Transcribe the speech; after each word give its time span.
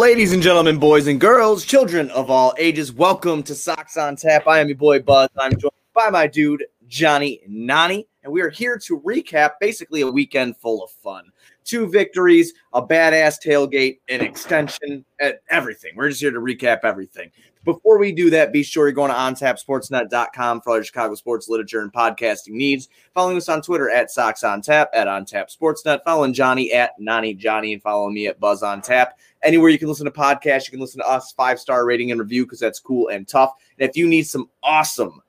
Ladies 0.00 0.32
and 0.32 0.42
gentlemen, 0.42 0.78
boys 0.78 1.08
and 1.08 1.20
girls, 1.20 1.62
children 1.62 2.10
of 2.12 2.30
all 2.30 2.54
ages, 2.56 2.90
welcome 2.90 3.42
to 3.42 3.54
Sox 3.54 3.98
on 3.98 4.16
Tap. 4.16 4.48
I 4.48 4.58
am 4.58 4.68
your 4.68 4.78
boy 4.78 5.00
Buzz. 5.00 5.28
I'm 5.36 5.58
joined 5.58 5.74
by 5.92 6.08
my 6.08 6.26
dude 6.26 6.64
Johnny 6.88 7.42
Nani, 7.46 8.08
and 8.24 8.32
we 8.32 8.40
are 8.40 8.48
here 8.48 8.78
to 8.78 8.98
recap 9.00 9.50
basically 9.60 10.00
a 10.00 10.10
weekend 10.10 10.56
full 10.56 10.82
of 10.82 10.90
fun. 10.90 11.30
Two 11.64 11.86
victories, 11.86 12.54
a 12.72 12.80
badass 12.80 13.36
tailgate, 13.44 13.98
an 14.08 14.22
extension, 14.22 15.04
and 15.20 15.34
everything. 15.50 15.92
We're 15.94 16.08
just 16.08 16.22
here 16.22 16.30
to 16.30 16.40
recap 16.40 16.78
everything. 16.82 17.30
Before 17.64 17.98
we 17.98 18.12
do 18.12 18.30
that, 18.30 18.52
be 18.52 18.62
sure 18.62 18.86
you're 18.86 18.92
going 18.92 19.10
to 19.10 19.16
ontapsportsnet.com 19.16 20.62
for 20.62 20.70
all 20.70 20.76
your 20.76 20.84
Chicago 20.84 21.14
sports 21.14 21.48
literature 21.48 21.82
and 21.82 21.92
podcasting 21.92 22.52
needs. 22.52 22.88
Following 23.12 23.36
us 23.36 23.50
on 23.50 23.60
Twitter 23.60 23.90
at 23.90 24.10
Sox 24.10 24.42
on 24.42 24.62
Tap, 24.62 24.88
at 24.94 25.08
On 25.08 25.26
Tap 25.26 25.50
Sportsnet. 25.50 26.02
Following 26.04 26.32
Johnny 26.32 26.72
at 26.72 26.92
Nani 26.98 27.34
Johnny, 27.34 27.74
and 27.74 27.82
following 27.82 28.14
me 28.14 28.26
at 28.28 28.40
Buzz 28.40 28.62
on 28.62 28.80
Tap. 28.80 29.18
Anywhere 29.42 29.68
you 29.68 29.78
can 29.78 29.88
listen 29.88 30.06
to 30.06 30.10
podcasts, 30.10 30.66
you 30.66 30.70
can 30.70 30.80
listen 30.80 31.00
to 31.00 31.08
us 31.08 31.32
five 31.32 31.60
star 31.60 31.84
rating 31.84 32.10
and 32.10 32.20
review 32.20 32.46
because 32.46 32.60
that's 32.60 32.80
cool 32.80 33.08
and 33.08 33.28
tough. 33.28 33.52
And 33.78 33.88
if 33.88 33.94
you 33.94 34.08
need 34.08 34.22
some 34.22 34.48
awesome 34.62 35.20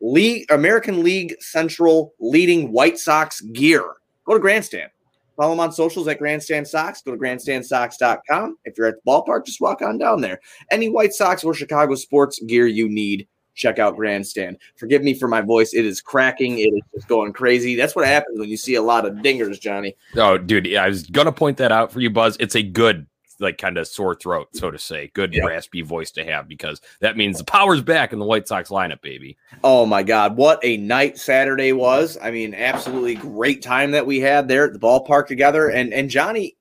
League 0.00 0.50
American 0.50 1.02
League 1.02 1.36
Central 1.40 2.14
leading 2.18 2.72
White 2.72 2.98
Sox 2.98 3.42
gear, 3.42 3.84
go 4.24 4.32
to 4.32 4.40
Grandstand. 4.40 4.90
Follow 5.36 5.50
them 5.50 5.60
on 5.60 5.72
socials 5.72 6.08
at 6.08 6.18
Grandstand 6.18 6.66
Sox. 6.66 7.02
Go 7.02 7.12
to 7.12 7.18
grandstandsox.com. 7.18 8.56
If 8.64 8.78
you're 8.78 8.86
at 8.86 8.94
the 8.96 9.10
ballpark, 9.10 9.44
just 9.46 9.60
walk 9.60 9.82
on 9.82 9.98
down 9.98 10.20
there. 10.20 10.40
Any 10.70 10.88
White 10.88 11.12
Sox 11.12 11.44
or 11.44 11.54
Chicago 11.54 11.94
sports 11.94 12.40
gear 12.40 12.66
you 12.66 12.88
need, 12.88 13.28
check 13.54 13.78
out 13.78 13.96
Grandstand. 13.96 14.58
Forgive 14.76 15.02
me 15.02 15.14
for 15.14 15.28
my 15.28 15.40
voice. 15.40 15.74
It 15.74 15.84
is 15.84 16.00
cracking. 16.00 16.58
It 16.58 16.72
is 16.72 16.82
just 16.94 17.08
going 17.08 17.32
crazy. 17.32 17.74
That's 17.74 17.96
what 17.96 18.06
happens 18.06 18.38
when 18.38 18.48
you 18.48 18.56
see 18.56 18.76
a 18.76 18.82
lot 18.82 19.04
of 19.04 19.14
dingers, 19.16 19.60
Johnny. 19.60 19.96
Oh, 20.16 20.38
dude, 20.38 20.74
I 20.74 20.88
was 20.88 21.02
gonna 21.04 21.32
point 21.32 21.58
that 21.58 21.72
out 21.72 21.92
for 21.92 22.00
you, 22.00 22.10
Buzz. 22.10 22.36
It's 22.38 22.56
a 22.56 22.62
good, 22.62 23.06
like, 23.38 23.58
kind 23.58 23.78
of 23.78 23.86
sore 23.86 24.14
throat, 24.14 24.48
so 24.52 24.70
to 24.70 24.78
say. 24.78 25.10
Good 25.14 25.34
Yeah. 25.34 25.44
raspy 25.44 25.82
voice 25.82 26.10
to 26.12 26.24
have 26.24 26.48
because 26.48 26.80
that 27.00 27.16
means 27.16 27.38
the 27.38 27.44
power's 27.44 27.82
back 27.82 28.12
in 28.12 28.18
the 28.18 28.24
White 28.24 28.48
Sox 28.48 28.70
lineup, 28.70 29.02
baby. 29.02 29.36
Oh 29.62 29.86
my 29.86 30.02
God, 30.02 30.36
what 30.36 30.58
a 30.62 30.76
night 30.76 31.18
Saturday 31.18 31.72
was! 31.72 32.18
I 32.22 32.30
mean, 32.30 32.54
absolutely 32.54 33.14
great 33.16 33.62
time 33.62 33.90
that 33.92 34.06
we 34.06 34.20
had 34.20 34.48
there 34.48 34.64
at 34.64 34.72
the 34.72 34.78
ballpark 34.78 35.26
together. 35.26 35.68
And 35.70 35.92
and 35.92 36.08
Johnny, 36.10 36.56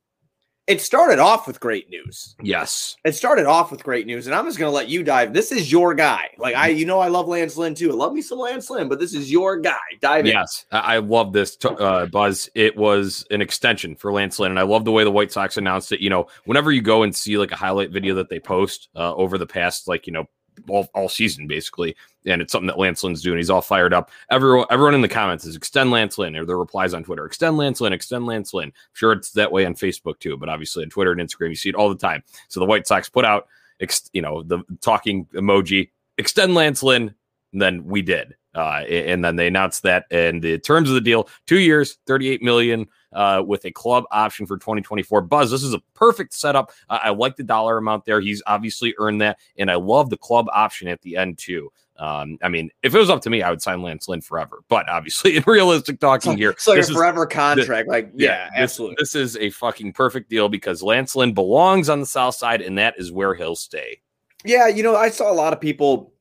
it 0.67 0.81
started 0.81 1.19
off 1.19 1.45
with 1.45 1.59
great 1.59 1.89
news. 1.89 2.35
Yes. 2.41 2.97
It 3.05 3.13
started 3.13 3.45
off 3.45 3.69
with 3.69 3.83
great 3.83 4.07
news, 4.07 4.25
and 4.25 4.35
I'm 4.35 4.45
just 4.45 4.57
gonna 4.57 4.71
let 4.71 4.89
you 4.89 5.03
dive. 5.03 5.31
This 5.31 5.51
is 5.51 5.71
your 5.71 5.93
guy. 5.93 6.29
Like 6.37 6.55
I, 6.55 6.69
you 6.69 6.85
know, 6.85 6.99
I 6.99 7.07
love 7.07 7.27
Lance 7.27 7.55
Lynn 7.55 7.75
too. 7.75 7.91
I 7.91 7.93
love 7.93 8.13
me 8.13 8.21
some 8.21 8.39
Lance 8.39 8.69
Lynn, 8.69 8.89
but 8.89 8.99
this 8.99 9.13
is 9.13 9.31
your 9.31 9.57
guy. 9.57 9.77
Dive 10.01 10.25
in. 10.25 10.31
Yes, 10.31 10.65
I 10.71 10.95
I 10.95 10.97
love 10.97 11.33
this, 11.33 11.57
uh, 11.63 12.07
Buzz. 12.07 12.49
It 12.55 12.75
was 12.75 13.25
an 13.29 13.41
extension 13.41 13.95
for 13.95 14.11
Lance 14.11 14.39
Lynn, 14.39 14.51
and 14.51 14.59
I 14.59 14.63
love 14.63 14.85
the 14.85 14.91
way 14.91 15.03
the 15.03 15.11
White 15.11 15.31
Sox 15.31 15.57
announced 15.57 15.91
it. 15.91 15.99
You 15.99 16.09
know, 16.09 16.27
whenever 16.45 16.71
you 16.71 16.81
go 16.81 17.03
and 17.03 17.15
see 17.15 17.37
like 17.37 17.51
a 17.51 17.57
highlight 17.57 17.91
video 17.91 18.15
that 18.15 18.29
they 18.29 18.39
post 18.39 18.89
uh, 18.95 19.13
over 19.13 19.37
the 19.37 19.47
past, 19.47 19.87
like 19.87 20.07
you 20.07 20.13
know, 20.13 20.25
all, 20.67 20.87
all 20.95 21.09
season 21.09 21.47
basically, 21.47 21.95
and 22.25 22.41
it's 22.41 22.52
something 22.52 22.68
that 22.68 22.80
Lance 22.80 23.03
Lynn's 23.03 23.22
doing. 23.22 23.38
He's 23.38 23.50
all 23.50 23.62
fired 23.62 23.94
up. 23.94 24.12
Everyone, 24.30 24.66
everyone 24.69 24.96
in 24.96 25.02
the 25.02 25.08
comments 25.08 25.46
is 25.46 25.56
extend 25.56 25.91
Lance 25.91 26.18
Lynn, 26.18 26.36
or 26.36 26.46
the 26.46 26.56
replies 26.56 26.94
on 26.94 27.03
Twitter, 27.03 27.25
extend 27.25 27.58
Lance 27.58 27.81
Lynn, 27.81 27.94
extend 27.94 28.25
Lance 28.25 28.53
Lynn. 28.53 28.69
I'm 28.69 28.74
sure 28.94 29.12
it's 29.13 29.31
that 29.31 29.52
way 29.52 29.66
on 29.66 29.75
Facebook 29.75 30.19
too, 30.19 30.38
but 30.38 30.50
obviously 30.50 30.84
on 30.84 30.90
Twitter 30.90 31.12
and 31.12 31.22
Instagram, 31.22 31.50
you 31.50 31.56
see 31.56 31.69
it 31.69 31.75
all 31.75 31.90
the 31.90 31.96
time. 31.96 32.24
So 32.47 32.59
the 32.59 32.66
White 32.66 32.88
Sox 32.88 33.09
put 33.09 33.25
out, 33.25 33.47
ex- 33.80 34.09
you 34.13 34.22
know, 34.22 34.44
the 34.44 34.59
talking 34.81 35.25
emoji, 35.34 35.91
extend 36.18 36.56
Lance 36.56 36.84
Lynn, 36.84 37.13
and 37.53 37.62
then 37.62 37.86
we 37.86 38.02
did. 38.02 38.36
Uh, 38.55 38.83
and 38.89 39.23
then 39.23 39.35
they 39.35 39.47
announced 39.47 39.83
that 39.83 40.05
and 40.11 40.41
the 40.41 40.57
terms 40.57 40.88
of 40.88 40.95
the 40.95 41.01
deal 41.01 41.27
two 41.45 41.59
years 41.59 41.97
38 42.07 42.41
million 42.41 42.88
uh, 43.11 43.43
with 43.45 43.66
a 43.66 43.71
club 43.71 44.05
option 44.11 44.45
for 44.45 44.57
2024 44.57 45.21
buzz 45.21 45.51
this 45.51 45.61
is 45.61 45.73
a 45.73 45.81
perfect 45.93 46.33
setup 46.33 46.71
uh, 46.89 46.99
i 47.03 47.09
like 47.09 47.35
the 47.35 47.44
dollar 47.44 47.77
amount 47.77 48.05
there 48.05 48.21
he's 48.21 48.41
obviously 48.47 48.95
earned 48.97 49.19
that 49.19 49.38
and 49.57 49.69
i 49.69 49.75
love 49.75 50.09
the 50.09 50.17
club 50.17 50.47
option 50.53 50.88
at 50.88 51.01
the 51.01 51.17
end 51.17 51.38
too 51.38 51.69
um, 51.97 52.38
I 52.44 52.49
mean, 52.49 52.71
if 52.83 52.94
it 52.94 52.99
was 52.99 53.09
up 53.09 53.21
to 53.21 53.29
me, 53.29 53.41
I 53.41 53.49
would 53.49 53.61
sign 53.61 53.81
Lance 53.81 54.07
Lynn 54.07 54.21
forever. 54.21 54.59
But 54.67 54.89
obviously, 54.89 55.38
in 55.38 55.44
realistic 55.47 55.99
talking 55.99 56.38
here, 56.38 56.51
It's 56.51 56.67
like 56.67 56.77
this 56.77 56.89
a 56.89 56.94
forever 56.94 57.25
contract. 57.25 57.88
like, 57.88 58.11
yeah, 58.15 58.49
this- 58.49 58.63
absolutely. 58.63 58.97
This 58.99 59.15
is 59.15 59.38
a 59.38 59.49
fucking 59.51 59.94
perfect 59.94 60.29
deal 60.29 60.49
because 60.49 60.83
Lance 60.83 61.15
Lynn 61.15 61.33
belongs 61.33 61.89
on 61.89 61.99
the 61.99 62.05
south 62.05 62.35
side, 62.35 62.61
and 62.61 62.77
that 62.77 62.95
is 62.97 63.11
where 63.11 63.33
he'll 63.33 63.55
stay. 63.55 64.01
Yeah, 64.44 64.67
you 64.67 64.83
know, 64.83 64.95
I 64.95 65.09
saw 65.09 65.31
a 65.31 65.33
lot 65.33 65.53
of 65.53 65.61
people 65.61 66.13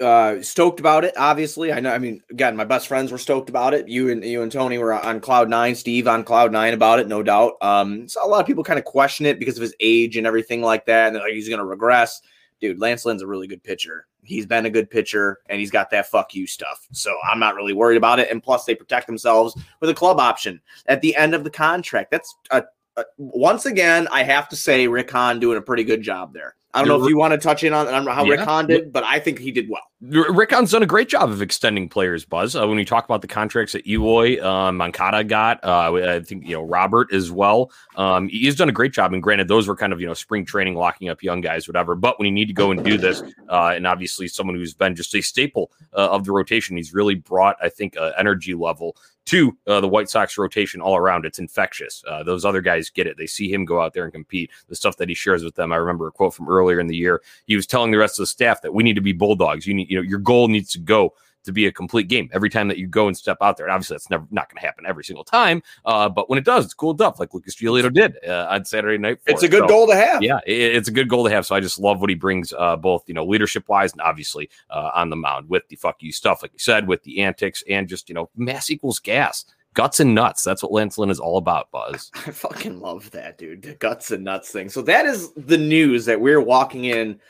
uh 0.00 0.40
stoked 0.42 0.80
about 0.80 1.04
it 1.04 1.14
obviously. 1.16 1.72
I 1.72 1.80
know 1.80 1.92
i 1.92 1.98
mean 1.98 2.22
again 2.30 2.56
my 2.56 2.64
best 2.64 2.88
friends 2.88 3.12
were 3.12 3.18
stoked 3.18 3.48
about 3.48 3.74
it. 3.74 3.88
You 3.88 4.10
and 4.10 4.24
you 4.24 4.42
and 4.42 4.50
tony 4.50 4.78
were 4.78 4.92
on 4.92 5.20
cloud 5.20 5.48
nine 5.48 5.74
steve 5.74 6.08
on 6.08 6.24
cloud 6.24 6.52
nine 6.52 6.74
about 6.74 7.00
it 7.00 7.08
no 7.08 7.22
doubt. 7.22 7.54
Um 7.60 8.08
so 8.08 8.24
a 8.24 8.28
lot 8.28 8.40
of 8.40 8.46
people 8.46 8.64
kind 8.64 8.78
of 8.78 8.84
question 8.84 9.26
it 9.26 9.38
because 9.38 9.56
of 9.56 9.62
his 9.62 9.74
age 9.80 10.16
and 10.16 10.26
everything 10.26 10.62
like 10.62 10.86
that 10.86 11.08
and 11.08 11.16
like 11.16 11.32
he's 11.32 11.48
gonna 11.48 11.64
regress? 11.64 12.20
Dude 12.60 12.80
lance 12.80 13.04
lynn's 13.04 13.22
a 13.22 13.26
really 13.26 13.46
good 13.46 13.62
pitcher. 13.62 14.06
He's 14.22 14.46
been 14.46 14.66
a 14.66 14.70
good 14.70 14.90
pitcher 14.90 15.38
and 15.48 15.58
he's 15.58 15.70
got 15.70 15.90
that 15.90 16.10
fuck 16.10 16.34
you 16.34 16.46
stuff. 16.46 16.86
So 16.92 17.14
i'm 17.30 17.38
not 17.38 17.54
really 17.54 17.74
worried 17.74 17.96
about 17.96 18.18
it 18.18 18.30
and 18.30 18.42
plus 18.42 18.64
they 18.64 18.74
protect 18.74 19.06
themselves 19.06 19.56
with 19.80 19.90
a 19.90 19.94
club 19.94 20.18
option 20.18 20.60
at 20.86 21.00
the 21.00 21.14
end 21.16 21.34
of 21.34 21.44
the 21.44 21.50
contract. 21.50 22.10
That's 22.10 22.34
a, 22.50 22.64
a 22.96 23.04
once 23.18 23.66
again 23.66 24.08
i 24.10 24.22
have 24.22 24.48
to 24.48 24.56
say 24.56 24.88
rick 24.88 25.10
hahn 25.10 25.38
doing 25.38 25.56
a 25.56 25.62
pretty 25.62 25.84
good 25.84 26.02
job 26.02 26.34
there 26.34 26.56
i 26.74 26.78
don't 26.80 26.88
know 26.88 27.02
if 27.02 27.08
you 27.08 27.16
want 27.16 27.32
to 27.32 27.38
touch 27.38 27.64
in 27.64 27.72
on, 27.72 27.86
on 27.88 28.06
how 28.06 28.24
rick 28.24 28.38
Yeah. 28.38 28.44
hahn 28.44 28.66
did 28.66 28.92
but 28.92 29.04
i 29.04 29.18
think 29.18 29.38
he 29.38 29.50
did 29.50 29.68
well 29.68 29.82
R- 30.02 30.32
Rick 30.32 30.52
Hahn's 30.52 30.70
done 30.70 30.82
a 30.82 30.86
great 30.86 31.10
job 31.10 31.28
of 31.28 31.42
extending 31.42 31.86
players, 31.86 32.24
Buzz. 32.24 32.56
Uh, 32.56 32.66
when 32.66 32.78
we 32.78 32.86
talk 32.86 33.04
about 33.04 33.20
the 33.20 33.28
contracts 33.28 33.74
that 33.74 33.86
Eloy, 33.86 34.40
Moncada 34.72 35.22
got, 35.24 35.62
uh, 35.62 35.92
I 35.94 36.20
think, 36.20 36.46
you 36.48 36.54
know, 36.54 36.62
Robert 36.62 37.12
as 37.12 37.30
well. 37.30 37.70
Um, 37.96 38.26
he's 38.28 38.56
done 38.56 38.70
a 38.70 38.72
great 38.72 38.92
job. 38.94 39.12
And 39.12 39.22
granted, 39.22 39.48
those 39.48 39.68
were 39.68 39.76
kind 39.76 39.92
of, 39.92 40.00
you 40.00 40.06
know, 40.06 40.14
spring 40.14 40.46
training, 40.46 40.74
locking 40.74 41.10
up 41.10 41.22
young 41.22 41.42
guys, 41.42 41.68
whatever. 41.68 41.94
But 41.96 42.18
when 42.18 42.24
you 42.24 42.32
need 42.32 42.46
to 42.46 42.54
go 42.54 42.70
and 42.70 42.82
do 42.82 42.96
this, 42.96 43.22
uh, 43.50 43.72
and 43.76 43.86
obviously 43.86 44.26
someone 44.26 44.56
who's 44.56 44.72
been 44.72 44.94
just 44.96 45.14
a 45.14 45.20
staple 45.20 45.70
uh, 45.92 46.08
of 46.08 46.24
the 46.24 46.32
rotation, 46.32 46.78
he's 46.78 46.94
really 46.94 47.16
brought, 47.16 47.56
I 47.62 47.68
think, 47.68 47.98
uh, 47.98 48.12
energy 48.16 48.54
level 48.54 48.96
to 49.26 49.56
uh, 49.66 49.80
the 49.80 49.88
White 49.88 50.08
Sox 50.08 50.36
rotation 50.36 50.80
all 50.80 50.96
around. 50.96 51.24
It's 51.24 51.38
infectious. 51.38 52.02
Uh, 52.08 52.22
those 52.22 52.44
other 52.44 52.60
guys 52.60 52.90
get 52.90 53.06
it. 53.06 53.16
They 53.16 53.26
see 53.26 53.52
him 53.52 53.64
go 53.64 53.80
out 53.80 53.94
there 53.94 54.04
and 54.04 54.12
compete. 54.12 54.50
The 54.68 54.74
stuff 54.74 54.96
that 54.96 55.08
he 55.08 55.14
shares 55.14 55.44
with 55.44 55.54
them. 55.54 55.72
I 55.72 55.76
remember 55.76 56.08
a 56.08 56.12
quote 56.12 56.34
from 56.34 56.48
earlier 56.48 56.80
in 56.80 56.86
the 56.86 56.96
year. 56.96 57.22
He 57.46 57.56
was 57.56 57.66
telling 57.66 57.90
the 57.90 57.98
rest 57.98 58.18
of 58.18 58.22
the 58.22 58.28
staff 58.28 58.62
that 58.62 58.74
we 58.74 58.82
need 58.82 58.96
to 58.96 59.00
be 59.00 59.12
bulldogs. 59.12 59.66
You 59.66 59.74
need, 59.74 59.90
you 59.90 59.96
know, 59.96 60.02
your 60.02 60.18
goal 60.18 60.48
needs 60.48 60.72
to 60.72 60.78
go 60.78 61.14
to 61.44 61.52
be 61.52 61.66
a 61.66 61.72
complete 61.72 62.08
game 62.08 62.28
every 62.32 62.50
time 62.50 62.68
that 62.68 62.78
you 62.78 62.86
go 62.86 63.06
and 63.06 63.16
step 63.16 63.38
out 63.40 63.56
there. 63.56 63.66
And 63.66 63.72
obviously, 63.72 63.94
that's 63.94 64.10
never 64.10 64.26
not 64.30 64.48
going 64.48 64.60
to 64.60 64.66
happen 64.66 64.84
every 64.86 65.04
single 65.04 65.24
time. 65.24 65.62
Uh, 65.84 66.08
but 66.08 66.28
when 66.28 66.38
it 66.38 66.44
does, 66.44 66.64
it's 66.66 66.74
cool 66.74 66.94
stuff, 66.94 67.18
like 67.20 67.32
Lucas 67.34 67.56
Giolito 67.56 67.92
did 67.92 68.16
uh, 68.28 68.46
on 68.50 68.64
Saturday 68.64 68.98
night. 68.98 69.18
for 69.24 69.30
it's 69.30 69.42
a 69.42 69.48
good 69.48 69.60
So- 69.62 69.68
goal 69.68 69.86
to 69.88 69.94
have 69.96 70.22
yeah, 70.22 70.38
it- 70.46 70.76
it's 70.76 70.88
a 70.88 70.92
good 70.92 71.08
goal 71.08 71.24
to 71.24 71.30
have. 71.30 71.46
So 71.46 71.54
I 71.54 71.60
just 71.60 71.78
love 71.78 72.00
what 72.00 72.10
he 72.10 72.16
brings, 72.16 72.52
uh, 72.56 72.76
both 72.76 73.04
you 73.06 73.14
know, 73.14 73.24
leadership 73.24 73.68
wise 73.68 73.92
and 73.92 74.00
obviously 74.00 74.50
uh, 74.70 74.90
on 74.94 75.10
the 75.10 75.16
mound 75.16 75.48
with 75.48 75.66
the 75.68 75.76
fuck 75.76 75.96
you 76.02 76.12
stuff, 76.12 76.42
like 76.42 76.52
you 76.52 76.58
said, 76.58 76.86
with 76.86 77.02
the 77.04 77.20
antics 77.22 77.62
and 77.68 77.88
just 77.88 78.08
you 78.08 78.14
know, 78.14 78.28
mass 78.36 78.70
equals 78.70 78.98
gas, 78.98 79.44
guts 79.74 80.00
and 80.00 80.14
nuts. 80.14 80.42
That's 80.44 80.62
what 80.62 80.72
Lance 80.72 80.98
Lynn 80.98 81.10
is 81.10 81.20
all 81.20 81.38
about, 81.38 81.70
Buzz. 81.70 82.10
I 82.26 82.30
fucking 82.32 82.80
love 82.80 83.10
that, 83.12 83.38
dude. 83.38 83.62
The 83.62 83.74
guts 83.74 84.10
and 84.10 84.24
nuts 84.24 84.50
thing. 84.50 84.68
So 84.68 84.82
that 84.82 85.06
is 85.06 85.32
the 85.34 85.58
news 85.58 86.04
that 86.06 86.20
we're 86.20 86.40
walking 86.40 86.84
in 86.86 87.20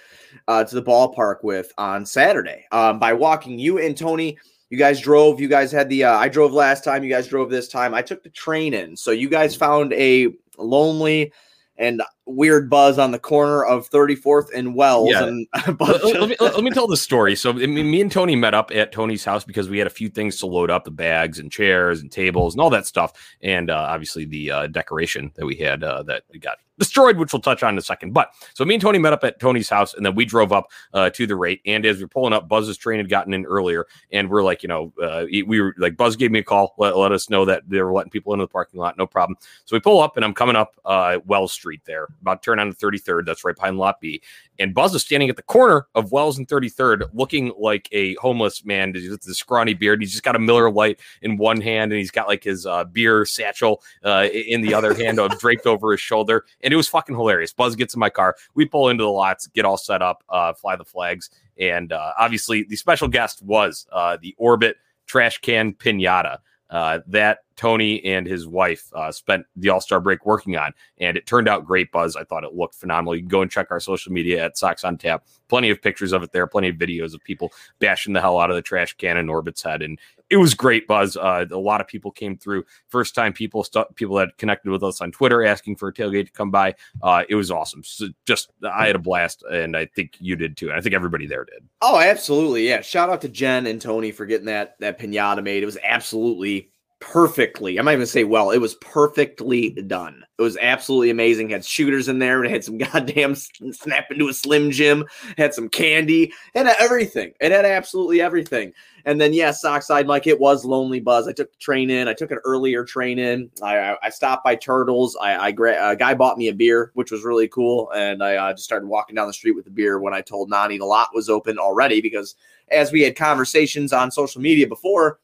uh, 0.48 0.64
to 0.64 0.74
the 0.74 0.82
ballpark 0.82 1.42
with 1.42 1.72
on 1.78 2.04
Saturday. 2.06 2.66
Um, 2.72 2.98
by 2.98 3.12
walking, 3.12 3.58
you 3.58 3.78
and 3.78 3.96
Tony, 3.96 4.38
you 4.70 4.78
guys 4.78 5.00
drove. 5.00 5.40
You 5.40 5.48
guys 5.48 5.72
had 5.72 5.88
the. 5.88 6.04
Uh, 6.04 6.16
I 6.16 6.28
drove 6.28 6.52
last 6.52 6.84
time. 6.84 7.02
You 7.02 7.10
guys 7.10 7.26
drove 7.26 7.50
this 7.50 7.68
time. 7.68 7.94
I 7.94 8.02
took 8.02 8.22
the 8.22 8.30
train 8.30 8.74
in. 8.74 8.96
So 8.96 9.10
you 9.10 9.28
guys 9.28 9.54
found 9.56 9.92
a 9.94 10.28
lonely 10.58 11.32
and 11.76 12.02
weird 12.26 12.70
buzz 12.70 12.98
on 12.98 13.10
the 13.10 13.18
corner 13.18 13.64
of 13.64 13.90
34th 13.90 14.46
and 14.54 14.74
Wells. 14.74 15.10
Yeah. 15.10 15.24
And 15.24 15.46
let, 15.80 16.04
let- 16.04 16.28
me, 16.28 16.36
let 16.40 16.62
me 16.62 16.70
tell 16.70 16.86
the 16.86 16.96
story. 16.96 17.34
So 17.34 17.52
me, 17.52 17.66
me 17.66 18.00
and 18.00 18.12
Tony 18.12 18.36
met 18.36 18.54
up 18.54 18.70
at 18.72 18.92
Tony's 18.92 19.24
house 19.24 19.44
because 19.44 19.68
we 19.68 19.78
had 19.78 19.86
a 19.86 19.90
few 19.90 20.08
things 20.08 20.36
to 20.38 20.46
load 20.46 20.70
up 20.70 20.84
the 20.84 20.90
bags 20.90 21.38
and 21.38 21.50
chairs 21.50 22.00
and 22.00 22.10
tables 22.10 22.54
and 22.54 22.60
all 22.60 22.70
that 22.70 22.86
stuff. 22.86 23.12
And 23.42 23.70
uh, 23.70 23.86
obviously 23.88 24.24
the 24.24 24.50
uh, 24.50 24.66
decoration 24.68 25.32
that 25.34 25.46
we 25.46 25.56
had 25.56 25.82
uh, 25.82 26.02
that 26.04 26.22
got 26.40 26.58
destroyed, 26.80 27.18
which 27.18 27.32
we'll 27.32 27.42
touch 27.42 27.62
on 27.62 27.74
in 27.74 27.78
a 27.78 27.82
second. 27.82 28.12
But 28.12 28.32
so 28.54 28.64
me 28.64 28.74
and 28.74 28.80
Tony 28.80 28.98
met 28.98 29.12
up 29.12 29.22
at 29.22 29.38
Tony's 29.38 29.68
house 29.68 29.94
and 29.94 30.04
then 30.04 30.16
we 30.16 30.24
drove 30.24 30.50
up 30.50 30.70
uh, 30.94 31.10
to 31.10 31.26
the 31.26 31.36
rate. 31.36 31.60
And 31.66 31.86
as 31.86 31.98
we 31.98 32.04
are 32.04 32.08
pulling 32.08 32.32
up, 32.32 32.48
Buzz's 32.48 32.76
train 32.76 32.98
had 32.98 33.08
gotten 33.08 33.34
in 33.34 33.44
earlier. 33.44 33.86
And 34.10 34.28
we're 34.28 34.42
like, 34.42 34.64
you 34.64 34.68
know, 34.68 34.92
uh, 35.00 35.26
we 35.28 35.60
were 35.60 35.74
like, 35.78 35.96
Buzz 35.96 36.16
gave 36.16 36.32
me 36.32 36.40
a 36.40 36.42
call, 36.42 36.74
let, 36.78 36.96
let 36.96 37.12
us 37.12 37.30
know 37.30 37.44
that 37.44 37.68
they 37.68 37.80
were 37.80 37.92
letting 37.92 38.10
people 38.10 38.32
into 38.32 38.44
the 38.44 38.48
parking 38.48 38.80
lot. 38.80 38.96
No 38.98 39.06
problem. 39.06 39.36
So 39.66 39.76
we 39.76 39.80
pull 39.80 40.00
up 40.00 40.16
and 40.16 40.24
I'm 40.24 40.34
coming 40.34 40.56
up 40.56 40.74
uh, 40.84 41.18
Wells 41.26 41.52
Street 41.52 41.82
there, 41.84 42.08
about 42.20 42.42
to 42.42 42.46
turn 42.46 42.58
on 42.58 42.70
the 42.70 42.76
33rd. 42.76 43.26
That's 43.26 43.44
right 43.44 43.54
behind 43.54 43.78
Lot 43.78 44.00
B. 44.00 44.22
And 44.58 44.74
Buzz 44.74 44.94
is 44.94 45.02
standing 45.02 45.30
at 45.30 45.36
the 45.36 45.42
corner 45.42 45.86
of 45.94 46.12
Wells 46.12 46.38
and 46.38 46.46
33rd, 46.46 47.10
looking 47.12 47.52
like 47.58 47.88
a 47.92 48.14
homeless 48.14 48.64
man 48.64 48.92
with 48.92 49.22
the 49.22 49.34
scrawny 49.34 49.74
beard. 49.74 50.00
He's 50.00 50.10
just 50.10 50.22
got 50.22 50.36
a 50.36 50.38
Miller 50.38 50.70
Lite 50.70 51.00
in 51.22 51.36
one 51.36 51.60
hand, 51.60 51.92
and 51.92 51.98
he's 51.98 52.10
got 52.10 52.28
like 52.28 52.44
his 52.44 52.66
uh, 52.66 52.84
beer 52.84 53.24
satchel 53.24 53.82
uh, 54.04 54.28
in 54.32 54.60
the 54.60 54.74
other 54.74 54.94
hand, 54.94 55.18
draped 55.38 55.66
over 55.66 55.92
his 55.92 56.00
shoulder. 56.00 56.44
And 56.62 56.72
it 56.72 56.76
was 56.76 56.88
fucking 56.88 57.16
hilarious. 57.16 57.52
Buzz 57.52 57.76
gets 57.76 57.94
in 57.94 58.00
my 58.00 58.10
car. 58.10 58.36
We 58.54 58.66
pull 58.66 58.88
into 58.88 59.04
the 59.04 59.10
lots, 59.10 59.46
get 59.48 59.64
all 59.64 59.78
set 59.78 60.02
up, 60.02 60.22
uh, 60.28 60.52
fly 60.52 60.76
the 60.76 60.84
flags, 60.84 61.30
and 61.58 61.92
uh, 61.92 62.12
obviously 62.18 62.64
the 62.64 62.76
special 62.76 63.08
guest 63.08 63.42
was 63.42 63.86
uh, 63.92 64.18
the 64.20 64.34
Orbit 64.38 64.76
trash 65.06 65.38
can 65.38 65.72
pinata. 65.74 66.38
Uh, 66.70 67.00
that 67.08 67.40
Tony 67.60 68.02
and 68.06 68.26
his 68.26 68.46
wife 68.46 68.90
uh, 68.94 69.12
spent 69.12 69.44
the 69.54 69.68
All 69.68 69.82
Star 69.82 70.00
break 70.00 70.24
working 70.24 70.56
on, 70.56 70.72
and 70.96 71.18
it 71.18 71.26
turned 71.26 71.46
out 71.46 71.66
great. 71.66 71.92
Buzz, 71.92 72.16
I 72.16 72.24
thought 72.24 72.42
it 72.42 72.54
looked 72.54 72.74
phenomenal. 72.74 73.14
You 73.14 73.20
can 73.20 73.28
go 73.28 73.42
and 73.42 73.50
check 73.50 73.66
our 73.70 73.80
social 73.80 74.12
media 74.12 74.42
at 74.42 74.56
Sox 74.56 74.82
on 74.82 74.96
Tap. 74.96 75.26
Plenty 75.50 75.68
of 75.68 75.82
pictures 75.82 76.12
of 76.12 76.22
it 76.22 76.32
there. 76.32 76.46
Plenty 76.46 76.70
of 76.70 76.76
videos 76.76 77.12
of 77.12 77.22
people 77.22 77.52
bashing 77.78 78.14
the 78.14 78.20
hell 78.22 78.40
out 78.40 78.48
of 78.48 78.56
the 78.56 78.62
trash 78.62 78.94
can 78.94 79.18
in 79.18 79.28
Orbit's 79.28 79.62
head, 79.62 79.82
and 79.82 79.98
it 80.30 80.38
was 80.38 80.54
great. 80.54 80.86
Buzz. 80.86 81.18
Uh, 81.18 81.44
a 81.50 81.58
lot 81.58 81.82
of 81.82 81.86
people 81.86 82.10
came 82.10 82.38
through. 82.38 82.64
First 82.88 83.14
time 83.14 83.34
people 83.34 83.62
stu- 83.62 83.84
people 83.94 84.16
that 84.16 84.38
connected 84.38 84.70
with 84.70 84.82
us 84.82 85.02
on 85.02 85.12
Twitter 85.12 85.44
asking 85.44 85.76
for 85.76 85.88
a 85.88 85.92
tailgate 85.92 86.26
to 86.26 86.32
come 86.32 86.50
by. 86.50 86.74
Uh, 87.02 87.24
it 87.28 87.34
was 87.34 87.50
awesome. 87.50 87.82
So 87.84 88.06
just 88.26 88.50
I 88.66 88.86
had 88.86 88.96
a 88.96 89.00
blast, 89.00 89.44
and 89.52 89.76
I 89.76 89.84
think 89.84 90.16
you 90.18 90.34
did 90.34 90.56
too. 90.56 90.70
And 90.70 90.78
I 90.78 90.80
think 90.80 90.94
everybody 90.94 91.26
there 91.26 91.44
did. 91.44 91.62
Oh, 91.82 92.00
absolutely. 92.00 92.66
Yeah. 92.66 92.80
Shout 92.80 93.10
out 93.10 93.20
to 93.20 93.28
Jen 93.28 93.66
and 93.66 93.82
Tony 93.82 94.12
for 94.12 94.24
getting 94.24 94.46
that 94.46 94.76
that 94.80 94.98
pinata 94.98 95.44
made. 95.44 95.62
It 95.62 95.66
was 95.66 95.76
absolutely 95.82 96.70
perfectly. 97.00 97.78
I'm 97.78 97.86
not 97.86 97.94
even 97.94 98.06
say 98.06 98.24
well, 98.24 98.50
it 98.50 98.58
was 98.58 98.76
perfectly 98.76 99.70
done. 99.70 100.24
It 100.38 100.42
was 100.42 100.56
absolutely 100.58 101.10
amazing. 101.10 101.50
Had 101.50 101.64
shooters 101.64 102.08
in 102.08 102.18
there, 102.18 102.44
it 102.44 102.50
had 102.50 102.62
some 102.62 102.78
goddamn 102.78 103.34
snap 103.34 104.10
into 104.10 104.28
a 104.28 104.34
slim 104.34 104.70
jim, 104.70 105.06
had 105.36 105.54
some 105.54 105.68
candy, 105.68 106.32
had 106.54 106.66
everything. 106.78 107.32
It 107.40 107.52
had 107.52 107.64
absolutely 107.64 108.20
everything. 108.20 108.72
And 109.06 109.18
then 109.18 109.32
yes, 109.32 109.60
yeah, 109.64 109.70
Sockside, 109.70 110.06
like 110.06 110.26
it 110.26 110.38
was 110.38 110.64
lonely 110.64 111.00
buzz. 111.00 111.26
I 111.26 111.32
took 111.32 111.50
the 111.50 111.58
train 111.58 111.88
in, 111.88 112.06
I 112.06 112.12
took 112.12 112.30
an 112.30 112.40
earlier 112.44 112.84
train 112.84 113.18
in. 113.18 113.50
I 113.62 113.96
I, 114.02 114.10
stopped 114.10 114.44
by 114.44 114.54
Turtles. 114.54 115.16
I, 115.20 115.34
I 115.34 115.48
a 115.48 115.96
guy 115.96 116.14
bought 116.14 116.36
me 116.38 116.48
a 116.48 116.54
beer, 116.54 116.90
which 116.94 117.10
was 117.10 117.24
really 117.24 117.48
cool. 117.48 117.90
And 117.92 118.22
I 118.22 118.36
uh, 118.36 118.52
just 118.52 118.64
started 118.64 118.86
walking 118.86 119.16
down 119.16 119.26
the 119.26 119.32
street 119.32 119.56
with 119.56 119.64
the 119.64 119.70
beer 119.70 119.98
when 119.98 120.12
I 120.12 120.20
told 120.20 120.50
Nani 120.50 120.78
the 120.78 120.84
lot 120.84 121.14
was 121.14 121.30
open 121.30 121.58
already 121.58 122.02
because 122.02 122.36
as 122.70 122.92
we 122.92 123.02
had 123.02 123.16
conversations 123.16 123.92
on 123.92 124.10
social 124.10 124.40
media 124.42 124.66
before, 124.66 125.18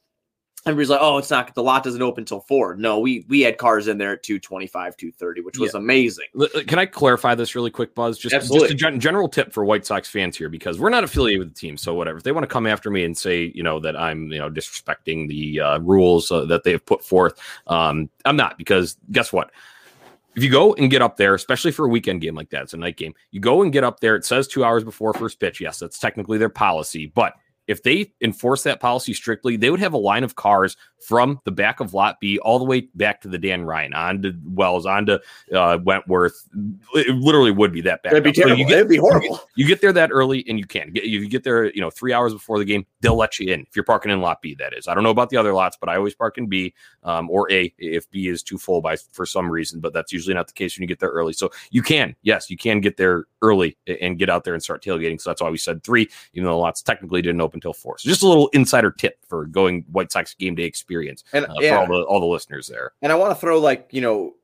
everybody's 0.67 0.91
like, 0.91 1.01
"Oh, 1.01 1.17
it's 1.19 1.31
not 1.31 1.55
the 1.55 1.63
lot 1.63 1.85
doesn't 1.85 2.03
open 2.03 2.25
till 2.25 2.41
four. 2.41 2.75
No, 2.75 2.99
we 2.99 3.25
we 3.29 3.41
had 3.41 3.57
cars 3.57 3.89
in 3.89 3.99
there 3.99 4.13
at 4.13 4.23
two 4.23 4.39
twenty 4.39 4.67
five, 4.67 4.97
two 4.97 5.13
thirty, 5.13 5.41
which 5.41 5.59
was 5.59 5.75
amazing. 5.75 6.27
Uh, 6.39 6.47
Can 6.67 6.79
I 6.79 6.87
clarify 6.87 7.35
this 7.35 7.55
really 7.55 7.71
quick, 7.71 7.95
Buzz? 7.95 8.19
Just, 8.19 8.53
just 8.53 8.71
a 8.71 8.75
gen- 8.75 9.01
general 9.01 9.29
tip 9.29 9.53
for 9.53 9.65
White 9.65 9.87
Sox 9.87 10.09
fans 10.09 10.37
here, 10.37 10.49
because 10.49 10.79
we're 10.79 10.91
not 10.91 11.05
affiliated 11.05 11.39
with 11.47 11.55
the 11.55 11.59
team. 11.59 11.77
So 11.77 11.95
whatever, 11.95 12.19
if 12.19 12.25
they 12.25 12.33
want 12.33 12.45
to 12.45 12.49
come 12.49 12.67
after 12.67 12.91
me 12.91 13.05
and 13.05 13.17
say, 13.17 13.53
you 13.55 13.63
know, 13.63 13.79
that 13.81 13.97
I'm, 13.97 14.31
you 14.33 14.39
know, 14.39 14.51
disrespecting 14.51 15.29
the 15.29 15.61
uh, 15.61 15.79
rules 15.79 16.31
uh, 16.31 16.45
that 16.47 16.65
they 16.65 16.73
have 16.73 16.85
put 16.85 17.05
forth, 17.05 17.39
um, 17.69 18.11
I'm 18.25 18.37
not. 18.37 18.59
Because 18.59 18.97
guess 19.13 19.33
what? 19.33 19.53
If 20.35 20.45
you 20.45 20.51
go 20.51 20.75
and 20.75 20.91
get 20.91 21.01
up 21.01 21.17
there, 21.17 21.35
especially 21.35 21.73
for 21.73 21.87
a 21.87 21.89
weekend 21.89 22.21
game 22.21 22.35
like 22.35 22.51
that, 22.51 22.65
it's 22.65 22.75
a 22.75 22.77
night 22.77 22.99
game. 22.99 23.15
You 23.31 23.41
go 23.41 23.63
and 23.63 23.73
get 23.73 23.85
up 23.85 24.01
there. 24.01 24.17
It 24.17 24.25
says 24.27 24.47
two 24.47 24.65
hours 24.65 24.85
before 24.85 25.15
first 25.15 25.41
pitch. 25.41 25.63
Yes, 25.63 25.79
that's 25.79 25.99
technically 25.99 26.37
their 26.37 26.51
policy, 26.51 27.07
but 27.07 27.35
if 27.67 27.83
they 27.83 28.13
enforce 28.21 28.63
that 28.63 28.81
policy 28.81 29.13
strictly, 29.13 29.57
they 29.57 29.71
would 29.71 29.81
have 29.81 29.93
a 29.93 29.99
line 29.99 30.25
of 30.25 30.37
cars 30.37 30.77
from 31.07 31.41
the 31.45 31.53
back 31.53 31.81
of 31.81 31.95
Lot 31.95 32.19
B 32.21 32.39
all 32.39 32.59
the 32.59 32.65
way 32.65 32.89
back 32.95 33.21
to 33.21 33.29
the 33.29 33.39
Dan 33.39 33.65
Ryan, 33.65 33.95
on 33.95 34.23
to 34.23 34.35
Wells, 34.45 34.87
on 34.87 35.07
to 35.07 35.21
uh, 35.55 35.79
Wentworth. 35.83 36.49
It 36.95 37.15
literally 37.15 37.51
would 37.51 37.73
be 37.73 37.81
that 37.83 38.03
bad. 38.03 38.13
It'd 38.13 38.25
be 38.25 38.33
terrible. 38.33 38.59
you, 38.59 38.67
get, 38.67 38.79
It'd 38.79 38.89
be 38.89 38.97
horrible. 38.97 39.41
you 39.57 39.67
get 39.67 39.81
there 39.81 39.93
that 39.93 40.11
early, 40.13 40.45
and 40.49 40.59
you 40.59 40.67
can 40.67 40.91
get 40.93 41.05
you 41.05 41.29
get 41.29 41.45
there. 41.45 41.73
You 41.73 41.81
know, 41.81 41.91
three 41.91 42.13
hours 42.13 42.33
before 42.33 42.59
the 42.59 42.65
game, 42.65 42.87
they'll 43.01 43.17
let 43.17 43.39
you 43.39 43.53
in 43.53 43.61
if 43.61 43.77
you're 43.77 43.85
parking 43.85 44.11
in 44.11 44.21
Lot 44.21 44.43
B. 44.43 44.55
That 44.55 44.75
is, 44.77 44.89
I 44.89 44.95
don't 44.95 45.05
know 45.05 45.11
about 45.11 45.31
the 45.31 45.37
other 45.37 45.53
lots, 45.53 45.77
but 45.77 45.89
I 45.89 45.97
always 45.97 46.15
park 46.15 46.39
in 46.39 46.47
B 46.47 46.75
um, 47.05 47.31
or 47.31 47.51
A 47.53 47.73
if 47.79 48.11
B 48.11 48.29
is 48.29 48.43
too 48.43 48.59
full 48.59 48.81
by 48.81 48.97
for 49.13 49.27
some 49.27 49.51
reason. 49.51 49.81
But 49.81 49.93
that's 49.93 50.13
usually 50.13 50.35
not 50.35 50.47
the 50.47 50.53
case 50.53 50.77
when 50.77 50.83
you 50.83 50.89
get 50.89 51.01
there 51.01 51.11
early. 51.11 51.33
So 51.33 51.51
you 51.71 51.83
can, 51.83 52.17
yes, 52.23 52.51
you 52.51 52.57
can 52.57 52.81
get 52.81 52.97
there 52.97 53.27
early 53.47 53.77
and 54.01 54.19
get 54.19 54.29
out 54.29 54.45
there 54.45 54.55
and 54.55 54.63
start 54.63 54.83
tailgating. 54.83 55.21
So 55.21 55.31
that's 55.31 55.41
why 55.41 55.51
we 55.51 55.59
said 55.59 55.83
three, 55.83 56.09
even 56.35 56.47
though 56.47 56.59
lots 56.59 56.83
technically 56.83 57.23
didn't 57.23 57.41
open 57.41 57.59
until 57.59 57.73
four. 57.73 57.99
So 57.99 58.09
just 58.09 58.23
a 58.23 58.29
little 58.29 58.49
insider 58.49 58.91
tip 58.91 59.19
for 59.29 59.47
going 59.47 59.85
White 59.93 60.13
Sox 60.13 60.35
game 60.35 60.55
day 60.55 60.65
experience 60.65 61.25
And 61.33 61.47
uh, 61.47 61.55
yeah, 61.61 61.77
for 61.77 61.93
all 61.93 61.99
the 61.99 62.07
all 62.07 62.21
the 62.21 62.27
listeners 62.27 62.67
there. 62.67 62.93
and 63.03 63.13
I 63.13 63.15
want 63.15 63.31
to 63.33 63.41
throw 63.41 63.59
like 63.61 63.89
you 63.93 64.01
know 64.01 64.35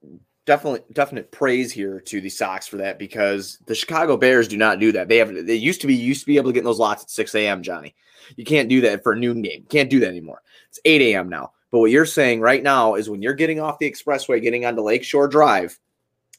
definitely 0.44 0.80
definite 0.92 1.30
praise 1.30 1.72
here 1.72 2.00
to 2.00 2.20
the 2.20 2.28
Sox 2.28 2.66
for 2.66 2.76
that 2.78 2.98
because 2.98 3.58
the 3.66 3.74
Chicago 3.74 4.16
Bears 4.16 4.48
do 4.48 4.56
not 4.56 4.80
do 4.80 4.92
that. 4.92 5.08
They 5.08 5.18
have 5.18 5.32
they 5.46 5.54
used 5.54 5.80
to 5.82 5.86
be 5.86 5.94
used 5.94 6.20
to 6.20 6.26
be 6.26 6.36
able 6.36 6.50
to 6.50 6.54
get 6.54 6.60
in 6.60 6.64
those 6.64 6.78
lots 6.78 7.02
at 7.02 7.10
six 7.10 7.34
a.m. 7.34 7.62
Johnny, 7.62 7.94
you 8.36 8.44
can't 8.44 8.68
do 8.68 8.80
that 8.82 9.02
for 9.02 9.12
a 9.12 9.18
noon 9.18 9.42
game. 9.42 9.64
Can't 9.68 9.90
do 9.90 10.00
that 10.00 10.08
anymore. 10.08 10.42
It's 10.68 10.80
eight 10.84 11.02
a.m. 11.02 11.28
now. 11.28 11.52
But 11.70 11.78
what 11.78 11.90
you're 11.90 12.06
saying 12.06 12.40
right 12.40 12.62
now 12.62 12.96
is 12.96 13.08
when 13.08 13.22
you're 13.22 13.34
getting 13.34 13.58
off 13.60 13.78
the 13.78 13.90
expressway, 13.90 14.42
getting 14.42 14.66
onto 14.66 14.82
Lakeshore 14.82 15.28
Drive. 15.28 15.78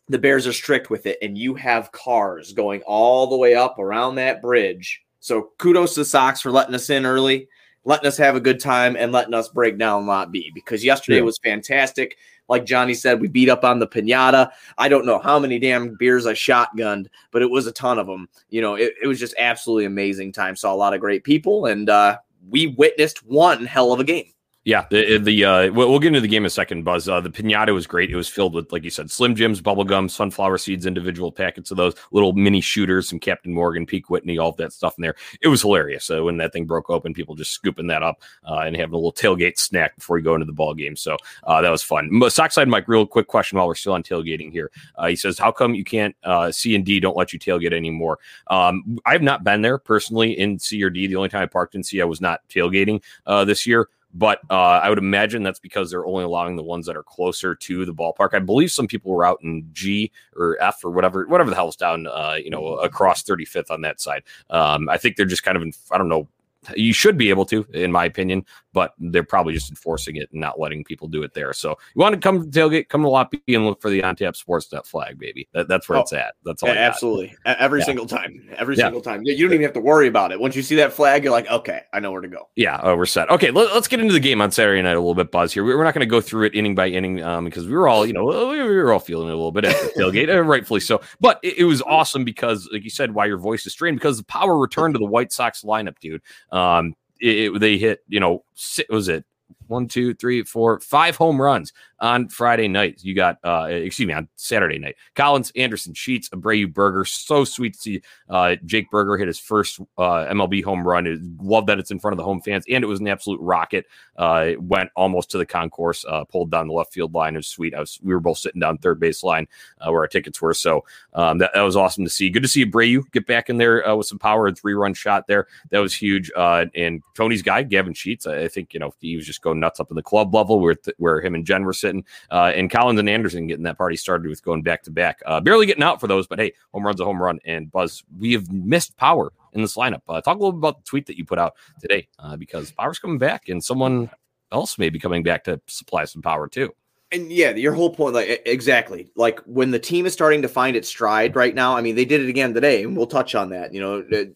The 0.09 0.19
Bears 0.19 0.45
are 0.47 0.53
strict 0.53 0.89
with 0.89 1.05
it, 1.05 1.17
and 1.21 1.37
you 1.37 1.55
have 1.55 1.91
cars 1.91 2.51
going 2.51 2.81
all 2.85 3.27
the 3.27 3.37
way 3.37 3.55
up 3.55 3.79
around 3.79 4.15
that 4.15 4.41
bridge. 4.41 5.01
So 5.19 5.51
kudos 5.57 5.93
to 5.93 6.01
the 6.01 6.05
Sox 6.05 6.41
for 6.41 6.51
letting 6.51 6.75
us 6.75 6.89
in 6.89 7.05
early, 7.05 7.47
letting 7.85 8.07
us 8.07 8.17
have 8.17 8.35
a 8.35 8.41
good 8.41 8.59
time, 8.59 8.97
and 8.97 9.11
letting 9.13 9.33
us 9.33 9.47
break 9.47 9.77
down 9.77 10.05
Lot 10.05 10.31
B 10.31 10.51
because 10.53 10.83
yesterday 10.83 11.17
Yeah. 11.19 11.23
was 11.23 11.39
fantastic. 11.43 12.17
Like 12.49 12.65
Johnny 12.65 12.93
said, 12.93 13.21
we 13.21 13.29
beat 13.29 13.47
up 13.47 13.63
on 13.63 13.79
the 13.79 13.87
pinata. 13.87 14.51
I 14.77 14.89
don't 14.89 15.05
know 15.05 15.17
how 15.19 15.39
many 15.39 15.57
damn 15.59 15.95
beers 15.95 16.25
I 16.25 16.33
shotgunned, 16.33 17.07
but 17.31 17.41
it 17.41 17.49
was 17.49 17.67
a 17.67 17.71
ton 17.71 17.97
of 17.97 18.05
them. 18.05 18.27
You 18.49 18.59
know, 18.61 18.75
it, 18.75 18.93
it 19.01 19.07
was 19.07 19.17
just 19.17 19.33
absolutely 19.39 19.85
amazing 19.85 20.33
time. 20.33 20.57
Saw 20.57 20.73
a 20.73 20.75
lot 20.75 20.93
of 20.93 20.99
great 20.99 21.23
people, 21.23 21.67
and 21.67 21.89
uh, 21.89 22.17
we 22.49 22.67
witnessed 22.67 23.25
one 23.25 23.65
hell 23.65 23.93
of 23.93 24.01
a 24.01 24.03
game. 24.03 24.25
Yeah, 24.65 24.85
the 24.89 25.17
the 25.17 25.43
uh, 25.43 25.71
we'll, 25.73 25.99
get 25.99 26.07
into 26.07 26.21
the 26.21 26.27
game 26.29 26.43
in 26.43 26.47
a 26.47 26.49
second. 26.49 26.83
Buzz, 26.83 27.09
uh, 27.09 27.19
the 27.19 27.29
pinata 27.29 27.73
was 27.73 27.85
great. 27.85 28.09
It 28.09 28.15
was 28.15 28.29
filled 28.29 28.53
with, 28.53 28.71
like 28.71 28.85
you 28.85 28.89
said, 28.89 29.11
Slim 29.11 29.35
Jims, 29.35 29.59
bubble 29.59 29.83
gum, 29.83 30.07
sunflower 30.07 30.57
seeds, 30.57 30.85
individual 30.85 31.33
packets 31.33 31.69
of 31.71 31.75
those 31.75 31.95
little 32.13 32.31
mini 32.31 32.61
shooters, 32.61 33.09
some 33.09 33.19
Captain 33.19 33.53
Morgan, 33.53 33.85
Pink 33.85 34.09
Whitney, 34.09 34.37
all 34.37 34.51
of 34.51 34.57
that 34.57 34.71
stuff 34.71 34.97
in 34.97 35.01
there. 35.01 35.15
It 35.41 35.49
was 35.49 35.63
hilarious. 35.63 36.05
So 36.05 36.23
when 36.23 36.37
that 36.37 36.53
thing 36.53 36.65
broke 36.65 36.89
open, 36.89 37.13
people 37.13 37.35
just 37.35 37.51
scooping 37.51 37.87
that 37.87 38.03
up 38.03 38.21
uh, 38.47 38.59
and 38.59 38.73
having 38.73 38.93
a 38.93 38.97
little 38.97 39.11
tailgate 39.11 39.57
snack 39.57 39.97
before 39.97 40.17
you 40.17 40.23
go 40.23 40.33
into 40.33 40.45
the 40.45 40.53
ball 40.53 40.73
game. 40.73 40.95
So 40.95 41.17
uh, 41.43 41.59
that 41.59 41.69
was 41.69 41.83
fun. 41.83 42.09
Sockside 42.29 42.69
Mike, 42.69 42.87
real 42.87 43.05
quick 43.05 43.27
question 43.27 43.57
while 43.57 43.67
we're 43.67 43.75
still 43.75 43.93
on 43.93 44.03
tailgating 44.03 44.49
here. 44.49 44.71
Uh, 44.95 45.07
he 45.07 45.17
says, 45.17 45.37
"How 45.37 45.51
come 45.51 45.75
you 45.75 45.83
can't 45.83 46.15
uh, 46.23 46.53
C 46.53 46.73
and 46.73 46.85
D 46.85 47.01
don't 47.01 47.17
let 47.17 47.33
you 47.33 47.39
tailgate 47.39 47.73
anymore?" 47.73 48.17
Um, 48.47 48.97
I've 49.05 49.23
not 49.23 49.43
been 49.43 49.61
there 49.61 49.77
personally 49.77 50.39
in 50.39 50.57
C 50.57 50.81
or 50.81 50.89
D. 50.89 51.07
The 51.07 51.17
only 51.17 51.27
time 51.27 51.43
I 51.43 51.47
parked 51.47 51.75
in 51.75 51.83
C, 51.83 52.01
I 52.01 52.05
was 52.05 52.21
not 52.21 52.39
tailgating 52.47 53.03
uh, 53.25 53.43
this 53.43 53.67
year 53.67 53.89
but 54.13 54.39
uh, 54.49 54.79
I 54.83 54.89
would 54.89 54.97
imagine 54.97 55.43
that's 55.43 55.59
because 55.59 55.89
they're 55.89 56.05
only 56.05 56.23
allowing 56.23 56.55
the 56.55 56.63
ones 56.63 56.85
that 56.85 56.95
are 56.95 57.03
closer 57.03 57.55
to 57.55 57.85
the 57.85 57.93
ballpark. 57.93 58.29
I 58.33 58.39
believe 58.39 58.71
some 58.71 58.87
people 58.87 59.11
were 59.11 59.25
out 59.25 59.39
in 59.41 59.67
G 59.73 60.11
or 60.35 60.57
F 60.61 60.83
or 60.83 60.91
whatever, 60.91 61.25
whatever 61.27 61.49
the 61.49 61.55
hell's 61.55 61.75
down, 61.75 62.07
uh, 62.07 62.37
you 62.41 62.49
know, 62.49 62.75
across 62.75 63.23
35th 63.23 63.71
on 63.71 63.81
that 63.81 63.99
side. 63.99 64.23
Um, 64.49 64.87
I 64.89 64.97
think 64.97 65.15
they're 65.15 65.25
just 65.25 65.43
kind 65.43 65.57
of, 65.57 65.63
in, 65.63 65.73
I 65.91 65.97
don't 65.97 66.09
know. 66.09 66.27
You 66.75 66.93
should 66.93 67.17
be 67.17 67.29
able 67.29 67.45
to, 67.47 67.65
in 67.73 67.91
my 67.91 68.05
opinion, 68.05 68.45
but 68.73 68.93
they're 68.99 69.23
probably 69.23 69.53
just 69.53 69.69
enforcing 69.69 70.15
it 70.17 70.29
and 70.31 70.41
not 70.41 70.59
letting 70.59 70.83
people 70.83 71.07
do 71.07 71.23
it 71.23 71.33
there. 71.33 71.53
So 71.53 71.69
you 71.95 72.01
want 72.01 72.13
to 72.15 72.19
come 72.19 72.41
to 72.41 72.59
tailgate, 72.59 72.89
come 72.89 73.03
to 73.03 73.39
B 73.45 73.55
and 73.55 73.65
look 73.65 73.81
for 73.81 73.89
the 73.89 74.03
on 74.03 74.15
tap 74.15 74.35
sports 74.35 74.71
net 74.73 74.85
flag, 74.85 75.17
baby. 75.19 75.47
That, 75.53 75.67
that's 75.67 75.87
where 75.87 75.99
Oh, 75.99 76.01
it's 76.01 76.13
at. 76.13 76.33
That's 76.43 76.63
all. 76.63 76.69
Yeah, 76.69 76.75
absolutely. 76.75 77.35
Every 77.45 77.79
Yeah. 77.79 77.85
single 77.85 78.05
time. 78.07 78.49
Every 78.57 78.75
Yeah. 78.75 78.85
single 78.85 79.01
time. 79.01 79.21
You 79.23 79.37
don't 79.45 79.53
even 79.53 79.63
have 79.63 79.73
to 79.73 79.79
worry 79.79 80.07
about 80.07 80.31
it. 80.31 80.39
Once 80.39 80.55
you 80.55 80.61
see 80.63 80.75
that 80.77 80.91
flag, 80.91 81.23
you're 81.23 81.31
like, 81.31 81.49
okay, 81.49 81.81
I 81.93 81.99
know 81.99 82.11
where 82.11 82.21
to 82.21 82.27
go. 82.27 82.49
Yeah, 82.55 82.75
uh, 82.77 82.95
we're 82.95 83.05
set. 83.05 83.29
Okay, 83.29 83.51
let, 83.51 83.71
us 83.71 83.87
get 83.87 83.99
into 83.99 84.13
the 84.13 84.19
game 84.19 84.41
on 84.41 84.51
Saturday 84.51 84.81
night 84.81 84.95
a 84.95 84.99
little 84.99 85.15
bit, 85.15 85.31
Buzz. 85.31 85.53
Here, 85.53 85.63
We- 85.63 85.75
we're 85.75 85.83
not 85.83 85.93
going 85.93 86.01
to 86.01 86.05
go 86.11 86.21
through 86.21 86.47
it 86.47 86.55
inning 86.55 86.75
by 86.75 86.87
inning 86.87 87.23
um, 87.23 87.45
because 87.45 87.67
we 87.67 87.73
were 87.73 87.87
all, 87.87 88.05
you 88.05 88.13
know, 88.13 88.25
we 88.25 88.61
were 88.63 88.91
all 88.91 88.99
feeling 88.99 89.27
it 89.27 89.33
a 89.33 89.35
little 89.35 89.51
bit 89.51 89.65
at 89.65 89.75
the 89.75 89.89
tailgate, 90.01 90.47
rightfully 90.47 90.79
so. 90.79 91.01
But 91.19 91.39
it, 91.43 91.59
it 91.59 91.63
was 91.65 91.81
awesome 91.83 92.23
because, 92.23 92.67
like 92.71 92.83
you 92.83 92.89
said, 92.89 93.13
why 93.13 93.25
your 93.25 93.37
voice 93.37 93.65
is 93.65 93.73
strained 93.73 93.97
because 93.97 94.17
the 94.17 94.25
power 94.25 94.57
returned 94.57 94.95
to 94.95 94.99
the 94.99 95.05
White 95.05 95.31
Sox 95.31 95.61
lineup, 95.63 95.99
dude. 95.99 96.21
Um, 96.51 96.95
it, 97.23 97.59
they 97.59 97.77
hit, 97.77 98.03
you 98.07 98.19
know, 98.19 98.43
was 98.89 99.07
it 99.07 99.25
one, 99.67 99.87
two, 99.87 100.13
three, 100.13 100.43
four, 100.43 100.79
five 100.79 101.15
home 101.15 101.41
runs 101.41 101.73
on 102.03 102.27
Friday 102.27 102.67
night. 102.67 102.99
You 103.01 103.15
got, 103.15 103.39
uh, 103.45 103.67
excuse 103.69 104.05
me, 104.05 104.13
on 104.13 104.27
Saturday 104.35 104.77
night. 104.77 104.97
Collins, 105.15 105.53
Anderson, 105.55 105.93
Sheets, 105.93 106.27
Abreu, 106.29 106.71
Burger. 106.71 107.05
So 107.05 107.45
sweet 107.45 107.75
to 107.75 107.79
see 107.79 108.01
uh, 108.29 108.57
Jake 108.65 108.91
Burger 108.91 109.15
hit 109.15 109.27
his 109.27 109.39
first 109.39 109.79
uh, 109.97 110.25
MLB 110.25 110.63
home 110.65 110.85
run. 110.85 111.37
Love 111.41 111.65
that 111.67 111.79
it's 111.79 111.91
in 111.91 111.99
front 111.99 112.11
of 112.11 112.17
the 112.17 112.23
home 112.25 112.41
fans, 112.41 112.65
and 112.69 112.83
it 112.83 112.87
was 112.87 112.99
an 112.99 113.07
absolute 113.07 113.39
rocket. 113.39 113.85
Uh, 114.17 114.47
it 114.49 114.61
went 114.61 114.89
almost 114.97 115.31
to 115.31 115.37
the 115.37 115.45
concourse, 115.45 116.03
uh, 116.09 116.25
pulled 116.25 116.51
down 116.51 116.67
the 116.67 116.73
left 116.73 116.93
field 116.93 117.13
line. 117.13 117.35
It 117.35 117.37
was 117.37 117.47
sweet. 117.47 117.73
I 117.73 117.79
was, 117.79 117.97
we 118.03 118.13
were 118.13 118.19
both 118.19 118.37
sitting 118.37 118.59
down 118.59 118.77
third 118.79 118.99
base 118.99 119.23
line 119.23 119.47
uh, 119.79 119.89
where 119.89 120.01
our 120.01 120.07
tickets 120.07 120.41
were. 120.41 120.53
So 120.53 120.83
um, 121.13 121.37
that, 121.37 121.51
that 121.53 121.61
was 121.61 121.77
awesome 121.77 122.03
to 122.03 122.09
see. 122.09 122.29
Good 122.29 122.43
to 122.43 122.49
see 122.49 122.65
Abreu 122.65 123.09
get 123.13 123.25
back 123.25 123.49
in 123.49 123.57
there 123.57 123.87
uh, 123.87 123.95
with 123.95 124.07
some 124.07 124.19
power 124.19 124.47
and 124.47 124.57
three 124.57 124.73
run 124.73 124.93
shot 124.93 125.25
there. 125.27 125.47
That 125.69 125.79
was 125.79 125.93
huge. 125.93 126.29
Uh, 126.35 126.65
and 126.75 127.01
Tony's 127.15 127.41
guy, 127.41 127.63
Gavin 127.63 127.93
Sheets, 127.93 128.27
I, 128.27 128.41
I 128.41 128.47
think, 128.49 128.73
you 128.73 128.81
know, 128.81 128.93
he 128.99 129.15
was 129.15 129.25
just 129.25 129.41
going 129.41 129.61
nuts 129.61 129.79
up 129.79 129.89
in 129.89 129.95
the 129.95 130.03
club 130.03 130.35
level 130.35 130.59
where, 130.59 130.75
th- 130.75 130.97
where 130.97 131.21
him 131.21 131.33
and 131.33 131.45
Jen 131.45 131.63
were 131.63 131.71
sitting. 131.71 131.92
Uh, 132.31 132.51
and 132.55 132.71
Collins 132.71 132.99
and 132.99 133.09
Anderson 133.09 133.47
getting 133.47 133.63
that 133.63 133.77
party 133.77 133.95
started 133.95 134.27
with 134.27 134.43
going 134.43 134.61
back 134.61 134.83
to 134.83 134.91
back. 134.91 135.21
Uh, 135.25 135.39
barely 135.39 135.65
getting 135.65 135.83
out 135.83 135.99
for 135.99 136.07
those, 136.07 136.27
but 136.27 136.39
hey, 136.39 136.53
home 136.73 136.85
run's 136.85 136.99
a 136.99 137.05
home 137.05 137.21
run. 137.21 137.39
And 137.45 137.71
Buzz, 137.71 138.03
we 138.17 138.33
have 138.33 138.51
missed 138.51 138.97
power 138.97 139.31
in 139.53 139.61
this 139.61 139.75
lineup. 139.75 140.01
Uh, 140.07 140.21
talk 140.21 140.37
a 140.37 140.39
little 140.39 140.51
bit 140.51 140.59
about 140.59 140.77
the 140.77 140.89
tweet 140.89 141.05
that 141.07 141.17
you 141.17 141.25
put 141.25 141.39
out 141.39 141.53
today 141.79 142.07
uh, 142.19 142.35
because 142.35 142.71
power's 142.71 142.99
coming 142.99 143.17
back 143.17 143.49
and 143.49 143.63
someone 143.63 144.09
else 144.51 144.77
may 144.77 144.89
be 144.89 144.99
coming 144.99 145.23
back 145.23 145.43
to 145.45 145.59
supply 145.67 146.05
some 146.05 146.21
power 146.21 146.47
too. 146.47 146.73
And 147.11 147.31
yeah, 147.31 147.51
your 147.51 147.73
whole 147.73 147.91
point, 147.91 148.15
like 148.15 148.41
exactly, 148.45 149.11
like 149.15 149.39
when 149.41 149.69
the 149.69 149.77
team 149.77 150.07
is 150.07 150.13
starting 150.13 150.41
to 150.41 150.47
find 150.47 150.75
its 150.75 150.87
stride 150.87 151.35
right 151.35 151.53
now. 151.53 151.77
I 151.77 151.81
mean, 151.81 151.95
they 151.95 152.05
did 152.05 152.21
it 152.21 152.29
again 152.29 152.55
today, 152.55 152.83
and 152.83 152.97
we'll 152.97 153.05
touch 153.05 153.35
on 153.35 153.49
that. 153.49 153.71
You 153.71 153.81
know, 153.81 154.33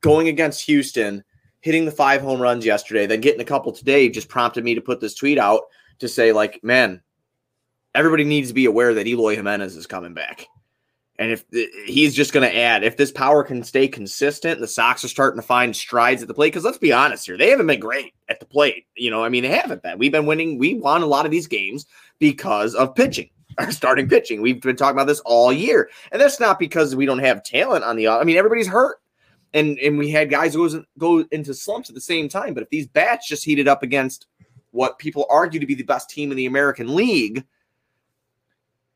going 0.00 0.26
against 0.26 0.66
Houston, 0.66 1.22
hitting 1.60 1.84
the 1.84 1.92
five 1.92 2.20
home 2.20 2.42
runs 2.42 2.66
yesterday, 2.66 3.06
then 3.06 3.20
getting 3.20 3.40
a 3.40 3.44
couple 3.44 3.70
today, 3.70 4.08
just 4.08 4.28
prompted 4.28 4.64
me 4.64 4.74
to 4.74 4.80
put 4.80 5.00
this 5.00 5.14
tweet 5.14 5.38
out 5.38 5.62
to 5.98 6.08
say, 6.08 6.32
like, 6.32 6.60
man, 6.62 7.02
everybody 7.94 8.24
needs 8.24 8.48
to 8.48 8.54
be 8.54 8.66
aware 8.66 8.94
that 8.94 9.06
Eloy 9.06 9.36
Jimenez 9.36 9.76
is 9.76 9.86
coming 9.86 10.14
back. 10.14 10.46
And 11.18 11.32
if 11.32 11.44
he's 11.86 12.14
just 12.14 12.32
going 12.32 12.48
to 12.48 12.56
add, 12.56 12.84
if 12.84 12.96
this 12.96 13.10
power 13.10 13.42
can 13.42 13.64
stay 13.64 13.88
consistent, 13.88 14.60
the 14.60 14.68
Sox 14.68 15.04
are 15.04 15.08
starting 15.08 15.40
to 15.40 15.46
find 15.46 15.74
strides 15.74 16.22
at 16.22 16.28
the 16.28 16.34
plate. 16.34 16.52
Because 16.52 16.64
let's 16.64 16.78
be 16.78 16.92
honest 16.92 17.26
here, 17.26 17.36
they 17.36 17.50
haven't 17.50 17.66
been 17.66 17.80
great 17.80 18.14
at 18.28 18.38
the 18.38 18.46
plate. 18.46 18.86
You 18.96 19.10
know, 19.10 19.24
I 19.24 19.28
mean, 19.28 19.42
they 19.42 19.48
haven't 19.48 19.82
been. 19.82 19.98
We've 19.98 20.12
been 20.12 20.26
winning. 20.26 20.58
We 20.58 20.74
won 20.74 21.02
a 21.02 21.06
lot 21.06 21.24
of 21.24 21.32
these 21.32 21.48
games 21.48 21.86
because 22.20 22.76
of 22.76 22.94
pitching, 22.94 23.30
our 23.58 23.72
starting 23.72 24.08
pitching. 24.08 24.40
We've 24.40 24.60
been 24.60 24.76
talking 24.76 24.96
about 24.96 25.08
this 25.08 25.20
all 25.20 25.52
year, 25.52 25.90
and 26.12 26.22
that's 26.22 26.38
not 26.38 26.60
because 26.60 26.94
we 26.94 27.04
don't 27.04 27.18
have 27.18 27.42
talent 27.42 27.82
on 27.82 27.96
the. 27.96 28.06
I 28.06 28.22
mean, 28.22 28.36
everybody's 28.36 28.68
hurt, 28.68 28.98
and 29.52 29.76
and 29.80 29.98
we 29.98 30.10
had 30.10 30.30
guys 30.30 30.54
go 30.54 30.68
go 30.98 31.24
into 31.32 31.52
slumps 31.52 31.88
at 31.88 31.96
the 31.96 32.00
same 32.00 32.28
time. 32.28 32.54
But 32.54 32.62
if 32.62 32.70
these 32.70 32.86
bats 32.86 33.26
just 33.26 33.44
heated 33.44 33.66
up 33.66 33.82
against 33.82 34.28
what 34.70 34.98
people 34.98 35.26
argue 35.30 35.60
to 35.60 35.66
be 35.66 35.74
the 35.74 35.82
best 35.82 36.10
team 36.10 36.30
in 36.30 36.36
the 36.36 36.46
American 36.46 36.94
League 36.94 37.44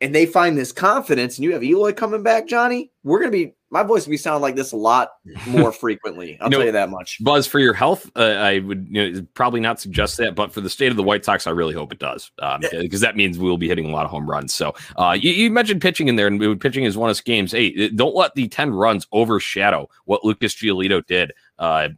and 0.03 0.13
they 0.13 0.27
find 0.27 0.59
this 0.59 0.73
confidence, 0.73 1.39
and 1.39 1.45
you 1.45 1.53
have 1.53 1.63
Eloy 1.63 1.93
coming 1.93 2.25
back, 2.25 2.49
Johnny, 2.49 2.91
we're 3.05 3.21
gonna 3.21 3.31
be 3.31 3.55
my 3.71 3.85
voice 3.85 4.05
will 4.05 4.11
be 4.11 4.17
sounding 4.19 4.43
like 4.43 4.57
this 4.57 4.73
a 4.73 4.77
lot 4.77 5.13
more 5.47 5.73
frequently. 5.73 6.37
I'll 6.41 6.49
You 6.49 6.51
know, 6.51 6.59
tell 6.59 6.67
you 6.67 6.73
that 6.73 6.91
much. 6.91 7.23
Buzz, 7.23 7.47
for 7.47 7.61
your 7.61 7.73
health, 7.73 8.11
uh, 8.17 8.21
I 8.23 8.59
would 8.59 8.87
you 8.91 9.13
know, 9.13 9.27
probably 9.33 9.61
not 9.61 9.81
suggest 9.81 10.19
that, 10.19 10.35
but 10.35 10.53
for 10.53 10.61
the 10.61 10.69
state 10.69 10.91
of 10.91 10.97
the 10.97 11.05
White 11.05 11.25
Sox, 11.25 11.47
I 11.47 11.51
really 11.53 11.73
hope 11.73 11.91
it 11.93 12.01
does 12.01 12.33
because 12.73 13.01
that 13.01 13.17
means 13.17 13.39
we 13.39 13.49
will 13.49 13.57
be 13.57 13.69
hitting 13.69 13.87
a 13.87 13.91
lot 13.91 14.05
of 14.05 14.11
home 14.11 14.29
runs. 14.29 14.53
So 14.53 14.75
uh, 14.97 15.17
you, 15.19 15.31
you 15.31 15.51
mentioned 15.51 15.81
pitching 15.81 16.09
in 16.09 16.17
there, 16.17 16.27
and 16.27 16.61
pitching 16.61 16.85
is 16.85 16.99
one 16.99 17.09
of 17.09 17.17
those 17.17 17.23
games. 17.23 17.53
Hey, 17.53 17.89
don't 17.91 18.15
let 18.15 18.35
the 18.35 18.49
10 18.49 18.75
runs 18.75 19.07
overshadow 19.13 19.89
what 20.05 20.25
Lucas 20.25 20.55
Giolito 20.55 21.07
did. 21.07 21.33
Uh, 21.59 21.89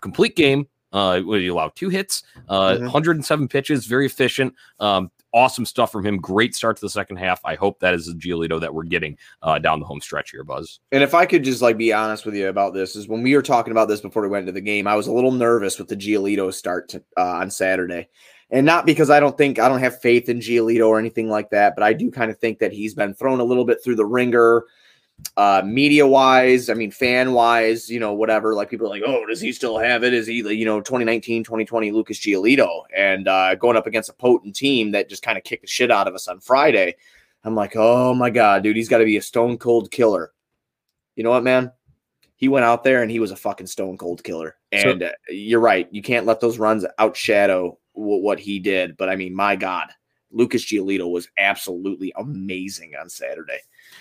complete 0.00 0.34
game. 0.34 0.66
Uh, 0.92 1.20
he 1.20 1.48
allow? 1.48 1.68
Two 1.74 1.88
hits, 1.88 2.22
uh, 2.48 2.72
Mhm. 2.72 2.82
107 2.84 3.48
pitches, 3.48 3.86
very 3.86 4.06
efficient. 4.06 4.54
Um, 4.80 5.10
awesome 5.34 5.66
stuff 5.66 5.92
from 5.92 6.06
him. 6.06 6.16
Great 6.16 6.54
start 6.54 6.76
to 6.76 6.80
the 6.80 6.88
second 6.88 7.16
half. 7.16 7.40
I 7.44 7.54
hope 7.54 7.78
that 7.80 7.92
is 7.92 8.06
the 8.06 8.14
Giolito 8.14 8.58
that 8.60 8.72
we're 8.72 8.84
getting 8.84 9.18
uh, 9.42 9.58
down 9.58 9.78
the 9.80 9.84
home 9.86 10.00
stretch 10.00 10.30
here, 10.30 10.42
Buzz. 10.44 10.80
And 10.90 11.02
if 11.02 11.12
I 11.14 11.26
could 11.26 11.44
just 11.44 11.60
like 11.60 11.76
be 11.76 11.92
honest 11.92 12.24
with 12.24 12.34
you 12.34 12.48
about 12.48 12.72
this, 12.72 12.96
is 12.96 13.08
when 13.08 13.22
we 13.22 13.34
were 13.36 13.42
talking 13.42 13.70
about 13.70 13.88
this 13.88 14.00
before 14.00 14.22
we 14.22 14.28
went 14.28 14.42
into 14.48 14.52
the 14.52 14.60
game, 14.62 14.86
I 14.86 14.96
was 14.96 15.06
a 15.06 15.12
little 15.12 15.32
nervous 15.32 15.78
with 15.78 15.88
the 15.88 15.96
Giolito 15.96 16.52
start 16.52 16.88
to, 16.90 17.02
uh, 17.18 17.22
on 17.22 17.50
Saturday, 17.50 18.08
and 18.50 18.64
not 18.64 18.86
because 18.86 19.10
I 19.10 19.20
don't 19.20 19.36
think 19.36 19.58
I 19.58 19.68
don't 19.68 19.80
have 19.80 20.00
faith 20.00 20.30
in 20.30 20.38
Giolito 20.38 20.88
or 20.88 20.98
anything 20.98 21.28
like 21.28 21.50
that, 21.50 21.74
but 21.76 21.82
I 21.84 21.92
do 21.92 22.10
kind 22.10 22.30
of 22.30 22.38
think 22.38 22.58
that 22.60 22.72
he's 22.72 22.94
been 22.94 23.12
thrown 23.12 23.40
a 23.40 23.44
little 23.44 23.66
bit 23.66 23.84
through 23.84 23.96
the 23.96 24.06
ringer, 24.06 24.64
uh, 25.36 25.62
media 25.64 26.06
wise. 26.06 26.68
I 26.68 26.74
mean, 26.74 26.90
fan 26.90 27.32
wise, 27.32 27.88
you 27.90 28.00
know, 28.00 28.12
whatever. 28.12 28.54
Like 28.54 28.70
people 28.70 28.86
are 28.86 28.90
like, 28.90 29.02
oh, 29.06 29.24
does 29.26 29.40
he 29.40 29.52
still 29.52 29.78
have 29.78 30.04
it? 30.04 30.12
Is 30.14 30.26
he, 30.26 30.36
you 30.54 30.64
know, 30.64 30.80
2019, 30.80 31.44
2020 31.44 31.90
Lucas 31.92 32.18
Giolito, 32.18 32.82
and 32.96 33.28
uh, 33.28 33.54
going 33.54 33.76
up 33.76 33.86
against 33.86 34.10
a 34.10 34.14
potent 34.14 34.54
team 34.56 34.90
that 34.92 35.08
just 35.08 35.22
kind 35.22 35.38
of 35.38 35.44
kicked 35.44 35.62
the 35.62 35.68
shit 35.68 35.90
out 35.90 36.08
of 36.08 36.14
us 36.14 36.28
on 36.28 36.40
Friday. 36.40 36.96
I'm 37.44 37.54
like, 37.54 37.74
oh 37.76 38.14
my 38.14 38.30
god, 38.30 38.62
dude, 38.62 38.76
he's 38.76 38.88
got 38.88 38.98
to 38.98 39.04
be 39.04 39.16
a 39.16 39.22
stone 39.22 39.58
cold 39.58 39.90
killer. 39.90 40.32
You 41.14 41.24
know 41.24 41.30
what, 41.30 41.44
man? 41.44 41.72
He 42.36 42.48
went 42.48 42.64
out 42.64 42.84
there 42.84 43.02
and 43.02 43.10
he 43.10 43.18
was 43.20 43.30
a 43.32 43.36
fucking 43.36 43.66
stone 43.68 43.96
cold 43.96 44.22
killer. 44.22 44.56
So- 44.74 44.90
And 44.90 45.02
uh, 45.04 45.10
you're 45.28 45.60
right, 45.60 45.88
you 45.90 46.02
can't 46.02 46.26
let 46.26 46.40
those 46.40 46.58
runs 46.58 46.84
outshadow 46.98 47.76
w- 47.96 48.22
what 48.22 48.38
he 48.38 48.58
did. 48.58 48.96
But 48.96 49.08
I 49.08 49.16
mean, 49.16 49.34
my 49.34 49.56
god, 49.56 49.88
Lucas 50.30 50.64
Giolito 50.64 51.10
was 51.10 51.28
absolutely 51.38 52.12
amazing 52.16 52.92
on 53.00 53.08
Saturday. 53.08 53.58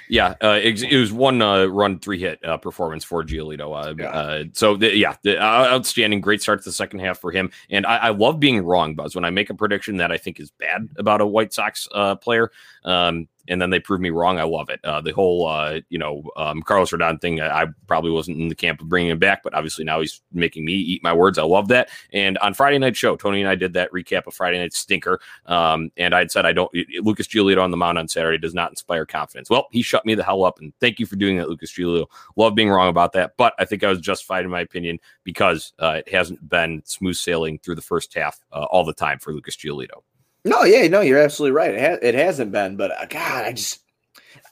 Yeah, 0.09 0.35
uh, 0.41 0.59
it, 0.61 0.81
it 0.83 0.97
was 0.97 1.11
one 1.11 1.41
uh, 1.41 1.65
run, 1.65 1.99
three 1.99 2.19
hit 2.19 2.43
uh, 2.45 2.57
performance 2.57 3.03
for 3.03 3.23
Giolito. 3.23 3.75
Uh, 3.75 3.95
Yeah. 3.97 4.09
uh, 4.09 4.43
so 4.53 4.75
the, 4.77 4.95
yeah, 4.95 5.15
the, 5.23 5.37
uh, 5.37 5.67
outstanding, 5.73 6.21
great 6.21 6.41
start 6.41 6.59
to 6.59 6.69
the 6.69 6.73
second 6.73 6.99
half 6.99 7.19
for 7.19 7.31
him. 7.31 7.51
And 7.69 7.85
I, 7.85 7.97
I 7.97 8.09
love 8.09 8.39
being 8.39 8.61
wrong, 8.61 8.95
Buzz. 8.95 9.15
When 9.15 9.25
I 9.25 9.29
make 9.29 9.49
a 9.49 9.55
prediction 9.55 9.97
that 9.97 10.11
I 10.11 10.17
think 10.17 10.39
is 10.39 10.51
bad 10.51 10.87
about 10.97 11.21
a 11.21 11.25
White 11.25 11.53
Sox 11.53 11.87
uh, 11.93 12.15
player, 12.15 12.51
um, 12.85 13.27
and 13.47 13.61
then 13.61 13.69
they 13.69 13.79
prove 13.79 14.01
me 14.01 14.09
wrong, 14.09 14.39
I 14.39 14.43
love 14.43 14.69
it. 14.69 14.79
Uh, 14.83 15.01
the 15.01 15.11
whole, 15.11 15.47
uh, 15.47 15.79
you 15.89 15.97
know, 15.97 16.23
um, 16.35 16.61
Carlos 16.61 16.91
Rodon 16.91 17.19
thing, 17.19 17.41
I, 17.41 17.63
I 17.63 17.65
probably 17.87 18.11
wasn't 18.11 18.39
in 18.39 18.47
the 18.47 18.55
camp 18.55 18.81
of 18.81 18.89
bringing 18.89 19.11
him 19.11 19.19
back, 19.19 19.43
but 19.43 19.53
obviously 19.53 19.85
now 19.85 19.99
he's 20.01 20.21
making 20.31 20.65
me 20.65 20.73
eat 20.73 21.03
my 21.03 21.13
words. 21.13 21.37
I 21.37 21.43
love 21.43 21.67
that. 21.69 21.89
And 22.13 22.37
on 22.39 22.53
Friday 22.53 22.77
night 22.77 22.95
show, 22.95 23.15
Tony 23.15 23.41
and 23.41 23.49
I 23.49 23.55
did 23.55 23.73
that 23.73 23.91
recap 23.91 24.27
of 24.27 24.33
Friday 24.33 24.59
night 24.59 24.73
stinker. 24.73 25.19
Um, 25.45 25.91
and 25.97 26.13
I'd 26.13 26.31
said 26.31 26.45
I 26.45 26.53
don't 26.53 26.71
Lucas 27.01 27.27
Giolito 27.27 27.61
on 27.61 27.71
the 27.71 27.77
mound 27.77 27.97
on 27.97 28.07
Saturday 28.07 28.37
does 28.37 28.53
not 28.53 28.71
inspire 28.71 29.05
confidence. 29.05 29.49
Well, 29.49 29.67
he 29.71 29.81
shut 29.81 30.05
me 30.05 30.15
the 30.15 30.23
hell 30.23 30.43
up, 30.43 30.59
and 30.59 30.73
thank 30.79 30.99
you 30.99 31.05
for 31.05 31.15
doing 31.15 31.37
that, 31.37 31.49
Lucas 31.49 31.71
Giolito. 31.71 32.07
Love 32.35 32.55
being 32.55 32.69
wrong 32.69 32.89
about 32.89 33.13
that, 33.13 33.33
but 33.37 33.53
I 33.59 33.65
think 33.65 33.83
I 33.83 33.89
was 33.89 33.99
justified 33.99 34.45
in 34.45 34.51
my 34.51 34.61
opinion 34.61 34.99
because 35.23 35.73
uh, 35.79 36.01
it 36.05 36.09
hasn't 36.13 36.47
been 36.49 36.81
smooth 36.85 37.15
sailing 37.15 37.59
through 37.59 37.75
the 37.75 37.81
first 37.81 38.13
half 38.13 38.39
uh, 38.51 38.65
all 38.69 38.83
the 38.83 38.93
time 38.93 39.19
for 39.19 39.33
Lucas 39.33 39.55
Giolito. 39.55 40.03
No, 40.45 40.63
yeah, 40.63 40.87
no, 40.87 41.01
you're 41.01 41.19
absolutely 41.19 41.55
right. 41.55 41.73
It, 41.73 41.81
ha- 41.81 41.99
it 42.07 42.15
hasn't 42.15 42.51
been, 42.51 42.75
but 42.77 42.91
uh, 42.91 43.05
God, 43.07 43.45
I 43.45 43.53
just 43.53 43.79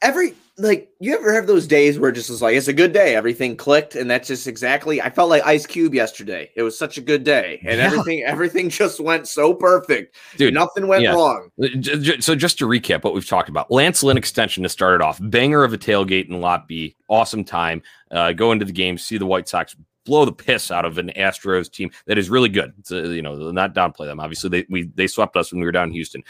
every 0.02 0.34
like 0.58 0.90
you 1.02 1.14
ever 1.14 1.34
have 1.34 1.48
those 1.48 1.68
days 1.68 2.00
where 2.00 2.10
it 2.12 2.14
just 2.16 2.30
was 2.30 2.42
like 2.42 2.56
it's 2.56 2.68
a 2.70 2.74
good 2.74 2.94
day, 2.94 3.16
everything 3.16 3.56
clicked, 3.58 3.96
and 3.96 4.10
that's 4.10 4.28
just 4.28 4.48
exactly. 4.48 5.02
I 5.02 5.10
felt 5.10 5.30
like 5.30 5.44
Ice 5.46 5.66
Cube 5.66 5.94
yesterday. 5.94 6.50
It 6.56 6.64
was 6.64 6.78
such 6.78 6.98
a 6.98 7.02
good 7.02 7.24
day, 7.24 7.60
and 7.66 7.78
Yeah. 7.78 7.86
everything 7.86 8.24
everything 8.24 8.70
just 8.70 9.00
went 9.00 9.28
so 9.28 9.54
perfect. 9.54 10.16
Dude, 10.38 10.54
nothing 10.54 10.88
went 10.88 11.04
yeah. 11.04 11.14
wrong. 11.14 11.50
J- 11.80 12.20
So 12.20 12.36
just 12.36 12.58
to 12.60 12.68
recap 12.68 13.04
what 13.04 13.14
we've 13.14 13.28
talked 13.28 13.50
about, 13.50 13.70
Lance 13.72 14.02
Lynn 14.04 14.18
extension 14.18 14.64
to 14.64 14.70
start 14.70 14.96
it 14.96 15.02
off, 15.02 15.20
banger 15.22 15.64
of 15.64 15.74
a 15.74 15.78
tailgate 15.78 16.30
in 16.30 16.40
Lot 16.42 16.68
B, 16.68 16.96
awesome 17.10 17.44
time. 17.44 17.82
Uh, 18.12 18.32
go 18.34 18.52
into 18.52 18.66
the 18.66 18.72
game, 18.74 18.98
see 18.98 19.18
the 19.18 19.26
White 19.26 19.48
Sox 19.50 19.76
blow 20.06 20.24
the 20.26 20.32
piss 20.32 20.72
out 20.72 20.86
of 20.86 20.98
an 20.98 21.12
Astros 21.16 21.72
team 21.72 21.92
that 22.06 22.18
is 22.18 22.30
really 22.30 22.50
good. 22.50 22.74
It's, 22.80 22.92
uh, 22.92 23.04
you 23.04 23.22
know, 23.22 23.52
not 23.52 23.74
downplay 23.76 24.06
them. 24.06 24.20
Obviously, 24.20 24.50
they 24.50 24.66
we 24.70 24.84
they 24.96 25.08
swept 25.08 25.36
us 25.36 25.52
when 25.52 25.60
we 25.60 25.66
were 25.66 25.72
down 25.72 25.90
in 25.90 25.94
Houston. 25.94 26.24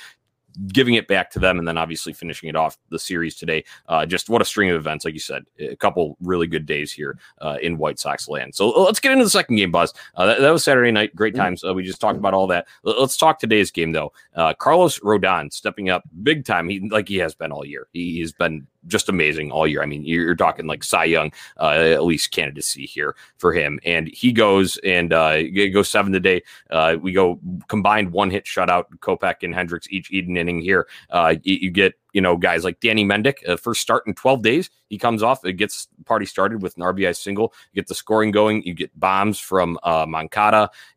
Giving 0.71 0.93
it 0.93 1.09
back 1.09 1.29
to 1.31 1.39
them 1.39 1.59
and 1.59 1.67
then 1.67 1.77
obviously 1.77 2.13
finishing 2.13 2.47
it 2.47 2.55
off 2.55 2.77
the 2.89 2.97
series 2.97 3.35
today. 3.35 3.65
Uh, 3.89 4.05
just 4.05 4.29
what 4.29 4.41
a 4.41 4.45
string 4.45 4.69
of 4.69 4.77
events, 4.77 5.03
like 5.03 5.13
you 5.13 5.19
said. 5.19 5.43
A 5.59 5.75
couple 5.75 6.15
really 6.21 6.47
good 6.47 6.65
days 6.65 6.93
here 6.93 7.19
uh, 7.41 7.57
in 7.61 7.77
White 7.77 7.99
Sox 7.99 8.29
land. 8.29 8.55
So 8.55 8.69
let's 8.69 9.01
get 9.01 9.11
into 9.11 9.25
the 9.25 9.29
second 9.29 9.57
game, 9.57 9.69
Buzz. 9.69 9.93
Uh, 10.15 10.27
that, 10.27 10.39
that 10.39 10.51
was 10.51 10.63
Saturday 10.63 10.91
night. 10.91 11.13
Great 11.13 11.33
Mhm. 11.33 11.39
times. 11.39 11.63
Uh, 11.65 11.73
we 11.73 11.83
just 11.83 11.99
talked 11.99 12.17
about 12.17 12.33
all 12.33 12.47
that. 12.47 12.67
Let's 12.83 13.17
talk 13.17 13.37
today's 13.37 13.69
game 13.69 13.91
though. 13.91 14.13
Uh, 14.33 14.53
Carlos 14.53 14.97
Rodon 14.99 15.51
stepping 15.51 15.89
up 15.89 16.03
big 16.23 16.45
time. 16.45 16.69
He 16.69 16.87
like 16.89 17.09
he 17.09 17.17
has 17.17 17.35
been 17.35 17.51
all 17.51 17.65
year. 17.65 17.87
He, 17.91 18.21
has 18.21 18.31
been 18.31 18.65
just 18.87 19.09
amazing 19.09 19.51
all 19.51 19.67
year. 19.67 19.81
I 19.81 19.85
mean, 19.85 20.03
you're, 20.05 20.35
talking 20.35 20.67
like 20.67 20.83
Cy 20.83 21.05
Young, 21.05 21.31
uh, 21.59 21.69
at 21.69 22.03
least 22.03 22.31
candidacy 22.31 22.85
here 22.85 23.15
for 23.37 23.53
him. 23.53 23.79
And 23.85 24.07
he 24.07 24.33
goes 24.33 24.77
and 24.83 25.13
uh, 25.13 25.43
goes 25.71 25.89
seven 25.89 26.11
today. 26.11 26.43
Uh, 26.69 26.97
we 27.01 27.13
go 27.13 27.39
combined 27.67 28.11
one 28.11 28.29
hit 28.29 28.43
shutout. 28.43 28.85
Kopech 28.99 29.43
and 29.43 29.55
Hendricks 29.55 29.87
each 29.89 30.11
eat 30.11 30.27
an 30.27 30.35
inning 30.35 30.59
here. 30.59 30.87
Uh, 31.09 31.35
you, 31.43 31.55
you 31.55 31.71
get 31.71 31.93
you 32.15 32.21
know 32.21 32.37
guys 32.37 32.63
like 32.63 32.79
Danny 32.79 33.03
Mendick, 33.03 33.47
uh, 33.47 33.57
first 33.57 33.81
start 33.81 34.07
in 34.07 34.13
12 34.13 34.41
days. 34.41 34.69
He 34.87 34.97
comes 34.97 35.21
off, 35.21 35.43
it 35.43 35.53
gets 35.53 35.89
party 36.05 36.25
started 36.25 36.61
with 36.61 36.77
an 36.77 36.83
RBI 36.83 37.13
single. 37.15 37.53
You 37.73 37.81
get 37.81 37.87
the 37.87 37.93
scoring 37.93 38.31
going. 38.31 38.63
You 38.63 38.73
get 38.73 38.97
bombs 38.97 39.37
from 39.37 39.77
uh, 39.83 40.07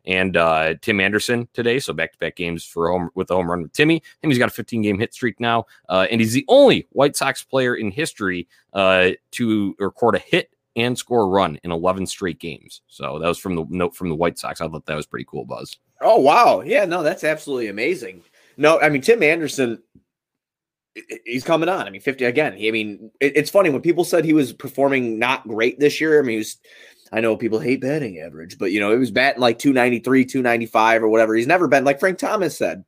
and 0.05 0.37
uh, 0.37 0.75
Tim 0.81 1.01
Anderson 1.01 1.49
today. 1.53 1.79
So 1.79 1.91
back 1.91 2.13
to 2.13 2.17
back 2.19 2.37
games 2.37 2.63
for 2.63 2.89
home 2.89 3.09
with 3.15 3.29
a 3.31 3.35
home 3.35 3.51
run 3.51 3.61
with 3.61 3.73
Timmy. 3.73 4.01
Timmy's 4.21 4.37
got 4.37 4.47
a 4.47 4.53
15 4.53 4.81
game 4.81 4.97
hit 4.97 5.13
streak 5.13 5.41
now, 5.41 5.65
uh, 5.89 6.07
and 6.09 6.21
he's 6.21 6.31
the 6.31 6.45
only 6.47 6.87
White 6.91 7.17
Sox 7.17 7.43
player 7.43 7.75
in 7.75 7.91
history 7.91 8.47
uh, 8.71 9.09
to 9.31 9.75
record 9.77 10.15
a 10.15 10.19
hit 10.19 10.51
and 10.77 10.97
score 10.97 11.23
a 11.23 11.27
run 11.27 11.59
in 11.65 11.71
11 11.71 12.07
straight 12.07 12.39
games. 12.39 12.81
So 12.87 13.19
that 13.19 13.27
was 13.27 13.37
from 13.37 13.55
the 13.55 13.65
note 13.69 13.93
from 13.93 14.07
the 14.07 14.15
White 14.15 14.39
Sox. 14.39 14.61
I 14.61 14.69
thought 14.69 14.85
that 14.85 14.95
was 14.95 15.05
pretty 15.05 15.25
cool, 15.29 15.43
Buzz. 15.43 15.77
Oh 15.99 16.17
wow, 16.17 16.61
yeah, 16.61 16.85
no, 16.85 17.03
that's 17.03 17.25
absolutely 17.25 17.67
amazing. 17.67 18.23
No, 18.55 18.79
I 18.79 18.87
mean 18.87 19.01
Tim 19.01 19.21
Anderson, 19.21 19.83
he's 21.25 21.43
coming 21.43 21.69
on. 21.69 21.87
I 21.87 21.89
mean, 21.89 22.01
fifty 22.01 22.25
again. 22.25 22.53
I 22.53 22.71
mean, 22.71 23.11
it's 23.19 23.49
funny 23.49 23.69
when 23.69 23.81
people 23.81 24.03
said 24.03 24.25
he 24.25 24.33
was 24.33 24.53
performing 24.53 25.19
not 25.19 25.47
great 25.47 25.79
this 25.79 25.99
year. 26.01 26.19
I 26.19 26.21
mean, 26.21 26.33
he 26.33 26.37
was. 26.37 26.57
I 27.11 27.21
know 27.21 27.35
people 27.35 27.59
hate 27.59 27.81
batting 27.81 28.19
average, 28.19 28.59
but 28.59 28.71
you 28.71 28.79
know, 28.79 28.91
it 28.91 28.97
was 28.97 29.09
batting 29.09 29.41
like 29.41 29.57
293, 29.57 30.25
295 30.25 31.03
or 31.03 31.09
whatever. 31.09 31.33
He's 31.35 31.47
never 31.47 31.67
been 31.67 31.83
like 31.83 31.99
Frank 31.99 32.19
Thomas 32.19 32.57
said 32.57 32.83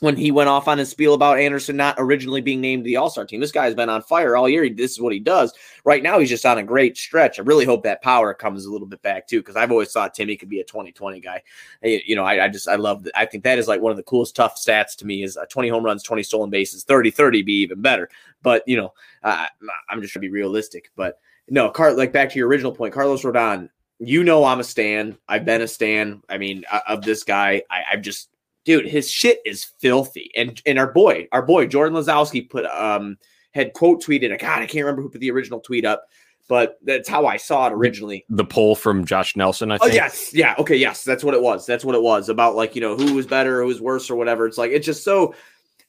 when 0.00 0.16
he 0.16 0.30
went 0.30 0.48
off 0.48 0.68
on 0.68 0.78
his 0.78 0.88
spiel 0.88 1.14
about 1.14 1.38
Anderson 1.38 1.76
not 1.76 1.96
originally 1.98 2.40
being 2.40 2.60
named 2.60 2.84
the 2.84 2.96
All 2.96 3.10
Star 3.10 3.24
team. 3.24 3.40
This 3.40 3.52
guy's 3.52 3.74
been 3.74 3.88
on 3.88 4.02
fire 4.02 4.36
all 4.36 4.48
year. 4.48 4.68
This 4.68 4.92
is 4.92 5.00
what 5.00 5.12
he 5.12 5.18
does. 5.18 5.52
Right 5.84 6.02
now, 6.02 6.18
he's 6.18 6.28
just 6.28 6.46
on 6.46 6.58
a 6.58 6.62
great 6.62 6.96
stretch. 6.96 7.38
I 7.38 7.42
really 7.42 7.64
hope 7.64 7.82
that 7.82 8.02
power 8.02 8.32
comes 8.34 8.64
a 8.64 8.70
little 8.70 8.86
bit 8.86 9.02
back 9.02 9.26
too, 9.26 9.40
because 9.40 9.56
I've 9.56 9.72
always 9.72 9.92
thought 9.92 10.14
Timmy 10.14 10.36
could 10.36 10.48
be 10.48 10.60
a 10.60 10.64
2020 10.64 11.20
guy. 11.20 11.42
You 11.82 12.14
know, 12.16 12.24
I, 12.24 12.44
I 12.44 12.48
just, 12.48 12.68
I 12.68 12.76
love 12.76 13.04
that. 13.04 13.18
I 13.18 13.26
think 13.26 13.44
that 13.44 13.58
is 13.58 13.68
like 13.68 13.80
one 13.80 13.90
of 13.90 13.96
the 13.96 14.02
coolest, 14.02 14.36
tough 14.36 14.56
stats 14.56 14.96
to 14.96 15.06
me 15.06 15.22
is 15.22 15.36
uh, 15.36 15.46
20 15.46 15.68
home 15.68 15.84
runs, 15.84 16.02
20 16.02 16.22
stolen 16.22 16.50
bases, 16.50 16.84
30 16.84 17.10
30 17.10 17.42
be 17.42 17.54
even 17.54 17.80
better. 17.80 18.08
But, 18.42 18.62
you 18.66 18.76
know, 18.76 18.92
uh, 19.22 19.46
I'm 19.88 20.00
just 20.00 20.12
trying 20.12 20.22
to 20.22 20.28
be 20.28 20.32
realistic. 20.32 20.90
But 20.96 21.18
no, 21.48 21.70
Car- 21.70 21.94
like 21.94 22.12
back 22.12 22.30
to 22.30 22.38
your 22.38 22.48
original 22.48 22.72
point, 22.72 22.94
Carlos 22.94 23.22
Rodon, 23.22 23.68
you 23.98 24.22
know, 24.22 24.44
I'm 24.44 24.60
a 24.60 24.64
stan. 24.64 25.18
I've 25.28 25.44
been 25.44 25.62
a 25.62 25.68
stan. 25.68 26.22
I 26.28 26.38
mean, 26.38 26.64
uh, 26.70 26.80
of 26.86 27.02
this 27.02 27.24
guy, 27.24 27.62
I, 27.68 27.82
I've 27.92 28.02
just, 28.02 28.28
dude, 28.68 28.86
his 28.86 29.10
shit 29.10 29.40
is 29.46 29.64
filthy. 29.64 30.30
And 30.36 30.60
and 30.66 30.78
our 30.78 30.92
boy, 30.92 31.26
our 31.32 31.40
boy 31.40 31.66
Jordan 31.66 31.98
Lazowski 31.98 32.48
put 32.48 32.66
um 32.66 33.16
had 33.52 33.72
quote 33.72 34.04
tweeted. 34.04 34.30
I 34.30 34.36
God, 34.36 34.60
I 34.60 34.66
can't 34.66 34.84
remember 34.84 35.00
who 35.00 35.08
put 35.08 35.22
the 35.22 35.30
original 35.30 35.60
tweet 35.60 35.86
up, 35.86 36.04
but 36.48 36.78
that's 36.84 37.08
how 37.08 37.24
I 37.24 37.38
saw 37.38 37.68
it 37.68 37.72
originally. 37.72 38.26
The 38.28 38.44
poll 38.44 38.74
from 38.74 39.06
Josh 39.06 39.36
Nelson, 39.36 39.72
I 39.72 39.78
Oh 39.80 39.86
yes, 39.86 40.34
yeah, 40.34 40.54
okay, 40.58 40.76
yes, 40.76 41.02
that's 41.02 41.24
what 41.24 41.32
it 41.32 41.40
was. 41.40 41.64
That's 41.64 41.82
what 41.82 41.94
it 41.94 42.02
was 42.02 42.28
about. 42.28 42.56
Like 42.56 42.74
you 42.74 42.82
know 42.82 42.94
who 42.94 43.14
was 43.14 43.26
better, 43.26 43.62
who 43.62 43.68
was 43.68 43.80
worse, 43.80 44.10
or 44.10 44.16
whatever. 44.16 44.46
It's 44.46 44.58
like 44.58 44.70
it's 44.70 44.84
just 44.84 45.02
so 45.02 45.34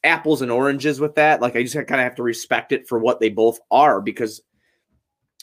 apples 0.05 0.41
and 0.41 0.49
oranges 0.49 1.01
with 1.01 1.15
that. 1.15 1.41
Like 1.41 1.57
I 1.57 1.63
just 1.63 1.75
kind 1.75 1.81
of 1.91 1.99
have 1.99 2.15
to 2.15 2.23
respect 2.23 2.71
it 2.71 2.87
for 2.87 2.97
what 2.97 3.19
they 3.19 3.29
both 3.29 3.59
are 3.69 3.99
because 3.99 4.41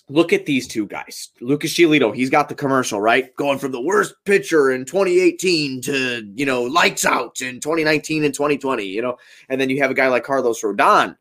look 0.08 0.32
at 0.32 0.46
these 0.46 0.68
two 0.68 0.86
guys. 0.86 1.30
Lucas 1.40 1.74
Giolito, 1.74 2.14
he's 2.14 2.30
got 2.30 2.48
the 2.48 2.54
commercial, 2.54 3.00
right? 3.00 3.34
Going 3.36 3.58
from 3.58 3.72
the 3.72 3.80
worst 3.80 4.14
pitcher 4.24 4.70
in 4.70 4.84
2018 4.84 5.82
to, 5.82 6.32
you 6.34 6.46
know, 6.46 6.62
lights 6.62 7.04
out 7.04 7.40
in 7.40 7.60
2019 7.60 8.24
and 8.24 8.32
2020, 8.32 8.84
you 8.84 9.02
know. 9.02 9.16
And 9.48 9.60
then 9.60 9.70
you 9.70 9.80
have 9.82 9.90
a 9.90 9.94
guy 9.94 10.08
like 10.08 10.24
Carlos 10.24 10.62
Rodon, 10.62 11.16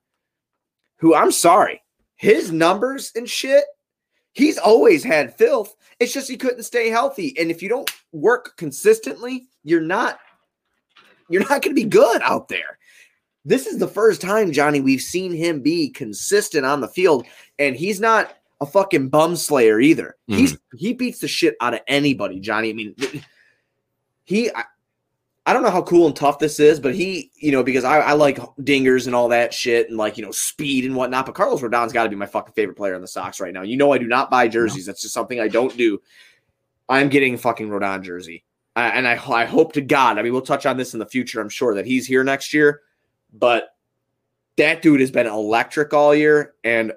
who 0.97 1.15
I'm 1.15 1.31
sorry, 1.31 1.81
his 2.15 2.51
numbers 2.51 3.11
and 3.15 3.29
shit, 3.29 3.65
he's 4.33 4.57
always 4.57 5.03
had 5.03 5.35
filth. 5.35 5.75
It's 5.99 6.13
just 6.13 6.29
he 6.29 6.37
couldn't 6.37 6.63
stay 6.63 6.89
healthy. 6.89 7.35
And 7.39 7.49
if 7.49 7.63
you 7.63 7.69
don't 7.69 7.91
work 8.11 8.55
consistently, 8.57 9.47
you're 9.63 9.81
not 9.81 10.19
you're 11.27 11.41
not 11.41 11.63
going 11.63 11.75
to 11.75 11.81
be 11.81 11.85
good 11.85 12.21
out 12.21 12.49
there. 12.49 12.77
This 13.45 13.65
is 13.65 13.79
the 13.79 13.87
first 13.87 14.21
time, 14.21 14.51
Johnny, 14.51 14.79
we've 14.79 15.01
seen 15.01 15.33
him 15.33 15.61
be 15.61 15.89
consistent 15.89 16.65
on 16.65 16.81
the 16.81 16.87
field, 16.87 17.25
and 17.57 17.75
he's 17.75 17.99
not 17.99 18.35
a 18.61 18.65
fucking 18.65 19.09
bum 19.09 19.35
slayer 19.35 19.79
either. 19.79 20.15
Mhm. 20.29 20.37
He's 20.37 20.57
he 20.75 20.93
beats 20.93 21.19
the 21.19 21.27
shit 21.27 21.55
out 21.61 21.73
of 21.73 21.81
anybody, 21.87 22.39
Johnny. 22.39 22.69
I 22.69 22.73
mean, 22.73 22.95
he 24.23 24.51
I, 24.51 24.63
I 25.47 25.53
don't 25.53 25.61
know 25.61 25.69
how 25.69 25.83
cool 25.83 26.07
and 26.07 26.15
tough 26.15 26.39
this 26.39 26.59
is, 26.59 26.79
but 26.79 26.95
he, 26.95 27.31
you 27.35 27.51
know, 27.51 27.61
because 27.61 27.83
I, 27.83 27.99
I 27.99 28.13
like 28.13 28.37
dingers 28.61 29.05
and 29.05 29.15
all 29.15 29.29
that 29.29 29.53
shit 29.53 29.89
and 29.89 29.97
like, 29.97 30.17
you 30.17 30.25
know, 30.25 30.31
speed 30.31 30.85
and 30.85 30.95
whatnot. 30.95 31.27
But 31.27 31.35
Carlos 31.35 31.61
Rodon's 31.61 31.93
got 31.93 32.03
to 32.03 32.09
be 32.09 32.15
my 32.15 32.25
fucking 32.25 32.53
favorite 32.53 32.75
player 32.77 32.95
in 32.95 33.01
the 33.01 33.07
Sox 33.07 33.39
right 33.39 33.53
now. 33.53 33.61
You 33.61 33.77
know, 33.77 33.91
I 33.91 33.99
do 33.99 34.07
not 34.07 34.31
buy 34.31 34.47
jerseys. 34.47 34.87
That's 34.87 35.03
just 35.03 35.13
something 35.13 35.39
I 35.39 35.47
don't 35.47 35.75
do. 35.77 36.01
I'm 36.89 37.09
getting 37.09 37.35
a 37.35 37.37
fucking 37.37 37.69
Rodon 37.69 38.01
jersey. 38.01 38.43
I, 38.75 38.89
and 38.89 39.07
I, 39.07 39.13
I 39.13 39.45
hope 39.45 39.73
to 39.73 39.81
God, 39.81 40.17
I 40.17 40.23
mean, 40.23 40.33
we'll 40.33 40.41
touch 40.41 40.65
on 40.65 40.77
this 40.77 40.93
in 40.93 40.99
the 40.99 41.05
future, 41.05 41.39
I'm 41.41 41.49
sure, 41.49 41.75
that 41.75 41.85
he's 41.85 42.07
here 42.07 42.23
next 42.23 42.51
year. 42.51 42.81
But 43.31 43.69
that 44.57 44.81
dude 44.81 44.99
has 44.99 45.11
been 45.11 45.27
electric 45.27 45.93
all 45.93 46.15
year. 46.15 46.55
And 46.63 46.91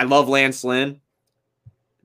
I 0.00 0.04
love 0.04 0.30
Lance 0.30 0.64
Lynn 0.64 1.02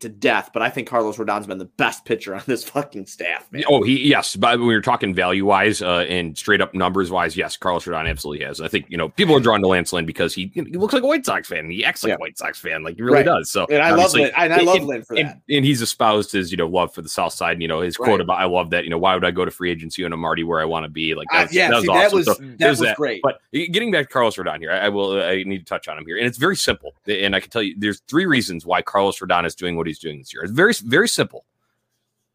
to 0.02 0.10
death, 0.10 0.50
but 0.54 0.62
I 0.62 0.70
think 0.70 0.88
Carlos 0.88 1.18
Rodon's 1.18 1.48
been 1.48 1.58
the 1.58 1.66
best 1.66 2.06
pitcher 2.06 2.36
on 2.36 2.42
this 2.46 2.64
fucking 2.64 3.06
staff, 3.06 3.50
man. 3.52 3.64
Oh, 3.70 3.82
he 3.84 4.08
yes, 4.08 4.36
but 4.36 4.60
when 4.60 4.68
we 4.68 4.76
were 4.76 4.82
talking 4.82 5.14
value 5.14 5.46
wise 5.46 5.82
uh, 5.82 6.06
and 6.10 6.38
straight 6.38 6.62
up 6.62 6.74
numbers 6.74 7.12
wise, 7.12 7.38
yes, 7.38 7.56
Carlos 7.58 7.86
Rodon 7.86 8.10
absolutely 8.10 8.46
has. 8.46 8.60
I 8.62 8.68
think 8.68 8.86
you 8.90 8.98
know 8.98 9.10
people 9.10 9.36
are 9.36 9.40
drawn 9.40 9.62
to 9.62 9.68
Lance 9.68 9.94
Lynn 9.94 10.06
because 10.06 10.34
he, 10.34 10.52
he 10.54 10.62
looks 10.64 10.94
like 10.94 11.04
a 11.04 11.08
White 11.08 11.26
Sox 11.26 11.48
fan. 11.48 11.70
He 11.70 11.86
acts 11.86 12.04
like 12.04 12.10
Yeah. 12.10 12.16
a 12.16 12.20
White 12.20 12.38
Sox 12.38 12.60
fan, 12.60 12.84
like 12.84 12.96
he 12.98 13.02
really 13.02 13.18
Right. 13.18 13.26
does. 13.26 13.50
So 13.52 13.66
And 13.70 13.82
I 13.82 13.92
love 13.92 14.14
Lynn, 14.14 14.32
and 14.38 14.54
I 14.54 14.62
love 14.62 14.78
and- 14.78 14.86
Lynn 14.86 15.04
for 15.04 15.16
that. 15.16 15.40
and 15.50 15.66
he's 15.66 15.82
espoused 15.82 16.32
his 16.32 16.52
you 16.52 16.58
know 16.58 16.68
love 16.68 16.94
for 16.94 17.02
the 17.02 17.10
South 17.10 17.34
Side. 17.34 17.54
And, 17.54 17.62
you 17.62 17.68
know 17.68 17.80
his 17.82 17.98
Right. 18.00 18.06
quote 18.08 18.22
about 18.22 18.40
I 18.40 18.46
love 18.46 18.70
that. 18.72 18.84
You 18.84 18.90
know 18.90 18.98
why 18.98 19.14
would 19.16 19.24
I 19.26 19.32
go 19.32 19.46
to 19.46 19.52
free 19.52 19.72
agency 19.72 20.04
and 20.04 20.14
I'm 20.14 20.24
already 20.24 20.44
where 20.44 20.60
I 20.60 20.66
want 20.66 20.84
to 20.84 20.90
be? 20.90 21.16
Like 21.16 21.28
Uh, 21.34 21.40
that's, 21.42 21.54
yeah, 21.54 21.70
that 21.70 21.76
was 21.76 21.84
see, 21.86 21.90
awesome. 21.90 22.00
that 22.02 22.12
was 22.14 22.26
So 22.26 22.34
that 22.60 22.70
was 22.90 22.94
great. 22.98 23.22
But 23.24 23.40
getting 23.54 23.92
back 23.92 24.08
to 24.08 24.14
Carlos 24.14 24.36
Rodon 24.36 24.60
here, 24.60 24.72
I, 24.72 24.80
I 24.86 24.90
will. 24.90 25.22
I 25.22 25.44
need 25.44 25.60
to 25.60 25.66
touch 25.66 25.88
on 25.88 25.98
him 25.98 26.06
here, 26.06 26.18
and 26.18 26.26
it's 26.28 26.38
very 26.38 26.56
simple. 26.58 26.94
And 27.08 27.36
I 27.36 27.40
can 27.40 27.50
tell 27.50 27.64
you, 27.64 27.76
there's 27.78 28.02
three 28.08 28.26
reasons 28.26 28.66
why 28.66 28.82
Carlos 28.82 29.20
Rodon 29.20 29.46
is 29.46 29.56
doing 29.56 29.78
what 29.78 29.85
he's 29.88 30.00
doing 30.00 30.20
this 30.20 30.34
year. 30.34 30.44
It's 30.44 30.52
very, 30.52 30.74
very 30.84 31.08
simple. 31.08 31.46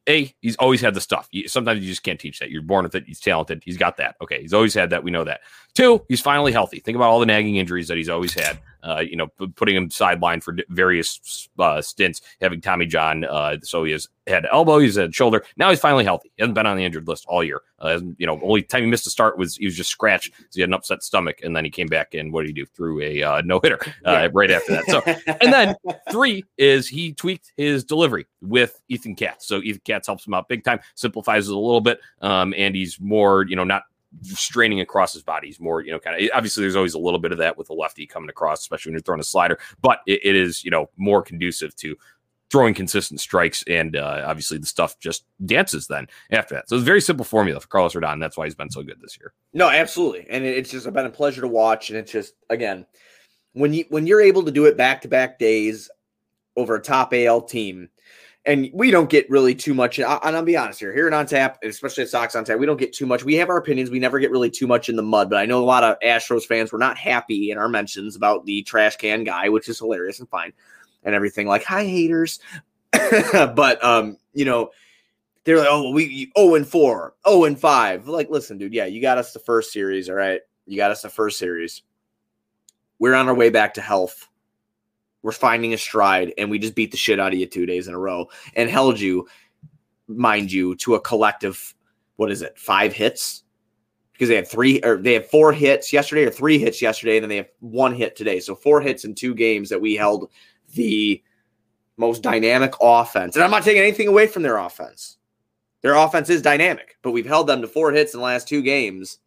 A, 0.09 0.35
he's 0.41 0.57
always 0.57 0.81
had 0.81 0.95
the 0.95 1.01
stuff. 1.01 1.29
Sometimes 1.47 1.81
you 1.83 1.89
just 1.89 2.03
can't 2.03 2.19
teach 2.19 2.39
that. 2.41 2.51
You're 2.51 2.63
born 2.63 2.85
with 2.85 2.95
it. 2.95 3.05
He's 3.07 3.21
talented. 3.21 3.63
He's 3.65 3.77
got 3.77 3.99
that. 3.99 4.17
Okay, 4.23 4.41
he's 4.41 4.55
always 4.55 4.75
had 4.75 4.91
that. 4.91 5.05
We 5.05 5.11
know 5.11 5.25
that. 5.25 5.41
Two, 5.75 6.05
he's 6.09 6.21
finally 6.21 6.53
healthy. 6.53 6.81
Think 6.81 6.97
about 6.97 7.11
all 7.11 7.21
the 7.21 7.27
nagging 7.27 7.57
injuries 7.57 7.87
that 7.89 7.97
he's 7.97 8.09
always 8.09 8.33
had. 8.35 8.59
Uh, 8.83 9.03
you 9.07 9.17
know, 9.17 9.29
putting 9.57 9.77
him 9.77 9.89
sidelined 9.89 10.43
for 10.43 10.57
various 10.69 11.49
uh, 11.59 11.81
stints, 11.83 12.23
having 12.41 12.61
Tommy 12.61 12.87
John. 12.87 13.25
Uh, 13.25 13.57
so 13.63 13.85
he 13.85 13.93
has 13.93 14.09
had 14.27 14.47
elbow, 14.53 14.79
he's 14.79 14.97
had 14.97 15.15
shoulder. 15.15 15.45
Now 15.57 15.71
he's 15.71 15.81
finally 15.81 16.05
healthy. 16.05 16.31
He 16.37 16.43
hasn't 16.43 16.55
been 16.55 16.67
on 16.67 16.77
the 16.77 16.85
injured 16.85 17.09
list 17.09 17.25
all 17.29 17.43
year. 17.43 17.61
Uh, 17.79 17.99
you 18.19 18.27
know, 18.27 18.39
only 18.43 18.63
time 18.63 18.83
he 18.83 18.89
missed 18.89 19.07
a 19.07 19.11
start 19.11 19.39
was 19.39 19.57
he 19.57 19.65
was 19.65 19.77
just 19.77 19.91
scratched. 19.91 20.33
'cause 20.33 20.55
He 20.55 20.61
had 20.61 20.71
an 20.71 20.75
upset 20.75 21.03
stomach, 21.03 21.41
and 21.43 21.55
then 21.57 21.65
he 21.65 21.71
came 21.71 21.87
back 21.89 22.15
and 22.15 22.33
what 22.33 22.43
did 22.43 22.49
he 22.49 22.53
do? 22.55 22.67
Threw 22.67 23.01
a 23.03 23.23
uh, 23.23 23.41
no 23.45 23.61
hitter 23.61 23.79
uh, 24.07 24.13
Yeah. 24.13 24.29
right 24.33 24.51
after 24.51 24.73
that. 24.73 24.87
So 24.87 25.01
and 25.41 25.53
then 25.53 25.75
three 26.11 26.45
is 26.59 26.89
he 26.89 27.13
tweaked 27.13 27.53
his 27.57 27.85
delivery 27.85 28.27
with 28.43 28.81
Ethan 28.89 29.15
Katz. 29.17 29.47
So 29.47 29.61
Ethan 29.63 29.83
Katz 29.85 30.07
helps 30.07 30.27
him 30.27 30.35
out 30.35 30.49
big 30.49 30.65
time, 30.65 30.81
simplifies 30.95 31.49
it 31.49 31.55
a 31.55 31.59
little 31.59 31.81
bit, 31.81 32.01
um, 32.23 32.55
and 32.57 32.75
he's 32.75 33.01
more, 33.01 33.45
you 33.49 33.57
know, 33.57 33.65
not 33.65 33.83
straining 34.23 34.81
across 34.81 35.13
his 35.13 35.23
body. 35.23 35.49
He's 35.49 35.61
more, 35.61 35.83
you 35.83 35.93
know, 35.93 35.99
kind 35.99 36.21
of 36.21 36.31
obviously 36.35 36.63
there's 36.63 36.77
always 36.77 36.95
a 36.95 36.99
little 36.99 37.21
bit 37.21 37.33
of 37.33 37.39
that 37.39 37.57
with 37.57 37.71
a 37.71 37.75
lefty 37.75 38.07
coming 38.07 38.29
across, 38.29 38.61
especially 38.61 38.91
when 38.91 38.95
you're 38.95 39.03
throwing 39.03 39.21
a 39.21 39.25
slider, 39.25 39.59
but 39.81 40.01
it, 40.07 40.21
it 40.23 40.37
is, 40.37 40.65
you 40.65 40.71
know, 40.71 40.91
more 40.97 41.23
conducive 41.23 41.75
to 41.77 41.97
throwing 42.51 42.75
consistent 42.75 43.21
strikes 43.21 43.63
and 43.69 43.97
uh, 43.97 44.25
obviously 44.27 44.59
the 44.59 44.67
stuff 44.67 44.99
just 44.99 45.25
dances 45.47 45.87
then 45.87 46.09
after 46.33 46.57
that. 46.57 46.69
So 46.69 46.77
it's 46.77 46.83
a 46.83 46.85
very 46.85 47.01
simple 47.01 47.25
formula 47.25 47.61
for 47.61 47.69
Carlos 47.69 47.95
Rodon. 47.95 48.21
That's 48.21 48.37
why 48.37 48.47
he's 48.47 48.57
been 48.57 48.71
so 48.71 48.83
good 48.83 49.01
this 49.01 49.17
year. 49.19 49.33
No, 49.55 49.69
absolutely, 49.69 50.27
and 50.29 50.45
it's 50.45 50.71
just 50.71 50.93
been 50.93 51.07
a 51.07 51.11
pleasure 51.11 51.41
to 51.43 51.49
watch. 51.49 51.91
And 51.91 51.99
it's 51.99 52.13
just 52.13 52.35
again, 52.51 52.87
when 53.53 53.73
you 53.73 53.85
when 53.89 54.07
you're 54.07 54.21
able 54.21 54.45
to 54.45 54.51
do 54.51 54.67
it 54.67 54.77
back 54.77 55.03
to 55.03 55.09
back 55.09 55.39
days 55.39 55.89
over 56.57 56.75
a 56.75 56.83
top 56.83 57.15
AL 57.15 57.43
team, 57.43 57.89
and 58.47 58.71
we 58.73 58.91
don't 58.91 59.11
get 59.11 59.29
really 59.29 59.55
too 59.55 59.75
much. 59.75 59.99
And 59.99 60.07
I- 60.07 60.21
and 60.23 60.35
I'll 60.37 60.43
be 60.43 60.57
honest 60.57 60.81
here, 60.81 60.93
here 60.93 61.07
in 61.07 61.15
on 61.15 61.27
tap, 61.27 61.59
especially 61.63 62.05
at 62.05 62.09
Sox 62.09 62.35
on 62.35 62.45
tap, 62.45 62.59
we 62.59 62.67
don't 62.67 62.79
get 62.79 62.93
too 62.93 63.07
much. 63.07 63.23
We 63.25 63.35
have 63.37 63.51
our 63.51 63.59
opinions. 63.59 63.91
We 63.91 63.99
never 63.99 64.19
get 64.19 64.31
really 64.31 64.51
too 64.51 64.67
much 64.67 64.89
in 64.89 64.97
the 64.97 65.03
mud. 65.03 65.29
But 65.29 65.39
I 65.39 65.47
know 65.47 65.63
a 65.63 65.65
lot 65.65 65.85
of 65.85 65.99
Astros 66.01 66.45
fans 66.45 66.73
were 66.73 66.79
not 66.79 66.97
happy 66.97 67.51
in 67.51 67.59
our 67.59 67.69
mentions 67.69 68.17
about 68.17 68.47
the 68.47 68.63
trash 68.63 68.97
can 68.97 69.25
guy, 69.25 69.49
which 69.49 69.69
is 69.69 69.79
hilarious 69.79 70.21
and 70.21 70.29
fine, 70.29 70.53
and 71.05 71.15
everything. 71.15 71.47
Like, 71.47 71.65
hi 71.65 71.85
haters, 71.85 72.41
but 72.93 73.83
um, 73.85 74.17
you 74.33 74.45
know. 74.45 74.71
They're 75.45 75.57
like, 75.57 75.69
oh, 75.71 75.91
we 75.91 76.31
0 76.39 76.55
and 76.57 76.69
4, 76.69 77.15
0 77.27 77.45
and 77.45 77.59
5. 77.59 78.09
Like, 78.09 78.29
listen, 78.29 78.59
dude, 78.59 78.75
yeah, 78.75 78.85
you 78.85 79.01
got 79.01 79.17
us 79.17 79.33
the 79.33 79.39
first 79.39 79.73
series, 79.73 80.11
all 80.11 80.15
right? 80.15 80.43
You 80.67 80.77
got 80.77 80.91
us 80.91 81.01
the 81.01 81.09
first 81.09 81.39
series. 81.39 81.83
We're 82.99 83.15
on 83.15 83.27
our 83.27 83.35
way 83.35 83.49
back 83.49 83.73
to 83.75 83.81
health. 83.81 84.29
We're 85.23 85.33
finding 85.33 85.75
a 85.75 85.79
stride, 85.79 86.33
and 86.39 86.51
we 86.51 86.59
just 86.59 86.75
beat 86.75 86.91
the 86.91 86.97
shit 86.97 87.21
out 87.21 87.33
of 87.33 87.39
you 87.39 87.47
two 87.47 87.67
days 87.67 87.89
in 87.89 87.95
a 87.95 87.99
row 87.99 88.29
and 88.55 88.71
held 88.71 88.99
you, 88.99 89.29
mind 90.09 90.51
you, 90.51 90.75
to 90.77 90.95
a 90.95 91.01
collective, 91.01 91.75
what 92.17 92.31
is 92.31 92.43
it, 92.43 92.59
five 92.59 92.93
hits? 92.93 93.45
Because 94.13 94.29
they 94.29 94.37
had 94.37 94.49
three 94.49 94.81
or 94.83 94.97
they 94.97 95.15
had 95.15 95.27
four 95.27 95.53
hits 95.53 95.93
yesterday 95.93 96.25
or 96.25 96.31
three 96.31 96.59
hits 96.59 96.81
yesterday, 96.83 97.17
and 97.17 97.25
then 97.25 97.29
they 97.29 97.37
have 97.37 97.51
one 97.61 97.95
hit 97.95 98.17
today. 98.17 98.41
So 98.41 98.55
four 98.55 98.81
hits 98.81 99.05
in 99.05 99.15
two 99.15 99.35
games 99.35 99.69
that 99.69 99.81
we 99.81 99.95
held 99.95 100.31
the 100.75 101.23
most 101.97 102.23
dynamic 102.23 102.75
offense. 102.81 103.37
And 103.37 103.45
I'm 103.45 103.51
not 103.51 103.63
taking 103.63 103.83
anything 103.83 104.09
away 104.09 104.27
from 104.27 104.43
their 104.43 104.57
offense. 104.59 105.19
Their 105.83 105.95
offense 105.95 106.29
is 106.29 106.43
dynamic, 106.43 106.97
but 107.03 107.13
we've 107.13 107.27
held 107.27 107.47
them 107.47 107.63
to 107.63 107.69
four 107.69 107.93
hits 107.93 108.15
in 108.15 108.21
the 108.21 108.25
last 108.25 108.49
two 108.49 108.63
games 108.63 109.19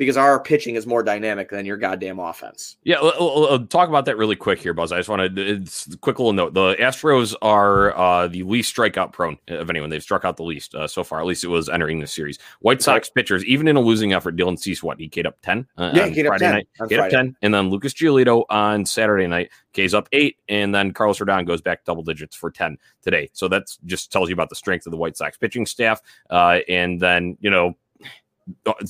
because 0.00 0.16
our 0.16 0.40
pitching 0.40 0.76
is 0.76 0.86
more 0.86 1.02
dynamic 1.02 1.50
than 1.50 1.66
your 1.66 1.76
goddamn 1.76 2.18
offense. 2.18 2.78
Yeah, 2.84 2.96
l- 2.96 3.12
l- 3.50 3.66
talk 3.66 3.90
about 3.90 4.06
that 4.06 4.16
really 4.16 4.34
quick 4.34 4.58
here, 4.58 4.72
Buzz. 4.72 4.92
I 4.92 4.96
just 4.96 5.10
want 5.10 5.36
to 5.36 5.42
it's 5.42 5.86
a 5.92 5.98
quick 5.98 6.18
little 6.18 6.32
note. 6.32 6.54
The 6.54 6.74
Astros 6.76 7.34
are 7.42 7.94
uh, 7.94 8.26
the 8.26 8.42
least 8.44 8.74
strikeout 8.74 9.12
prone 9.12 9.36
of 9.48 9.68
anyone. 9.68 9.90
They've 9.90 10.02
struck 10.02 10.24
out 10.24 10.38
the 10.38 10.42
least 10.42 10.74
uh, 10.74 10.88
so 10.88 11.04
far. 11.04 11.20
At 11.20 11.26
least 11.26 11.44
it 11.44 11.48
was 11.48 11.68
entering 11.68 12.00
the 12.00 12.06
series. 12.06 12.38
White 12.60 12.80
Sox 12.80 13.08
right. 13.08 13.14
pitchers, 13.14 13.44
even 13.44 13.68
in 13.68 13.76
a 13.76 13.80
losing 13.80 14.14
effort, 14.14 14.36
Dylan 14.36 14.58
Cease, 14.58 14.82
what 14.82 14.98
he 14.98 15.06
K'd 15.06 15.26
up 15.26 15.36
ten. 15.42 15.66
Uh, 15.76 15.92
yeah, 15.92 16.06
Friday 16.06 16.38
10 16.38 16.54
night. 16.54 16.68
K'd 16.88 16.98
up 16.98 17.10
ten, 17.10 17.36
and 17.42 17.52
then 17.52 17.68
Lucas 17.68 17.92
Giolito 17.92 18.46
on 18.48 18.86
Saturday 18.86 19.26
night 19.26 19.50
K's 19.72 19.94
up 19.94 20.08
eight, 20.12 20.38
and 20.48 20.74
then 20.74 20.92
Carlos 20.92 21.18
Rodon 21.18 21.46
goes 21.46 21.60
back 21.60 21.84
double 21.84 22.02
digits 22.02 22.34
for 22.34 22.50
10 22.50 22.78
today. 23.02 23.30
So 23.32 23.48
that 23.48 23.64
just 23.84 24.10
tells 24.10 24.28
you 24.28 24.32
about 24.32 24.48
the 24.48 24.56
strength 24.56 24.86
of 24.86 24.90
the 24.90 24.96
White 24.96 25.16
Sox 25.16 25.36
pitching 25.36 25.66
staff. 25.66 26.00
Uh, 26.28 26.60
and 26.68 27.00
then, 27.00 27.36
you 27.40 27.50
know, 27.50 27.76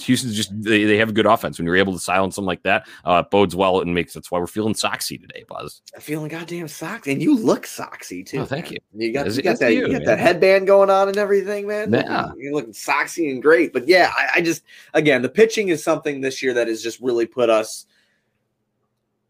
Houston's 0.00 0.34
just 0.34 0.50
they, 0.62 0.84
they 0.84 0.96
have 0.96 1.08
a 1.08 1.12
good 1.12 1.26
offense. 1.26 1.58
When 1.58 1.66
you're 1.66 1.76
able 1.76 1.92
to 1.92 1.98
silence 1.98 2.36
them 2.36 2.44
like 2.44 2.62
that, 2.62 2.86
uh, 3.04 3.22
bodes 3.22 3.56
well 3.56 3.80
and 3.80 3.94
makes 3.94 4.14
that's 4.14 4.30
why 4.30 4.38
we're 4.38 4.46
feeling 4.46 4.74
soxy 4.74 5.20
today, 5.20 5.44
Buzz. 5.48 5.82
I'm 5.94 6.00
feeling 6.00 6.28
goddamn 6.28 6.66
soxy, 6.66 7.12
and 7.12 7.22
you 7.22 7.36
look 7.36 7.64
soxy 7.64 8.24
too. 8.24 8.40
Oh, 8.40 8.44
thank 8.44 8.70
you. 8.70 8.78
You 8.94 9.12
got, 9.12 9.34
you 9.34 9.42
got 9.42 9.58
that 9.60 9.72
you, 9.72 9.86
you 9.86 9.92
got 9.92 10.04
that 10.04 10.18
headband 10.18 10.66
going 10.66 10.90
on 10.90 11.08
and 11.08 11.16
everything, 11.16 11.66
man. 11.66 11.92
Yeah, 11.92 12.30
you're 12.36 12.52
looking 12.52 12.72
soxy 12.72 13.30
and 13.30 13.42
great. 13.42 13.72
But 13.72 13.88
yeah, 13.88 14.12
I, 14.16 14.28
I 14.36 14.40
just 14.40 14.62
again 14.94 15.22
the 15.22 15.28
pitching 15.28 15.68
is 15.68 15.82
something 15.82 16.20
this 16.20 16.42
year 16.42 16.54
that 16.54 16.68
has 16.68 16.82
just 16.82 17.00
really 17.00 17.26
put 17.26 17.50
us 17.50 17.86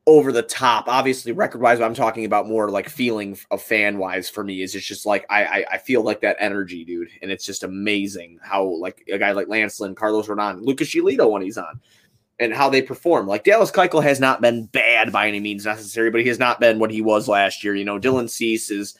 over 0.07 0.33
the 0.33 0.43
top. 0.43 0.89
Obviously, 0.89 1.33
record 1.33 1.61
wise, 1.61 1.81
I'm 1.81 1.95
talking 1.95 2.25
about 2.25 2.49
more 2.49 2.71
like 2.71 2.89
feeling 2.89 3.39
of 3.51 3.63
fan 3.63 3.99
wise 3.99 4.29
for 4.29 4.43
me 4.43 4.63
is 4.63 4.75
it's 4.75 4.87
just 4.87 5.07
like 5.07 5.27
I, 5.31 5.45
I, 5.45 5.65
I 5.73 5.79
feel 5.79 6.03
like 6.03 6.21
that 6.23 6.37
energy, 6.41 6.85
dude, 6.85 7.09
and 7.23 7.31
it's 7.31 7.45
just 7.45 7.63
amazing 7.63 8.39
how 8.43 8.65
like 8.65 9.07
a 9.13 9.19
guy 9.19 9.33
like 9.33 9.49
Lance 9.49 9.79
Lynn, 9.81 9.95
Carlos 9.95 10.27
Rodon, 10.27 10.65
Lucas 10.65 10.89
Giolito 10.89 11.31
when 11.31 11.43
he's 11.43 11.59
on, 11.59 11.81
and 12.39 12.53
how 12.55 12.69
they 12.69 12.83
perform. 12.83 13.27
Like 13.27 13.45
Dallas 13.45 13.71
Keuchel 13.71 14.03
has 14.03 14.21
not 14.21 14.41
been 14.41 14.67
bad 14.67 15.13
by 15.13 15.29
any 15.29 15.41
means 15.41 15.65
necessary, 15.65 16.11
but 16.11 16.23
he 16.23 16.29
has 16.29 16.39
not 16.39 16.61
been 16.61 16.79
what 16.79 16.91
he 16.91 17.03
was 17.03 17.29
last 17.29 17.63
year. 17.63 17.75
You 17.75 17.85
know, 17.85 18.01
Dylan 18.01 18.31
Cease 18.31 18.71
is 18.71 18.97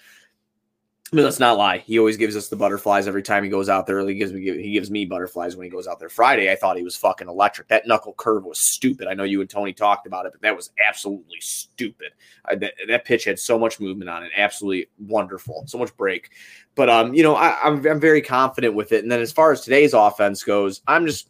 I 1.13 1.17
mean, 1.17 1.25
let's 1.25 1.41
not 1.41 1.59
lie. 1.59 1.79
He 1.79 1.99
always 1.99 2.17
gives 2.17 2.37
us 2.37 2.47
the 2.47 2.55
butterflies 2.55 3.09
every 3.09 3.25
time 3.25 3.43
he 3.43 3.51
goes 3.51 3.69
out 3.69 3.85
there. 3.85 4.07
He 4.07 4.15
gives 4.15 4.33
me 4.33 4.43
he 4.43 4.73
gives 4.73 4.93
me 4.93 5.05
butterflies 5.05 5.57
when 5.57 5.65
he 5.65 5.71
goes 5.71 5.89
out 5.89 5.99
there. 5.99 6.09
Friday, 6.09 6.53
I 6.53 6.55
thought 6.55 6.77
he 6.77 6.85
was 6.85 6.95
fucking 6.95 7.29
electric. 7.29 7.67
That 7.67 7.89
knuckle 7.89 8.13
curve 8.13 8.45
was 8.45 8.61
stupid. 8.61 9.09
I 9.09 9.15
know 9.15 9.25
you 9.25 9.41
and 9.41 9.51
Tony 9.51 9.73
talked 9.73 10.07
about 10.07 10.27
it, 10.27 10.33
but 10.33 10.41
that 10.43 10.55
was 10.55 10.71
absolutely 10.87 11.41
stupid. 11.41 12.13
I, 12.45 12.55
that, 12.57 12.75
that 12.87 13.05
pitch 13.05 13.25
had 13.25 13.41
so 13.41 13.59
much 13.59 13.81
movement 13.81 14.09
on 14.09 14.23
it. 14.23 14.31
Absolutely 14.37 14.89
wonderful. 15.01 15.65
So 15.67 15.79
much 15.79 15.97
break. 15.97 16.31
But 16.77 16.89
um, 16.89 17.13
you 17.13 17.25
know, 17.25 17.35
I, 17.35 17.59
I'm 17.61 17.85
I'm 17.87 18.01
very 18.01 18.23
confident 18.23 18.75
with 18.75 18.93
it. 18.93 19.03
And 19.03 19.11
then 19.11 19.21
as 19.21 19.33
far 19.33 19.51
as 19.51 19.63
today's 19.63 19.95
offense 19.95 20.45
goes, 20.45 20.81
I'm 20.87 21.07
just 21.07 21.29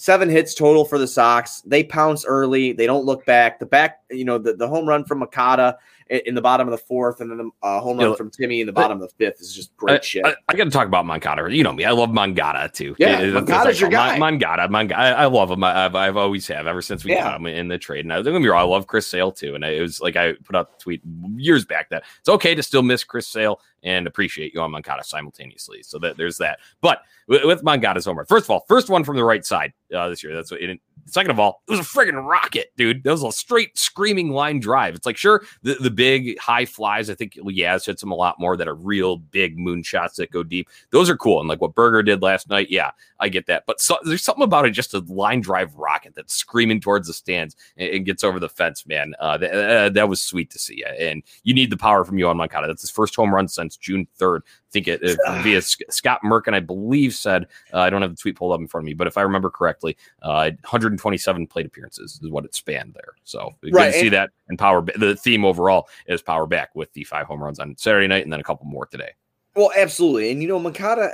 seven 0.00 0.30
hits 0.30 0.54
total 0.54 0.86
for 0.86 0.98
the 0.98 1.06
Sox. 1.06 1.60
They 1.60 1.84
pounce 1.84 2.24
early. 2.24 2.72
They 2.72 2.86
don't 2.86 3.04
look 3.04 3.26
back. 3.26 3.58
The 3.58 3.66
back, 3.66 4.00
you 4.10 4.24
know, 4.24 4.38
the, 4.38 4.54
the 4.54 4.66
home 4.66 4.88
run 4.88 5.04
from 5.04 5.18
Moncada 5.18 5.76
in 6.08 6.34
the 6.34 6.40
bottom 6.40 6.66
of 6.66 6.72
the 6.72 6.78
fourth, 6.78 7.20
and 7.20 7.30
then 7.30 7.38
the 7.38 7.50
uh, 7.62 7.80
home 7.80 7.98
run 7.98 8.16
from 8.16 8.30
Timmy 8.30 8.60
in 8.60 8.66
the 8.66 8.72
bottom 8.72 9.00
of 9.00 9.08
the 9.08 9.14
fifth 9.14 9.40
is 9.40 9.54
just 9.54 9.76
great 9.76 10.00
I, 10.00 10.04
shit. 10.04 10.24
I, 10.24 10.34
I 10.48 10.54
got 10.54 10.64
to 10.64 10.70
talk 10.70 10.88
about 10.88 11.06
Moncada. 11.06 11.54
You 11.54 11.62
know 11.62 11.72
me, 11.72 11.84
I 11.84 11.92
love 11.92 12.10
Moncada 12.10 12.68
too. 12.72 12.96
Yeah, 12.98 13.20
it, 13.20 13.32
Moncada's 13.32 13.80
your 13.80 13.90
guy. 13.90 14.18
Moncada, 14.18 14.68
Moncada. 14.68 15.00
I, 15.00 15.10
I 15.10 15.26
love 15.26 15.50
him. 15.50 15.62
I, 15.62 15.72
have 15.72 15.94
I've 15.94 16.16
always 16.16 16.48
have 16.48 16.66
ever 16.66 16.82
since 16.82 17.04
we 17.04 17.12
yeah. 17.12 17.22
got 17.22 17.36
him 17.36 17.46
in 17.46 17.68
the 17.68 17.78
trade. 17.78 18.06
And 18.06 18.12
I, 18.12 18.22
don't 18.22 18.32
get 18.32 18.42
me 18.42 18.48
wrong, 18.48 18.60
I 18.60 18.64
love 18.64 18.88
Chris 18.88 19.06
Sale 19.06 19.32
too. 19.32 19.54
And 19.54 19.64
I, 19.64 19.68
it 19.68 19.82
was 19.82 20.00
like 20.00 20.16
I 20.16 20.32
put 20.32 20.56
out 20.56 20.72
the 20.72 20.82
tweet 20.82 21.02
years 21.36 21.64
back 21.64 21.90
that 21.90 22.02
it's 22.18 22.28
okay 22.28 22.56
to 22.56 22.62
still 22.62 22.82
miss 22.82 23.04
Chris 23.04 23.28
Sale 23.28 23.60
and 23.82 24.06
appreciate 24.06 24.54
you 24.54 24.60
on 24.60 24.70
Moncada 24.70 25.04
simultaneously. 25.04 25.82
So 25.82 25.98
that 25.98 26.16
there's 26.16 26.38
that. 26.38 26.58
But 26.80 27.02
with, 27.28 27.44
with 27.44 27.62
homer, 27.64 28.24
first 28.24 28.46
of 28.46 28.50
all, 28.50 28.64
first 28.68 28.88
one 28.88 29.04
from 29.04 29.16
the 29.16 29.24
right 29.24 29.44
side 29.44 29.72
uh, 29.94 30.08
this 30.08 30.22
year. 30.22 30.34
That's 30.34 30.50
what 30.50 30.60
it, 30.60 30.80
Second 31.06 31.32
of 31.32 31.40
all, 31.40 31.62
it 31.66 31.72
was 31.72 31.80
a 31.80 31.82
friggin' 31.82 32.24
rocket, 32.24 32.72
dude. 32.76 33.02
That 33.02 33.10
was 33.10 33.24
a 33.24 33.32
straight 33.32 33.76
screaming 33.76 34.30
line 34.30 34.60
drive. 34.60 34.94
It's 34.94 35.06
like, 35.06 35.16
sure, 35.16 35.42
the, 35.62 35.74
the 35.74 35.90
big 35.90 36.38
high 36.38 36.64
flies, 36.64 37.10
I 37.10 37.14
think 37.14 37.34
Yaz 37.34 37.86
hits 37.86 38.00
them 38.00 38.12
a 38.12 38.16
lot 38.16 38.38
more 38.38 38.56
that 38.56 38.68
are 38.68 38.74
real 38.74 39.16
big 39.16 39.58
moonshots 39.58 40.14
that 40.16 40.30
go 40.30 40.42
deep. 40.42 40.68
Those 40.90 41.10
are 41.10 41.16
cool. 41.16 41.40
And 41.40 41.48
like 41.48 41.60
what 41.60 41.74
Burger 41.74 42.02
did 42.02 42.22
last 42.22 42.48
night, 42.48 42.68
yeah, 42.70 42.92
I 43.18 43.28
get 43.28 43.46
that. 43.46 43.64
But 43.66 43.80
so, 43.80 43.96
there's 44.04 44.22
something 44.22 44.44
about 44.44 44.66
it, 44.66 44.70
just 44.70 44.94
a 44.94 45.00
line 45.00 45.40
drive 45.40 45.74
rocket 45.74 46.14
that's 46.14 46.34
screaming 46.34 46.80
towards 46.80 47.08
the 47.08 47.14
stands 47.14 47.56
and, 47.76 47.88
and 47.90 48.06
gets 48.06 48.22
over 48.22 48.38
the 48.38 48.48
fence, 48.48 48.86
man. 48.86 49.14
Uh, 49.18 49.38
th- 49.38 49.52
uh, 49.52 49.88
that 49.88 50.08
was 50.08 50.20
sweet 50.20 50.50
to 50.50 50.58
see. 50.58 50.84
And 50.98 51.22
you 51.42 51.54
need 51.54 51.70
the 51.70 51.76
power 51.76 52.04
from 52.04 52.18
Yoan 52.18 52.36
Moncada. 52.36 52.66
That's 52.68 52.82
his 52.82 52.90
first 52.90 53.16
home 53.16 53.34
run 53.34 53.48
since 53.48 53.69
June 53.76 54.06
3rd 54.18 54.40
I 54.70 54.72
think 54.72 54.88
it, 54.88 55.00
it 55.02 55.18
via 55.42 55.60
Scott 55.60 56.20
Merkin, 56.24 56.54
I 56.54 56.60
believe, 56.60 57.14
said 57.14 57.46
uh, 57.74 57.80
I 57.80 57.90
don't 57.90 58.02
have 58.02 58.12
the 58.12 58.16
tweet 58.16 58.36
pulled 58.36 58.52
up 58.52 58.60
in 58.60 58.68
front 58.68 58.84
of 58.84 58.86
me, 58.86 58.94
but 58.94 59.06
if 59.06 59.18
I 59.18 59.22
remember 59.22 59.50
correctly, 59.50 59.96
uh, 60.22 60.50
127 60.62 61.46
plate 61.48 61.66
appearances 61.66 62.20
is 62.22 62.30
what 62.30 62.44
it 62.44 62.54
spanned 62.54 62.94
there. 62.94 63.14
So 63.24 63.52
good 63.62 63.74
right. 63.74 63.92
to 63.92 63.98
see 63.98 64.08
that 64.10 64.30
and 64.48 64.58
power. 64.58 64.82
The 64.82 65.16
theme 65.16 65.44
overall 65.44 65.88
is 66.06 66.22
power 66.22 66.46
back 66.46 66.70
with 66.74 66.92
the 66.92 67.04
five 67.04 67.26
home 67.26 67.42
runs 67.42 67.58
on 67.58 67.76
Saturday 67.76 68.06
night 68.06 68.22
and 68.22 68.32
then 68.32 68.40
a 68.40 68.44
couple 68.44 68.66
more 68.66 68.86
today. 68.86 69.10
Well, 69.56 69.72
absolutely, 69.76 70.30
and 70.30 70.40
you 70.40 70.48
know 70.48 70.60
Moncada 70.60 71.10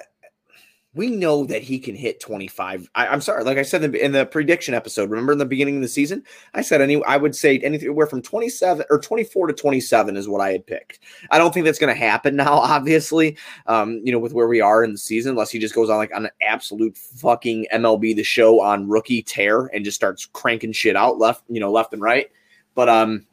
we 0.96 1.10
know 1.10 1.44
that 1.44 1.62
he 1.62 1.78
can 1.78 1.94
hit 1.94 2.20
25. 2.20 2.88
I, 2.94 3.12
am 3.12 3.20
sorry, 3.20 3.44
like 3.44 3.58
I 3.58 3.62
said 3.62 3.84
in 3.84 3.92
the, 3.92 4.04
in 4.04 4.12
the, 4.12 4.24
prediction 4.24 4.72
episode, 4.72 5.10
remember 5.10 5.32
in 5.32 5.38
the 5.38 5.44
beginning 5.44 5.76
of 5.76 5.82
the 5.82 5.88
season, 5.88 6.24
I 6.54 6.62
said 6.62 6.80
any, 6.80 7.04
I 7.04 7.18
would 7.18 7.36
say 7.36 7.58
anywhere 7.58 8.06
from 8.06 8.22
27 8.22 8.86
or 8.88 8.98
24 8.98 9.48
to 9.48 9.52
27 9.52 10.16
is 10.16 10.26
what 10.26 10.40
I 10.40 10.52
had 10.52 10.66
picked. 10.66 11.00
I 11.30 11.36
don't 11.36 11.52
think 11.52 11.66
that's 11.66 11.78
going 11.78 11.94
to 11.94 12.00
happen 12.00 12.34
now, 12.34 12.52
obviously. 12.54 13.36
Um, 13.66 14.00
you 14.04 14.10
know, 14.10 14.18
with 14.18 14.32
where 14.32 14.48
we 14.48 14.62
are 14.62 14.82
in 14.82 14.92
the 14.92 14.98
season, 14.98 15.30
unless 15.30 15.50
he 15.50 15.58
just 15.58 15.74
goes 15.74 15.90
on 15.90 15.98
like 15.98 16.14
on 16.14 16.24
an 16.24 16.32
absolute 16.40 16.96
fucking 16.96 17.66
MLB 17.72 18.16
the 18.16 18.24
show 18.24 18.60
on 18.62 18.88
rookie 18.88 19.22
tear 19.22 19.66
and 19.66 19.84
just 19.84 19.96
starts 19.96 20.24
cranking 20.24 20.72
shit 20.72 20.96
out 20.96 21.18
left, 21.18 21.44
you 21.48 21.60
know, 21.60 21.70
left 21.70 21.92
and 21.92 22.00
right. 22.00 22.30
But 22.74 22.88
um, 22.88 23.26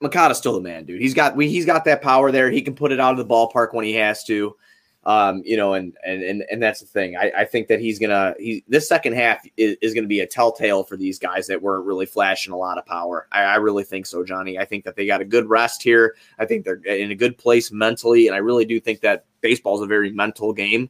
Moncada's 0.00 0.38
still 0.38 0.54
the 0.54 0.60
man, 0.60 0.86
dude. 0.86 1.02
He's 1.02 1.14
got 1.14 1.36
we 1.36 1.48
he's 1.48 1.66
got 1.66 1.84
that 1.84 2.00
power 2.00 2.32
there. 2.32 2.50
He 2.50 2.62
can 2.62 2.74
put 2.74 2.90
it 2.90 3.00
out 3.00 3.12
of 3.12 3.18
the 3.18 3.34
ballpark 3.34 3.74
when 3.74 3.84
he 3.84 3.92
has 3.94 4.24
to. 4.24 4.56
Um, 5.04 5.42
you 5.44 5.56
know, 5.56 5.74
and 5.74 5.96
and 6.06 6.22
and 6.22 6.44
and 6.50 6.62
that's 6.62 6.78
the 6.78 6.86
thing. 6.86 7.16
I, 7.16 7.32
I 7.38 7.44
think 7.44 7.66
that 7.68 7.80
he's 7.80 7.98
gonna 7.98 8.34
he 8.38 8.62
this 8.68 8.88
second 8.88 9.14
half 9.14 9.44
is, 9.56 9.76
is 9.82 9.94
gonna 9.94 10.06
be 10.06 10.20
a 10.20 10.26
telltale 10.26 10.84
for 10.84 10.96
these 10.96 11.18
guys 11.18 11.48
that 11.48 11.60
weren't 11.60 11.86
really 11.86 12.06
flashing 12.06 12.52
a 12.52 12.56
lot 12.56 12.78
of 12.78 12.86
power. 12.86 13.26
I, 13.32 13.42
I 13.42 13.54
really 13.56 13.82
think 13.82 14.06
so, 14.06 14.22
Johnny. 14.22 14.58
I 14.58 14.64
think 14.64 14.84
that 14.84 14.94
they 14.94 15.06
got 15.06 15.20
a 15.20 15.24
good 15.24 15.48
rest 15.48 15.82
here. 15.82 16.14
I 16.38 16.46
think 16.46 16.64
they're 16.64 16.80
in 16.84 17.10
a 17.10 17.16
good 17.16 17.36
place 17.36 17.72
mentally, 17.72 18.28
and 18.28 18.36
I 18.36 18.38
really 18.38 18.64
do 18.64 18.78
think 18.78 19.00
that 19.00 19.24
baseball 19.40 19.74
is 19.74 19.82
a 19.82 19.86
very 19.86 20.12
mental 20.12 20.52
game. 20.52 20.88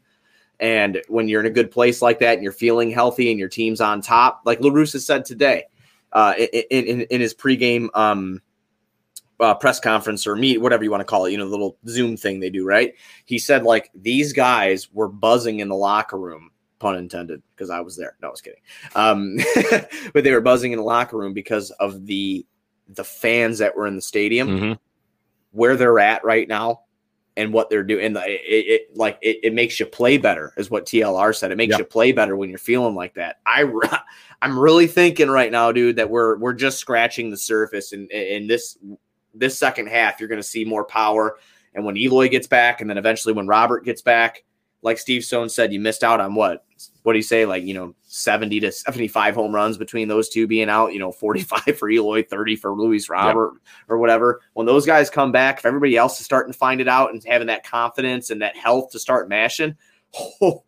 And 0.61 1.03
when 1.09 1.27
you're 1.27 1.41
in 1.41 1.47
a 1.47 1.51
good 1.51 1.71
place 1.71 2.01
like 2.03 2.21
that 2.21 2.35
and 2.35 2.43
you're 2.43 2.53
feeling 2.53 2.91
healthy 2.91 3.31
and 3.31 3.39
your 3.39 3.49
team's 3.49 3.81
on 3.81 4.01
top, 4.01 4.43
like 4.45 4.61
La 4.61 4.71
Russa 4.71 5.01
said 5.01 5.25
today, 5.25 5.65
uh, 6.13 6.35
in, 6.39 6.85
in, 6.85 7.01
in 7.03 7.21
his 7.21 7.35
pregame 7.35 7.89
um, 7.95 8.41
uh, 9.43 9.55
press 9.55 9.81
conference 9.81 10.27
or 10.27 10.37
meet, 10.37 10.61
whatever 10.61 10.85
you 10.85 10.91
want 10.91 11.01
to 11.01 11.05
call 11.05 11.27
it, 11.27 11.33
you 11.33 11.39
know, 11.39 11.45
the 11.45 11.51
little 11.51 11.77
Zoom 11.89 12.17
thing 12.17 12.41
they 12.41 12.51
do, 12.51 12.65
right? 12.65 12.95
He 13.25 13.39
said 13.39 13.65
like 13.65 13.91
these 13.95 14.33
guys 14.33 14.91
were 14.93 15.09
buzzing 15.09 15.61
in 15.61 15.69
the 15.69 15.75
locker 15.75 16.19
room, 16.19 16.51
pun 16.79 16.97
intended, 16.97 17.43
because 17.55 17.69
I 17.69 17.81
was 17.81 17.97
there. 17.97 18.17
No, 18.23 18.29
I 18.29 18.31
was 18.31 18.41
kidding. 18.41 18.61
Um, 18.95 19.37
but 20.15 20.25
they 20.25 20.33
were 20.33 20.41
buzzing 20.41 20.73
in 20.73 20.79
the 20.79 20.85
locker 20.85 21.19
room 21.19 21.33
because 21.33 21.71
of 21.73 22.07
the 22.07 22.47
the 22.89 23.05
fans 23.05 23.59
that 23.59 23.77
were 23.77 23.87
in 23.87 23.97
the 23.97 24.03
stadium, 24.03 24.49
mm-hmm. 24.49 24.73
where 25.53 25.77
they're 25.77 25.99
at 25.99 26.25
right 26.25 26.47
now, 26.47 26.83
and 27.37 27.53
what 27.53 27.71
they're 27.71 27.85
doing. 27.85 28.05
And 28.05 28.17
it, 28.19 28.41
it 28.47 28.97
like 28.97 29.19
it, 29.23 29.39
it, 29.43 29.55
makes 29.55 29.81
you 29.81 29.87
play 29.87 30.19
better, 30.19 30.53
is 30.57 30.71
what 30.71 30.87
TLR 30.87 31.35
said. 31.35 31.51
It 31.51 31.57
makes 31.57 31.79
you 31.79 31.85
play 31.85 32.13
better 32.13 32.37
when 32.37 32.51
you're 32.51 32.59
feeling 32.59 32.95
like 32.95 33.15
that. 33.15 33.37
I 33.47 33.65
I'm 34.43 34.59
really 34.59 34.87
thinking 34.87 35.31
right 35.31 35.51
now, 35.51 35.73
dude, 35.73 35.97
that 35.97 36.11
we're 36.11 36.37
we're 36.37 36.53
just 36.53 36.79
scratching 36.79 37.31
the 37.31 37.37
surface, 37.37 37.93
and 37.93 38.11
and 38.13 38.49
this 38.49 38.77
this 39.35 39.59
second 39.59 39.89
half, 39.89 40.21
you're 40.21 40.29
going 40.29 40.41
to 40.41 40.47
see 40.47 40.65
more 40.65 40.85
power. 40.85 41.39
And 41.75 41.85
when 41.85 41.97
Eloy 41.97 42.29
gets 42.29 42.47
back, 42.47 42.81
and 42.81 42.89
then 42.89 42.99
eventually 42.99 43.35
when 43.35 43.47
Robert 43.47 43.85
gets 43.85 44.03
back, 44.03 44.45
like 44.83 44.99
Steve 44.99 45.25
Stone 45.25 45.49
said, 45.49 45.73
you 45.73 45.81
missed 45.81 46.05
out 46.05 46.21
on 46.21 46.35
what? 46.35 46.65
What 47.05 47.13
do 47.13 47.19
you 47.19 47.23
say? 47.23 47.47
Like, 47.47 47.63
you 47.63 47.73
know, 47.73 47.95
70 48.03 48.61
to 48.61 48.73
75 48.73 49.35
home 49.35 49.55
runs 49.55 49.79
between 49.79 50.09
those 50.09 50.29
two 50.29 50.47
being 50.47 50.69
out, 50.69 50.93
you 50.93 50.99
know, 50.99 51.13
45 51.13 51.79
for 51.79 51.89
Eloy, 51.89 52.25
30 52.25 52.57
for 52.57 52.73
Luis 52.73 53.09
Robert 53.09 53.55
or 53.89 53.99
whatever. 53.99 54.43
When 54.55 54.67
those 54.67 54.85
guys 54.85 55.09
come 55.09 55.33
back, 55.33 55.59
if 55.59 55.67
everybody 55.67 55.97
else 55.97 56.19
is 56.21 56.27
starting 56.27 56.53
to 56.53 56.59
find 56.59 56.81
it 56.81 56.89
out 56.89 57.13
and 57.13 57.23
having 57.25 57.47
that 57.47 57.65
confidence 57.65 58.31
and 58.31 58.43
that 58.43 58.57
health 58.57 58.91
to 58.91 58.99
start 58.99 59.29
mashing, 59.29 59.77
oh, 60.43 60.65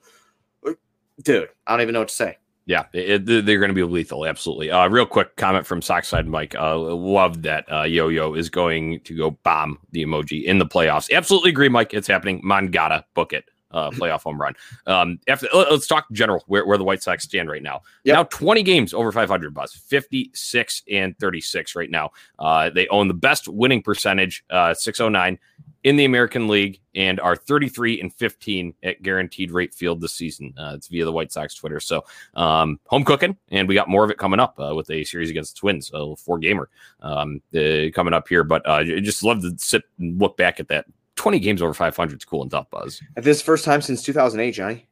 dude, 1.22 1.48
I 1.66 1.72
don't 1.72 1.82
even 1.82 1.92
know 1.92 2.00
what 2.00 2.08
to 2.08 2.14
say. 2.14 2.38
Yeah, 2.66 2.86
it, 2.94 3.26
they're 3.26 3.58
going 3.58 3.68
to 3.68 3.74
be 3.74 3.82
lethal. 3.82 4.24
Absolutely. 4.24 4.70
Uh, 4.70 4.88
real 4.88 5.04
quick 5.04 5.36
comment 5.36 5.66
from 5.66 5.82
Sockside 5.82 6.26
Mike. 6.26 6.54
Uh, 6.54 6.78
love 6.78 7.42
that 7.42 7.70
uh, 7.70 7.82
Yo 7.82 8.08
Yo 8.08 8.32
is 8.34 8.48
going 8.48 9.00
to 9.00 9.14
go 9.14 9.32
bomb 9.32 9.78
the 9.92 10.02
emoji 10.02 10.44
in 10.44 10.58
the 10.58 10.66
playoffs. 10.66 11.12
Absolutely 11.12 11.50
agree, 11.50 11.68
Mike. 11.68 11.92
It's 11.92 12.08
happening. 12.08 12.40
Moncada, 12.42 13.04
book 13.14 13.34
it. 13.34 13.44
uh, 13.74 13.90
playoff 13.92 14.22
home 14.22 14.40
run. 14.40 14.54
Um, 14.86 15.18
after 15.28 15.46
let's 15.52 15.86
talk 15.86 16.06
general 16.12 16.42
where, 16.46 16.64
where 16.64 16.78
the 16.78 16.84
White 16.84 17.02
Sox 17.02 17.24
stand 17.24 17.50
right 17.50 17.62
now. 17.62 17.82
Yep. 18.04 18.14
Now 18.14 18.22
20 18.24 18.62
games 18.62 18.94
over 18.94 19.12
500 19.12 19.52
buzz, 19.52 19.74
56 19.74 20.82
and 20.90 21.18
36 21.18 21.74
right 21.76 21.90
now. 21.90 22.10
Uh, 22.38 22.70
they 22.70 22.88
own 22.88 23.08
the 23.08 23.14
best 23.14 23.48
winning 23.48 23.82
percentage, 23.82 24.44
uh, 24.50 24.72
609 24.72 25.38
in 25.84 25.96
the 25.96 26.06
American 26.06 26.48
League 26.48 26.80
and 26.94 27.20
are 27.20 27.36
33 27.36 28.00
and 28.00 28.12
15 28.12 28.74
at 28.82 29.02
guaranteed 29.02 29.50
rate 29.50 29.74
field 29.74 30.00
this 30.00 30.14
season. 30.14 30.54
Uh, 30.58 30.72
it's 30.74 30.88
via 30.88 31.04
the 31.04 31.12
White 31.12 31.30
Sox 31.30 31.54
Twitter. 31.54 31.78
So 31.78 32.04
um, 32.34 32.80
home 32.86 33.04
cooking, 33.04 33.36
and 33.50 33.68
we 33.68 33.74
got 33.74 33.88
more 33.88 34.02
of 34.02 34.10
it 34.10 34.18
coming 34.18 34.40
up 34.40 34.58
uh, 34.58 34.74
with 34.74 34.90
a 34.90 35.04
series 35.04 35.30
against 35.30 35.54
the 35.54 35.60
Twins, 35.60 35.90
a 35.94 36.16
four 36.16 36.38
gamer 36.38 36.70
um, 37.00 37.40
uh, 37.54 37.90
coming 37.94 38.14
up 38.14 38.26
here. 38.26 38.42
But 38.42 38.66
uh, 38.66 38.72
I 38.72 39.00
just 39.00 39.22
love 39.22 39.42
to 39.42 39.54
sit 39.58 39.84
and 39.98 40.18
look 40.18 40.36
back 40.36 40.58
at 40.58 40.68
that. 40.68 40.86
20 41.16 41.38
games 41.38 41.62
over 41.62 41.74
500 41.74 42.16
is 42.16 42.24
cool 42.24 42.42
and 42.42 42.50
tough, 42.50 42.70
Buzz. 42.70 43.00
At 43.16 43.22
this 43.22 43.40
first 43.40 43.64
time 43.64 43.82
since 43.82 44.02
2008, 44.02 44.50
Johnny. 44.52 44.88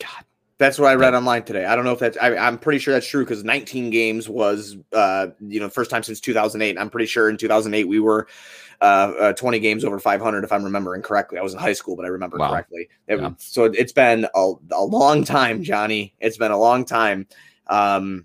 God. 0.00 0.24
That's 0.58 0.78
what 0.78 0.88
I 0.88 0.94
read 0.94 1.12
online 1.14 1.42
today. 1.42 1.66
I 1.66 1.76
don't 1.76 1.84
know 1.84 1.92
if 1.92 1.98
that's. 1.98 2.16
I, 2.16 2.34
I'm 2.36 2.56
pretty 2.58 2.78
sure 2.78 2.94
that's 2.94 3.06
true 3.06 3.24
because 3.24 3.44
19 3.44 3.90
games 3.90 4.26
was, 4.28 4.76
uh, 4.92 5.28
you 5.40 5.60
know, 5.60 5.68
first 5.68 5.90
time 5.90 6.02
since 6.02 6.18
2008. 6.20 6.78
I'm 6.78 6.88
pretty 6.88 7.06
sure 7.06 7.28
in 7.28 7.36
2008 7.36 7.84
we 7.84 8.00
were 8.00 8.26
uh, 8.80 8.84
uh, 8.84 9.32
20 9.34 9.58
games 9.58 9.84
over 9.84 9.98
500, 9.98 10.44
if 10.44 10.52
I'm 10.52 10.64
remembering 10.64 11.02
correctly. 11.02 11.38
I 11.38 11.42
was 11.42 11.52
in 11.52 11.58
high 11.60 11.74
school, 11.74 11.94
but 11.94 12.06
I 12.06 12.08
remember 12.08 12.38
Wow. 12.38 12.50
correctly. 12.50 12.88
It- 13.06 13.20
Yeah. 13.20 13.30
So 13.38 13.64
it's 13.64 13.92
been 13.92 14.26
a, 14.34 14.52
a 14.72 14.82
long 14.84 15.24
time, 15.24 15.62
Johnny. 15.62 16.14
It's 16.20 16.38
been 16.38 16.52
a 16.52 16.58
long 16.58 16.84
time. 16.86 17.26
Um, 17.66 18.24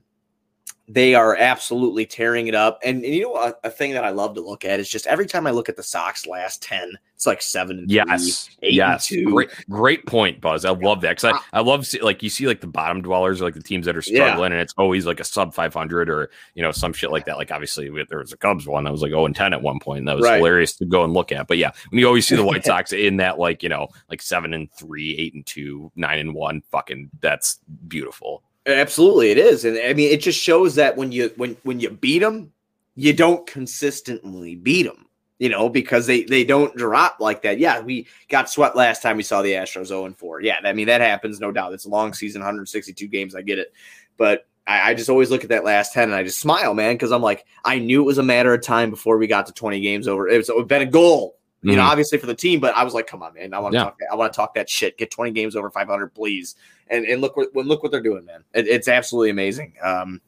they 0.94 1.16
are 1.16 1.38
absolutely 1.38 2.06
tearing 2.06 2.48
it 2.48 2.56
up. 2.56 2.80
And, 2.84 2.98
and 3.06 3.14
you 3.16 3.22
know, 3.22 3.36
a, 3.36 3.54
a 3.64 3.70
thing 3.70 3.94
that 3.94 4.04
I 4.04 4.10
love 4.10 4.36
to 4.36 4.42
look 4.42 4.66
at 4.66 4.80
is 4.82 4.90
just 4.90 5.08
every 5.08 5.26
time 5.26 5.48
I 5.48 5.52
look 5.52 5.70
at 5.70 5.78
the 5.78 5.84
Sox 5.84 6.26
last 6.28 6.62
10, 6.64 6.92
it's 7.16 7.26
like 7.26 7.42
seven 7.42 7.78
and 7.80 7.90
Yes, 7.92 8.48
three, 8.60 8.70
eight 8.70 8.74
yes, 8.74 9.10
and 9.12 9.20
two. 9.26 9.32
great, 9.32 9.50
great 9.70 10.06
point, 10.06 10.42
Buzz. 10.42 10.66
I 10.66 10.72
love 10.72 11.00
that 11.02 11.12
because 11.12 11.24
I, 11.24 11.32
uh, 11.32 11.40
I 11.54 11.60
love 11.62 11.86
see, 11.86 12.02
like 12.02 12.22
you 12.24 12.30
see 12.30 12.46
like 12.48 12.60
the 12.62 12.68
bottom 12.68 13.02
dwellers, 13.04 13.40
or 13.42 13.46
like 13.46 13.54
the 13.54 13.62
teams 13.64 13.86
that 13.86 13.96
are 13.96 14.04
Yeah. 14.06 14.16
struggling, 14.16 14.52
and 14.52 14.60
it's 14.62 14.74
always 14.78 15.06
like 15.06 15.20
a 15.20 15.24
sub 15.24 15.54
five 15.54 15.74
hundred 15.74 16.10
or 16.10 16.30
you 16.56 16.64
know 16.64 16.72
some 16.72 16.92
shit 16.94 17.12
like 17.12 17.26
that. 17.26 17.38
Like 17.38 17.52
obviously 17.52 17.90
we- 17.92 18.06
there 18.10 18.18
was 18.20 18.34
a 18.34 18.38
Cubs 18.38 18.68
one 18.68 18.84
that 18.86 18.92
was 18.92 19.02
like 19.04 19.12
zero 19.12 19.26
and 19.28 19.36
ten 19.36 19.54
at 19.54 19.62
one 19.62 19.80
point, 19.80 20.00
and 20.00 20.08
that 20.08 20.16
was 20.16 20.26
Right. 20.26 20.38
hilarious 20.38 20.76
to 20.78 20.86
go 20.86 21.04
and 21.04 21.14
look 21.14 21.32
at. 21.32 21.48
But 21.48 21.60
yeah, 21.60 21.72
when 21.92 22.00
you 22.00 22.08
always 22.08 22.28
see 22.28 22.36
the 22.36 22.44
White 22.44 22.66
Sox 22.66 22.92
in 22.92 23.18
that 23.18 23.38
like 23.38 23.62
you 23.62 23.70
know 23.70 23.88
like 24.10 24.22
seven 24.22 24.54
and 24.56 24.72
three, 24.74 25.16
eight 25.18 25.36
and 25.36 25.46
two, 25.46 25.92
nine 25.96 26.18
and 26.18 26.34
one, 26.34 26.62
fucking 26.72 27.12
that's 27.22 27.60
beautiful. 27.88 28.42
Absolutely, 28.68 29.32
it 29.32 29.40
is, 29.40 29.66
and 29.66 29.78
I 29.80 29.94
mean, 29.94 30.12
it 30.12 30.22
just 30.22 30.40
shows 30.40 30.76
that 30.76 30.96
when 30.96 31.12
you 31.12 31.32
when 31.38 31.58
when 31.64 31.80
you 31.80 31.90
beat 31.90 32.20
them, 32.20 32.52
you 32.96 33.12
don't 33.12 33.46
consistently 33.48 34.56
beat 34.56 34.84
them. 34.84 35.08
You 35.40 35.50
know, 35.50 35.68
because 35.70 36.06
they 36.06 36.22
they 36.26 36.44
don't 36.44 36.76
drop 36.78 37.18
like 37.20 37.42
that. 37.42 37.58
Yeah, 37.58 37.80
we 37.80 38.06
got 38.30 38.48
swept 38.52 38.76
last 38.76 39.02
time 39.02 39.18
we 39.18 39.24
saw 39.24 39.42
the 39.42 39.54
Astros 39.54 39.88
0 39.88 40.06
and 40.06 40.16
4. 40.16 40.42
Yeah, 40.42 40.60
I 40.64 40.74
mean 40.74 40.86
that 40.86 41.02
happens, 41.02 41.40
no 41.40 41.52
doubt. 41.52 41.74
It's 41.74 41.86
a 41.86 41.90
long 41.90 42.14
season, 42.14 42.42
162 42.42 43.08
games. 43.08 43.34
I 43.34 43.42
get 43.42 43.58
it, 43.58 43.74
but 44.18 44.46
I, 44.68 44.92
I 44.92 44.94
just 44.94 45.10
always 45.10 45.32
look 45.32 45.42
at 45.44 45.50
that 45.50 45.64
last 45.64 45.94
10 45.94 46.04
and 46.04 46.14
I 46.14 46.22
just 46.22 46.40
smile, 46.40 46.76
man, 46.76 46.94
because 46.94 47.12
I'm 47.12 47.24
like, 47.24 47.46
I 47.66 47.80
knew 47.80 48.04
it 48.04 48.06
was 48.06 48.20
a 48.20 48.24
matter 48.24 48.54
of 48.54 48.62
time 48.62 48.92
before 48.92 49.18
we 49.18 49.26
got 49.26 49.48
to 49.48 49.54
20 49.54 49.82
games 49.82 50.08
over. 50.08 50.28
It 50.28 50.38
was 50.38 50.50
it 50.50 50.68
been 50.68 50.84
a 50.84 50.86
goal, 50.86 51.40
you 51.64 51.76
know, 51.76 51.82
Mhm. 51.82 51.88
obviously 51.90 52.20
for 52.20 52.28
the 52.28 52.36
team, 52.36 52.60
but 52.60 52.76
I 52.76 52.84
was 52.84 52.94
like, 52.94 53.08
come 53.08 53.24
on, 53.24 53.34
man, 53.34 53.56
I 53.56 53.60
want 53.60 53.74
to 53.74 53.80
Yeah. 53.80 53.84
talk, 53.86 53.98
I 54.12 54.16
want 54.16 54.32
to 54.32 54.38
talk 54.38 54.54
that 54.54 54.70
shit. 54.70 54.96
Get 55.00 55.10
20 55.10 55.32
games 55.32 55.56
over 55.56 55.72
500, 55.72 56.14
please 56.14 56.54
and 56.92 57.06
and 57.06 57.22
look 57.22 57.36
what 57.38 57.56
look 57.56 57.82
what 57.82 57.92
they're 57.92 58.02
doing, 58.02 58.26
man. 58.26 58.44
It, 58.54 58.68
it's 58.68 58.88
absolutely 58.88 59.30
amazing. 59.32 59.74
Um, 59.82 60.22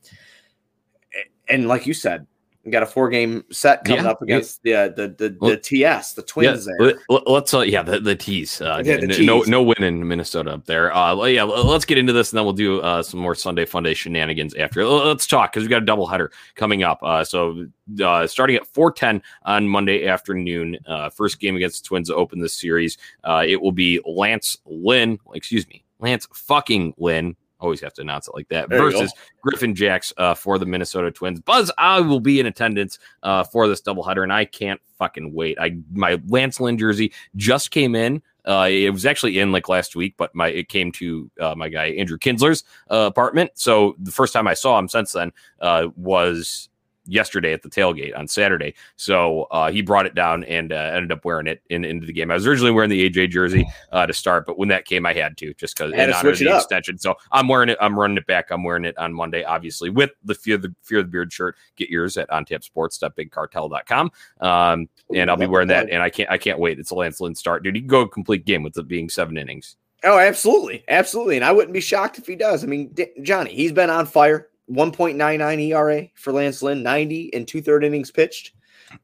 and 1.49 1.67
like 1.67 1.86
you 1.86 1.93
said, 1.93 2.26
we 2.63 2.71
got 2.71 2.82
a 2.84 2.86
four 2.86 3.10
game 3.10 3.43
set 3.52 3.84
coming 3.84 4.06
Yeah, 4.06 4.12
up 4.12 4.21
against 4.21 4.63
the, 4.63 4.73
uh, 4.73 4.88
the 4.88 5.10
the 5.10 5.30
the 5.30 5.38
Well, 5.41 5.58
TS, 5.58 6.13
the 6.13 6.21
Twins. 6.21 6.65
Yeah, 6.65 6.73
there. 6.80 6.93
let, 7.10 7.28
us 7.28 7.54
uh, 7.54 7.60
yeah 7.60 7.84
the 7.84 7.99
the 7.99 8.15
tease. 8.15 8.62
Uh, 8.62 8.82
Yeah, 8.86 8.97
the 8.97 9.26
No 9.26 9.41
no 9.41 9.62
win 9.62 9.84
in 9.84 10.08
Minnesota 10.08 10.52
up 10.54 10.65
there. 10.65 10.95
Uh, 10.95 11.26
yeah, 11.26 11.43
let's 11.43 11.84
get 11.84 11.97
into 11.97 12.13
this 12.13 12.32
and 12.32 12.38
then 12.38 12.45
we'll 12.45 12.54
do 12.54 12.80
uh, 12.80 13.04
some 13.04 13.19
more 13.19 13.36
Sunday 13.36 13.65
Fun 13.65 13.84
Day 13.84 13.93
shenanigans 13.93 14.56
after. 14.56 14.86
Let's 14.88 15.28
talk 15.28 15.52
because 15.52 15.63
we 15.63 15.69
got 15.69 15.82
a 15.84 15.86
double 15.86 16.08
header 16.08 16.32
coming 16.56 16.84
up. 16.84 16.99
Uh, 17.04 17.26
so 17.26 17.65
uh, 18.02 18.26
starting 18.28 18.56
at 18.56 18.63
4:10 18.71 19.21
on 19.43 19.67
Monday 19.67 20.08
afternoon, 20.08 20.78
uh, 20.88 21.10
first 21.10 21.41
game 21.41 21.58
against 21.58 21.84
the 21.84 21.88
Twins 21.88 22.08
to 22.08 22.15
open 22.15 22.39
this 22.39 22.54
series. 22.58 22.97
Uh, 23.26 23.43
it 23.45 23.62
will 23.62 23.73
be 23.73 23.99
Lance 24.06 24.58
Lynn, 24.65 25.19
excuse 25.34 25.67
me, 25.67 25.82
Lance 26.03 26.27
fucking 26.33 26.93
Lynn. 26.97 27.35
Always 27.59 27.79
have 27.79 27.93
to 27.93 28.01
announce 28.01 28.27
it 28.27 28.35
like 28.35 28.49
that. 28.49 28.67
There 28.67 28.79
versus 28.79 29.13
Griffin 29.41 29.73
Jax 29.73 30.11
uh, 30.17 30.33
for 30.33 30.59
the 30.59 30.65
Minnesota 30.65 31.09
Twins. 31.11 31.39
Buzz, 31.39 31.71
I 31.77 32.01
will 32.01 32.19
be 32.19 32.41
in 32.41 32.45
attendance 32.45 32.99
uh, 33.23 33.45
for 33.45 33.69
this 33.69 33.81
doubleheader, 33.81 34.21
and 34.21 34.33
I 34.33 34.43
can't 34.43 34.81
fucking 34.99 35.33
wait. 35.33 35.57
I 35.57 35.77
my 35.93 36.21
Lance 36.27 36.59
Lynn 36.59 36.77
jersey 36.77 37.13
just 37.37 37.71
came 37.71 37.95
in. 37.95 38.21
Uh, 38.45 38.67
it 38.69 38.89
was 38.89 39.05
actually 39.05 39.39
in 39.39 39.53
like 39.53 39.69
last 39.69 39.95
week, 39.95 40.15
but 40.17 40.35
my 40.35 40.49
it 40.49 40.67
came 40.67 40.91
to 40.91 41.31
uh, 41.39 41.55
my 41.55 41.69
guy 41.69 41.85
Andrew 41.91 42.17
Kinsler's 42.17 42.65
uh, 42.91 43.07
apartment. 43.07 43.51
So 43.55 43.95
the 43.97 44.11
first 44.11 44.33
time 44.33 44.45
I 44.45 44.55
saw 44.55 44.77
him 44.77 44.89
since 44.89 45.13
then 45.13 45.31
uh, 45.61 45.87
was 45.95 46.67
yesterday 47.05 47.53
at 47.53 47.61
the 47.61 47.69
tailgate 47.69 48.17
on 48.17 48.27
Saturday. 48.27 48.73
So 48.95 49.43
uh, 49.51 49.71
he 49.71 49.81
brought 49.81 50.05
it 50.05 50.15
down 50.15 50.43
and 50.45 50.71
uh, 50.71 50.75
ended 50.75 51.11
up 51.11 51.25
wearing 51.25 51.47
it 51.47 51.61
in, 51.69 51.83
into 51.83 52.05
the 52.05 52.13
game. 52.13 52.31
I 52.31 52.35
was 52.35 52.47
originally 52.47 52.71
wearing 52.71 52.89
the 52.89 53.09
AJ 53.09 53.29
jersey 53.29 53.67
uh, 53.91 54.05
to 54.05 54.13
start, 54.13 54.45
but 54.45 54.57
when 54.57 54.69
that 54.69 54.85
came, 54.85 55.05
I 55.05 55.13
had 55.13 55.37
to 55.37 55.53
just 55.55 55.77
because 55.77 55.91
in 55.91 55.97
to 55.97 56.15
honor 56.15 56.29
of 56.29 56.39
the 56.39 56.55
extension. 56.55 56.97
So 56.97 57.15
I'm 57.31 57.47
wearing 57.47 57.69
it. 57.69 57.77
I'm 57.81 57.99
running 57.99 58.17
it 58.17 58.27
back. 58.27 58.51
I'm 58.51 58.63
wearing 58.63 58.85
it 58.85 58.97
on 58.97 59.13
Monday, 59.13 59.43
obviously, 59.43 59.89
with 59.89 60.11
the 60.23 60.35
Fear 60.35 60.57
the 60.57 60.73
Fear 60.83 61.03
the 61.03 61.09
Beard 61.09 61.33
shirt. 61.33 61.55
Get 61.75 61.89
yours 61.89 62.17
at 62.17 62.29
ontapsports.bigcartel.com. 62.29 64.11
Um, 64.41 64.89
and 65.13 65.29
I'll 65.29 65.37
be 65.37 65.47
wearing 65.47 65.67
that. 65.69 65.89
And 65.89 66.01
I 66.01 66.09
can't 66.09 66.29
I 66.29 66.37
can't 66.37 66.59
wait. 66.59 66.79
It's 66.79 66.91
a 66.91 66.95
Lance 66.95 67.19
Lynn 67.19 67.35
start, 67.35 67.63
dude. 67.63 67.75
You 67.75 67.81
can 67.81 67.87
go 67.87 68.01
a 68.01 68.09
complete 68.09 68.45
game 68.45 68.63
with 68.63 68.77
it 68.77 68.87
being 68.87 69.09
seven 69.09 69.37
innings. 69.37 69.75
Oh, 70.05 70.19
absolutely, 70.19 70.83
absolutely, 70.89 71.37
and 71.37 71.45
I 71.45 71.53
wouldn't 71.53 71.73
be 71.73 71.79
shocked 71.79 72.17
if 72.17 72.27
he 72.27 72.35
does. 72.35 72.61
I 72.63 72.67
mean, 72.67 72.89
D- 72.89 73.07
Johnny, 73.21 73.53
he's 73.53 73.71
been 73.71 73.89
on 73.89 74.05
fire. 74.05 74.49
1.99 74.71 75.67
ERA 75.69 76.08
for 76.15 76.32
Lance 76.34 76.62
Lynn, 76.63 76.84
90 76.84 77.34
and 77.34 77.47
two 77.47 77.62
third 77.62 77.84
innings 77.84 78.12
pitched, 78.12 78.54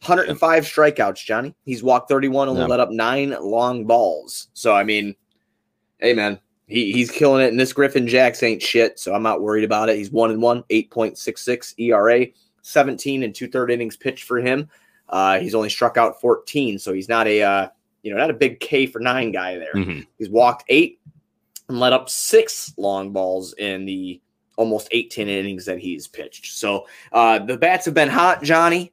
105 0.06 0.64
strikeouts. 0.64 1.24
Johnny, 1.26 1.56
he's 1.66 1.84
walked 1.84 2.10
31, 2.10 2.48
only 2.50 2.62
Yeah. 2.62 2.68
let 2.68 2.80
up 2.80 2.92
nine 2.92 3.36
long 3.42 3.86
balls. 3.86 4.48
So 4.54 4.74
I 4.76 4.84
mean, 4.84 5.16
hey 6.00 6.14
man, 6.14 6.40
he, 6.68 6.92
he's 6.92 7.12
killing 7.12 7.44
it. 7.44 7.50
And 7.50 7.60
this 7.60 7.74
Griffin 7.74 8.08
Jax 8.08 8.42
ain't 8.44 8.62
shit, 8.62 9.00
so 9.00 9.14
I'm 9.14 9.24
not 9.24 9.42
worried 9.42 9.64
about 9.64 9.90
it. 9.90 9.98
He's 9.98 10.12
one 10.12 10.32
and 10.32 10.42
one, 10.42 10.64
8.66 10.70 11.74
ERA, 11.80 12.28
17 12.62 13.24
and 13.24 13.34
two 13.34 13.48
third 13.48 13.72
innings 13.72 13.98
pitched 13.98 14.24
for 14.26 14.40
him. 14.40 14.70
Uh, 15.10 15.40
he's 15.40 15.56
only 15.56 15.70
struck 15.70 15.98
out 15.98 16.22
14, 16.22 16.78
so 16.78 16.94
he's 16.94 17.10
not 17.10 17.28
a 17.28 17.42
uh, 17.42 17.68
you 18.04 18.12
know 18.12 18.18
not 18.18 18.30
a 18.30 18.34
big 18.34 18.60
K 18.60 18.86
for 18.86 19.00
nine 19.00 19.32
guy 19.32 19.58
there. 19.58 19.74
Mhm. 19.74 20.06
He's 20.18 20.30
walked 20.30 20.64
eight 20.70 21.00
and 21.68 21.80
let 21.80 21.94
up 21.94 22.10
six 22.10 22.74
long 22.78 23.12
balls 23.12 23.54
in 23.54 23.86
the 23.86 24.22
almost 24.60 24.90
18 24.92 25.30
innings 25.30 25.64
that 25.66 25.80
he's 25.80 26.06
pitched. 26.06 26.58
So 26.58 26.86
uh, 27.14 27.40
the 27.40 27.58
bats 27.58 27.86
have 27.86 27.94
been 27.94 28.10
hot, 28.10 28.44
Johnny. 28.44 28.92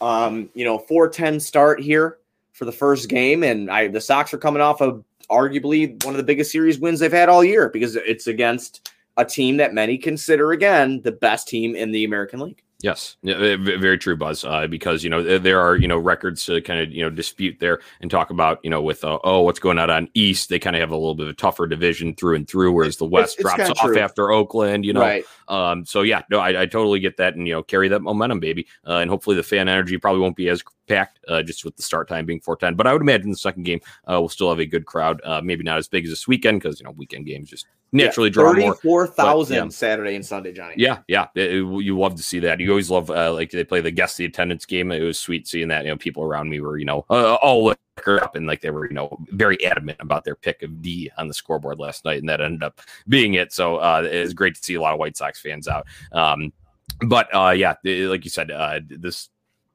Um, 0.00 0.50
you 0.54 0.64
know, 0.64 0.76
410 0.76 1.38
start 1.38 1.80
here 1.80 2.18
for 2.50 2.64
the 2.64 2.72
first 2.72 3.08
game, 3.08 3.44
and 3.44 3.70
I 3.70 3.86
the 3.86 4.00
Sox 4.00 4.34
are 4.34 4.38
coming 4.38 4.60
off 4.60 4.82
of 4.82 5.04
arguably 5.30 6.04
one 6.04 6.14
of 6.14 6.18
the 6.18 6.24
biggest 6.24 6.50
series 6.50 6.80
wins 6.80 6.98
they've 6.98 7.12
had 7.12 7.28
all 7.28 7.44
year 7.44 7.68
because 7.68 7.94
it's 7.94 8.26
against 8.26 8.90
a 9.16 9.24
team 9.24 9.56
that 9.58 9.72
many 9.72 9.96
consider 9.96 10.50
again 10.50 11.00
the 11.02 11.12
best 11.12 11.46
team 11.46 11.76
in 11.76 11.92
the 11.92 12.02
American 12.02 12.40
League. 12.40 12.64
Yes, 12.82 13.16
very 13.22 13.96
true, 13.96 14.16
Buzz. 14.16 14.44
Uh, 14.44 14.66
because 14.66 15.04
you 15.04 15.10
know 15.10 15.38
there 15.38 15.60
are 15.60 15.76
you 15.76 15.86
know 15.86 15.96
records 15.96 16.44
to 16.46 16.60
kind 16.62 16.80
of 16.80 16.90
you 16.90 17.02
know 17.02 17.10
dispute 17.10 17.58
there 17.60 17.80
and 18.00 18.10
talk 18.10 18.30
about 18.30 18.58
you 18.64 18.70
know 18.70 18.82
with 18.82 19.04
uh, 19.04 19.20
oh 19.22 19.42
what's 19.42 19.60
going 19.60 19.78
on 19.78 19.88
on 19.88 20.08
East. 20.14 20.48
They 20.48 20.58
kind 20.58 20.74
of 20.74 20.80
have 20.80 20.90
a 20.90 20.96
little 20.96 21.14
bit 21.14 21.28
of 21.28 21.32
a 21.32 21.36
tougher 21.36 21.68
division 21.68 22.16
through 22.16 22.34
and 22.34 22.48
through, 22.48 22.72
whereas 22.72 22.96
the 22.96 23.04
West 23.04 23.38
it's 23.38 23.42
drops 23.42 23.70
off 23.70 23.78
true. 23.78 23.98
after 24.00 24.32
Oakland. 24.32 24.84
You 24.84 24.94
know, 24.94 25.00
right. 25.00 25.24
Um, 25.46 25.86
so 25.86 26.02
yeah, 26.02 26.22
no, 26.28 26.40
I, 26.40 26.62
I 26.62 26.66
totally 26.66 26.98
get 26.98 27.18
that, 27.18 27.36
and 27.36 27.46
you 27.46 27.54
know, 27.54 27.62
carry 27.62 27.86
that 27.86 28.02
momentum, 28.02 28.40
baby. 28.40 28.66
Uh, 28.84 28.96
and 28.96 29.08
hopefully 29.08 29.36
the 29.36 29.44
fan 29.44 29.68
energy 29.68 29.96
probably 29.96 30.20
won't 30.20 30.36
be 30.36 30.48
as 30.48 30.64
packed, 30.88 31.20
uh, 31.28 31.42
just 31.42 31.64
with 31.64 31.76
the 31.76 31.82
start 31.82 32.08
time 32.08 32.26
being 32.26 32.40
410. 32.40 32.76
But 32.76 32.88
I 32.88 32.92
would 32.92 33.02
imagine 33.02 33.30
the 33.30 33.36
second 33.36 33.62
game 33.62 33.80
uh, 34.10 34.20
will 34.20 34.28
still 34.28 34.48
have 34.48 34.58
a 34.58 34.66
good 34.66 34.86
crowd. 34.86 35.20
Uh, 35.24 35.40
maybe 35.40 35.62
not 35.62 35.78
as 35.78 35.86
big 35.86 36.04
as 36.04 36.10
this 36.10 36.26
weekend 36.26 36.60
because 36.60 36.80
you 36.80 36.84
know 36.84 36.92
weekend 36.92 37.26
games 37.26 37.48
just 37.48 37.66
naturally 37.92 38.30
draw 38.30 38.52
more. 38.52 38.74
34,000 38.74 39.56
but, 39.56 39.64
yeah. 39.64 39.68
Saturday 39.70 40.14
and 40.16 40.24
Sunday, 40.24 40.52
Johnny. 40.52 40.74
Yeah, 40.76 40.98
yeah, 41.08 41.28
it- 41.34 41.52
it- 41.52 41.82
you 41.84 41.98
love 41.98 42.14
to 42.16 42.22
see 42.22 42.38
that. 42.40 42.58
You 42.60 42.70
always 42.70 42.90
love 42.90 43.10
uh, 43.10 43.32
like 43.32 43.50
they 43.50 43.64
play 43.64 43.80
the 43.80 43.90
guest 43.90 44.16
the 44.16 44.24
attendance 44.24 44.64
game. 44.64 44.90
It 44.92 45.00
was 45.00 45.18
sweet 45.18 45.46
seeing 45.46 45.68
that. 45.68 45.84
You 45.84 45.90
know, 45.92 45.96
people 45.96 46.22
around 46.22 46.48
me 46.48 46.60
were 46.60 46.78
you 46.78 46.84
know 46.84 47.04
uh, 47.10 47.34
all 47.34 47.64
liquor 47.96 48.22
up 48.22 48.34
and 48.36 48.46
like 48.46 48.60
they 48.62 48.70
were 48.70 48.86
you 48.86 48.94
know 48.94 49.16
very 49.28 49.62
adamant 49.64 49.98
about 50.00 50.24
their 50.24 50.34
pick 50.36 50.62
of 50.62 50.80
D 50.82 51.10
on 51.18 51.28
the 51.28 51.34
scoreboard 51.34 51.78
last 51.78 52.04
night, 52.04 52.20
and 52.20 52.28
that 52.28 52.40
ended 52.40 52.62
up 52.62 52.80
being 53.08 53.34
it. 53.34 53.52
So 53.52 53.76
uh, 53.76 54.08
it 54.10 54.20
was 54.20 54.34
great 54.34 54.54
to 54.54 54.62
see 54.62 54.74
a 54.74 54.80
lot 54.80 54.94
of 54.94 54.98
White 54.98 55.16
Sox 55.16 55.40
fans 55.40 55.68
out. 55.68 55.86
Um, 56.12 56.52
but 57.06 57.28
uh, 57.34 57.50
yeah, 57.50 57.74
like 57.84 58.24
you 58.24 58.30
said, 58.30 58.50
uh, 58.50 58.80
this. 58.88 59.28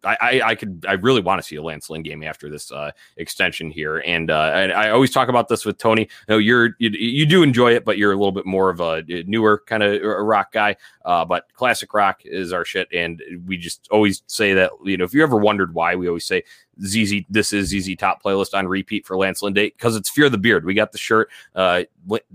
I, 0.03 0.17
I, 0.21 0.41
I 0.41 0.55
could 0.55 0.85
I 0.87 0.93
really 0.93 1.21
want 1.21 1.41
to 1.41 1.47
see 1.47 1.55
a 1.55 1.61
Lance 1.61 1.89
Lynn 1.89 2.03
game 2.03 2.23
after 2.23 2.49
this 2.49 2.71
uh, 2.71 2.91
extension 3.17 3.71
here, 3.71 3.99
and, 3.99 4.29
uh, 4.29 4.51
and 4.53 4.71
I 4.71 4.89
always 4.89 5.11
talk 5.11 5.27
about 5.27 5.47
this 5.47 5.65
with 5.65 5.77
Tony. 5.77 6.03
You 6.03 6.07
know, 6.29 6.37
you're 6.37 6.75
you, 6.79 6.89
you 6.91 7.25
do 7.25 7.43
enjoy 7.43 7.73
it, 7.73 7.85
but 7.85 7.97
you're 7.97 8.11
a 8.11 8.15
little 8.15 8.31
bit 8.31 8.45
more 8.45 8.69
of 8.69 8.79
a 8.79 9.03
newer 9.25 9.63
kind 9.65 9.83
of 9.83 10.01
rock 10.03 10.51
guy. 10.51 10.75
Uh, 11.05 11.25
but 11.25 11.51
classic 11.53 11.93
rock 11.93 12.21
is 12.25 12.53
our 12.53 12.65
shit, 12.65 12.87
and 12.93 13.21
we 13.45 13.57
just 13.57 13.87
always 13.91 14.23
say 14.27 14.53
that. 14.53 14.71
You 14.83 14.97
know, 14.97 15.03
if 15.03 15.13
you 15.13 15.23
ever 15.23 15.37
wondered 15.37 15.73
why, 15.73 15.95
we 15.95 16.07
always 16.07 16.25
say 16.25 16.43
ZZ. 16.83 17.21
This 17.29 17.53
is 17.53 17.69
ZZ 17.69 17.95
Top 17.95 18.21
playlist 18.23 18.53
on 18.53 18.67
repeat 18.67 19.05
for 19.05 19.17
Lance 19.17 19.41
Day 19.41 19.69
because 19.69 19.95
it's 19.95 20.09
Fear 20.09 20.25
of 20.25 20.31
the 20.31 20.37
Beard. 20.37 20.65
We 20.65 20.73
got 20.73 20.91
the 20.91 20.97
shirt. 20.97 21.29
Uh, 21.55 21.83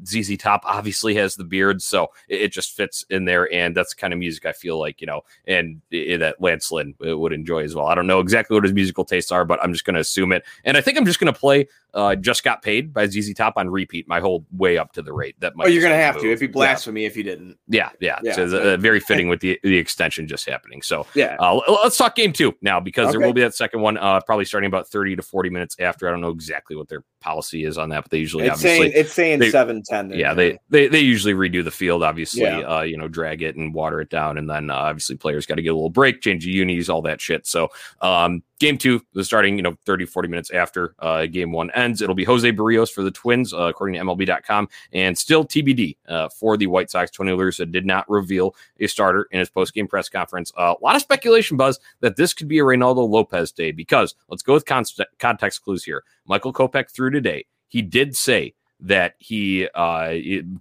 ZZ 0.07 0.37
Top 0.37 0.62
obviously 0.64 1.14
has 1.14 1.37
the 1.37 1.44
beard, 1.44 1.83
so 1.83 2.11
it, 2.28 2.42
it, 2.42 2.52
just 2.52 2.76
fits 2.76 3.05
in 3.11 3.24
there, 3.24 3.52
and 3.52 3.74
that's 3.74 3.94
the 3.94 4.00
kind 4.00 4.12
of 4.12 4.18
music 4.18 4.44
I 4.46 4.52
feel 4.52 4.78
like 4.78 5.00
you 5.00 5.07
know, 5.07 5.22
and 5.46 5.81
it, 5.90 6.18
that 6.18 6.40
Lance 6.40 6.70
Lynn 6.70 6.94
eh, 7.05 7.12
would 7.12 7.33
enjoy 7.33 7.62
as 7.62 7.74
well. 7.74 7.87
I 7.87 7.94
don't 7.94 8.07
know 8.07 8.20
exactly 8.20 8.55
what 8.55 8.64
his 8.64 8.72
musical 8.72 9.05
tastes 9.05 9.33
are, 9.33 9.44
but 9.44 9.62
I'm 9.62 9.72
just 9.72 9.85
going 9.85 9.94
to 9.94 10.00
assume 10.00 10.33
it, 10.33 10.44
and 10.64 10.76
I 10.76 10.81
think 10.81 10.98
I'm 10.98 11.07
just 11.07 11.20
going 11.20 11.33
to 11.33 11.38
play 11.38 11.68
uh, 11.94 12.14
"Just 12.14 12.44
Got 12.44 12.62
Paid" 12.62 12.92
by 12.92 13.07
ZZ 13.07 13.35
Top 13.35 13.55
on 13.57 13.68
repeat 13.68 14.09
my 14.09 14.20
whole 14.20 14.44
way 14.52 14.78
up 14.78 14.92
to 14.94 15.02
the 15.02 15.12
rate. 15.12 15.38
That 15.40 15.57
might. 15.57 15.66
Oh, 15.66 15.70
you're 15.70 15.83
going 15.83 15.92
to 15.92 16.02
have 16.02 16.14
move. 16.14 16.24
to. 16.24 16.28
It'd 16.28 16.40
be 16.40 16.46
blasphemy 16.46 17.02
yeah. 17.02 17.07
if 17.07 17.16
you 17.16 17.22
didn't. 17.22 17.59
Yeah, 17.68 17.90
yeah. 18.00 18.18
yeah. 18.22 18.35
So 18.35 18.44
uh, 18.44 18.76
very 18.76 19.00
fitting 19.09 19.28
with 19.28 19.40
the 19.40 19.59
the 19.62 19.76
extension 19.76 20.26
just 20.26 20.48
happening. 20.48 20.83
So 20.83 21.07
yeah, 21.14 21.37
uh, 21.38 21.61
let's 21.83 21.96
talk 21.96 22.16
game 22.16 22.33
two 22.33 22.55
now 22.62 22.81
because 22.81 23.09
okay. 23.09 23.18
there 23.18 23.26
will 23.26 23.35
be 23.35 23.42
that 23.42 23.55
second 23.55 23.81
one, 23.81 23.96
uh, 23.98 24.20
probably 24.20 24.44
starting 24.44 24.68
about 24.68 24.88
30 24.88 25.16
to 25.16 25.22
40 25.22 25.50
minutes 25.50 25.76
after. 25.78 26.09
I 26.09 26.11
don't 26.11 26.20
know 26.20 26.31
exactly 26.31 26.76
what 26.76 26.88
their 26.88 27.05
policy 27.20 27.64
is 27.64 27.78
on 27.78 27.88
that, 27.90 28.05
but 28.05 28.11
they 28.11 28.18
usually 28.18 28.44
it's 28.44 28.55
obviously 28.55 28.78
saying, 28.78 28.92
it's 28.94 29.12
saying 29.12 29.38
they, 29.38 29.50
seven 29.50 29.83
ten. 29.83 30.11
Yeah, 30.11 30.35
they, 30.35 30.59
they 30.68 30.88
they 30.88 31.00
usually 31.00 31.35
redo 31.35 31.64
the 31.64 31.70
field, 31.70 32.02
obviously. 32.02 32.42
Yeah. 32.42 32.61
Uh, 32.61 32.83
you 32.83 32.96
know, 32.96 33.09
drag 33.09 33.42
it 33.42 33.57
and 33.57 33.72
water 33.72 34.00
it 34.00 34.11
down, 34.11 34.38
and 34.38 34.48
then 34.48 34.70
uh, 34.70 34.74
obviously 34.74 35.16
players 35.16 35.46
got 35.46 35.55
to 35.55 35.62
get 35.62 35.70
a 35.70 35.74
little 35.74 35.90
break, 35.90 36.20
change 36.20 36.44
the 36.44 36.50
unis, 36.50 36.88
all 36.88 37.02
that 37.02 37.20
shit. 37.20 37.46
So, 37.46 37.68
um, 38.00 38.42
game 38.62 38.79
two 38.79 39.05
is 39.14 39.27
starting, 39.27 39.57
you 39.57 39.62
know, 39.62 39.77
30, 39.85 40.07
40 40.07 40.29
minutes 40.29 40.51
after 40.51 40.94
uh, 41.01 41.27
game 41.27 41.53
one 41.53 41.70
ends. 41.72 42.01
It'll 42.01 42.14
be 42.14 42.25
Jose 42.25 42.51
Berrios 42.53 42.90
for 42.90 43.03
the 43.03 43.11
Twins, 43.11 43.53
uh, 43.53 43.64
according 43.64 43.94
to 43.94 44.01
MLB.com, 44.01 44.68
and 44.92 45.18
still 45.18 45.44
TBD 45.44 45.96
uh, 46.09 46.29
for 46.31 46.57
the 46.57 46.68
White 46.68 46.90
Sox. 46.90 47.11
Tony 47.11 47.33
La 47.33 47.38
Russa 47.38 47.70
did 47.70 47.85
not 47.85 48.09
reveal 48.09 48.55
a 48.81 48.87
starter 48.87 49.29
in 49.33 49.40
his 49.40 49.51
post 49.51 49.75
game 49.75 49.88
press 49.88 50.09
conference. 50.09 50.53
Uh, 50.57 50.75
a 50.81 50.83
lot 50.83 50.96
of 50.96 51.03
speculation, 51.03 51.57
Buzz, 51.57 51.79
that 52.01 52.16
this 52.16 52.33
could 52.33 52.48
be 52.48 52.61
a 52.61 52.62
Reynaldo 52.62 53.07
Lopez 53.09 53.53
day 53.53 53.72
because 53.72 54.14
let's 54.29 54.42
go 54.42 54.55
with 54.55 54.64
con- 54.64 54.85
context 55.18 55.62
clues 55.62 55.85
here. 55.85 56.05
Michael 56.25 56.53
Kopech 56.53 56.90
threw 56.90 57.11
today 57.11 57.44
he 57.72 57.81
did 57.81 58.14
say 58.14 58.55
that 58.81 59.14
he 59.18 59.66
uh 59.75 60.11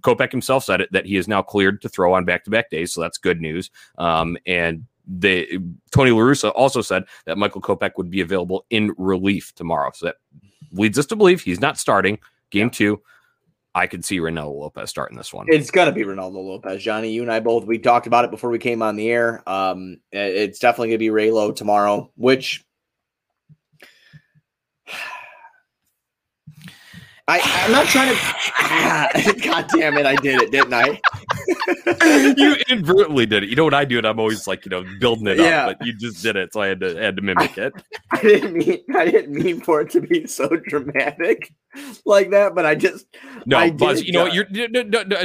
Kopech 0.00 0.30
himself 0.30 0.64
said 0.64 0.80
it 0.80 0.90
that 0.92 1.04
he 1.04 1.16
is 1.16 1.28
now 1.28 1.42
cleared 1.42 1.82
to 1.82 1.88
throw 1.88 2.14
on 2.14 2.24
back-to-back 2.24 2.70
days, 2.70 2.92
so 2.94 3.00
that's 3.02 3.18
good 3.18 3.40
news. 3.40 3.70
Um, 3.98 4.38
and 4.46 4.86
they 5.06 5.58
Tony 5.90 6.10
La 6.10 6.20
Russa 6.20 6.52
also 6.54 6.80
said 6.80 7.04
that 7.26 7.38
Michael 7.38 7.60
Kopech 7.60 7.92
would 7.96 8.10
be 8.10 8.20
available 8.20 8.66
in 8.70 8.94
relief 8.96 9.54
tomorrow. 9.54 9.90
So 9.94 10.06
that 10.06 10.16
leads 10.72 10.98
us 10.98 11.06
to 11.06 11.16
believe 11.16 11.40
he's 11.40 11.60
not 11.60 11.78
starting 11.78 12.18
game 12.50 12.70
two. 12.70 13.00
I 13.74 13.86
could 13.86 14.04
see 14.04 14.18
Reynaldo 14.18 14.60
Lopez 14.60 14.90
starting 14.90 15.16
this 15.16 15.32
one. 15.32 15.46
It's 15.48 15.70
gonna 15.70 15.92
be 15.92 16.02
Reynaldo 16.02 16.34
Lopez, 16.34 16.82
Johnny. 16.82 17.10
You 17.10 17.22
and 17.22 17.32
I 17.32 17.40
both 17.40 17.64
we 17.64 17.78
talked 17.78 18.06
about 18.06 18.24
it 18.24 18.30
before 18.30 18.50
we 18.50 18.58
came 18.58 18.82
on 18.82 18.96
the 18.96 19.10
air. 19.10 19.42
Um, 19.48 19.98
it's 20.12 20.58
definitely 20.58 20.88
gonna 20.88 20.98
be 20.98 21.08
Raylo 21.08 21.54
tomorrow, 21.54 22.10
which 22.16 22.64
I, 27.28 27.40
I'm 27.64 27.70
not 27.70 27.86
trying 27.86 28.14
to. 28.14 29.40
God 29.48 29.68
damn 29.74 29.96
it! 29.96 30.06
I 30.06 30.16
did 30.16 30.42
it, 30.42 30.50
didn't 30.50 30.74
I? 30.74 31.00
you 32.36 32.56
inadvertently 32.68 33.26
did 33.26 33.44
it. 33.44 33.48
You 33.48 33.54
know 33.54 33.64
what 33.64 33.74
I 33.74 33.84
do, 33.84 33.98
and 33.98 34.06
I'm 34.06 34.18
always 34.18 34.48
like, 34.48 34.64
you 34.64 34.70
know, 34.70 34.84
building 34.98 35.28
it 35.28 35.38
yeah. 35.38 35.66
up, 35.66 35.78
but 35.78 35.86
you 35.86 35.92
just 35.92 36.20
did 36.20 36.34
it, 36.34 36.52
so 36.52 36.60
I 36.60 36.66
had 36.66 36.80
to 36.80 36.96
had 36.96 37.16
to 37.16 37.22
mimic 37.22 37.56
it. 37.58 37.72
I 38.10 38.20
didn't 38.22 38.54
mean 38.54 38.80
I 38.94 39.04
didn't 39.08 39.34
mean 39.34 39.60
for 39.60 39.80
it 39.82 39.90
to 39.90 40.00
be 40.00 40.26
so 40.26 40.48
dramatic 40.48 41.52
like 42.04 42.30
that, 42.30 42.56
but 42.56 42.66
I 42.66 42.74
just 42.74 43.06
no, 43.46 43.56
I 43.56 43.70
Buzz. 43.70 44.02
You 44.02 44.12
know 44.12 44.24
what? 44.24 44.34
You're 44.34 44.68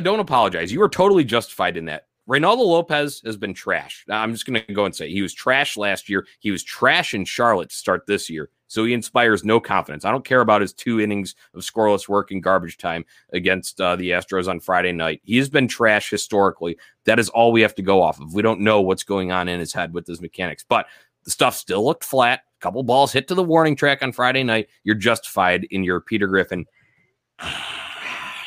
don't 0.01 0.19
apologize. 0.19 0.71
You 0.71 0.79
were 0.79 0.89
totally 0.89 1.23
justified 1.23 1.77
in 1.77 1.85
that. 1.85 2.03
Reynaldo 2.29 2.59
Lopez 2.59 3.21
has 3.25 3.37
been 3.37 3.53
trash. 3.53 4.05
I'm 4.09 4.33
just 4.33 4.45
going 4.45 4.61
to 4.61 4.73
go 4.73 4.83
and 4.83 4.93
say 4.93 5.09
he 5.09 5.21
was 5.21 5.33
trash 5.33 5.77
last 5.77 6.09
year. 6.09 6.27
He 6.39 6.51
was 6.51 6.61
trash 6.61 7.13
in 7.13 7.23
Charlotte 7.23 7.69
to 7.69 7.75
start 7.75 8.03
this 8.05 8.29
year. 8.29 8.49
So 8.67 8.85
he 8.85 8.93
inspires 8.93 9.43
no 9.43 9.59
confidence. 9.59 10.05
I 10.05 10.11
don't 10.11 10.25
care 10.25 10.41
about 10.41 10.61
his 10.61 10.73
two 10.73 10.99
innings 10.99 11.35
of 11.53 11.61
scoreless 11.61 12.07
work 12.07 12.31
in 12.31 12.41
garbage 12.41 12.77
time 12.77 13.05
against 13.33 13.79
uh, 13.79 13.95
the 13.95 14.11
Astros 14.11 14.47
on 14.47 14.59
Friday 14.59 14.91
night. 14.91 15.21
He's 15.23 15.49
been 15.49 15.67
trash 15.67 16.09
historically. 16.09 16.77
That 17.05 17.19
is 17.19 17.29
all 17.29 17.51
we 17.51 17.61
have 17.61 17.75
to 17.75 17.81
go 17.81 18.01
off 18.01 18.19
of. 18.19 18.33
We 18.33 18.41
don't 18.41 18.61
know 18.61 18.81
what's 18.81 19.03
going 19.03 19.31
on 19.31 19.47
in 19.47 19.59
his 19.59 19.73
head 19.73 19.93
with 19.93 20.05
his 20.05 20.21
mechanics, 20.21 20.65
but 20.67 20.87
the 21.23 21.31
stuff 21.31 21.55
still 21.55 21.85
looked 21.85 22.03
flat. 22.03 22.41
A 22.59 22.61
couple 22.61 22.83
balls 22.83 23.13
hit 23.13 23.27
to 23.29 23.35
the 23.35 23.43
warning 23.43 23.75
track 23.75 24.03
on 24.03 24.11
Friday 24.11 24.43
night. 24.43 24.67
You're 24.83 24.95
justified 24.95 25.65
in 25.71 25.83
your 25.83 26.01
Peter 26.01 26.27
Griffin. 26.27 26.65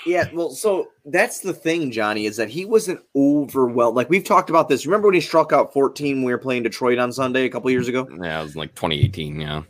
Yeah, 0.07 0.29
well, 0.33 0.51
so 0.51 0.89
that's 1.05 1.41
the 1.41 1.53
thing, 1.53 1.91
Johnny, 1.91 2.27
is 2.27 2.37
that 2.37 2.49
he 2.49 2.65
wasn't 2.65 3.01
overwhelmed. 3.15 3.97
Like 3.97 4.09
we've 4.09 4.25
talked 4.25 4.51
about 4.51 4.69
this. 4.69 4.87
Remember 4.87 5.09
when 5.09 5.15
he 5.15 5.21
struck 5.21 5.53
out 5.53 5.73
14 5.73 6.17
when 6.17 6.25
we 6.25 6.33
were 6.33 6.39
playing 6.39 6.63
Detroit 6.63 6.99
on 6.99 7.13
Sunday 7.13 7.45
a 7.45 7.51
couple 7.51 7.71
years 7.71 7.87
ago? 7.87 8.09
Yeah, 8.21 8.41
it 8.41 8.43
was 8.43 8.57
like 8.57 8.75
2018. 8.75 9.41
Yeah. 9.41 9.63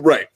Right. 0.00 0.28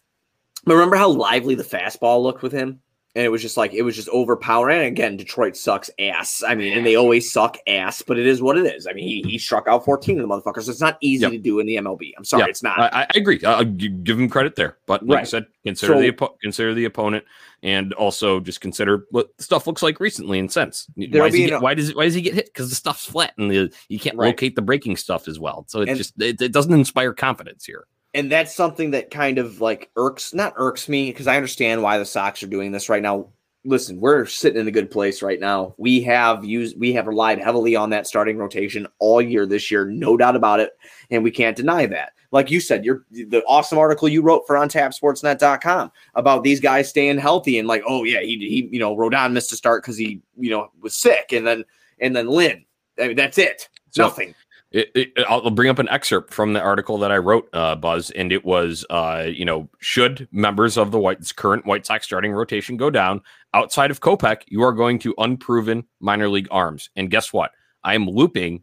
But 0.65 0.75
remember 0.75 0.97
how 0.97 1.09
lively 1.09 1.55
the 1.55 1.65
fastball 1.65 2.23
looked 2.23 2.43
with 2.43 2.53
him? 2.53 2.81
And 3.15 3.25
it 3.25 3.31
was 3.31 3.43
just 3.43 3.57
like 3.57 3.73
it 3.73 3.83
was 3.83 3.97
just 3.97 4.09
overpowering. 4.11 4.79
And 4.79 4.87
again, 4.87 5.17
Detroit 5.17 5.57
sucks 5.57 5.91
ass. 5.99 6.45
I 6.47 6.55
mean, 6.55 6.77
and 6.77 6.87
they 6.87 6.95
always 6.95 7.33
suck 7.33 7.57
ass, 7.67 8.03
but 8.03 8.19
it 8.19 8.27
is 8.27 8.43
what 8.43 8.59
it 8.59 8.67
is. 8.67 8.87
I 8.87 8.93
mean, 8.93 9.09
he, 9.09 9.23
he 9.29 9.39
struck 9.39 9.67
out 9.67 9.85
14 9.85 10.21
of 10.21 10.29
the 10.29 10.33
motherfuckers. 10.33 10.65
So 10.65 10.71
it's 10.71 10.81
not 10.81 10.99
easy 11.01 11.23
yep. 11.23 11.33
to 11.33 11.39
do 11.39 11.59
in 11.59 11.67
the 11.67 11.77
MLB. 11.77 12.13
I'm 12.17 12.25
sorry, 12.25 12.43
yep. 12.43 12.51
it's 12.51 12.63
not. 12.63 12.79
I, 12.79 13.05
I 13.05 13.07
agree. 13.15 13.41
Uh, 13.43 13.57
I'll 13.57 13.65
give 13.65 14.21
him 14.21 14.29
credit 14.29 14.57
there. 14.57 14.77
But 14.87 15.07
like 15.07 15.17
right. 15.17 15.21
I 15.23 15.25
said, 15.25 15.47
consider 15.65 15.95
so, 15.95 16.01
the 16.01 16.29
consider 16.43 16.75
the 16.75 16.85
opponent 16.85 17.25
and 17.63 17.93
also 17.95 18.41
just 18.41 18.61
consider 18.61 19.07
what 19.11 19.31
stuff 19.39 19.67
looks 19.67 19.83
like 19.83 20.01
recently 20.01 20.39
and 20.39 20.53
since. 20.53 20.87
Why, 20.95 21.31
get, 21.31 21.63
why, 21.63 21.75
does 21.75 21.89
it, 21.89 21.97
why 21.97 22.05
does 22.05 22.15
he 22.15 22.21
get 22.21 22.35
hit? 22.35 22.47
Because 22.47 22.69
the 22.69 22.77
stuff's 22.77 23.07
flat 23.07 23.33
and 23.39 23.51
the, 23.51 23.73
you 23.89 23.99
can't 23.99 24.17
right. 24.17 24.29
locate 24.29 24.55
the 24.55 24.63
breaking 24.63 24.97
stuff 24.97 25.27
as 25.27 25.41
well. 25.41 25.65
So 25.67 25.81
it 25.81 25.97
just 25.97 26.21
it, 26.21 26.41
it 26.41 26.53
doesn't 26.53 26.75
inspire 26.75 27.15
confidence 27.15 27.65
here 27.65 27.87
and 28.15 28.31
that's 28.33 28.55
something 28.55 28.93
that 28.93 29.11
kind 29.11 29.39
of 29.39 29.61
like 29.61 29.91
irks 29.97 30.33
not 30.33 30.55
irks 30.57 30.89
me 30.89 31.11
because 31.11 31.27
I 31.27 31.37
understand 31.37 31.83
why 31.83 31.99
the 31.99 32.05
Sox 32.05 32.43
are 32.43 32.49
doing 32.49 32.73
this 32.73 32.89
right 32.89 33.03
now. 33.03 33.29
Listen, 33.65 34.01
we're 34.01 34.25
sitting 34.25 34.61
in 34.61 34.69
a 34.69 34.73
good 34.73 34.91
place 34.91 35.21
right 35.21 35.41
now. 35.41 35.75
We 35.79 36.01
have 36.03 36.45
used 36.45 36.79
we 36.79 36.93
have 36.95 37.07
relied 37.07 37.41
heavily 37.41 37.77
on 37.77 37.91
that 37.91 38.07
starting 38.07 38.39
rotation 38.39 38.87
all 38.99 39.21
year 39.21 39.47
this 39.47 39.71
year, 39.71 39.85
no 39.85 40.17
doubt 40.17 40.37
about 40.37 40.61
it, 40.61 40.73
and 41.11 41.23
we 41.23 41.31
can't 41.31 41.57
deny 41.57 41.87
that. 41.87 42.13
Like 42.31 42.51
you 42.51 42.61
said, 42.61 42.85
you're 42.85 43.05
the 43.11 43.43
awesome 43.47 43.79
article 43.79 44.09
you 44.09 44.23
wrote 44.23 44.47
for 44.47 44.57
ontapsportsnet.com 44.57 45.91
about 46.15 46.45
these 46.45 46.61
guys 46.61 46.89
staying 46.89 47.19
healthy 47.19 47.59
and 47.59 47.67
like, 47.67 47.83
oh 47.87 48.05
yeah, 48.05 48.21
he 48.21 48.37
he 48.39 48.69
you 48.71 48.79
know, 48.79 48.97
Rodon 48.97 49.33
missed 49.33 49.53
a 49.53 49.57
start 49.57 49.83
because 49.83 49.97
he, 49.97 50.21
you 50.37 50.51
know, 50.51 50.71
was 50.81 50.95
sick, 50.95 51.33
and 51.33 51.47
then 51.47 51.65
and 52.01 52.15
then 52.15 52.29
Lynn. 52.29 52.65
I 52.99 53.09
mean, 53.09 53.17
that's 53.17 53.39
it. 53.39 53.69
So, 53.91 54.05
Nothing. 54.05 54.35
It, 54.71 54.91
it, 54.95 55.13
I'll 55.27 55.51
bring 55.51 55.71
up 55.71 55.79
an 55.79 55.89
excerpt 55.89 56.35
from 56.35 56.53
the 56.53 56.61
article 56.61 56.99
that 56.99 57.11
I 57.11 57.17
wrote, 57.17 57.49
uh, 57.55 57.75
Buzz, 57.75 58.11
and 58.11 58.31
it 58.31 58.45
was, 58.45 58.85
uh, 58.91 59.27
you 59.27 59.47
know, 59.47 59.71
should 59.79 60.29
members 60.31 60.77
of 60.77 60.91
the 60.91 61.33
current 61.37 61.65
White 61.65 61.87
Sox 61.87 62.05
starting 62.05 62.33
rotation 62.33 62.77
go 62.77 62.91
down 62.91 63.23
outside 63.55 63.91
of 63.91 64.01
Kopech, 64.01 64.43
you 64.47 64.63
are 64.63 64.73
going 64.73 64.99
to 65.01 65.15
unproven 65.17 65.85
minor 66.01 66.29
league 66.29 66.49
arms. 66.51 66.91
And 66.97 67.11
guess 67.11 67.33
what? 67.33 67.53
I 67.83 67.95
am 67.95 68.07
looping 68.07 68.63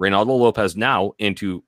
Reynaldo 0.00 0.36
Lopez 0.38 0.76
now 0.76 1.12
into 1.18 1.62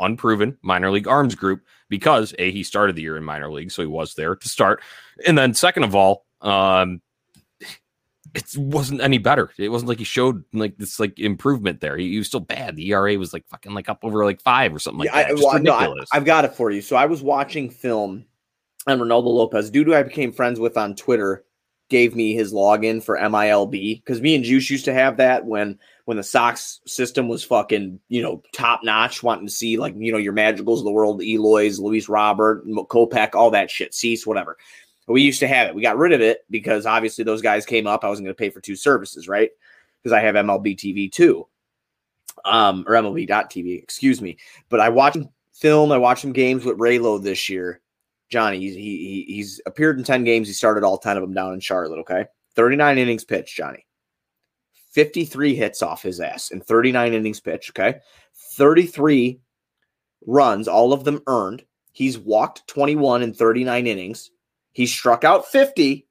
unproven 0.00 0.56
minor 0.62 0.90
league 0.90 1.06
arms 1.06 1.34
group 1.34 1.60
because 1.90 2.34
a 2.38 2.50
he 2.50 2.62
started 2.62 2.96
the 2.96 3.02
year 3.02 3.18
in 3.18 3.24
minor 3.24 3.50
league, 3.50 3.70
so 3.70 3.82
he 3.82 3.86
was 3.86 4.14
there 4.14 4.34
to 4.34 4.48
start, 4.48 4.82
and 5.26 5.36
then 5.36 5.52
second 5.52 5.84
of 5.84 5.94
all, 5.94 6.24
um, 6.40 7.02
it 8.34 8.56
wasn't 8.56 9.00
any 9.00 9.18
better. 9.18 9.50
It 9.58 9.68
wasn't 9.68 9.88
like 9.88 9.98
he 9.98 10.04
showed 10.04 10.44
like 10.52 10.76
this 10.76 10.98
like 10.98 11.18
improvement 11.18 11.80
there. 11.80 11.96
He, 11.96 12.10
he, 12.10 12.18
was 12.18 12.26
still 12.26 12.40
bad. 12.40 12.76
The 12.76 12.90
ERA 12.90 13.16
was 13.16 13.32
like 13.32 13.46
fucking 13.48 13.72
like 13.72 13.88
up 13.88 14.00
over 14.02 14.24
like 14.24 14.42
five 14.42 14.74
or 14.74 14.78
something 14.78 15.00
like 15.00 15.06
yeah, 15.06 15.28
that. 15.28 15.30
I, 15.30 15.34
well, 15.34 15.58
no, 15.60 15.74
I, 15.74 16.16
have 16.16 16.24
got 16.24 16.44
it 16.44 16.54
for 16.54 16.70
you. 16.70 16.82
So 16.82 16.96
I 16.96 17.06
was 17.06 17.22
watching 17.22 17.70
film 17.70 18.24
on 18.86 18.98
Reynaldo 18.98 19.26
Lopez. 19.26 19.70
Dude 19.70 19.86
who 19.86 19.94
I 19.94 20.02
became 20.02 20.32
friends 20.32 20.58
with 20.58 20.76
on 20.76 20.96
Twitter 20.96 21.44
gave 21.90 22.16
me 22.16 22.34
his 22.34 22.52
login 22.52 23.02
for 23.02 23.18
MILB 23.18 23.70
because 23.70 24.20
me 24.20 24.34
and 24.34 24.44
Juice 24.44 24.70
used 24.70 24.86
to 24.86 24.94
have 24.94 25.18
that 25.18 25.44
when 25.44 25.78
when 26.06 26.16
the 26.16 26.22
Sox 26.22 26.80
system 26.86 27.28
was 27.28 27.44
fucking 27.44 28.00
you 28.08 28.20
know 28.20 28.42
top 28.52 28.80
notch, 28.82 29.22
wanting 29.22 29.46
to 29.46 29.52
see 29.52 29.76
like 29.76 29.94
you 29.96 30.10
know 30.10 30.18
your 30.18 30.32
Madrigals 30.32 30.80
of 30.80 30.84
the 30.84 30.92
world, 30.92 31.22
Eloy's, 31.22 31.78
Luis 31.78 32.08
Robert, 32.08 32.66
Kopech, 32.66 33.34
all 33.34 33.50
that 33.52 33.70
shit, 33.70 33.94
Cease, 33.94 34.24
whateve 34.24 34.54
we 35.06 35.22
used 35.22 35.40
to 35.40 35.48
have 35.48 35.68
it. 35.68 35.74
We 35.74 35.82
got 35.82 35.98
rid 35.98 36.12
of 36.12 36.20
it 36.20 36.44
because 36.50 36.86
obviously 36.86 37.24
those 37.24 37.42
guys 37.42 37.66
came 37.66 37.86
up. 37.86 38.04
I 38.04 38.08
wasn't 38.08 38.26
going 38.26 38.34
to 38.34 38.38
pay 38.38 38.50
for 38.50 38.60
two 38.60 38.76
services, 38.76 39.28
right? 39.28 39.50
Because 40.02 40.12
I 40.12 40.20
have 40.20 40.34
MLB 40.34 40.76
TV 40.76 41.10
too, 41.10 41.46
um, 42.44 42.84
or 42.86 42.94
MLB.TV, 42.94 43.82
excuse 43.82 44.20
me. 44.20 44.38
But 44.68 44.80
I 44.80 44.88
watched 44.88 45.18
film. 45.52 45.92
I 45.92 45.98
watched 45.98 46.22
some 46.22 46.32
games 46.32 46.64
with 46.64 46.78
Raylo 46.78 47.22
this 47.22 47.48
year. 47.48 47.80
Johnny, 48.30 48.58
he's, 48.58 48.74
he, 48.74 49.24
he's 49.28 49.60
appeared 49.66 49.98
in 49.98 50.04
10 50.04 50.24
games. 50.24 50.48
He 50.48 50.54
started 50.54 50.84
all 50.84 50.98
10 50.98 51.16
of 51.16 51.22
them 51.22 51.34
down 51.34 51.52
in 51.52 51.60
Charlotte. 51.60 52.00
Okay. 52.00 52.26
39 52.56 52.98
innings 52.98 53.24
pitched, 53.24 53.56
Johnny. 53.56 53.86
53 54.92 55.54
hits 55.54 55.82
off 55.82 56.02
his 56.02 56.20
ass 56.20 56.50
in 56.50 56.60
39 56.60 57.14
innings 57.14 57.40
pitched. 57.40 57.70
Okay. 57.70 57.98
33 58.56 59.40
runs, 60.26 60.68
all 60.68 60.92
of 60.92 61.04
them 61.04 61.20
earned. 61.26 61.64
He's 61.92 62.18
walked 62.18 62.66
21 62.66 63.22
in 63.22 63.34
39 63.34 63.86
innings. 63.86 64.30
He 64.74 64.86
struck 64.86 65.24
out 65.24 65.46
50. 65.46 66.06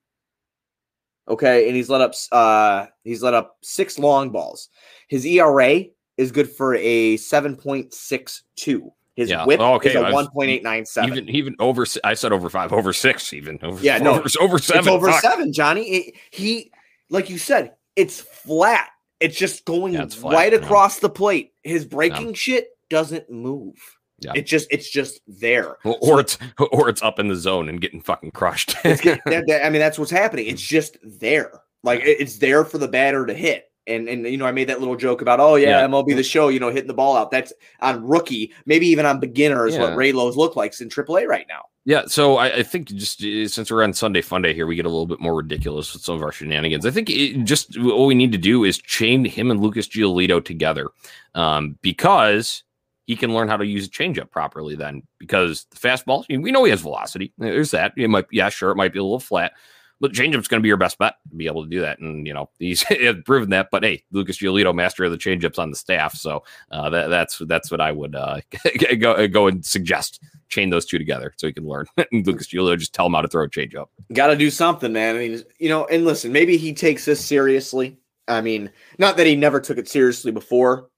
Okay, 1.29 1.67
and 1.67 1.75
he's 1.75 1.89
let 1.89 2.01
up 2.01 2.13
uh 2.33 2.87
he's 3.03 3.21
let 3.23 3.33
up 3.33 3.57
six 3.61 3.97
long 3.97 4.29
balls. 4.31 4.67
His 5.07 5.25
ERA 5.25 5.83
is 6.17 6.31
good 6.31 6.49
for 6.49 6.75
a 6.75 7.15
7.62. 7.17 8.91
His 9.15 9.29
Yeah. 9.29 9.45
whip 9.45 9.59
Oh, 9.61 9.75
okay. 9.75 9.89
is 9.91 9.95
a 9.95 10.11
one 10.11 10.27
point 10.31 10.49
eight 10.49 10.63
nine 10.63 10.85
seven. 10.85 11.11
Even 11.11 11.29
even 11.29 11.55
over. 11.59 11.85
I 12.03 12.13
said 12.15 12.33
over 12.33 12.49
five, 12.49 12.73
over 12.73 12.91
six, 12.93 13.31
even. 13.31 13.59
Over, 13.61 13.81
Yeah, 13.83 13.99
no, 13.99 14.15
over, 14.15 14.27
over 14.41 14.57
seven. 14.59 14.79
It's 14.79 14.87
over 14.87 15.11
fuck. 15.11 15.21
seven, 15.21 15.53
Johnny. 15.53 15.83
It- 15.83 16.15
he, 16.31 16.71
like 17.09 17.29
you 17.29 17.37
said, 17.37 17.75
it's 17.95 18.19
flat. 18.19 18.89
It's 19.19 19.37
just 19.37 19.63
going 19.65 19.93
Yeah, 19.93 20.03
it's 20.03 20.15
flat, 20.15 20.33
right 20.33 20.51
yeah. 20.51 20.59
across 20.59 20.99
the 20.99 21.09
plate. 21.09 21.53
His 21.61 21.85
breaking 21.85 22.33
shit 22.33 22.69
doesn't 22.89 23.29
move. 23.29 23.75
Yeah. 24.23 24.31
It 24.35 24.45
just, 24.45 24.67
it's 24.71 24.89
just 24.89 25.21
there. 25.27 25.77
Or, 25.83 25.97
or 26.01 26.19
it's 26.19 26.37
or 26.71 26.89
it's 26.89 27.01
up 27.01 27.19
in 27.19 27.27
the 27.27 27.35
zone 27.35 27.69
and 27.69 27.79
getting 27.81 28.01
fucking 28.01 28.31
crushed. 28.31 28.75
It's 28.85 29.01
get- 29.01 29.21
that- 29.25 29.45
that- 29.47 29.65
I 29.65 29.69
mean, 29.69 29.79
that's 29.79 29.99
what's 29.99 30.11
happening. 30.11 30.47
It's 30.47 30.61
just 30.61 30.97
there. 31.03 31.61
Like 31.83 32.01
it's 32.03 32.37
there 32.37 32.63
for 32.63 32.77
the 32.77 32.87
batter 32.87 33.25
to 33.25 33.33
hit. 33.33 33.65
And 33.85 34.07
and 34.07 34.25
you 34.25 34.37
know, 34.37 34.45
I 34.45 34.53
made 34.53 34.69
that 34.69 34.79
little 34.79 34.95
joke 34.95 35.21
about, 35.21 35.41
oh 35.41 35.55
yeah, 35.55 35.81
Yeah. 35.81 35.87
MLB 35.87 36.15
the 36.15 36.23
show, 36.23 36.47
you 36.47 36.57
know, 36.61 36.69
hitting 36.69 36.87
the 36.87 36.93
ball 36.93 37.17
out. 37.17 37.29
That's 37.31 37.51
on 37.81 38.07
rookie, 38.07 38.53
maybe 38.65 38.87
even 38.87 39.05
on 39.05 39.19
beginners. 39.19 39.73
Yeah. 39.75 39.81
what 39.81 39.91
Raylos 39.97 40.37
look 40.37 40.55
like 40.55 40.79
in 40.79 40.87
AAA 40.87 41.27
right 41.27 41.45
now. 41.49 41.63
Yeah, 41.85 42.03
so 42.07 42.37
I, 42.37 42.59
I 42.59 42.63
think 42.63 42.87
just 42.87 43.21
uh, 43.21 43.45
since 43.49 43.69
we're 43.69 43.83
on 43.83 43.91
Sunday 43.91 44.21
Funday 44.21 44.53
here, 44.53 44.65
we 44.65 44.77
get 44.77 44.85
a 44.85 44.89
little 44.89 45.05
bit 45.05 45.19
more 45.19 45.35
ridiculous 45.35 45.91
with 45.91 46.01
some 46.01 46.15
of 46.15 46.21
our 46.23 46.31
shenanigans. 46.31 46.85
I 46.85 46.91
think 46.91 47.09
it, 47.09 47.43
just 47.43 47.77
all 47.77 48.05
we 48.05 48.15
need 48.15 48.31
to 48.31 48.37
do 48.37 48.63
is 48.63 48.77
chain 48.77 49.25
him 49.25 49.51
and 49.51 49.59
Lucas 49.59 49.89
Giolito 49.89 50.41
together, 50.41 50.87
um, 51.35 51.77
because 51.81 52.63
he 53.05 53.15
can 53.15 53.33
learn 53.33 53.47
how 53.47 53.57
to 53.57 53.65
use 53.65 53.87
a 53.87 53.89
changeup 53.89 54.31
properly. 54.31 54.75
Then, 54.75 55.03
because 55.19 55.65
the 55.71 55.77
fastball, 55.77 56.25
we 56.29 56.51
know 56.51 56.63
he 56.63 56.71
has 56.71 56.81
velocity. 56.81 57.33
There's 57.37 57.71
that. 57.71 57.93
It 57.97 58.09
might, 58.09 58.25
yeah, 58.31 58.49
sure, 58.49 58.71
it 58.71 58.75
might 58.75 58.93
be 58.93 58.99
a 58.99 59.03
little 59.03 59.19
flat, 59.19 59.53
but 59.99 60.11
changeup's 60.11 60.47
going 60.47 60.59
to 60.59 60.63
be 60.63 60.67
your 60.67 60.77
best 60.77 60.97
bet 60.97 61.15
to 61.29 61.35
be 61.35 61.47
able 61.47 61.63
to 61.63 61.69
do 61.69 61.81
that. 61.81 61.99
And 61.99 62.27
you 62.27 62.33
know 62.33 62.49
he's 62.59 62.83
proven 63.25 63.49
that. 63.51 63.69
But 63.71 63.83
hey, 63.83 64.03
Lucas 64.11 64.37
Giolito, 64.37 64.73
master 64.73 65.03
of 65.03 65.11
the 65.11 65.17
changeups 65.17 65.59
on 65.59 65.69
the 65.69 65.75
staff, 65.75 66.15
so 66.15 66.43
uh, 66.71 66.89
that, 66.89 67.07
that's 67.07 67.37
that's 67.39 67.71
what 67.71 67.81
I 67.81 67.91
would 67.91 68.15
uh, 68.15 68.41
go 68.99 69.27
go 69.27 69.47
and 69.47 69.65
suggest 69.65 70.21
chain 70.49 70.69
those 70.69 70.85
two 70.85 70.97
together 70.97 71.33
so 71.37 71.47
he 71.47 71.53
can 71.53 71.67
learn. 71.67 71.85
Lucas 72.11 72.47
Giolito 72.47 72.77
just 72.77 72.93
tell 72.93 73.07
him 73.07 73.13
how 73.13 73.21
to 73.21 73.27
throw 73.27 73.43
a 73.43 73.49
changeup. 73.49 73.87
Got 74.13 74.27
to 74.27 74.35
do 74.35 74.49
something, 74.49 74.93
man. 74.93 75.15
I 75.15 75.19
mean, 75.19 75.43
you 75.57 75.69
know, 75.69 75.85
and 75.85 76.05
listen, 76.05 76.31
maybe 76.31 76.57
he 76.57 76.73
takes 76.73 77.05
this 77.05 77.23
seriously. 77.23 77.97
I 78.27 78.41
mean, 78.41 78.71
not 78.99 79.17
that 79.17 79.27
he 79.27 79.35
never 79.35 79.59
took 79.59 79.77
it 79.77 79.89
seriously 79.89 80.31
before. 80.31 80.89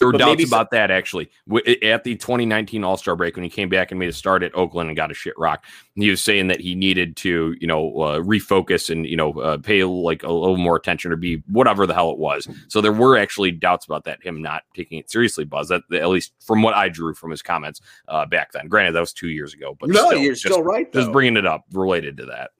There 0.00 0.08
were 0.08 0.12
But 0.12 0.18
doubts 0.18 0.30
maybe 0.30 0.46
so- 0.46 0.56
about 0.56 0.70
that 0.72 0.90
actually 0.90 1.30
W- 1.46 1.76
at 1.82 2.02
the 2.02 2.16
2019 2.16 2.82
All 2.82 2.96
Star 2.96 3.14
break 3.14 3.36
when 3.36 3.44
he 3.44 3.50
came 3.50 3.68
back 3.68 3.92
and 3.92 4.00
made 4.00 4.08
a 4.08 4.12
start 4.12 4.42
at 4.42 4.52
Oakland 4.56 4.88
and 4.88 4.96
got 4.96 5.10
a 5.10 5.14
shit 5.14 5.38
rock. 5.38 5.64
He 5.94 6.10
was 6.10 6.22
saying 6.22 6.48
that 6.48 6.58
he 6.60 6.74
needed 6.74 7.16
to, 7.18 7.54
you 7.60 7.66
know, 7.66 7.92
uh, 8.00 8.18
refocus 8.20 8.90
and 8.90 9.06
you 9.06 9.16
know 9.16 9.32
uh, 9.38 9.58
pay 9.58 9.84
like 9.84 10.22
a 10.22 10.32
little 10.32 10.56
more 10.56 10.74
attention 10.74 11.12
or 11.12 11.16
be 11.16 11.42
whatever 11.46 11.86
the 11.86 11.94
hell 11.94 12.10
it 12.10 12.18
was. 12.18 12.48
So 12.68 12.80
there 12.80 12.92
were 12.92 13.16
actually 13.16 13.52
doubts 13.52 13.84
about 13.86 14.04
that 14.04 14.22
him 14.24 14.42
not 14.42 14.62
taking 14.74 14.98
it 14.98 15.10
seriously. 15.10 15.44
Buzz, 15.44 15.68
that 15.68 15.82
at 15.92 16.08
least 16.08 16.32
from 16.40 16.62
what 16.62 16.74
I 16.74 16.88
drew 16.88 17.14
from 17.14 17.30
his 17.30 17.42
comments 17.42 17.80
uh, 18.08 18.24
back 18.26 18.52
then. 18.52 18.66
Granted, 18.66 18.92
that 18.92 19.00
was 19.00 19.12
two 19.12 19.28
years 19.28 19.54
ago, 19.54 19.76
but 19.78 19.90
no, 19.90 20.06
still, 20.08 20.18
you're 20.18 20.32
just, 20.32 20.46
still 20.46 20.62
right. 20.62 20.92
just 20.92 21.12
bringing 21.12 21.36
it 21.36 21.46
up 21.46 21.64
related 21.72 22.16
to 22.16 22.24
that. 22.26 22.50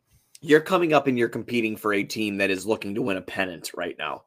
you're 0.42 0.60
coming 0.60 0.92
up 0.92 1.06
and 1.06 1.18
you're 1.18 1.28
competing 1.28 1.76
for 1.76 1.94
a 1.94 2.02
team 2.04 2.36
that 2.36 2.50
is 2.50 2.66
looking 2.66 2.94
to 2.94 3.02
win 3.02 3.16
a 3.16 3.22
pennant 3.22 3.70
right 3.74 3.96
now. 3.98 4.24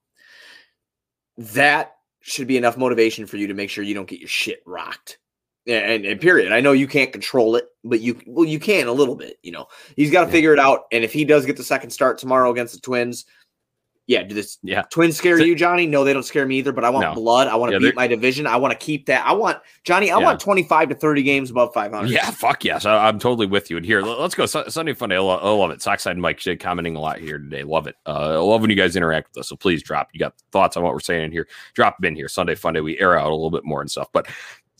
That 1.38 1.96
should 2.24 2.48
be 2.48 2.58
enough 2.58 2.78
motivation 2.78 3.26
for 3.28 3.38
you 3.38 3.48
to 3.48 3.54
make 3.54 3.70
sure 3.70 3.84
you 3.84 3.94
don't 3.94 4.08
get 4.08 4.20
your 4.20 4.30
shit 4.30 4.64
rocked. 4.66 5.20
And, 5.68 6.06
and 6.06 6.20
period. 6.20 6.52
I 6.52 6.60
know 6.60 6.72
you 6.74 6.88
can't 6.88 7.12
control 7.14 7.56
it, 7.56 7.66
but 7.86 8.02
you 8.02 8.20
well 8.26 8.48
you 8.48 8.60
can 8.60 8.88
a 8.88 8.92
little 8.92 9.16
bit. 9.16 9.38
You 9.44 9.52
know 9.54 9.68
he's 9.96 10.12
got 10.12 10.22
to 10.22 10.28
Yeah. 10.28 10.32
figure 10.32 10.54
it 10.54 10.60
out. 10.60 10.86
And 10.92 11.04
if 11.04 11.14
he 11.14 11.24
does 11.24 11.46
get 11.46 11.56
the 11.56 11.64
second 11.64 11.92
start 11.92 12.18
tomorrow 12.18 12.52
against 12.52 12.74
the 12.74 12.82
Twins, 12.82 13.26
yeah, 14.08 14.24
do 14.24 14.36
this 14.36 14.58
Yeah. 14.64 14.82
Twins 14.90 15.16
scare 15.16 15.38
So- 15.38 15.44
you, 15.46 15.56
Johnny? 15.56 15.88
No, 15.88 16.04
they 16.04 16.12
don't 16.14 16.24
scare 16.24 16.46
me 16.46 16.58
either. 16.58 16.72
But 16.74 16.84
I 16.84 16.90
want 16.90 17.06
No. 17.06 17.14
blood. 17.14 17.48
I 17.48 17.56
want 17.56 17.72
to 17.72 17.76
Yeah, 17.80 17.88
beat 17.90 17.96
my 17.96 18.08
division. 18.08 18.46
I 18.48 18.58
want 18.58 18.72
to 18.78 18.78
keep 18.86 19.06
that. 19.06 19.26
I 19.26 19.32
want 19.34 19.60
Johnny. 19.84 20.12
I 20.12 20.18
Yeah. 20.20 20.26
want 20.26 20.40
twenty 20.40 20.64
five 20.64 20.90
to 20.90 20.96
thirty 20.96 21.24
games 21.24 21.52
above 21.52 21.74
five 21.74 21.92
hundred. 21.94 22.12
Yeah, 22.12 22.30
fuck 22.32 22.66
yes. 22.66 22.86
I, 22.86 23.08
I'm 23.08 23.18
totally 23.20 23.48
with 23.48 23.70
you. 23.72 23.78
And 23.78 23.86
here, 23.86 24.02
let- 24.02 24.20
let's 24.20 24.36
go. 24.36 24.46
Su- 24.46 24.66
Sunday 24.70 24.94
Fun 24.94 25.10
Day. 25.10 25.16
I, 25.16 25.20
lo- 25.20 25.40
I 25.42 25.50
love 25.50 25.72
it. 25.72 25.82
Sockside 25.82 26.18
Mike 26.18 26.40
Shea 26.40 26.56
commenting 26.58 26.96
a 26.96 27.00
lot 27.00 27.20
here 27.20 27.38
today. 27.38 27.64
Love 27.64 27.88
it. 27.88 27.96
Uh, 28.06 28.34
I 28.34 28.38
love 28.38 28.62
when 28.62 28.70
you 28.70 28.76
guys 28.76 28.96
interact 28.96 29.30
with 29.34 29.42
us. 29.42 29.50
So 29.50 29.56
please 29.56 29.82
drop. 29.82 30.10
You 30.14 30.20
got 30.20 30.34
thoughts 30.52 30.76
on 30.76 30.84
what 30.84 30.94
we're 30.94 31.00
saying 31.00 31.24
in 31.26 31.32
here? 31.32 31.48
Drop 31.74 31.98
them 31.98 32.08
in 32.10 32.16
here. 32.16 32.28
Sunday 32.28 32.56
Fun 32.56 32.74
Day. 32.74 32.82
We 32.82 33.00
air 33.00 33.18
out 33.18 33.28
a 33.32 33.36
little 33.36 33.52
bit 33.52 33.64
more 33.64 33.80
and 33.82 33.90
stuff. 33.90 34.08
But 34.14 34.28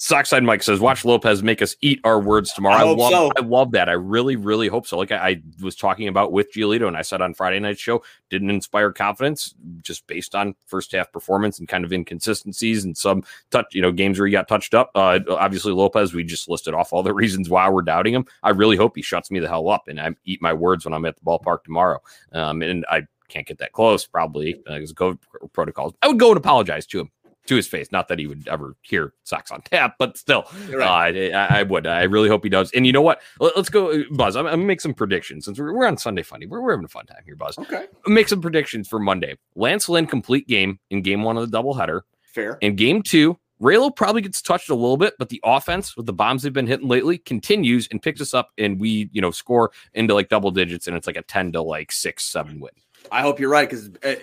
Sockside 0.04 0.44
Mike 0.44 0.62
says, 0.62 0.82
"Watch 0.82 1.06
Lopez 1.06 1.44
make 1.44 1.62
us 1.62 1.78
eat 1.80 2.02
our 2.04 2.20
words 2.20 2.52
tomorrow." 2.52 2.76
I 2.76 2.90
I, 2.90 2.94
love. 2.94 3.12
so. 3.12 3.32
I 3.38 3.42
love 3.42 3.72
that. 3.72 3.88
I 3.88 3.94
really, 3.94 4.36
really 4.36 4.68
hope 4.68 4.86
so. 4.86 4.98
Like 4.98 5.14
I, 5.14 5.30
I 5.30 5.42
was 5.62 5.78
talking 5.78 6.10
about 6.10 6.34
with 6.34 6.52
Giolito, 6.52 6.90
and 6.90 6.98
I 6.98 7.04
said 7.04 7.22
on 7.22 7.34
Friday 7.34 7.62
night 7.62 7.80
show, 7.80 8.04
didn't 8.30 8.50
inspire 8.50 8.92
confidence 8.92 9.56
just 9.82 10.06
based 10.06 10.36
on 10.36 10.56
first 10.66 10.92
half 10.92 11.10
performance 11.14 11.58
and 11.58 11.70
kind 11.70 11.86
of 11.86 11.94
inconsistencies 11.94 12.84
and 12.84 12.98
some 12.98 13.24
touch, 13.50 13.68
you 13.72 13.82
know, 13.82 13.94
games 13.94 14.20
where 14.20 14.28
he 14.28 14.34
got 14.34 14.50
touched 14.50 14.74
up. 14.74 14.92
Uh, 14.94 15.22
obviously 15.30 15.72
Lopez, 15.72 16.14
we 16.14 16.26
just 16.26 16.50
listed 16.50 16.74
off 16.74 16.92
all 16.92 17.02
the 17.02 17.14
reasons 17.24 17.50
why 17.50 17.70
we're 17.70 17.82
doubting 17.82 18.14
him. 18.14 18.26
I 18.44 18.50
really 18.50 18.76
hope 18.76 18.98
he 18.98 19.02
shuts 19.02 19.32
me 19.32 19.40
the 19.40 19.48
hell 19.48 19.70
up 19.70 19.88
and 19.88 20.02
I 20.02 20.10
eat 20.26 20.42
my 20.42 20.52
words 20.52 20.84
when 20.84 20.94
I'm 20.94 21.06
at 21.06 21.16
the 21.16 21.22
ballpark 21.22 21.64
tomorrow. 21.64 22.02
Um, 22.34 22.62
and 22.62 22.86
I 22.92 23.04
can't 23.30 23.48
get 23.48 23.60
that 23.60 23.72
close 23.72 24.06
probably 24.06 24.62
because 24.68 24.92
of 24.92 24.98
COVID 24.98 25.20
protocols. 25.54 25.94
I 26.02 26.10
would 26.10 26.20
go 26.20 26.30
and 26.30 26.38
apologize 26.38 26.86
to 26.88 27.00
him 27.00 27.12
to 27.48 27.56
his 27.56 27.68
face. 27.68 27.92
Not 27.92 28.08
that 28.08 28.20
he 28.20 28.28
would 28.28 28.48
ever 28.48 28.76
hear 28.82 29.14
Sox 29.24 29.52
on 29.52 29.62
Tap, 29.62 29.96
but 30.00 30.18
still, 30.18 30.46
right. 30.70 31.16
uh, 31.16 31.38
I, 31.38 31.60
I 31.60 31.64
would. 31.64 31.88
I 31.88 32.04
really 32.04 32.30
hope 32.30 32.44
he 32.44 32.50
does. 32.50 32.72
And 32.72 32.86
you 32.86 32.92
know 32.92 33.02
what? 33.02 33.22
Let, 33.40 33.56
us 33.56 33.70
go, 33.70 34.04
Buzz. 34.12 34.36
I'm, 34.36 34.46
I'm 34.46 34.54
gonna 34.54 34.66
make 34.66 34.82
some 34.82 34.94
predictions 34.94 35.46
since 35.46 35.60
we're, 35.60 35.74
we're 35.74 35.88
on 35.88 35.98
Sunday 35.98 36.24
Funny. 36.24 36.46
We're, 36.46 36.62
we're 36.62 36.72
having 36.72 36.86
a 36.86 36.90
fun 36.90 37.06
time 37.06 37.22
here, 37.26 37.36
Buzz. 37.36 37.58
Okay. 37.58 37.86
Make 38.08 38.30
some 38.30 38.42
predictions 38.42 38.88
for 38.88 39.00
Monday. 39.00 39.38
Lance 39.56 39.90
Lynn 39.90 40.06
complete 40.06 40.48
game 40.48 40.80
in 40.90 41.02
game 41.02 41.24
one 41.24 41.38
of 41.38 41.50
the 41.50 41.58
doubleheader. 41.58 42.02
Fair. 42.22 42.58
In 42.62 42.76
game 42.76 43.04
two, 43.04 43.38
Raylo 43.62 43.96
probably 43.96 44.22
gets 44.22 44.42
touched 44.42 44.70
a 44.70 44.76
little 44.76 44.98
bit, 44.98 45.14
but 45.18 45.30
the 45.30 45.40
offense 45.44 45.96
with 45.96 46.06
the 46.06 46.14
bombs 46.14 46.44
they've 46.44 46.52
been 46.52 46.68
hitting 46.68 46.88
lately 46.88 47.18
continues 47.18 47.88
and 47.92 48.02
picks 48.02 48.20
us 48.20 48.34
up, 48.34 48.50
and 48.58 48.80
we, 48.80 49.10
you 49.14 49.22
know, 49.22 49.32
score 49.32 49.72
into 49.94 50.14
like 50.14 50.30
double 50.30 50.52
digits, 50.52 50.88
and 50.88 50.98
it's 50.98 51.08
like 51.08 51.16
a 51.16 51.22
ten 51.22 51.52
to 51.54 51.62
like 51.62 51.92
six, 51.92 52.26
seven 52.26 52.60
win. 52.60 52.72
I 53.12 53.22
hope 53.22 53.40
you're 53.40 53.50
right 53.50 53.70
because 53.70 53.90
uh, 54.04 54.16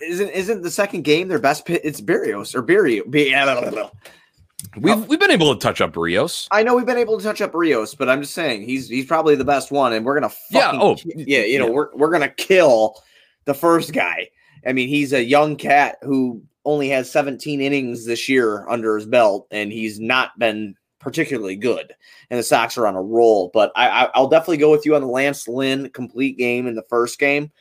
isn't 0.00 0.30
isn't 0.30 0.62
the 0.62 0.70
second 0.70 1.02
game 1.02 1.28
their 1.28 1.38
best 1.38 1.66
pit? 1.66 1.80
It's 1.84 2.00
Berrios 2.00 2.54
or 2.54 2.62
Barrio. 2.62 3.04
We've 3.06 4.94
Oh. 4.96 5.00
we've 5.08 5.20
been 5.20 5.30
able 5.30 5.54
to 5.54 5.60
touch 5.60 5.80
up 5.80 5.96
Rios. 5.96 6.48
I 6.50 6.62
know 6.62 6.74
we've 6.74 6.86
been 6.86 6.96
able 6.98 7.18
to 7.18 7.22
touch 7.24 7.40
up 7.40 7.54
Rios, 7.54 7.94
but 7.94 8.08
I'm 8.08 8.22
just 8.22 8.34
saying 8.34 8.62
he's 8.62 8.88
he's 8.88 9.06
probably 9.06 9.34
the 9.36 9.44
best 9.44 9.70
one, 9.70 9.92
and 9.92 10.04
we're 10.04 10.18
gonna 10.18 10.32
Yeah, 10.50 10.60
fucking 10.62 10.80
oh, 10.80 10.94
ki- 10.96 11.12
yeah, 11.26 11.40
you 11.40 11.58
know 11.58 11.66
yeah. 11.66 11.72
we're 11.72 11.94
we're 11.94 12.10
gonna 12.10 12.28
kill 12.30 12.96
the 13.44 13.54
first 13.54 13.92
guy. 13.92 14.28
I 14.66 14.72
mean, 14.72 14.88
he's 14.88 15.12
a 15.12 15.22
young 15.22 15.56
cat 15.56 15.98
who 16.02 16.42
only 16.64 16.88
has 16.88 17.10
17 17.10 17.60
innings 17.60 18.06
this 18.06 18.26
year 18.28 18.66
under 18.68 18.96
his 18.96 19.04
belt, 19.04 19.46
and 19.50 19.70
he's 19.70 20.00
not 20.00 20.38
been 20.38 20.74
particularly 20.98 21.56
good. 21.56 21.92
And 22.30 22.38
the 22.38 22.42
Sox 22.42 22.78
are 22.78 22.86
on 22.86 22.96
a 22.96 23.02
roll, 23.02 23.50
but 23.52 23.70
I, 23.76 24.06
I 24.06 24.10
I'll 24.14 24.28
definitely 24.28 24.56
go 24.56 24.70
with 24.70 24.86
you 24.86 24.94
on 24.96 25.02
the 25.02 25.08
Lance 25.08 25.46
Lynn 25.46 25.90
complete 25.90 26.38
game 26.38 26.66
in 26.66 26.74
the 26.74 26.84
first 26.88 27.18
game. 27.18 27.52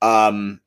Um, 0.00 0.60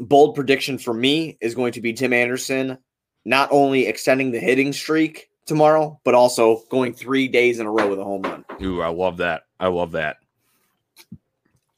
bold 0.00 0.34
prediction 0.34 0.78
for 0.78 0.94
me 0.94 1.36
is 1.40 1.54
going 1.54 1.72
to 1.72 1.80
be 1.80 1.92
Tim 1.92 2.12
Anderson 2.12 2.78
not 3.24 3.48
only 3.52 3.86
extending 3.86 4.32
the 4.32 4.40
hitting 4.40 4.72
streak 4.72 5.28
tomorrow, 5.46 6.00
but 6.04 6.14
also 6.14 6.62
going 6.70 6.92
three 6.92 7.28
days 7.28 7.60
in 7.60 7.66
a 7.66 7.70
row 7.70 7.88
with 7.88 7.98
a 7.98 8.04
home 8.04 8.22
run. 8.22 8.44
Ooh, 8.62 8.82
I 8.82 8.88
love 8.88 9.18
that. 9.18 9.42
I 9.60 9.68
love 9.68 9.92
that. 9.92 10.16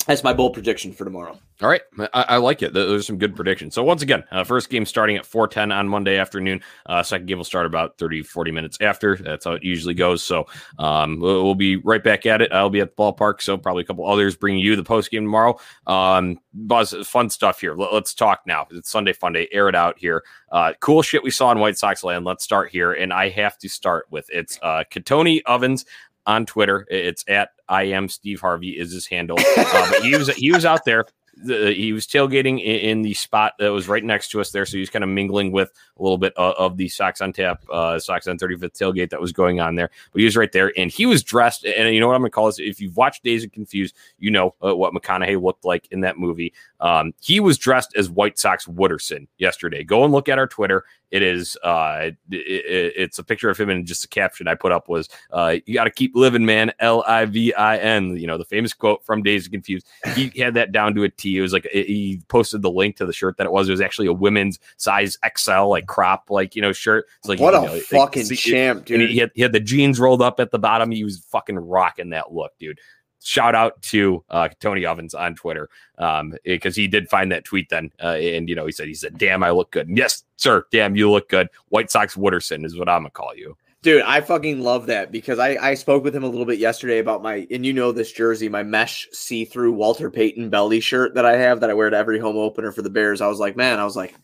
That's 0.07 0.25
my 0.25 0.33
bold 0.33 0.55
prediction 0.55 0.93
for 0.93 1.05
tomorrow. 1.05 1.39
All 1.63 1.69
right, 1.69 1.83
I, 2.13 2.23
I 2.31 2.37
like 2.39 2.63
it. 2.63 2.75
Th- 2.75 2.87
Those 2.87 3.03
are 3.03 3.05
some 3.05 3.19
good 3.19 3.37
predictions. 3.37 3.75
So 3.75 3.85
once 3.85 4.03
again, 4.03 4.25
uh, 4.33 4.43
first 4.43 4.71
game 4.71 4.85
starting 4.85 5.17
at 5.17 5.25
4:10 5.25 5.73
on 5.73 5.89
Monday 5.89 6.17
afternoon. 6.19 6.61
Uh, 6.87 7.01
second 7.05 7.27
game 7.27 7.39
will 7.39 7.45
start 7.45 7.65
about 7.65 7.97
30, 7.97 8.25
40 8.25 8.51
minutes 8.51 8.77
after. 8.81 9.17
That's 9.17 9.45
how 9.45 9.53
it 9.53 9.63
usually 9.63 9.95
goes. 9.95 10.21
So 10.25 10.47
um, 10.81 11.21
we'll, 11.21 11.45
we'll 11.45 11.55
be 11.55 11.77
right 11.77 12.03
back 12.03 12.27
at 12.27 12.43
it. 12.43 12.53
I'll 12.53 12.71
be 12.71 12.81
at 12.81 12.97
the 12.97 13.01
ballpark, 13.01 13.41
so 13.41 13.57
probably 13.57 13.85
a 13.85 13.87
couple 13.87 14.05
others 14.05 14.35
bringing 14.35 14.65
you 14.65 14.75
the 14.75 14.83
post 14.83 15.13
game 15.13 15.23
tomorrow. 15.23 15.57
Um, 15.87 16.41
Buzz, 16.53 16.93
fun 17.07 17.31
stuff 17.31 17.61
here. 17.61 17.75
Let, 17.75 17.93
us 17.93 18.15
talk 18.15 18.41
now. 18.47 18.67
It's 18.73 18.91
Sunday 18.91 19.13
Fun 19.13 19.33
Day. 19.33 19.49
Air 19.53 19.69
it 19.69 19.77
out 19.77 19.97
here. 19.97 20.25
Uh, 20.51 20.73
cool 20.81 21.03
shit 21.03 21.23
we 21.23 21.31
saw 21.31 21.53
in 21.53 21.61
White 21.61 21.79
Sox 21.79 22.03
land. 22.03 22.25
Let's 22.25 22.43
start 22.43 22.71
here, 22.71 22.93
and 22.93 23.13
I 23.13 23.29
have 23.29 23.59
to 23.59 23.69
start 23.69 24.07
with 24.11 24.29
it's 24.31 24.59
uh, 24.61 24.83
Katoni 24.91 25.41
Ovens 25.47 25.85
on 26.27 26.47
Twitter. 26.47 26.85
It's 26.91 27.25
at 27.29 27.51
I 27.69 27.85
am 27.85 28.09
Steve 28.09 28.41
Harvey 28.41 28.71
is 28.71 28.93
his 28.93 29.07
handle. 29.07 29.39
Uh, 29.57 29.91
but 29.91 30.03
he 30.03 30.17
was 30.17 30.29
he 30.35 30.51
was 30.51 30.65
out 30.65 30.85
there. 30.85 31.05
The, 31.37 31.73
he 31.73 31.93
was 31.93 32.07
tailgating 32.07 32.63
in, 32.63 32.77
in 32.81 33.03
the 33.03 33.15
spot 33.15 33.55
that 33.59 33.73
was 33.73 33.89
right 33.89 34.05
next 34.05 34.31
to 34.31 34.41
us 34.41 34.51
there, 34.51 34.67
so 34.67 34.77
he 34.77 34.81
was 34.81 34.91
kind 34.91 35.03
of 35.03 35.11
mingling 35.11 35.53
with 35.53 35.73
a 35.99 36.03
little 36.03 36.19
bit 36.19 36.33
of, 36.37 36.55
of 36.55 36.77
the 36.77 36.89
Sox 36.89 37.21
on 37.21 37.33
Tap, 37.33 37.65
uh, 37.71 37.99
Sox 37.99 38.27
on 38.27 38.39
35th 38.39 38.79
tailgate 38.79 39.11
that 39.11 39.21
was 39.21 39.33
going 39.33 39.61
on 39.61 39.75
there. 39.75 39.91
But 40.13 40.21
he 40.21 40.25
was 40.25 40.37
right 40.37 40.53
there, 40.53 40.73
and 40.77 40.91
he 40.91 41.07
was 41.07 41.23
dressed. 41.23 41.65
And 41.65 41.95
you 41.95 42.01
know 42.01 42.07
what 42.07 42.15
I'm 42.15 42.23
going 42.23 42.31
to 42.31 42.35
call 42.35 42.47
this? 42.47 42.59
If 42.59 42.81
you've 42.81 42.97
watched 42.97 43.25
Dazed 43.25 43.45
and 43.45 43.53
Confused, 43.53 43.95
you 44.19 44.31
know 44.31 44.55
uh, 44.65 44.77
what 44.77 44.93
McConaughey 44.93 45.43
looked 45.43 45.65
like 45.65 45.89
in 45.91 46.01
that 46.01 46.19
movie. 46.19 46.53
Um, 46.81 47.15
he 47.21 47.41
was 47.41 47.59
dressed 47.59 47.95
as 47.97 48.11
White 48.11 48.39
Sox 48.39 48.67
Wooderson 48.67 49.27
yesterday. 49.39 49.85
Go 49.85 50.05
and 50.05 50.13
look 50.13 50.29
at 50.29 50.39
our 50.39 50.47
Twitter. 50.47 50.85
It 51.11 51.23
is 51.23 51.57
uh, 51.63 51.99
it, 52.03 52.17
it, 52.33 52.93
it's 52.97 53.19
a 53.21 53.25
picture 53.25 53.49
of 53.49 53.57
him, 53.57 53.71
and 53.71 53.87
just 53.87 54.05
a 54.05 54.09
caption 54.09 54.49
I 54.49 54.57
put 54.57 54.73
up 54.73 54.89
was, 54.89 55.09
uh, 55.31 55.57
"You 55.65 55.75
got 55.75 55.85
to 55.85 55.91
keep 55.91 56.17
living, 56.17 56.45
man." 56.45 56.73
L 56.81 57.05
I 57.07 57.25
V 57.25 57.55
I 57.55 57.77
N. 57.77 58.17
You 58.17 58.27
know 58.27 58.37
the 58.37 58.45
famous 58.45 58.73
quote 58.73 59.05
from 59.07 59.23
Dazed 59.23 59.47
and 59.47 59.53
Confused. 59.53 59.87
He 60.17 60.33
had 60.37 60.55
that 60.55 60.73
down 60.73 60.95
to 60.97 61.05
a 61.05 61.09
T 61.09 61.24
It 61.25 61.41
was 61.41 61.53
like 61.53 61.67
it, 61.73 61.87
he 61.87 62.21
posted 62.29 62.63
the 62.63 62.71
link 62.71 62.97
to 62.97 63.07
the 63.07 63.13
shirt 63.13 63.37
that 63.39 63.47
it 63.47 63.53
was. 63.53 63.69
It 63.69 63.73
was 63.73 63.81
actually 63.81 64.07
a 64.09 64.13
women's 64.13 64.59
size 64.77 65.17
XL 65.37 65.69
like 65.69 65.87
crop 65.87 66.31
like 66.31 66.55
you 66.57 66.63
know 66.63 66.73
shirt. 66.73 67.07
It's 67.21 67.29
like 67.29 67.41
what 67.41 67.55
you 67.55 67.61
a 67.61 67.67
know, 67.67 67.73
like, 67.75 67.83
fucking 67.83 68.25
see- 68.25 68.37
champ, 68.37 68.79
and 68.79 68.87
dude. 68.87 69.11
he 69.11 69.19
had, 69.19 69.31
he 69.35 69.43
had 69.43 69.53
the 69.53 69.61
jeans 69.61 69.99
rolled 69.99 70.23
up 70.23 70.41
at 70.41 70.51
the 70.51 70.59
bottom. 70.59 70.91
He 70.91 71.05
was 71.05 71.19
fucking 71.31 71.57
rocking 71.57 72.11
that 72.11 72.33
look, 72.33 72.53
dude. 72.59 72.79
Shout 73.23 73.55
out 73.55 73.81
to 73.85 74.23
uh, 74.29 74.51
Tony 74.61 74.85
Ovens 74.85 75.15
on 75.15 75.35
Twitter 75.35 75.71
um, 75.97 76.35
because 76.45 76.77
he 76.77 76.87
did 76.87 77.09
find 77.09 77.33
that 77.33 77.45
tweet 77.45 77.71
then, 77.71 77.91
uh, 78.03 78.09
and 78.09 78.51
you 78.51 78.55
know 78.55 78.67
he 78.67 78.73
said 78.73 78.87
he 78.87 78.93
said, 78.95 79.17
"Damn, 79.17 79.43
I 79.43 79.51
look 79.51 79.71
good." 79.71 79.89
And 79.89 79.97
yes, 79.97 80.25
sir. 80.37 80.67
Damn, 80.71 80.95
you 80.95 81.11
look 81.11 81.31
good. 81.31 81.49
White 81.71 81.91
Sox 81.91 82.17
Wooderson 82.17 82.67
is 82.67 82.77
what 82.77 82.87
I'm 82.89 83.01
gonna 83.01 83.11
call 83.11 83.35
you. 83.35 83.57
Dude, 83.85 84.01
I 84.01 84.23
fucking 84.23 84.63
love 84.63 84.87
that 84.87 85.13
because 85.13 85.39
I, 85.39 85.59
I 85.61 85.75
spoke 85.75 86.05
with 86.05 86.17
him 86.17 86.25
a 86.25 86.29
little 86.29 86.47
bit 86.47 86.59
yesterday 86.59 87.01
about 87.01 87.23
my, 87.23 87.47
and 87.51 87.67
you 87.67 87.75
know 87.75 87.93
this 87.93 88.13
jersey, 88.13 88.49
my 88.49 88.63
mesh 88.63 89.07
see 89.13 89.45
through 89.45 89.75
Walter 89.75 90.11
Payton 90.11 90.49
belly 90.49 90.81
shirt 90.81 91.15
that 91.17 91.27
I 91.27 91.37
have 91.37 91.61
that 91.61 91.69
I 91.69 91.75
wear 91.75 91.91
to 91.91 91.97
every 91.97 92.19
home 92.19 92.39
opener 92.39 92.73
for 92.73 92.81
the 92.81 92.89
Bears. 92.89 93.21
I 93.21 93.27
was 93.27 93.41
like, 93.41 93.57
man, 93.57 93.79
I 93.79 93.85
was 93.85 93.95
like, 93.95 94.15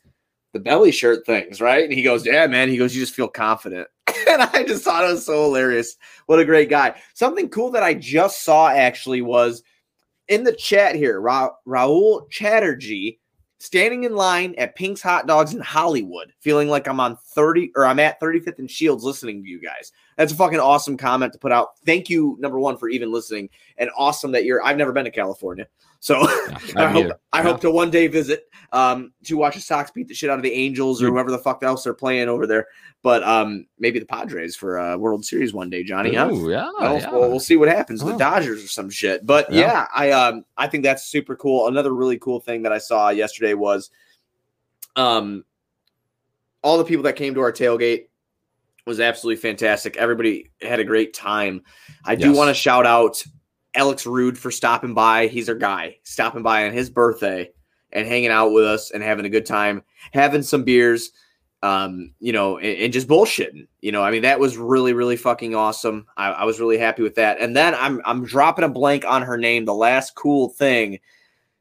the 0.54 0.60
belly 0.60 0.90
shirt 0.90 1.26
things, 1.26 1.60
right? 1.60 1.84
And 1.84 1.92
he 1.92 2.00
goes, 2.00 2.24
yeah, 2.24 2.46
man. 2.46 2.70
He 2.70 2.78
goes, 2.78 2.94
you 2.94 3.02
just 3.02 3.14
feel 3.14 3.28
confident. 3.28 3.86
and 4.28 4.40
I 4.40 4.64
just 4.64 4.82
thought 4.82 5.04
it 5.04 5.12
was 5.12 5.26
so 5.26 5.42
hilarious. 5.42 5.94
What 6.24 6.40
a 6.40 6.46
great 6.46 6.70
guy. 6.70 6.98
Something 7.12 7.50
cool 7.50 7.70
that 7.72 7.82
I 7.82 7.92
just 7.92 8.42
saw 8.42 8.68
actually 8.68 9.20
was 9.20 9.62
in 10.28 10.42
the 10.42 10.54
chat 10.54 10.94
here, 10.94 11.20
Ra- 11.20 11.52
Raul 11.68 12.30
Chatterjee 12.30 13.18
standing 13.60 14.04
in 14.04 14.16
line 14.16 14.54
at 14.56 14.74
Pink's 14.74 15.02
Hot 15.02 15.26
Dogs 15.26 15.54
in 15.54 15.60
Hollywood, 15.60 16.32
feeling 16.40 16.68
like 16.68 16.88
I'm 16.88 16.98
on 16.98 17.16
30 17.16 17.72
or 17.76 17.84
I'm 17.84 18.00
at 18.00 18.18
35th 18.20 18.58
and 18.58 18.70
Shields 18.70 19.04
listening 19.04 19.44
to 19.44 19.48
you 19.48 19.60
guys. 19.60 19.92
That's 20.20 20.34
a 20.34 20.36
fucking 20.36 20.60
awesome 20.60 20.98
comment 20.98 21.32
to 21.32 21.38
put 21.38 21.50
out. 21.50 21.78
Thank 21.86 22.10
you, 22.10 22.36
number 22.40 22.60
one, 22.60 22.76
for 22.76 22.90
even 22.90 23.10
listening, 23.10 23.48
and 23.78 23.88
awesome 23.96 24.32
that 24.32 24.44
you're. 24.44 24.62
I've 24.62 24.76
never 24.76 24.92
been 24.92 25.06
to 25.06 25.10
California, 25.10 25.66
so 26.00 26.16
I 26.20 26.58
I'm 26.76 26.92
hope 26.92 27.04
here. 27.06 27.14
I 27.32 27.38
Yeah. 27.38 27.44
hope 27.44 27.62
to 27.62 27.70
one 27.70 27.90
day 27.90 28.06
visit 28.06 28.44
um, 28.72 29.14
to 29.24 29.38
watch 29.38 29.54
the 29.54 29.62
Sox 29.62 29.90
beat 29.90 30.08
the 30.08 30.14
shit 30.14 30.28
out 30.28 30.36
of 30.38 30.42
the 30.42 30.52
Angels 30.52 31.02
or 31.02 31.06
whoever 31.06 31.30
the 31.30 31.38
fuck 31.38 31.62
else 31.62 31.84
they're 31.84 31.94
playing 31.94 32.28
over 32.28 32.46
there. 32.46 32.66
But 33.02 33.22
um, 33.22 33.64
maybe 33.78 33.98
the 33.98 34.04
Padres 34.04 34.56
for 34.56 34.76
a 34.76 34.98
World 34.98 35.24
Series 35.24 35.54
one 35.54 35.70
day, 35.70 35.82
Johnny. 35.82 36.14
Huh? 36.16 36.28
Ooh, 36.30 36.50
yeah, 36.50 36.68
Well, 36.78 36.98
yeah. 36.98 37.10
we'll, 37.10 37.30
we'll 37.30 37.40
see 37.40 37.56
what 37.56 37.68
happens. 37.68 38.00
The 38.04 38.12
Oh. 38.12 38.18
Dodgers 38.18 38.62
or 38.62 38.68
some 38.68 38.90
shit. 38.90 39.24
But 39.24 39.50
Yeah. 39.50 39.60
yeah. 39.60 39.86
I 39.94 40.10
um 40.10 40.44
I 40.54 40.66
think 40.66 40.84
that's 40.84 41.04
super 41.04 41.34
cool. 41.34 41.66
Another 41.66 41.94
really 41.94 42.18
cool 42.18 42.40
thing 42.40 42.60
that 42.64 42.72
I 42.72 42.78
saw 42.78 43.08
yesterday 43.08 43.54
was 43.54 43.90
um 44.96 45.46
all 46.62 46.76
the 46.76 46.84
people 46.84 47.04
that 47.04 47.16
came 47.16 47.32
to 47.32 47.40
our 47.40 47.52
tailgate 47.52 48.08
was 48.86 49.00
absolutely 49.00 49.40
fantastic. 49.40 49.96
Everybody 49.96 50.50
had 50.62 50.80
a 50.80 50.84
great 50.84 51.14
time. 51.14 51.62
I 52.04 52.14
do 52.14 52.28
Yes. 52.28 52.36
want 52.36 52.48
to 52.48 52.54
shout 52.54 52.86
out 52.86 53.22
Alex 53.74 54.06
Rude 54.06 54.38
for 54.38 54.50
stopping 54.50 54.94
by. 54.94 55.26
He's 55.28 55.48
our 55.48 55.54
guy, 55.54 55.96
stopping 56.02 56.42
by 56.42 56.66
on 56.66 56.72
his 56.72 56.90
birthday 56.90 57.50
and 57.92 58.06
hanging 58.06 58.30
out 58.30 58.52
with 58.52 58.64
us 58.64 58.90
and 58.90 59.02
having 59.02 59.24
a 59.26 59.30
good 59.30 59.46
time, 59.46 59.82
having 60.12 60.42
some 60.42 60.64
beers, 60.64 61.10
um, 61.62 62.12
you 62.20 62.32
know, 62.32 62.58
and, 62.58 62.78
and 62.78 62.92
just 62.92 63.06
bullshitting. 63.08 63.66
You 63.80 63.92
know, 63.92 64.02
I 64.02 64.10
mean, 64.10 64.22
that 64.22 64.40
was 64.40 64.56
really, 64.56 64.92
really 64.92 65.16
fucking 65.16 65.54
awesome. 65.54 66.06
I, 66.16 66.28
I 66.30 66.44
was 66.44 66.58
really 66.60 66.78
happy 66.78 67.02
with 67.02 67.16
that. 67.16 67.38
And 67.40 67.54
then 67.54 67.74
I'm 67.74 68.00
I'm 68.04 68.24
dropping 68.24 68.64
a 68.64 68.68
blank 68.68 69.04
on 69.06 69.22
her 69.22 69.36
name. 69.36 69.64
The 69.64 69.74
last 69.74 70.14
cool 70.14 70.48
thing. 70.48 70.98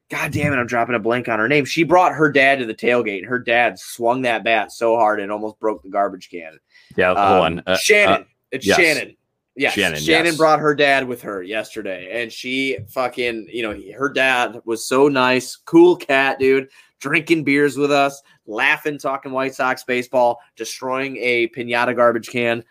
God 0.09 0.31
damn 0.31 0.51
it, 0.51 0.55
I'm 0.57 0.65
dropping 0.65 0.95
a 0.95 0.99
blank 0.99 1.29
on 1.29 1.37
her 1.37 1.47
name. 1.47 1.65
She 1.65 1.83
brought 1.83 2.13
her 2.15 2.31
dad 2.31 2.57
to 2.57 2.65
the 2.65 2.73
tailgate, 2.73 3.19
and 3.19 3.27
her 3.27 3.37
dad 3.37 3.77
swung 3.77 4.23
that 4.23 4.43
bat 4.43 4.71
so 4.71 4.95
hard 4.95 5.19
it 5.19 5.29
almost 5.29 5.59
broke 5.59 5.83
the 5.83 5.89
garbage 5.89 6.31
can. 6.31 6.57
Yeah. 6.97 7.07
Hold 7.07 7.17
Um, 7.17 7.41
on. 7.43 7.63
Uh, 7.65 7.77
Shannon. 7.77 8.25
it's 8.51 8.65
yes. 8.65 8.77
Shannon. 8.77 9.15
Yes. 9.55 9.73
Shannon, 9.73 9.99
Shannon, 9.99 10.25
yes. 10.27 10.37
brought 10.37 10.59
her 10.59 10.73
dad 10.73 11.05
with 11.07 11.21
her 11.23 11.43
yesterday, 11.43 12.21
and 12.21 12.31
she 12.31 12.77
fucking, 12.89 13.49
you 13.51 13.61
know, 13.61 13.73
he- 13.73 13.91
her 13.91 14.07
dad 14.07 14.61
was 14.63 14.87
so 14.87 15.09
nice, 15.09 15.57
cool 15.57 15.97
cat, 15.97 16.39
dude, 16.39 16.69
drinking 17.01 17.43
beers 17.43 17.75
with 17.75 17.91
us, 17.91 18.21
laughing, 18.47 18.97
talking 18.97 19.33
White 19.33 19.53
Sox 19.55 19.83
baseball, 19.83 20.39
destroying 20.55 21.17
a 21.17 21.49
pinata 21.49 21.93
garbage 21.93 22.29
can. 22.29 22.63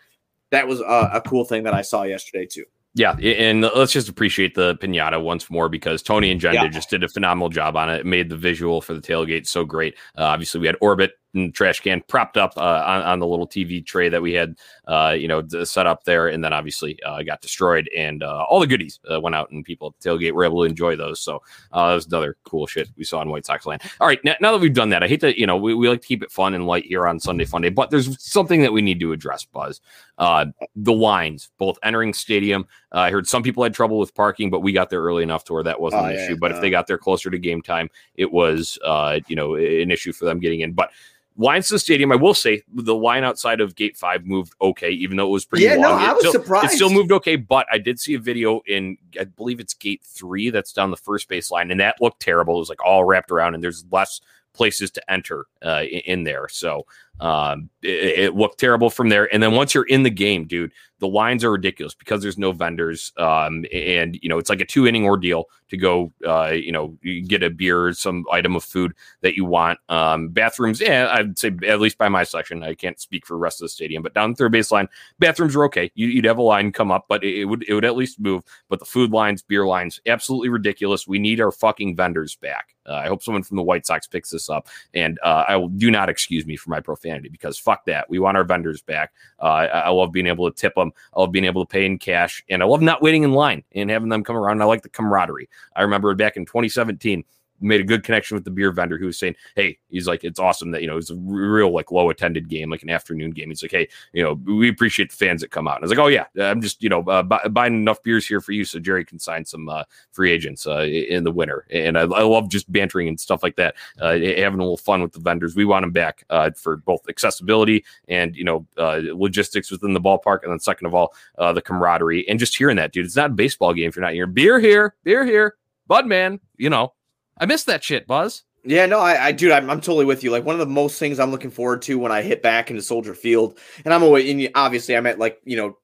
That 0.49 0.67
was 0.67 0.79
a, 0.79 1.09
a 1.13 1.21
cool 1.27 1.45
thing 1.45 1.61
that 1.63 1.75
I 1.75 1.83
saw 1.83 2.03
yesterday 2.03 2.47
too. 2.47 2.65
Yeah, 2.95 3.15
and 3.19 3.61
let's 3.61 3.91
just 3.93 4.09
appreciate 4.09 4.55
the 4.55 4.75
pinata 4.77 5.21
once 5.21 5.47
more 5.51 5.69
because 5.69 6.01
Tony 6.01 6.31
and 6.31 6.41
Jen 6.41 6.55
Yeah. 6.55 6.67
just 6.69 6.89
did 6.89 7.03
a 7.03 7.07
phenomenal 7.07 7.49
job 7.49 7.77
on 7.77 7.87
it. 7.87 7.99
It 7.99 8.05
made 8.07 8.29
the 8.29 8.35
visual 8.35 8.81
for 8.81 8.95
the 8.95 8.99
tailgate 9.01 9.45
so 9.45 9.63
great. 9.63 9.95
Uh, 10.17 10.23
obviously, 10.23 10.59
we 10.59 10.65
had 10.65 10.75
Orbit 10.81 11.11
and 11.33 11.53
trash 11.53 11.79
can 11.79 12.01
propped 12.07 12.37
up 12.37 12.53
uh, 12.57 12.83
on, 12.85 13.01
on 13.03 13.19
the 13.19 13.27
little 13.27 13.47
TV 13.47 13.85
tray 13.85 14.09
that 14.09 14.21
we 14.21 14.33
had, 14.33 14.55
uh, 14.87 15.15
you 15.17 15.27
know, 15.27 15.45
set 15.63 15.85
up 15.85 16.03
there, 16.03 16.27
and 16.27 16.43
then 16.43 16.53
obviously 16.53 17.01
uh, 17.03 17.21
got 17.23 17.41
destroyed, 17.41 17.89
and 17.95 18.23
uh, 18.23 18.43
all 18.49 18.59
the 18.59 18.67
goodies 18.67 18.99
uh, 19.11 19.19
went 19.19 19.35
out, 19.35 19.51
and 19.51 19.63
people 19.63 19.87
at 19.87 20.01
the 20.01 20.09
tailgate 20.09 20.31
were 20.31 20.43
able 20.43 20.63
to 20.63 20.69
enjoy 20.69 20.95
those. 20.95 21.19
So 21.21 21.41
uh, 21.71 21.89
that 21.89 21.95
was 21.95 22.07
another 22.07 22.37
cool 22.43 22.67
shit 22.67 22.89
we 22.97 23.03
saw 23.03 23.21
in 23.21 23.29
White 23.29 23.45
Sox 23.45 23.65
land. 23.65 23.81
All 23.99 24.07
right, 24.07 24.23
now, 24.23 24.35
now 24.41 24.51
that 24.51 24.59
we've 24.59 24.73
done 24.73 24.89
that, 24.89 25.03
I 25.03 25.07
hate 25.07 25.21
to, 25.21 25.39
you 25.39 25.45
know, 25.45 25.57
we, 25.57 25.73
we 25.73 25.87
like 25.87 26.01
to 26.01 26.07
keep 26.07 26.23
it 26.23 26.31
fun 26.31 26.53
and 26.53 26.65
light 26.65 26.85
here 26.85 27.07
on 27.07 27.19
Sunday 27.19 27.45
Funday, 27.45 27.73
but 27.73 27.91
there's 27.91 28.21
something 28.23 28.61
that 28.61 28.73
we 28.73 28.81
need 28.81 28.99
to 28.99 29.11
address, 29.11 29.45
Buzz. 29.45 29.81
Uh, 30.17 30.47
the 30.75 30.91
lines, 30.91 31.49
both 31.57 31.77
entering 31.83 32.13
stadium. 32.13 32.65
Uh, 32.93 32.99
I 32.99 33.11
heard 33.11 33.27
some 33.27 33.41
people 33.41 33.63
had 33.63 33.73
trouble 33.73 33.99
with 33.99 34.13
parking, 34.13 34.49
but 34.49 34.59
we 34.59 34.73
got 34.73 34.89
there 34.89 35.01
early 35.01 35.23
enough 35.23 35.45
to 35.45 35.53
where 35.53 35.63
that 35.63 35.79
wasn't 35.79 36.01
Oh, 36.01 36.05
an 36.05 36.15
yeah, 36.15 36.25
issue. 36.25 36.37
But 36.37 36.51
if 36.51 36.59
they 36.59 36.69
got 36.69 36.87
there 36.87 36.97
closer 36.97 37.29
to 37.29 37.37
game 37.37 37.61
time, 37.61 37.89
it 38.15 38.31
was, 38.31 38.77
uh, 38.83 39.19
you 39.27 39.35
know, 39.35 39.55
an 39.55 39.91
issue 39.91 40.11
for 40.11 40.25
them 40.25 40.39
getting 40.39 40.59
in. 40.59 40.73
But 40.73 40.91
lines 41.39 41.69
to 41.69 41.75
the 41.75 41.79
stadium, 41.79 42.11
I 42.11 42.15
will 42.17 42.33
say 42.33 42.61
the 42.71 42.93
line 42.93 43.23
outside 43.23 43.61
of 43.61 43.75
gate 43.75 43.95
five 43.97 44.25
moved 44.25 44.53
okay, 44.61 44.91
even 44.91 45.17
though 45.17 45.25
it 45.27 45.31
was 45.31 45.45
pretty 45.45 45.63
Yeah, 45.65 45.75
no, 45.77 45.89
long. 45.89 46.01
I 46.01 46.11
was 46.11 46.19
still- 46.19 46.33
surprised. 46.33 46.73
It 46.73 46.75
still 46.75 46.89
moved 46.91 47.11
okay, 47.13 47.37
but 47.37 47.65
I 47.71 47.77
did 47.77 47.99
see 47.99 48.13
a 48.13 48.19
video 48.19 48.61
in, 48.67 48.97
I 49.19 49.23
believe 49.23 49.59
it's 49.59 49.73
gate 49.73 50.01
three 50.03 50.49
that's 50.49 50.73
down 50.73 50.91
the 50.91 50.97
first 50.97 51.27
base 51.29 51.49
line, 51.49 51.71
and 51.71 51.79
that 51.79 51.95
looked 52.01 52.21
terrible. 52.21 52.57
It 52.57 52.59
was 52.59 52.69
like 52.69 52.85
all 52.85 53.05
wrapped 53.05 53.31
around, 53.31 53.55
and 53.55 53.63
there's 53.63 53.85
less 53.91 54.21
places 54.53 54.91
to 54.91 55.11
enter 55.11 55.45
uh, 55.65 55.83
in, 55.89 55.99
in 55.99 56.23
there. 56.25 56.47
So 56.49 56.85
um, 57.19 57.69
it, 57.81 58.19
it 58.19 58.35
looked 58.35 58.59
terrible 58.59 58.89
from 58.89 59.09
there. 59.09 59.33
And 59.33 59.41
then 59.41 59.53
once 59.53 59.73
you're 59.73 59.87
in 59.87 60.03
the 60.03 60.09
game, 60.09 60.45
dude, 60.45 60.71
the 60.99 61.07
lines 61.07 61.43
are 61.43 61.51
ridiculous 61.51 61.95
because 61.95 62.21
there's 62.21 62.37
no 62.37 62.51
vendors. 62.51 63.13
Um, 63.17 63.65
and 63.73 64.19
you 64.21 64.29
know, 64.29 64.37
it's 64.37 64.49
like 64.49 64.61
a 64.61 64.65
two 64.65 64.85
inning 64.85 65.05
ordeal 65.05 65.45
to 65.69 65.77
go, 65.77 66.11
uh, 66.27 66.51
you 66.51 66.71
know, 66.71 66.97
get 67.27 67.43
a 67.43 67.49
beer, 67.49 67.93
some 67.93 68.25
item 68.31 68.55
of 68.55 68.63
food 68.63 68.93
that 69.21 69.35
you 69.35 69.45
want. 69.45 69.79
Um, 69.87 70.29
bathrooms, 70.29 70.81
yeah, 70.81 71.09
I'd 71.11 71.39
say 71.39 71.51
at 71.67 71.79
least 71.79 71.97
by 71.97 72.09
my 72.09 72.23
section, 72.23 72.63
I 72.63 72.73
can't 72.73 72.99
speak 72.99 73.25
for 73.25 73.35
the 73.35 73.39
rest 73.39 73.61
of 73.61 73.65
the 73.65 73.69
stadium, 73.69 74.03
but 74.03 74.13
down 74.13 74.31
the 74.31 74.35
third 74.35 74.53
baseline, 74.53 74.87
bathrooms 75.19 75.55
are 75.55 75.63
okay. 75.65 75.91
You, 75.95 76.07
you'd 76.07 76.25
have 76.25 76.37
a 76.37 76.43
line 76.43 76.71
come 76.71 76.91
up, 76.91 77.05
but 77.07 77.23
it, 77.23 77.39
it 77.39 77.45
would, 77.45 77.63
it 77.67 77.73
would 77.73 77.85
at 77.85 77.95
least 77.95 78.19
move. 78.19 78.43
But 78.67 78.79
the 78.79 78.85
food 78.85 79.11
lines, 79.11 79.41
beer 79.41 79.65
lines, 79.65 80.01
absolutely 80.05 80.49
ridiculous. 80.49 81.07
We 81.07 81.19
need 81.19 81.39
our 81.39 81.51
fucking 81.51 81.95
vendors 81.95 82.35
back. 82.35 82.75
Uh, 82.85 82.93
I 82.93 83.07
hope 83.07 83.21
someone 83.21 83.43
from 83.43 83.57
the 83.57 83.63
White 83.63 83.85
Sox 83.85 84.07
picks 84.07 84.31
this 84.31 84.49
up, 84.49 84.67
and 84.95 85.19
uh, 85.23 85.45
I 85.47 85.55
will 85.55 85.69
do 85.69 85.91
not 85.91 86.09
excuse 86.09 86.45
me 86.45 86.55
for 86.55 86.71
my 86.71 86.79
profanity 86.79 87.08
because 87.31 87.57
fuck 87.57 87.85
that. 87.85 88.09
We 88.09 88.19
want 88.19 88.37
our 88.37 88.43
vendors 88.43 88.81
back. 88.81 89.11
Uh, 89.41 89.45
I, 89.45 89.65
I 89.65 89.89
love 89.89 90.11
being 90.11 90.27
able 90.27 90.49
to 90.49 90.55
tip 90.55 90.75
them. 90.75 90.91
I 91.15 91.21
love 91.21 91.31
being 91.31 91.45
able 91.45 91.65
to 91.65 91.69
pay 91.69 91.85
in 91.85 91.97
cash, 91.97 92.43
and 92.49 92.61
I 92.61 92.65
love 92.65 92.81
not 92.81 93.01
waiting 93.01 93.23
in 93.23 93.33
line 93.33 93.63
and 93.73 93.89
having 93.89 94.09
them 94.09 94.23
come 94.23 94.37
around. 94.37 94.61
I 94.61 94.65
like 94.65 94.83
the 94.83 94.89
camaraderie. 94.89 95.49
I 95.75 95.81
remember 95.81 96.13
back 96.15 96.37
in 96.37 96.45
2017 96.45 97.23
made 97.61 97.81
a 97.81 97.83
good 97.83 98.03
connection 98.03 98.35
with 98.35 98.43
the 98.43 98.51
beer 98.51 98.71
vendor 98.71 98.97
who 98.97 99.05
was 99.05 99.17
saying, 99.17 99.35
Hey, 99.55 99.77
he's 99.89 100.07
like, 100.07 100.23
it's 100.23 100.39
awesome 100.39 100.71
that, 100.71 100.81
you 100.81 100.87
know, 100.87 100.97
it's 100.97 101.09
a 101.09 101.15
real 101.15 101.71
like 101.71 101.91
low 101.91 102.09
attended 102.09 102.49
game, 102.49 102.69
like 102.69 102.83
an 102.83 102.89
afternoon 102.89 103.31
game. 103.31 103.49
He's 103.49 103.61
like, 103.61 103.71
Hey, 103.71 103.87
you 104.13 104.23
know, 104.23 104.33
we 104.45 104.69
appreciate 104.69 105.09
the 105.11 105.15
fans 105.15 105.41
that 105.41 105.51
come 105.51 105.67
out. 105.67 105.75
And 105.75 105.83
I 105.83 105.85
was 105.85 105.91
like, 105.91 105.99
Oh 105.99 106.07
yeah, 106.07 106.25
I'm 106.39 106.61
just, 106.61 106.81
you 106.83 106.89
know, 106.89 107.01
uh, 107.03 107.23
bu- 107.23 107.49
buying 107.49 107.75
enough 107.75 108.01
beers 108.03 108.27
here 108.27 108.41
for 108.41 108.51
you. 108.51 108.65
So 108.65 108.79
Jerry 108.79 109.05
can 109.05 109.19
sign 109.19 109.45
some 109.45 109.69
uh, 109.69 109.83
free 110.11 110.31
agents 110.31 110.67
uh, 110.67 110.81
in 110.81 111.23
the 111.23 111.31
winter. 111.31 111.65
And 111.69 111.97
I, 111.97 112.01
I 112.01 112.23
love 112.23 112.49
just 112.49 112.71
bantering 112.71 113.07
and 113.07 113.19
stuff 113.19 113.43
like 113.43 113.55
that. 113.57 113.75
Uh, 113.99 114.13
having 114.13 114.59
a 114.59 114.63
little 114.63 114.77
fun 114.77 115.01
with 115.01 115.13
the 115.13 115.19
vendors. 115.19 115.55
We 115.55 115.65
want 115.65 115.83
them 115.83 115.91
back 115.91 116.23
uh, 116.29 116.51
for 116.51 116.77
both 116.77 117.07
accessibility 117.09 117.85
and, 118.07 118.35
you 118.35 118.43
know, 118.43 118.65
uh, 118.77 119.01
logistics 119.13 119.71
within 119.71 119.93
the 119.93 120.01
ballpark. 120.01 120.43
And 120.43 120.51
then 120.51 120.59
second 120.59 120.87
of 120.87 120.93
all, 120.93 121.13
the 121.37 121.61
camaraderie 121.61 122.27
and 122.29 122.37
just 122.37 122.55
hearing 122.55 122.77
that 122.77 122.91
dude, 122.91 123.05
it's 123.05 123.15
not 123.15 123.31
a 123.31 123.33
baseball 123.33 123.73
game. 123.73 123.89
If 123.89 123.95
you're 123.95 124.05
not 124.05 124.13
here, 124.13 124.27
beer 124.27 124.59
here, 124.59 124.95
beer 125.03 125.25
here, 125.25 125.55
Bud 125.87 126.05
man, 126.05 126.39
you 126.57 126.69
know, 126.69 126.93
I 127.39 127.45
miss 127.45 127.63
that 127.65 127.83
shit, 127.83 128.07
Buzz. 128.07 128.43
Yeah, 128.65 128.85
no, 128.85 128.99
I, 128.99 129.27
I 129.27 129.31
dude, 129.31 129.51
I'm, 129.51 129.69
I'm 129.69 129.79
totally 129.79 130.05
with 130.05 130.23
you. 130.23 130.31
Like 130.31 130.45
one 130.45 130.55
of 130.55 130.59
the 130.59 130.65
most 130.73 130.99
things 130.99 131.19
I'm 131.19 131.31
looking 131.31 131.51
forward 131.51 131.81
to 131.83 131.97
when 131.97 132.11
I 132.11 132.21
hit 132.21 132.41
back 132.41 132.69
into 132.69 132.81
Soldier 132.81 133.13
Field, 133.13 133.57
and 133.85 133.93
I'm 133.93 134.03
away. 134.03 134.29
And 134.29 134.49
obviously, 134.53 134.97
I'm 134.97 135.05
at 135.05 135.17
like 135.17 135.39
you 135.45 135.55
know, 135.55 135.77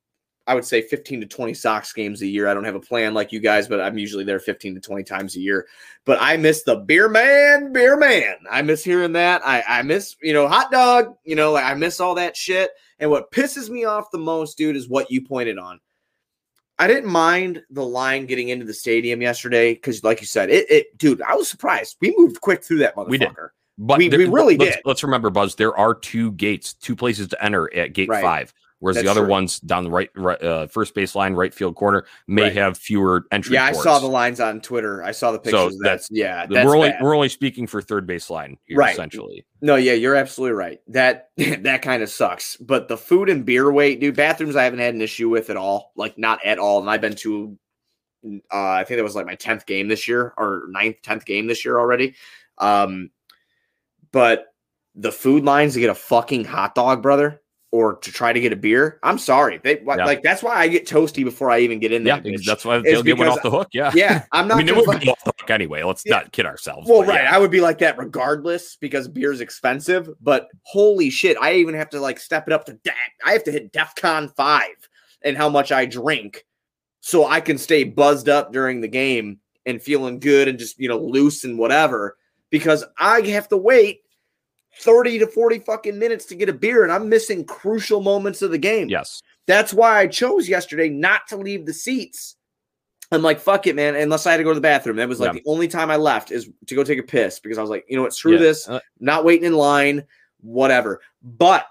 I 0.45 0.55
would 0.55 0.65
say 0.65 0.81
15 0.81 1.21
to 1.21 1.27
20 1.27 1.53
Sox 1.53 1.93
games 1.93 2.21
a 2.21 2.27
year. 2.27 2.47
I 2.47 2.53
don't 2.53 2.65
have 2.65 2.75
a 2.75 2.81
plan 2.81 3.13
like 3.13 3.31
you 3.31 3.39
guys, 3.39 3.69
but 3.69 3.79
I'm 3.79 3.97
usually 3.97 4.25
there 4.25 4.39
15 4.39 4.75
to 4.75 4.81
20 4.81 5.03
times 5.03 5.35
a 5.37 5.39
year. 5.39 5.67
But 6.05 6.17
I 6.21 6.35
miss 6.35 6.63
the 6.63 6.75
beer 6.75 7.07
man, 7.07 7.71
beer 7.71 7.95
man. 7.95 8.35
I 8.51 8.61
miss 8.61 8.83
hearing 8.83 9.13
that. 9.13 9.41
I, 9.45 9.63
I 9.65 9.81
miss 9.81 10.17
you 10.21 10.33
know 10.33 10.47
hot 10.49 10.69
dog. 10.69 11.15
You 11.23 11.35
know, 11.35 11.53
like 11.53 11.65
I 11.65 11.75
miss 11.75 12.01
all 12.01 12.15
that 12.15 12.35
shit. 12.35 12.71
And 12.99 13.09
what 13.09 13.31
pisses 13.31 13.69
me 13.69 13.85
off 13.85 14.11
the 14.11 14.17
most, 14.17 14.57
dude, 14.57 14.75
is 14.75 14.89
what 14.89 15.09
you 15.11 15.21
pointed 15.21 15.57
on. 15.57 15.79
I 16.77 16.87
didn't 16.87 17.09
mind 17.09 17.63
the 17.69 17.85
line 17.85 18.25
getting 18.25 18.49
into 18.49 18.65
the 18.65 18.73
stadium 18.73 19.21
yesterday 19.21 19.73
because, 19.73 20.03
like 20.03 20.19
you 20.19 20.27
said, 20.27 20.49
it, 20.49 20.69
it, 20.69 20.97
dude, 20.97 21.21
I 21.21 21.35
was 21.35 21.47
surprised. 21.47 21.97
We 22.01 22.13
moved 22.17 22.41
quick 22.41 22.63
through 22.63 22.79
that 22.79 22.95
motherfucker. 22.95 23.09
We 23.09 23.17
did. 23.17 23.29
But 23.77 23.97
We- 23.97 24.09
we 24.09 24.25
really 24.25 24.57
let's, 24.57 24.75
did. 24.75 24.81
Let's 24.85 25.03
remember, 25.03 25.29
Buzz. 25.29 25.55
There 25.55 25.77
are 25.77 25.93
two 25.93 26.31
gates, 26.33 26.73
two 26.73 26.95
places 26.95 27.27
to 27.29 27.43
enter 27.43 27.73
at 27.73 27.93
Gate 27.93 28.09
Right. 28.09 28.21
Five. 28.21 28.53
Whereas 28.85 28.97
That's 28.97 29.05
the 29.05 29.09
other 29.11 29.21
true. 29.21 29.29
ones 29.31 29.59
down 29.61 29.83
the 29.83 29.89
right, 29.89 30.11
right 30.15 30.39
uh, 30.43 30.67
first 30.67 30.93
baseline, 30.93 31.35
right 31.35 31.51
field 31.51 31.75
corner 31.75 32.05
may 32.27 32.43
Right. 32.43 32.53
have 32.53 32.77
fewer 32.77 33.25
entry. 33.31 33.55
Yeah, 33.55 33.65
I 33.65 33.71
saw 33.71 33.97
the 33.97 34.05
lines 34.05 34.39
on 34.39 34.61
Twitter. 34.61 35.03
I 35.03 35.09
saw 35.11 35.31
the 35.31 35.39
pictures. 35.39 35.59
So 35.59 35.67
of 35.67 35.79
that's- 35.79 36.07
yeah, 36.11 36.45
that's 36.45 36.63
we're 36.67 36.75
only 36.75 36.89
bad. 36.91 37.01
we're 37.01 37.15
only 37.15 37.29
speaking 37.29 37.65
for 37.65 37.81
third 37.81 38.07
baseline, 38.07 38.57
here, 38.65 38.77
Right. 38.77 38.93
Essentially, 38.93 39.43
No, 39.61 39.75
yeah, 39.75 39.93
you're 39.93 40.15
absolutely 40.15 40.53
right. 40.55 40.79
That 40.89 41.29
that 41.37 41.81
kind 41.81 42.03
of 42.03 42.09
sucks. 42.09 42.57
But 42.57 42.87
the 42.87 42.97
food 42.97 43.27
and 43.29 43.43
beer 43.43 43.71
wait, 43.71 43.99
dude, 43.99 44.15
bathrooms 44.15 44.55
I 44.55 44.63
haven't 44.65 44.79
had 44.79 44.93
an 44.93 45.01
issue 45.01 45.29
with 45.29 45.49
at 45.49 45.57
all. 45.57 45.91
Like 45.95 46.19
not 46.19 46.45
at 46.45 46.59
all. 46.59 46.79
And 46.79 46.87
I've 46.89 47.01
been 47.01 47.15
to 47.15 47.57
uh 48.51 48.69
I 48.79 48.83
think 48.83 48.97
that 48.99 49.03
was 49.03 49.15
like 49.15 49.25
my 49.25 49.35
10th 49.35 49.65
game 49.65 49.87
this 49.87 50.07
year 50.07 50.33
or 50.37 50.65
ninth, 50.69 50.97
10th 51.03 51.25
game 51.25 51.47
this 51.47 51.65
year 51.65 51.79
already. 51.79 52.13
Um 52.59 53.09
but 54.11 54.47
the 54.95 55.11
food 55.11 55.43
lines 55.43 55.73
to 55.73 55.79
get 55.81 55.89
a 55.89 55.95
fucking 55.95 56.45
hot 56.45 56.73
dog, 56.73 57.01
brother, 57.01 57.41
or 57.75 57.95
to 57.97 58.11
try 58.11 58.31
to 58.31 58.39
get 58.39 58.53
a 58.53 58.55
beer, 58.55 58.99
I'm 59.03 59.17
sorry. 59.17 59.59
They 59.63 59.79
Yeah. 59.81 60.05
like 60.05 60.23
that's 60.23 60.41
why 60.41 60.55
I 60.55 60.67
get 60.69 60.87
toasty 60.87 61.23
before 61.25 61.49
I 61.51 61.59
even 61.59 61.79
get 61.79 61.91
in 61.91 62.03
there. 62.05 62.21
yeah, 62.23 62.37
that's 62.45 62.63
why 62.63 62.79
they'll 62.79 63.03
get 63.03 63.17
one 63.17 63.27
off 63.27 63.41
the 63.43 63.51
hook. 63.51 63.67
Yeah, 63.73 63.91
yeah, 63.93 64.23
I'm 64.31 64.45
I 64.45 64.47
not 64.47 64.57
mean, 64.59 64.69
it 64.69 64.75
would 64.75 64.99
be 65.01 65.09
off 65.09 65.23
the 65.25 65.33
hook 65.37 65.49
anyway. 65.49 65.83
Let's 65.83 66.03
Yeah. 66.05 66.15
not 66.17 66.31
kid 66.31 66.45
ourselves. 66.45 66.87
Well, 66.89 67.03
right. 67.03 67.23
yeah. 67.23 67.35
I 67.35 67.37
would 67.37 67.51
be 67.51 67.59
like 67.61 67.79
that 67.79 67.97
regardless 67.97 68.77
because 68.77 69.07
beer's 69.09 69.41
expensive. 69.41 70.09
But 70.21 70.47
holy 70.63 71.09
shit, 71.09 71.35
I 71.41 71.55
even 71.55 71.75
have 71.75 71.89
to 71.89 71.99
like 71.99 72.19
step 72.19 72.47
it 72.47 72.53
up 72.53 72.65
to 72.67 72.79
that. 72.85 72.95
I 73.25 73.33
have 73.33 73.43
to 73.45 73.51
hit 73.51 73.73
DEFCON 73.73 74.33
five 74.35 74.75
and 75.23 75.35
how 75.35 75.49
much 75.49 75.71
I 75.71 75.85
drink 75.85 76.45
so 77.01 77.25
I 77.25 77.41
can 77.41 77.57
stay 77.57 77.83
buzzed 77.83 78.29
up 78.29 78.53
during 78.53 78.79
the 78.81 78.87
game 78.87 79.39
and 79.65 79.81
feeling 79.81 80.19
good 80.19 80.47
and 80.47 80.57
just 80.57 80.79
you 80.79 80.87
know 80.87 80.97
loose 80.99 81.43
and 81.43 81.57
whatever 81.57 82.17
because 82.51 82.83
I 82.97 83.21
have 83.21 83.47
to 83.49 83.57
wait 83.57 84.01
30 84.79 85.19
to 85.19 85.27
40 85.27 85.59
fucking 85.59 85.97
minutes 85.97 86.25
to 86.25 86.35
get 86.35 86.49
a 86.49 86.53
beer 86.53 86.83
and 86.83 86.91
I'm 86.91 87.07
missing 87.09 87.45
crucial 87.45 88.01
moments 88.01 88.41
of 88.41 88.51
the 88.51 88.57
game. 88.57 88.89
Yes. 88.89 89.21
That's 89.47 89.73
why 89.73 89.99
I 89.99 90.07
chose 90.07 90.49
yesterday 90.49 90.89
not 90.89 91.27
to 91.29 91.37
leave 91.37 91.65
the 91.65 91.73
seats. 91.73 92.35
I'm 93.11 93.21
like, 93.21 93.39
fuck 93.39 93.67
it, 93.67 93.75
man. 93.75 93.95
Unless 93.95 94.25
I 94.25 94.31
had 94.31 94.37
to 94.37 94.43
go 94.43 94.49
to 94.49 94.55
the 94.55 94.61
bathroom. 94.61 94.97
That 94.97 95.07
was 95.07 95.19
like 95.19 95.33
Yeah. 95.33 95.41
the 95.43 95.49
only 95.49 95.67
time 95.67 95.91
I 95.91 95.95
left 95.95 96.31
is 96.31 96.49
to 96.67 96.75
go 96.75 96.83
take 96.83 96.99
a 96.99 97.03
piss 97.03 97.39
because 97.39 97.57
I 97.57 97.61
was 97.61 97.69
like, 97.69 97.85
you 97.87 97.95
know 97.95 98.01
what, 98.01 98.13
screw 98.13 98.33
Yeah. 98.33 98.39
this. 98.39 98.67
Uh, 98.67 98.79
Not 98.99 99.23
waiting 99.23 99.45
in 99.45 99.53
line, 99.53 100.03
whatever. 100.41 101.01
But 101.21 101.67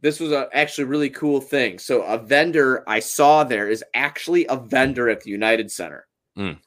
this 0.00 0.20
was 0.20 0.30
a 0.30 0.48
actually 0.52 0.84
really 0.84 1.10
cool 1.10 1.40
thing. 1.40 1.78
So 1.80 2.02
a 2.02 2.16
vendor 2.16 2.84
I 2.88 3.00
saw 3.00 3.42
there 3.42 3.68
is 3.68 3.82
actually 3.94 4.46
a 4.46 4.56
vendor 4.56 5.08
at 5.08 5.22
the 5.22 5.30
United 5.30 5.70
Center. 5.72 6.06
Mm. 6.38 6.58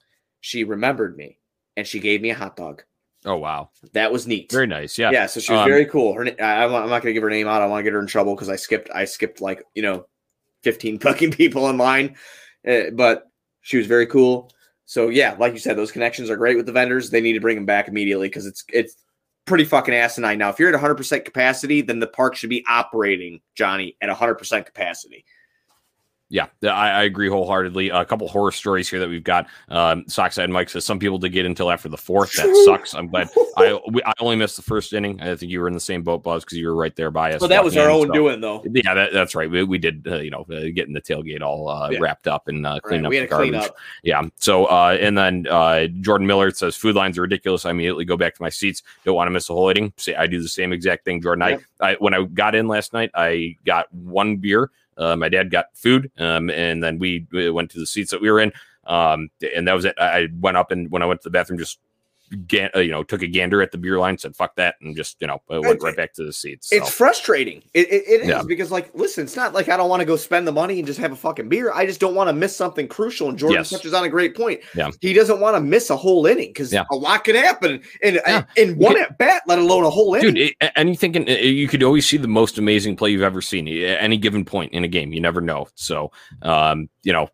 She 0.41 0.63
remembered 0.65 1.15
me 1.15 1.39
and 1.77 1.87
she 1.87 1.99
gave 1.99 2.21
me 2.21 2.31
a 2.31 2.35
hot 2.35 2.57
dog. 2.57 2.83
Oh 3.25 3.37
wow, 3.37 3.69
That 3.93 4.11
was 4.11 4.27
neat. 4.27 4.51
very 4.51 4.67
nice. 4.67 4.97
Yeah. 4.97 5.11
Yeah, 5.11 5.25
so 5.25 5.39
she 5.39 5.51
was 5.51 5.61
Um, 5.61 5.69
very 5.69 5.85
cool. 5.85 6.13
Her, 6.13 6.25
I, 6.41 6.63
I'm 6.65 6.71
not 6.71 7.01
going 7.01 7.11
to 7.11 7.13
give 7.13 7.23
her 7.23 7.29
name 7.29 7.47
out. 7.47 7.61
I 7.61 7.65
want 7.67 7.79
to 7.79 7.83
get 7.83 7.93
her 7.93 7.99
in 7.99 8.07
trouble 8.07 8.35
because 8.35 8.49
I 8.49 8.55
skipped. 8.55 8.89
I 8.93 9.05
skipped 9.05 9.41
like 9.41 9.63
you 9.75 9.81
know, 9.81 10.05
15 10.63 10.99
fucking 11.05 11.31
people 11.31 11.69
in 11.69 11.77
line, 11.77 12.15
Uh, 12.67 12.91
but 12.93 13.25
she 13.61 13.77
was 13.77 13.87
very 13.87 14.05
cool. 14.07 14.51
So 14.85 15.09
yeah, 15.09 15.35
like 15.37 15.53
you 15.53 15.59
said, 15.59 15.77
those 15.77 15.91
connections 15.91 16.29
are 16.29 16.37
great 16.37 16.57
with 16.57 16.65
the 16.65 16.71
vendors. 16.71 17.09
They 17.09 17.21
need 17.21 17.33
to 17.33 17.39
bring 17.41 17.55
them 17.55 17.65
back 17.65 17.87
immediately 17.87 18.27
because 18.27 18.45
it's 18.47 18.63
it's 18.73 18.95
pretty 19.45 19.65
fucking 19.65 19.93
asinine 19.93 20.37
now. 20.39 20.49
If 20.49 20.57
you're 20.59 20.69
at 20.69 20.73
100 20.73 20.95
percent 20.95 21.25
capacity, 21.25 21.81
then 21.81 21.99
the 21.99 22.07
park 22.07 22.35
should 22.35 22.49
be 22.49 22.63
operating 22.67 23.39
Johnny 23.55 23.95
at 24.01 24.09
100 24.09 24.35
percent 24.35 24.65
capacity. 24.65 25.25
Yeah, 26.31 26.45
I, 26.63 26.67
I 26.91 27.03
agree 27.05 27.27
wholeheartedly. 27.27 27.89
A 27.89 28.05
couple 28.05 28.27
horror 28.27 28.51
stories 28.51 28.87
here 28.87 28.99
that 28.99 29.09
we've 29.09 29.23
got. 29.23 29.47
Um, 29.67 30.05
Sockside 30.07 30.51
Mike 30.51 30.69
says 30.69 30.85
some 30.85 30.99
people 30.99 31.17
did 31.17 31.29
get 31.31 31.47
until 31.47 31.71
after 31.71 31.89
the 31.89 31.97
fourth. 31.97 32.33
That 32.33 32.55
sucks. 32.65 32.93
I'm 32.93 33.07
glad. 33.07 33.29
I 33.57 33.79
we, 33.89 34.03
I 34.03 34.13
only 34.19 34.35
missed 34.35 34.55
the 34.55 34.61
first 34.61 34.93
inning. 34.93 35.19
I 35.21 35.35
think 35.35 35.51
you 35.51 35.59
were 35.59 35.67
in 35.67 35.73
the 35.73 35.79
same 35.79 36.03
boat, 36.03 36.21
Buzz, 36.21 36.43
because 36.45 36.59
you 36.59 36.67
were 36.67 36.75
right 36.75 36.95
there 36.95 37.09
by 37.09 37.33
us. 37.33 37.39
So 37.41 37.47
that 37.47 37.63
was 37.63 37.75
our 37.77 37.89
own 37.89 38.07
so- 38.07 38.13
doing 38.13 38.41
though. 38.41 38.63
Yeah, 38.71 38.93
that, 38.93 39.11
that's 39.11 39.33
right. 39.33 39.49
We, 39.49 39.63
we 39.63 39.79
did, 39.79 40.05
uh, 40.07 40.17
you 40.17 40.29
know, 40.29 40.45
uh, 40.51 40.65
getting 40.75 40.93
the 40.93 41.01
tailgate 41.01 41.41
all 41.41 41.67
uh, 41.67 41.89
Yeah. 41.89 41.97
wrapped 41.99 42.27
up 42.27 42.47
and 42.47 42.63
uh, 42.63 42.79
clean 42.79 43.01
Right, 43.01 43.05
up 43.07 43.11
the 43.11 43.17
had 43.17 43.29
to 43.29 43.35
clean 43.35 43.51
garbage. 43.53 43.69
up. 43.71 43.77
Yeah. 44.03 44.21
So, 44.37 44.65
uh, 44.65 44.97
and 45.01 45.17
then 45.17 45.47
uh, 45.49 45.87
Jordan 46.01 46.27
Miller 46.27 46.51
says 46.51 46.75
food 46.75 46.95
lines 46.95 47.17
are 47.17 47.21
ridiculous. 47.23 47.65
I 47.65 47.71
immediately 47.71 48.05
go 48.05 48.17
back 48.17 48.35
to 48.35 48.41
my 48.43 48.49
seats. 48.49 48.83
Don't 49.03 49.15
want 49.15 49.25
to 49.27 49.31
miss 49.31 49.49
a 49.49 49.53
whole 49.53 49.69
inning. 49.69 49.93
Say 49.97 50.13
I 50.13 50.27
do 50.27 50.39
the 50.39 50.47
same 50.47 50.73
exact 50.73 51.05
thing, 51.05 51.23
Jordan. 51.23 51.49
Yep. 51.49 51.61
I, 51.81 51.89
I 51.89 51.95
when 51.95 52.13
I 52.13 52.23
got 52.23 52.53
in 52.53 52.67
last 52.67 52.93
night, 52.93 53.09
I 53.15 53.55
got 53.65 53.91
one 53.91 54.37
beer. 54.37 54.69
Uh, 54.99 55.15
my 55.15 55.29
dad 55.29 55.49
got 55.49 55.65
food, 55.73 56.11
um, 56.19 56.49
and 56.49 56.83
then 56.83 56.99
we, 56.99 57.25
we 57.31 57.49
went 57.49 57.71
to 57.71 57.79
the 57.79 57.87
seats 57.87 58.11
that 58.11 58.21
we 58.21 58.29
were 58.29 58.39
in, 58.39 58.51
um, 58.85 59.29
and 59.55 59.67
that 59.67 59.73
was 59.73 59.85
it. 59.85 59.95
I 59.97 60.27
went 60.39 60.57
up 60.57 60.71
and 60.71 60.91
when 60.91 61.01
I 61.01 61.05
went 61.05 61.21
to 61.21 61.29
the 61.29 61.31
bathroom, 61.31 61.57
just 61.57 61.79
you 62.49 62.91
know, 62.91 63.03
took 63.03 63.21
a 63.21 63.27
gander 63.27 63.61
at 63.61 63.71
the 63.71 63.77
beer 63.77 63.97
line, 63.99 64.17
said 64.17 64.35
"fuck 64.35 64.55
that," 64.55 64.75
and 64.81 64.95
just 64.95 65.17
you 65.19 65.27
know 65.27 65.41
uh, 65.49 65.61
went 65.61 65.81
right 65.81 65.95
back 65.95 66.13
to 66.13 66.23
the 66.23 66.33
seats. 66.33 66.69
So. 66.69 66.75
It's 66.75 66.89
frustrating. 66.91 67.63
It, 67.73 67.87
it, 67.91 68.03
it 68.07 68.21
is 68.21 68.27
Yeah. 68.27 68.43
because, 68.45 68.71
like, 68.71 68.89
listen, 68.93 69.23
it's 69.23 69.35
not 69.35 69.53
like 69.53 69.69
I 69.69 69.77
don't 69.77 69.89
want 69.89 70.01
to 70.01 70.05
go 70.05 70.15
spend 70.15 70.47
the 70.47 70.51
money 70.51 70.79
and 70.79 70.87
just 70.87 70.99
have 70.99 71.11
a 71.11 71.15
fucking 71.15 71.49
beer. 71.49 71.71
I 71.73 71.85
just 71.85 71.99
don't 71.99 72.15
want 72.15 72.27
to 72.29 72.33
miss 72.33 72.55
something 72.55 72.87
crucial. 72.87 73.29
And 73.29 73.37
Jordan 73.37 73.59
Yes. 73.59 73.69
touches 73.69 73.93
on 73.93 74.03
a 74.03 74.09
great 74.09 74.35
point. 74.35 74.61
Yeah. 74.75 74.91
He 75.01 75.13
doesn't 75.13 75.39
want 75.39 75.55
to 75.55 75.61
miss 75.61 75.89
a 75.89 75.95
whole 75.97 76.25
inning 76.25 76.49
because 76.49 76.71
Yeah. 76.73 76.85
a 76.91 76.95
lot 76.95 77.23
can 77.23 77.35
happen 77.35 77.81
in, 78.01 78.15
Yeah. 78.15 78.45
in 78.55 78.77
one 78.77 78.93
can- 78.95 79.03
at 79.03 79.17
bat, 79.17 79.43
let 79.47 79.59
alone 79.59 79.83
a 79.83 79.89
whole 79.89 80.13
inning. 80.15 80.33
Dude, 80.35 80.53
it, 80.61 80.71
and 80.75 80.89
you 80.89 80.95
thinking 80.95 81.27
uh, 81.29 81.33
you 81.33 81.67
could 81.67 81.83
always 81.83 82.07
see 82.07 82.17
the 82.17 82.27
most 82.27 82.57
amazing 82.57 82.95
play 82.95 83.09
you've 83.11 83.21
ever 83.21 83.41
seen 83.41 83.67
at 83.67 84.01
any 84.01 84.17
given 84.17 84.45
point 84.45 84.73
in 84.73 84.83
a 84.83 84.87
game. 84.87 85.13
You 85.13 85.21
never 85.21 85.41
know. 85.41 85.67
So, 85.75 86.11
um, 86.41 86.89
you 87.03 87.13
know, 87.13 87.29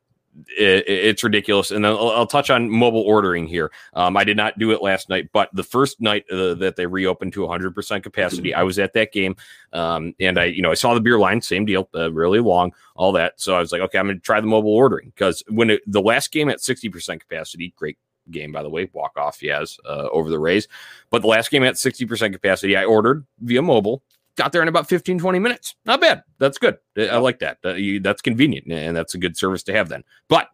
it, 0.58 0.84
it's 0.88 1.24
ridiculous. 1.24 1.72
And 1.72 1.86
I'll, 1.86 2.10
I'll 2.12 2.28
touch 2.28 2.50
on 2.50 2.70
mobile 2.70 3.02
ordering 3.02 3.48
here. 3.48 3.72
Um, 3.94 4.18
I 4.18 4.24
did 4.24 4.38
not 4.38 4.58
do 4.58 4.72
it 4.72 4.82
last 4.82 5.10
night, 5.10 5.30
but 5.34 5.50
the 5.54 5.64
first 5.64 6.02
night 6.02 6.26
uh, 6.32 6.56
that 6.56 6.76
they 6.76 6.86
reopened 6.86 7.34
to 7.34 7.42
100% 7.42 8.04
capacity, 8.04 8.54
I 8.54 8.64
was 8.64 8.80
at 8.80 8.94
that 8.94 9.12
game, 9.12 9.36
um, 9.74 10.14
and 10.20 10.40
I, 10.40 10.46
you 10.46 10.62
know, 10.62 10.72
I 10.72 10.76
saw 10.76 10.94
the 10.94 11.02
beer 11.02 11.20
line, 11.20 11.42
same 11.42 11.66
deal, 11.66 11.90
uh, 11.96 12.12
really 12.12 12.40
long, 12.40 12.74
all 12.96 13.12
that. 13.14 13.40
So 13.40 13.56
I 13.56 13.60
was 13.60 13.72
like, 13.72 13.82
okay, 13.82 13.98
I'm 13.98 14.08
going 14.08 14.18
to 14.18 14.22
try 14.22 14.40
the 14.42 14.48
mobile 14.48 14.74
ordering 14.74 15.12
because 15.16 15.44
when 15.50 15.70
it, 15.70 15.82
the 15.88 16.02
last 16.02 16.32
game 16.32 16.50
at 16.50 16.60
60% 16.60 17.20
capacity, 17.20 17.74
great 17.76 17.98
game 18.32 18.52
by 18.52 18.64
the 18.64 18.70
way, 18.70 18.90
walk 18.94 19.18
off 19.18 19.40
has 19.42 19.78
uh, 19.86 20.08
over 20.12 20.30
the 20.30 20.40
Rays. 20.40 20.68
But 21.10 21.22
the 21.22 21.28
last 21.28 21.52
game 21.52 21.64
at 21.64 21.76
60% 21.76 22.34
capacity, 22.34 22.76
I 22.76 22.86
ordered 22.86 23.26
via 23.40 23.62
mobile. 23.62 24.04
Got 24.36 24.52
there 24.52 24.62
in 24.62 24.68
about 24.68 24.90
15, 24.90 25.20
20 25.20 25.40
minutes. 25.40 25.76
Not 25.86 26.02
bad. 26.02 26.24
That's 26.40 26.58
good. 26.58 26.78
I 26.98 27.18
like 27.18 27.40
that. 27.40 27.60
That's 27.64 28.22
convenient, 28.22 28.72
and 28.72 28.96
that's 28.96 29.14
a 29.14 29.18
good 29.18 29.38
service 29.38 29.64
to 29.64 29.74
have 29.74 29.88
then. 29.88 30.04
But 30.28 30.50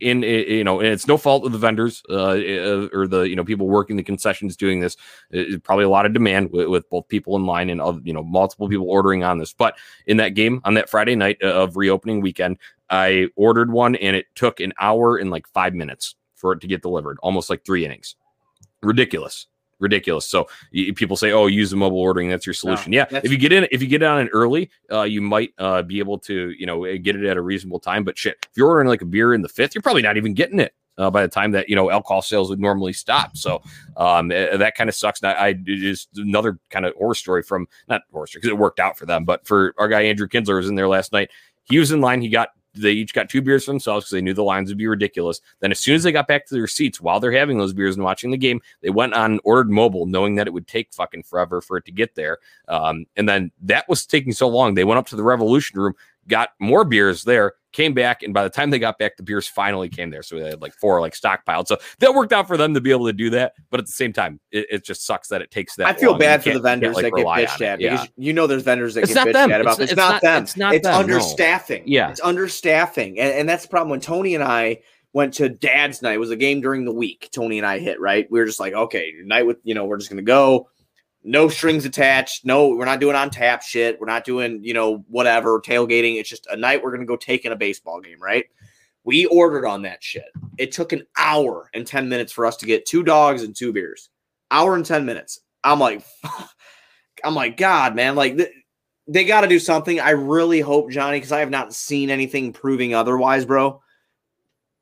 in 0.00 0.22
you 0.22 0.64
know, 0.64 0.80
and 0.80 0.88
it's 0.88 1.08
no 1.08 1.16
fault 1.16 1.44
of 1.44 1.52
the 1.52 1.58
vendors 1.58 2.02
uh, 2.08 2.14
uh, 2.14 2.88
or 2.92 3.06
the 3.06 3.22
you 3.22 3.34
know 3.34 3.44
people 3.44 3.68
working 3.68 3.96
the 3.96 4.02
concessions 4.02 4.56
doing 4.56 4.80
this. 4.80 4.96
It's 5.30 5.60
probably 5.62 5.84
a 5.84 5.88
lot 5.88 6.06
of 6.06 6.12
demand 6.12 6.50
with, 6.52 6.68
with 6.68 6.88
both 6.90 7.08
people 7.08 7.36
in 7.36 7.46
line 7.46 7.70
and 7.70 7.80
other, 7.80 8.00
you 8.04 8.12
know 8.12 8.22
multiple 8.22 8.68
people 8.68 8.90
ordering 8.90 9.24
on 9.24 9.38
this. 9.38 9.52
But 9.52 9.76
in 10.06 10.18
that 10.18 10.34
game 10.34 10.60
on 10.64 10.74
that 10.74 10.90
Friday 10.90 11.16
night 11.16 11.38
uh, 11.42 11.48
of 11.48 11.76
reopening 11.76 12.20
weekend, 12.20 12.58
I 12.90 13.28
ordered 13.36 13.72
one, 13.72 13.96
and 13.96 14.14
it 14.14 14.26
took 14.34 14.60
an 14.60 14.72
hour 14.80 15.16
and 15.16 15.30
like 15.30 15.46
five 15.48 15.74
minutes 15.74 16.14
for 16.36 16.52
it 16.52 16.60
to 16.60 16.66
get 16.66 16.82
delivered, 16.82 17.18
almost 17.22 17.50
like 17.50 17.64
three 17.64 17.84
innings. 17.84 18.14
Ridiculous 18.82 19.46
ridiculous. 19.78 20.26
So 20.26 20.48
y- 20.72 20.90
people 20.94 21.16
say, 21.16 21.32
"Oh, 21.32 21.46
use 21.46 21.70
the 21.70 21.76
mobile 21.76 22.00
ordering. 22.00 22.28
That's 22.28 22.46
your 22.46 22.54
solution." 22.54 22.92
yeah, 22.92 23.06
if 23.10 23.30
you 23.30 23.38
get 23.38 23.52
in, 23.52 23.66
if 23.70 23.82
you 23.82 23.88
get 23.88 24.02
on 24.02 24.20
it 24.20 24.30
early, 24.32 24.70
uh, 24.90 25.02
you 25.02 25.20
might 25.20 25.52
uh, 25.58 25.82
be 25.82 25.98
able 25.98 26.18
to, 26.20 26.50
you 26.50 26.66
know, 26.66 26.84
get 26.98 27.16
it 27.16 27.24
at 27.24 27.36
a 27.36 27.42
reasonable 27.42 27.80
time. 27.80 28.04
But 28.04 28.18
shit, 28.18 28.36
if 28.42 28.56
you're 28.56 28.68
ordering 28.68 28.88
like 28.88 29.02
a 29.02 29.06
beer 29.06 29.34
in 29.34 29.42
the 29.42 29.48
fifth, 29.48 29.74
you're 29.74 29.82
probably 29.82 30.02
not 30.02 30.16
even 30.16 30.34
getting 30.34 30.60
it. 30.60 30.74
Uh, 30.96 31.08
by 31.08 31.22
the 31.22 31.28
time 31.28 31.52
that 31.52 31.68
you 31.68 31.76
know 31.76 31.92
alcohol 31.92 32.20
sales 32.20 32.50
would 32.50 32.58
normally 32.58 32.92
stop, 32.92 33.36
so 33.36 33.62
um, 33.96 34.32
eh, 34.32 34.56
that 34.56 34.74
kind 34.74 34.90
of 34.90 34.96
sucks. 34.96 35.22
Now, 35.22 35.40
I 35.40 35.52
just 35.52 36.08
another 36.18 36.58
kind 36.70 36.84
of 36.84 36.94
horror 36.96 37.14
story 37.14 37.44
from 37.44 37.68
not 37.88 38.02
horror 38.10 38.26
story 38.26 38.40
because 38.40 38.50
it 38.50 38.58
worked 38.58 38.80
out 38.80 38.98
for 38.98 39.06
them, 39.06 39.24
but 39.24 39.46
for 39.46 39.74
our 39.78 39.86
guy 39.86 40.02
Andrew 40.02 40.26
Kinsler 40.26 40.56
was 40.56 40.68
in 40.68 40.74
there 40.74 40.88
last 40.88 41.12
night. 41.12 41.30
He 41.62 41.78
was 41.78 41.92
in 41.92 42.00
line. 42.00 42.20
He 42.20 42.28
got 42.28 42.48
they 42.74 42.92
each 42.92 43.14
got 43.14 43.28
two 43.28 43.42
beers 43.42 43.64
for 43.64 43.72
themselves 43.72 44.04
because 44.04 44.12
they 44.12 44.20
knew 44.20 44.34
the 44.34 44.42
lines 44.42 44.68
would 44.68 44.78
be 44.78 44.86
ridiculous. 44.86 45.40
Then 45.60 45.70
as 45.70 45.78
soon 45.78 45.94
as 45.94 46.02
they 46.02 46.12
got 46.12 46.28
back 46.28 46.46
to 46.46 46.54
their 46.54 46.66
seats 46.66 47.00
while 47.00 47.20
they're 47.20 47.32
having 47.32 47.58
those 47.58 47.72
beers 47.72 47.96
and 47.96 48.04
watching 48.04 48.30
the 48.30 48.36
game, 48.36 48.60
they 48.82 48.90
went 48.90 49.14
on 49.14 49.32
and 49.32 49.40
ordered 49.44 49.70
mobile, 49.70 50.06
knowing 50.06 50.36
that 50.36 50.46
it 50.46 50.52
would 50.52 50.68
take 50.68 50.92
fucking 50.92 51.22
forever 51.24 51.60
for 51.60 51.76
it 51.76 51.84
to 51.86 51.92
get 51.92 52.14
there. 52.14 52.38
Um, 52.68 53.06
and 53.16 53.28
then 53.28 53.50
that 53.62 53.88
was 53.88 54.06
taking 54.06 54.32
so 54.32 54.48
long. 54.48 54.74
They 54.74 54.84
went 54.84 54.98
up 54.98 55.06
to 55.08 55.16
the 55.16 55.22
Revolution 55.24 55.80
room, 55.80 55.94
got 56.28 56.50
more 56.60 56.84
beers 56.84 57.24
there, 57.24 57.54
came 57.72 57.94
back, 57.94 58.22
and 58.22 58.32
by 58.32 58.42
the 58.44 58.50
time 58.50 58.70
they 58.70 58.78
got 58.78 58.98
back, 58.98 59.16
the 59.16 59.22
beers 59.22 59.46
finally 59.46 59.88
came 59.88 60.10
there. 60.10 60.22
So 60.22 60.38
they 60.38 60.48
had 60.50 60.62
like 60.62 60.74
four 60.74 61.00
like 61.00 61.14
stockpiled. 61.14 61.66
So 61.66 61.78
that 62.00 62.14
worked 62.14 62.32
out 62.32 62.46
for 62.46 62.56
them 62.56 62.74
to 62.74 62.80
be 62.80 62.90
able 62.90 63.06
to 63.06 63.12
do 63.12 63.30
that. 63.30 63.54
But 63.70 63.80
at 63.80 63.86
the 63.86 63.92
same 63.92 64.12
time, 64.12 64.38
it, 64.52 64.66
it 64.70 64.84
just 64.84 65.04
sucks 65.06 65.28
that 65.28 65.42
it 65.42 65.50
takes 65.50 65.76
that. 65.76 65.86
I 65.86 65.94
feel 65.94 66.10
long. 66.12 66.20
Bad 66.20 66.44
for 66.44 66.52
the 66.52 66.60
vendors 66.60 66.94
like, 66.94 67.04
that 67.04 67.10
get 67.10 67.16
rely 67.22 67.44
bitched 67.44 67.60
at 67.62 67.80
it. 67.80 67.90
because 67.90 68.08
you 68.16 68.32
know 68.32 68.46
there's 68.46 68.62
vendors 68.62 68.94
that 68.94 69.04
It's 69.04 69.14
get 69.14 69.24
not 69.24 69.26
bitched 69.28 69.32
them. 69.32 69.52
at 69.52 69.60
about 69.60 69.72
It's- 69.72 69.78
this. 69.78 69.90
it's 69.92 69.96
not, 69.96 70.12
not- 70.12 70.22
them. 70.22 70.42
it's 70.44 70.56
not 70.56 70.74
It's 70.74 70.86
them, 70.86 71.06
no. 71.06 71.16
understaffing. 71.18 71.82
Yeah. 71.86 72.10
It's 72.10 72.20
understaffing. 72.20 73.08
And, 73.18 73.32
and 73.34 73.48
that's 73.48 73.62
the 73.64 73.68
problem 73.68 73.90
when 73.90 74.00
Tony 74.00 74.34
and 74.34 74.44
I 74.44 74.78
went 75.14 75.34
to 75.34 75.48
dad's 75.48 76.02
night. 76.02 76.14
It 76.14 76.20
was 76.20 76.30
a 76.30 76.36
game 76.36 76.60
during 76.60 76.84
the 76.84 76.92
week. 76.92 77.28
Tony 77.32 77.58
and 77.58 77.66
I 77.66 77.78
hit, 77.78 78.00
right? 78.00 78.26
We 78.30 78.38
were 78.38 78.46
just 78.46 78.60
like, 78.60 78.74
okay, 78.74 79.12
night 79.24 79.46
with, 79.46 79.56
you 79.64 79.74
know, 79.74 79.84
we're 79.86 79.96
just 79.98 80.10
gonna 80.10 80.22
go. 80.22 80.68
No 81.24 81.48
strings 81.48 81.84
attached. 81.84 82.44
No, 82.44 82.68
we're 82.68 82.84
not 82.84 83.00
doing 83.00 83.16
on 83.16 83.30
tap 83.30 83.62
shit. 83.62 84.00
We're 84.00 84.06
not 84.06 84.24
doing, 84.24 84.62
you 84.62 84.74
know, 84.74 85.04
whatever, 85.08 85.60
tailgating. 85.60 86.16
It's 86.18 86.28
just 86.28 86.46
a 86.46 86.56
night 86.56 86.82
we're 86.82 86.92
gonna 86.92 87.04
go 87.04 87.16
take 87.16 87.44
in 87.44 87.52
a 87.52 87.56
baseball 87.56 88.00
game, 88.00 88.20
right? 88.20 88.44
We 89.04 89.26
ordered 89.26 89.66
on 89.66 89.82
that 89.82 90.02
shit. 90.02 90.28
It 90.58 90.72
took 90.72 90.92
an 90.92 91.06
hour 91.16 91.70
and 91.74 91.86
10 91.86 92.08
minutes 92.08 92.32
for 92.32 92.44
us 92.46 92.56
to 92.58 92.66
get 92.66 92.86
two 92.86 93.02
dogs 93.02 93.42
and 93.42 93.54
two 93.54 93.72
beers. 93.72 94.10
Hour 94.50 94.74
and 94.74 94.84
10 94.84 95.06
minutes. 95.06 95.40
I'm 95.64 95.80
like, 95.80 96.04
I'm 97.24 97.34
like, 97.34 97.56
God, 97.56 97.96
man, 97.96 98.16
like 98.16 98.36
th- 98.36 98.52
they 99.06 99.24
got 99.24 99.40
to 99.40 99.48
do 99.48 99.58
something. 99.58 99.98
I 99.98 100.10
really 100.10 100.60
hope 100.60 100.90
Johnny, 100.90 101.16
because 101.16 101.32
I 101.32 101.40
have 101.40 101.50
not 101.50 101.74
seen 101.74 102.10
anything 102.10 102.52
proving 102.52 102.94
otherwise, 102.94 103.44
bro. 103.46 103.80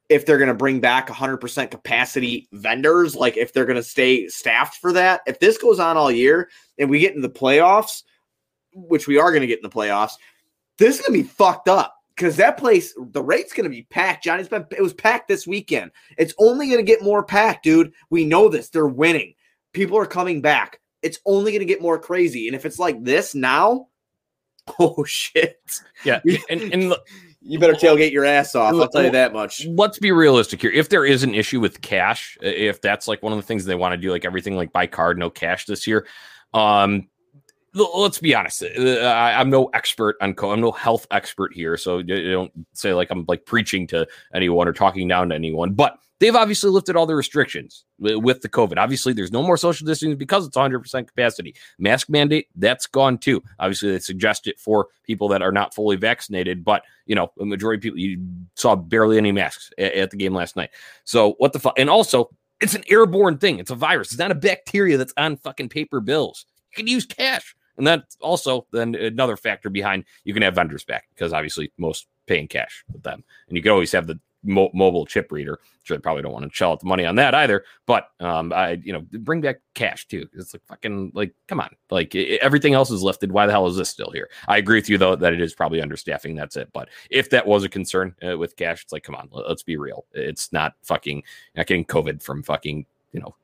If 0.08 0.24
they're 0.24 0.38
going 0.38 0.48
to 0.48 0.54
bring 0.54 0.80
back 0.80 1.08
100% 1.08 1.70
capacity 1.70 2.48
vendors, 2.52 3.16
like 3.16 3.36
if 3.36 3.52
they're 3.52 3.64
going 3.64 3.76
to 3.76 3.82
stay 3.82 4.28
staffed 4.28 4.76
for 4.76 4.92
that, 4.92 5.20
if 5.26 5.40
this 5.40 5.58
goes 5.58 5.80
on 5.80 5.96
all 5.96 6.10
year 6.10 6.48
and 6.78 6.88
we 6.88 7.00
get 7.00 7.14
into 7.14 7.26
the 7.26 7.34
playoffs, 7.34 8.02
which 8.72 9.08
we 9.08 9.18
are 9.18 9.30
going 9.30 9.40
to 9.40 9.46
get 9.46 9.58
in 9.58 9.62
the 9.62 9.68
playoffs, 9.68 10.12
this 10.78 10.96
is 10.96 11.06
going 11.06 11.18
to 11.18 11.24
be 11.24 11.28
fucked 11.28 11.68
up 11.68 11.94
because 12.14 12.36
that 12.36 12.56
place, 12.56 12.94
the 12.98 13.22
rate's 13.22 13.52
going 13.52 13.64
to 13.64 13.70
be 13.70 13.82
packed. 13.84 14.24
Johnny's 14.24 14.48
been, 14.48 14.66
it 14.70 14.82
was 14.82 14.94
packed 14.94 15.28
this 15.28 15.46
weekend. 15.46 15.90
It's 16.16 16.34
only 16.38 16.66
going 16.66 16.78
to 16.78 16.84
get 16.84 17.02
more 17.02 17.24
packed, 17.24 17.64
dude. 17.64 17.92
We 18.10 18.24
know 18.24 18.48
this. 18.48 18.70
They're 18.70 18.86
winning. 18.86 19.34
People 19.72 19.98
are 19.98 20.06
coming 20.06 20.40
back. 20.40 20.80
It's 21.02 21.18
only 21.26 21.52
going 21.52 21.60
to 21.60 21.66
get 21.66 21.82
more 21.82 21.98
crazy. 21.98 22.48
And 22.48 22.54
if 22.54 22.64
it's 22.64 22.78
like 22.78 23.02
this 23.02 23.34
now, 23.34 23.88
oh 24.78 25.04
shit. 25.06 25.80
Yeah. 26.04 26.20
And, 26.50 26.72
and 26.72 26.94
you 27.40 27.58
better 27.58 27.74
tailgate 27.74 28.12
your 28.12 28.24
ass 28.24 28.54
off. 28.54 28.74
I'll 28.74 28.88
tell 28.88 29.04
you 29.04 29.10
that 29.10 29.32
much. 29.32 29.64
Let's 29.66 29.98
be 29.98 30.10
realistic 30.10 30.60
here. 30.60 30.70
If 30.70 30.88
there 30.88 31.04
is 31.04 31.22
an 31.22 31.34
issue 31.34 31.60
with 31.60 31.80
cash, 31.80 32.36
if 32.42 32.80
that's 32.80 33.06
like 33.06 33.22
one 33.22 33.32
of 33.32 33.38
the 33.38 33.42
things 33.42 33.64
they 33.64 33.74
want 33.74 33.92
to 33.92 33.96
do, 33.96 34.10
like 34.10 34.24
everything 34.24 34.56
like 34.56 34.72
by 34.72 34.86
card, 34.86 35.18
no 35.18 35.30
cash 35.30 35.66
this 35.66 35.86
year, 35.86 36.06
um, 36.54 37.08
let's 37.74 38.18
be 38.18 38.34
honest. 38.34 38.62
Uh, 38.62 38.98
I, 39.00 39.40
am 39.40 39.50
no 39.50 39.66
expert 39.74 40.16
on 40.20 40.34
co. 40.34 40.50
I'm 40.50 40.60
no 40.60 40.72
health 40.72 41.06
expert 41.10 41.52
here, 41.52 41.76
so 41.76 41.98
you 41.98 42.32
don't 42.32 42.52
say 42.72 42.92
like 42.94 43.10
I'm 43.10 43.24
like 43.28 43.44
preaching 43.44 43.86
to 43.88 44.06
anyone 44.34 44.66
or 44.66 44.72
talking 44.72 45.06
down 45.06 45.28
to 45.28 45.34
anyone. 45.34 45.74
But 45.74 45.98
they've 46.18 46.34
obviously 46.34 46.70
lifted 46.70 46.96
all 46.96 47.06
the 47.06 47.14
restrictions 47.14 47.84
with 47.98 48.40
the 48.42 48.48
COVID. 48.48 48.78
Obviously, 48.78 49.12
there's 49.12 49.32
no 49.32 49.42
more 49.42 49.56
social 49.56 49.86
distancing 49.86 50.16
because 50.16 50.46
it's 50.46 50.56
100 50.56 50.80
percent 50.80 51.08
capacity. 51.08 51.54
Mask 51.78 52.08
mandate 52.08 52.48
that's 52.56 52.86
gone 52.86 53.18
too. 53.18 53.42
Obviously, 53.58 53.92
they 53.92 53.98
suggest 53.98 54.46
it 54.46 54.58
for 54.58 54.88
people 55.04 55.28
that 55.28 55.42
are 55.42 55.52
not 55.52 55.74
fully 55.74 55.96
vaccinated, 55.96 56.64
but 56.64 56.82
you 57.06 57.14
know, 57.14 57.30
a 57.40 57.44
majority 57.44 57.78
of 57.78 57.82
people 57.82 57.98
you 57.98 58.24
saw 58.54 58.74
barely 58.74 59.18
any 59.18 59.32
masks 59.32 59.70
at, 59.78 59.92
at 59.94 60.10
the 60.10 60.16
game 60.16 60.34
last 60.34 60.56
night. 60.56 60.70
So 61.04 61.32
what 61.38 61.52
the 61.52 61.58
fuck? 61.58 61.78
And 61.78 61.90
also, 61.90 62.30
it's 62.60 62.74
an 62.74 62.84
airborne 62.88 63.38
thing. 63.38 63.58
It's 63.58 63.70
a 63.70 63.74
virus. 63.74 64.08
It's 64.08 64.18
not 64.18 64.30
a 64.30 64.36
bacteria 64.36 64.96
that's 64.96 65.14
on 65.16 65.36
fucking 65.36 65.68
paper 65.68 66.00
bills. 66.00 66.46
You 66.72 66.76
can 66.76 66.86
use 66.86 67.04
cash. 67.04 67.54
And 67.76 67.86
that's 67.86 68.16
also 68.20 68.66
then 68.72 68.94
another 68.94 69.36
factor 69.36 69.68
behind 69.68 70.04
you 70.24 70.32
can 70.32 70.42
have 70.42 70.54
vendors 70.54 70.84
back 70.84 71.08
because 71.14 71.34
obviously 71.34 71.72
most 71.76 72.06
pay 72.26 72.38
in 72.38 72.48
cash 72.48 72.84
with 72.92 73.02
them. 73.02 73.22
And 73.48 73.56
you 73.56 73.62
can 73.62 73.72
always 73.72 73.92
have 73.92 74.06
the 74.06 74.18
mo- 74.46 74.70
mobile 74.72 75.06
chip 75.06 75.30
reader. 75.30 75.58
Sure, 75.82 75.96
they 75.96 76.00
probably 76.00 76.22
don't 76.22 76.32
want 76.32 76.44
to 76.48 76.54
shell 76.54 76.72
out 76.72 76.80
the 76.80 76.86
money 76.86 77.04
on 77.04 77.16
that 77.16 77.34
either. 77.34 77.64
But 77.86 78.10
um, 78.20 78.52
I, 78.52 78.80
you 78.82 78.92
know, 78.92 79.06
bring 79.12 79.40
back 79.40 79.60
cash 79.74 80.06
too. 80.06 80.28
It's 80.32 80.54
like 80.54 80.64
fucking 80.66 81.12
like, 81.14 81.34
come 81.46 81.60
on, 81.60 81.70
like 81.90 82.14
it, 82.14 82.40
everything 82.42 82.74
else 82.74 82.90
is 82.90 83.02
lifted. 83.02 83.32
Why 83.32 83.46
the 83.46 83.52
hell 83.52 83.66
is 83.66 83.76
this 83.76 83.88
still 83.88 84.10
here? 84.12 84.28
I 84.48 84.58
agree 84.58 84.78
with 84.78 84.88
you 84.88 84.98
though 84.98 85.16
that 85.16 85.32
it 85.32 85.40
is 85.40 85.54
probably 85.54 85.80
understaffing. 85.80 86.36
That's 86.36 86.56
it. 86.56 86.70
But 86.72 86.88
if 87.10 87.30
that 87.30 87.46
was 87.46 87.64
a 87.64 87.68
concern 87.68 88.14
uh, 88.26 88.38
with 88.38 88.56
cash, 88.56 88.82
it's 88.82 88.92
like, 88.92 89.04
come 89.04 89.14
on, 89.14 89.28
let's 89.30 89.62
be 89.62 89.76
real. 89.76 90.06
It's 90.12 90.52
not 90.52 90.74
fucking 90.82 91.22
not 91.54 91.66
getting 91.66 91.84
COVID 91.84 92.22
from 92.22 92.42
fucking 92.42 92.86
you 93.12 93.20
know 93.20 93.34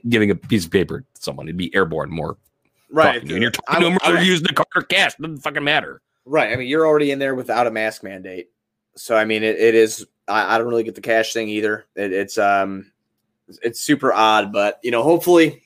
giving 0.08 0.30
a 0.30 0.34
piece 0.34 0.64
of 0.64 0.70
paper 0.70 1.00
to 1.00 1.22
someone. 1.22 1.46
It'd 1.46 1.56
be 1.56 1.74
airborne 1.74 2.10
more 2.10 2.36
Right. 2.90 3.20
And 3.20 3.30
you're 3.30 3.50
talking 3.50 3.80
to 3.80 3.90
them 3.90 3.98
they're 4.04 4.22
using 4.22 4.46
the 4.46 4.54
card 4.54 4.68
or 4.74 4.82
cash. 4.82 5.14
Doesn't 5.16 5.38
fucking 5.38 5.64
matter. 5.64 6.02
Right. 6.24 6.52
I 6.52 6.56
mean, 6.56 6.68
you're 6.68 6.86
already 6.86 7.10
in 7.10 7.18
there 7.18 7.34
without 7.34 7.66
a 7.66 7.70
mask 7.70 8.02
mandate. 8.02 8.50
So 8.96 9.16
I 9.16 9.24
mean 9.24 9.42
it, 9.42 9.56
it 9.56 9.74
is 9.74 10.06
I, 10.28 10.54
I 10.54 10.58
don't 10.58 10.68
really 10.68 10.84
get 10.84 10.94
the 10.94 11.00
cash 11.00 11.32
thing 11.32 11.48
either. 11.48 11.86
It, 11.94 12.12
it's 12.12 12.38
um 12.38 12.90
it's 13.62 13.80
super 13.80 14.12
odd, 14.12 14.52
but 14.52 14.80
you 14.82 14.90
know, 14.90 15.02
hopefully 15.02 15.62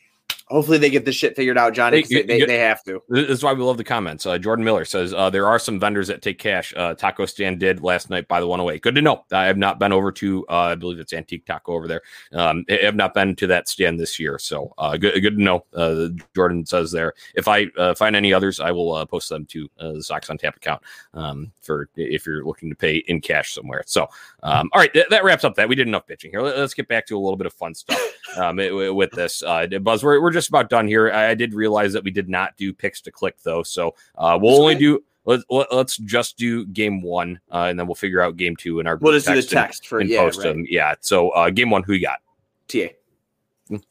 Hopefully 0.51 0.79
they 0.79 0.91
get 0.91 1.05
this 1.05 1.15
shit 1.15 1.37
figured 1.37 1.57
out, 1.57 1.75
Johnny. 1.75 2.03
They, 2.03 2.23
they, 2.23 2.45
they, 2.45 2.59
have 2.59 2.83
to. 2.83 3.01
This 3.09 3.29
is 3.29 3.45
why 3.45 3.53
we 3.53 3.63
love 3.63 3.77
the 3.77 3.85
comments. 3.85 4.27
Uh, 4.27 4.37
Jordan 4.37 4.65
Miller 4.65 4.85
says 4.85 5.15
uh, 5.15 5.31
there 5.31 5.47
are 5.47 5.61
some 5.61 5.79
vendors 5.79 6.09
that 6.09 6.23
take 6.23 6.41
cash. 6.41 6.75
Uh, 6.77 6.93
Taco 6.95 7.25
Stand 7.25 7.61
did 7.61 7.85
last 7.85 8.11
night 8.11 8.27
by 8.27 8.41
the 8.41 8.49
108. 8.49 8.83
Good 8.83 8.97
to 8.97 9.03
know. 9.03 9.25
I 9.31 9.45
have 9.45 9.57
not 9.57 9.79
been 9.79 9.93
over 9.93 10.11
to, 10.11 10.45
uh, 10.49 10.57
I 10.57 10.75
believe 10.75 10.99
it's 10.99 11.13
Antique 11.13 11.47
Taco 11.47 11.73
over 11.75 11.87
there. 11.87 12.03
Um, 12.33 12.65
I 12.69 12.81
have 12.83 12.97
not 12.97 13.15
been 13.15 13.37
to 13.37 13.47
that 13.47 13.69
stand 13.69 14.01
this 14.01 14.19
year, 14.19 14.41
so 14.41 14.75
uh, 14.77 14.97
good, 14.97 15.21
good 15.21 15.37
to 15.37 15.43
know. 15.43 15.65
Uh, 15.73 16.09
Jordan 16.35 16.67
says 16.67 16.91
there. 16.91 17.15
If 17.37 17.47
I 17.47 17.67
find 17.95 18.17
any 18.17 18.33
others, 18.33 18.59
I 18.59 18.73
will 18.73 19.07
post 19.07 19.29
them 19.29 19.47
to 19.47 19.71
the 19.79 20.03
Sox 20.03 20.31
on 20.31 20.39
Tap 20.39 20.57
account 20.57 20.83
um, 21.15 21.53
for 21.63 21.89
if 21.95 22.27
you're 22.27 22.45
looking 22.45 22.71
to 22.71 22.77
pay 22.77 22.97
in 23.07 23.21
cash 23.21 23.55
somewhere. 23.55 23.85
So, 23.87 24.09
um, 24.43 24.69
all 24.73 24.81
right, 24.81 24.93
th- 24.93 25.07
that 25.11 25.23
wraps 25.23 25.45
up 25.45 25.55
that. 25.55 25.69
We 25.69 25.77
did 25.77 25.87
enough 25.87 26.09
pitching 26.09 26.33
here. 26.33 26.43
Let, 26.43 26.57
us 26.57 26.75
get 26.75 26.89
back 26.89 27.07
to 27.07 27.17
a 27.17 27.21
little 27.21 27.37
bit 27.37 27.47
of 27.47 27.53
fun 27.53 27.73
stuff 27.77 28.01
um, 28.37 28.57
with 28.97 29.13
this. 29.13 29.45
Buzz, 29.83 30.03
we're, 30.03 30.21
we're 30.21 30.33
just 30.33 30.40
about 30.49 30.71
done 30.71 30.87
here. 30.87 31.11
I, 31.11 31.31
I, 31.31 31.35
did 31.35 31.55
realize 31.55 31.93
that 31.93 32.05
we 32.05 32.11
did 32.11 32.29
not 32.29 32.57
do 32.57 32.73
picks 32.73 33.01
to 33.03 33.13
click 33.13 33.37
though, 33.43 33.63
so 33.63 33.95
uh, 34.17 34.39
we'll 34.41 34.53
That's 34.53 34.61
only 34.61 34.75
great. 34.75 34.81
do. 34.81 35.05
Let's 35.27 35.45
let's 35.51 35.97
just 35.99 36.39
do 36.39 36.65
game 36.67 37.03
one, 37.03 37.41
uh, 37.53 37.67
and 37.69 37.79
then 37.79 37.87
we'll 37.87 37.95
figure 37.95 38.23
out 38.23 38.37
game 38.37 38.57
two 38.57 38.81
in 38.81 38.87
our. 38.87 38.97
We'll 38.97 39.13
just 39.13 39.27
do 39.27 39.35
the 39.35 39.43
text 39.43 39.83
and, 39.83 39.89
for 39.89 40.01
and 40.01 40.09
yeah, 40.09 40.21
post 40.21 40.39
right. 40.39 40.45
them. 40.45 40.65
Yeah. 40.69 40.95
So 41.01 41.29
uh, 41.31 41.51
game 41.51 41.71
one, 41.71 41.83
who 41.83 41.93
you 41.93 42.01
got? 42.01 42.21
TA. 42.69 42.89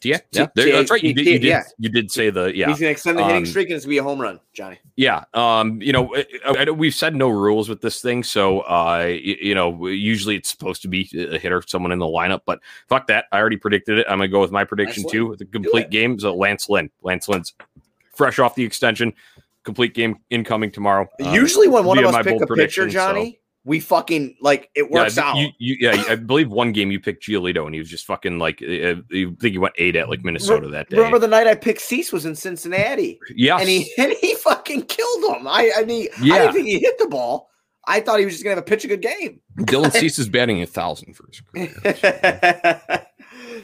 Yeah, 0.03 0.17
yeah, 0.31 0.47
there, 0.55 0.73
that's 0.73 0.91
right. 0.91 1.01
You 1.01 1.13
did, 1.13 1.25
you 1.25 1.39
did, 1.39 1.43
yeah. 1.43 1.63
you 1.77 1.87
did 1.87 2.11
say 2.11 2.29
the 2.29 2.55
yeah. 2.55 2.67
He's 2.67 2.79
gonna 2.79 2.91
extend 2.91 3.17
the 3.17 3.23
hitting 3.23 3.43
um, 3.43 3.45
streak 3.45 3.69
and 3.69 3.77
it's 3.77 3.85
gonna 3.85 3.91
be 3.91 3.97
a 3.97 4.03
home 4.03 4.19
run, 4.19 4.41
Johnny. 4.51 4.77
Yeah, 4.97 5.23
um, 5.33 5.81
you 5.81 5.93
know, 5.93 6.13
I, 6.45 6.65
I, 6.67 6.69
we've 6.71 6.93
said 6.93 7.15
no 7.15 7.29
rules 7.29 7.69
with 7.69 7.79
this 7.79 8.01
thing, 8.01 8.23
so 8.23 8.59
uh, 8.61 9.05
you, 9.09 9.37
you, 9.41 9.55
know, 9.55 9.87
usually 9.87 10.35
it's 10.35 10.49
supposed 10.49 10.81
to 10.81 10.89
be 10.89 11.09
a 11.15 11.37
hitter, 11.37 11.63
someone 11.65 11.93
in 11.93 11.99
the 11.99 12.05
lineup, 12.05 12.41
but 12.45 12.59
fuck 12.89 13.07
that. 13.07 13.25
I 13.31 13.39
already 13.39 13.55
predicted 13.55 13.99
it. 13.99 14.07
I'm 14.09 14.17
gonna 14.17 14.27
go 14.27 14.41
with 14.41 14.51
my 14.51 14.65
prediction 14.65 15.03
Lance 15.03 15.11
too. 15.11 15.35
The 15.39 15.45
complete 15.45 15.89
game. 15.89 16.15
is 16.15 16.23
So 16.23 16.35
Lance 16.35 16.67
Lynn, 16.67 16.89
Lance 17.01 17.29
Lynn's 17.29 17.53
fresh 18.15 18.37
off 18.37 18.55
the 18.55 18.63
extension, 18.63 19.13
complete 19.63 19.93
game 19.93 20.17
incoming 20.29 20.71
tomorrow. 20.71 21.07
Usually, 21.19 21.67
uh, 21.67 21.71
when 21.71 21.85
one 21.85 21.99
of 21.99 22.05
us 22.05 22.25
pick 22.25 22.41
a 22.41 22.47
pitcher, 22.47 22.89
Johnny. 22.89 23.31
So 23.31 23.48
we 23.65 23.79
fucking 23.79 24.37
like 24.41 24.69
it 24.73 24.89
works 24.89 25.17
yeah, 25.17 25.23
out. 25.23 25.37
You, 25.37 25.49
you, 25.57 25.77
yeah, 25.79 26.03
I 26.09 26.15
believe 26.15 26.49
one 26.49 26.71
game 26.71 26.91
you 26.91 26.99
picked 26.99 27.23
Giolito 27.27 27.65
and 27.65 27.73
he 27.73 27.79
was 27.79 27.89
just 27.89 28.05
fucking 28.05 28.39
like 28.39 28.61
You 28.61 29.03
think 29.09 29.51
he 29.51 29.57
went 29.57 29.75
eight 29.77 29.95
at 29.95 30.09
like 30.09 30.23
Minnesota 30.23 30.67
Re- 30.67 30.71
that 30.71 30.89
day. 30.89 30.97
Remember 30.97 31.19
the 31.19 31.27
night 31.27 31.47
I 31.47 31.55
picked 31.55 31.81
Cease 31.81 32.11
was 32.11 32.25
in 32.25 32.35
Cincinnati. 32.35 33.19
Yeah, 33.35 33.57
and 33.57 33.67
he 33.67 33.91
and 33.97 34.13
he 34.13 34.35
fucking 34.35 34.83
killed 34.83 35.35
him. 35.35 35.47
I 35.47 35.71
I 35.77 35.83
mean 35.83 36.07
yeah. 36.21 36.35
I 36.35 36.39
didn't 36.39 36.53
think 36.53 36.67
he 36.67 36.79
hit 36.79 36.97
the 36.99 37.07
ball. 37.07 37.49
I 37.85 37.99
thought 38.01 38.19
he 38.19 38.25
was 38.25 38.35
just 38.35 38.43
gonna 38.43 38.55
have 38.55 38.63
a 38.63 38.67
pitch 38.67 38.85
a 38.85 38.87
good 38.87 39.01
game. 39.01 39.41
Dylan 39.61 39.91
Cease 39.99 40.19
is 40.19 40.29
batting 40.29 40.61
a 40.61 40.65
thousand 40.65 41.15
for 41.15 41.27
his 41.27 41.41
career. 41.41 43.01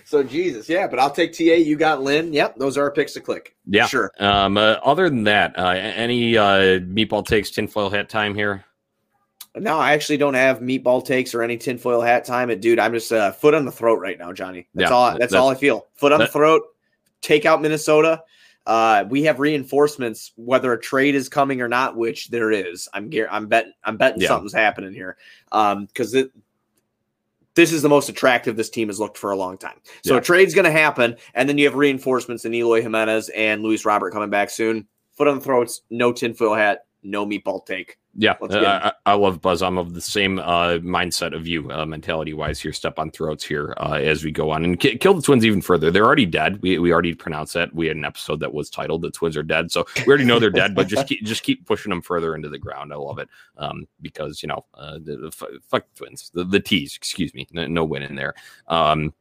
so 0.03 0.23
Jesus, 0.23 0.67
yeah, 0.67 0.87
but 0.87 0.99
I'll 0.99 1.11
take 1.11 1.31
TA. 1.31 1.43
You 1.43 1.75
got 1.75 2.01
Lynn. 2.01 2.33
Yep, 2.33 2.57
those 2.57 2.77
are 2.77 2.83
our 2.83 2.91
picks 2.91 3.13
to 3.13 3.21
click. 3.21 3.55
Yeah, 3.65 3.85
sure. 3.85 4.11
Um, 4.19 4.57
uh, 4.57 4.77
other 4.83 5.09
than 5.09 5.25
that, 5.25 5.57
uh, 5.57 5.69
any 5.69 6.37
uh, 6.37 6.79
meatball 6.79 7.25
takes 7.25 7.51
tinfoil 7.51 7.89
hat 7.89 8.09
time 8.09 8.33
here? 8.35 8.65
No, 9.57 9.79
I 9.79 9.93
actually 9.93 10.17
don't 10.17 10.33
have 10.33 10.59
meatball 10.59 11.05
takes 11.05 11.33
or 11.33 11.41
any 11.41 11.57
tinfoil 11.57 12.01
hat 12.01 12.25
time. 12.25 12.49
It, 12.49 12.61
dude, 12.61 12.79
I'm 12.79 12.93
just 12.93 13.11
uh, 13.11 13.31
foot 13.31 13.53
on 13.53 13.65
the 13.65 13.71
throat 13.71 13.99
right 13.99 14.19
now, 14.19 14.33
Johnny. 14.33 14.67
That's 14.73 14.89
yeah, 14.89 14.95
all. 14.95 15.05
That's, 15.11 15.19
that's, 15.19 15.33
all 15.33 15.49
I 15.49 15.55
feel. 15.55 15.87
Foot 15.95 16.11
on 16.11 16.19
that, 16.19 16.25
the 16.25 16.31
throat. 16.31 16.63
Take 17.21 17.45
out 17.45 17.61
Minnesota. 17.61 18.21
Uh, 18.65 19.05
we 19.09 19.23
have 19.23 19.39
reinforcements, 19.39 20.31
whether 20.35 20.73
a 20.73 20.81
trade 20.81 21.15
is 21.15 21.29
coming 21.29 21.61
or 21.61 21.67
not, 21.67 21.95
which 21.95 22.29
there 22.29 22.51
is. 22.51 22.89
I'm 22.93 23.09
I'm 23.29 23.47
betting 23.47 23.73
I'm 23.83 23.97
betting 23.97 24.21
yeah. 24.21 24.27
something's 24.27 24.53
happening 24.53 24.93
here. 24.93 25.17
Um, 25.51 25.85
because 25.85 26.13
it 26.13 26.31
this 27.53 27.71
is 27.71 27.81
the 27.81 27.89
most 27.89 28.09
attractive 28.09 28.57
this 28.57 28.69
team 28.69 28.89
has 28.89 28.99
looked 28.99 29.17
for 29.17 29.31
a 29.31 29.35
long 29.35 29.57
time. 29.57 29.79
So 30.03 30.13
yeah. 30.13 30.19
a 30.19 30.23
trade's 30.23 30.53
going 30.53 30.65
to 30.65 30.71
happen, 30.71 31.15
and 31.33 31.47
then 31.47 31.57
you 31.57 31.65
have 31.65 31.75
reinforcements 31.75 32.43
in 32.43 32.53
Eloy 32.53 32.81
Jimenez 32.81 33.29
and 33.29 33.63
Luis 33.63 33.85
Robert 33.85 34.11
coming 34.11 34.29
back 34.29 34.49
soon. 34.49 34.87
Foot 35.13 35.29
on 35.29 35.35
the 35.35 35.43
throats, 35.43 35.81
no 35.89 36.11
tinfoil 36.11 36.53
hat, 36.53 36.85
no 37.01 37.25
meatball 37.25 37.65
take. 37.65 37.97
Yeah, 38.17 38.35
uh, 38.41 38.91
I, 39.05 39.11
I, 39.11 39.13
love 39.15 39.41
Buzz. 39.41 39.61
I'm 39.61 39.77
of 39.77 39.93
the 39.93 39.99
same 39.99 40.39
uh, 40.39 40.77
mindset 40.77 41.35
of 41.35 41.45
you, 41.45 41.69
uh, 41.69 41.85
mentality 41.85 42.33
wise. 42.33 42.61
Here, 42.61 42.71
step 42.71 42.97
on 42.97 43.11
throats 43.11 43.43
here 43.43 43.73
uh, 43.77 43.99
as 44.01 44.23
we 44.23 44.31
go 44.31 44.51
on 44.51 44.63
and 44.63 44.79
ki- 44.79 44.97
kill 44.97 45.15
the 45.15 45.21
Twins 45.21 45.45
even 45.45 45.61
further. 45.61 45.91
They're 45.91 46.05
already 46.05 46.25
dead. 46.25 46.61
We, 46.61 46.79
we 46.79 46.93
already 46.93 47.13
pronounced 47.13 47.53
that. 47.55 47.75
We 47.75 47.87
had 47.87 47.97
an 47.97 48.05
episode 48.05 48.39
that 48.39 48.53
was 48.53 48.69
titled 48.69 49.01
"The 49.01 49.11
Twins 49.11 49.35
Are 49.35 49.43
Dead," 49.43 49.69
so 49.69 49.85
we 49.97 50.05
already 50.05 50.23
know 50.23 50.39
they're 50.39 50.49
dead. 50.49 50.75
But 50.75 50.87
just 50.87 51.07
keep 51.07 51.25
just 51.25 51.43
keep 51.43 51.65
pushing 51.65 51.89
them 51.89 52.01
further 52.01 52.35
into 52.35 52.47
the 52.47 52.57
ground. 52.57 52.93
I 52.93 52.95
love 52.95 53.19
it 53.19 53.27
um, 53.57 53.85
because 54.01 54.41
you 54.41 54.47
know 54.47 54.65
uh, 54.75 54.93
the, 54.93 55.17
the, 55.17 55.59
fuck 55.67 55.85
Twins, 55.95 56.31
the, 56.33 56.45
the 56.45 56.61
T's. 56.61 56.95
Excuse 56.95 57.33
me, 57.33 57.47
no, 57.51 57.67
no 57.67 57.83
win 57.83 58.03
in 58.03 58.15
there. 58.15 58.33
Um, 58.69 59.13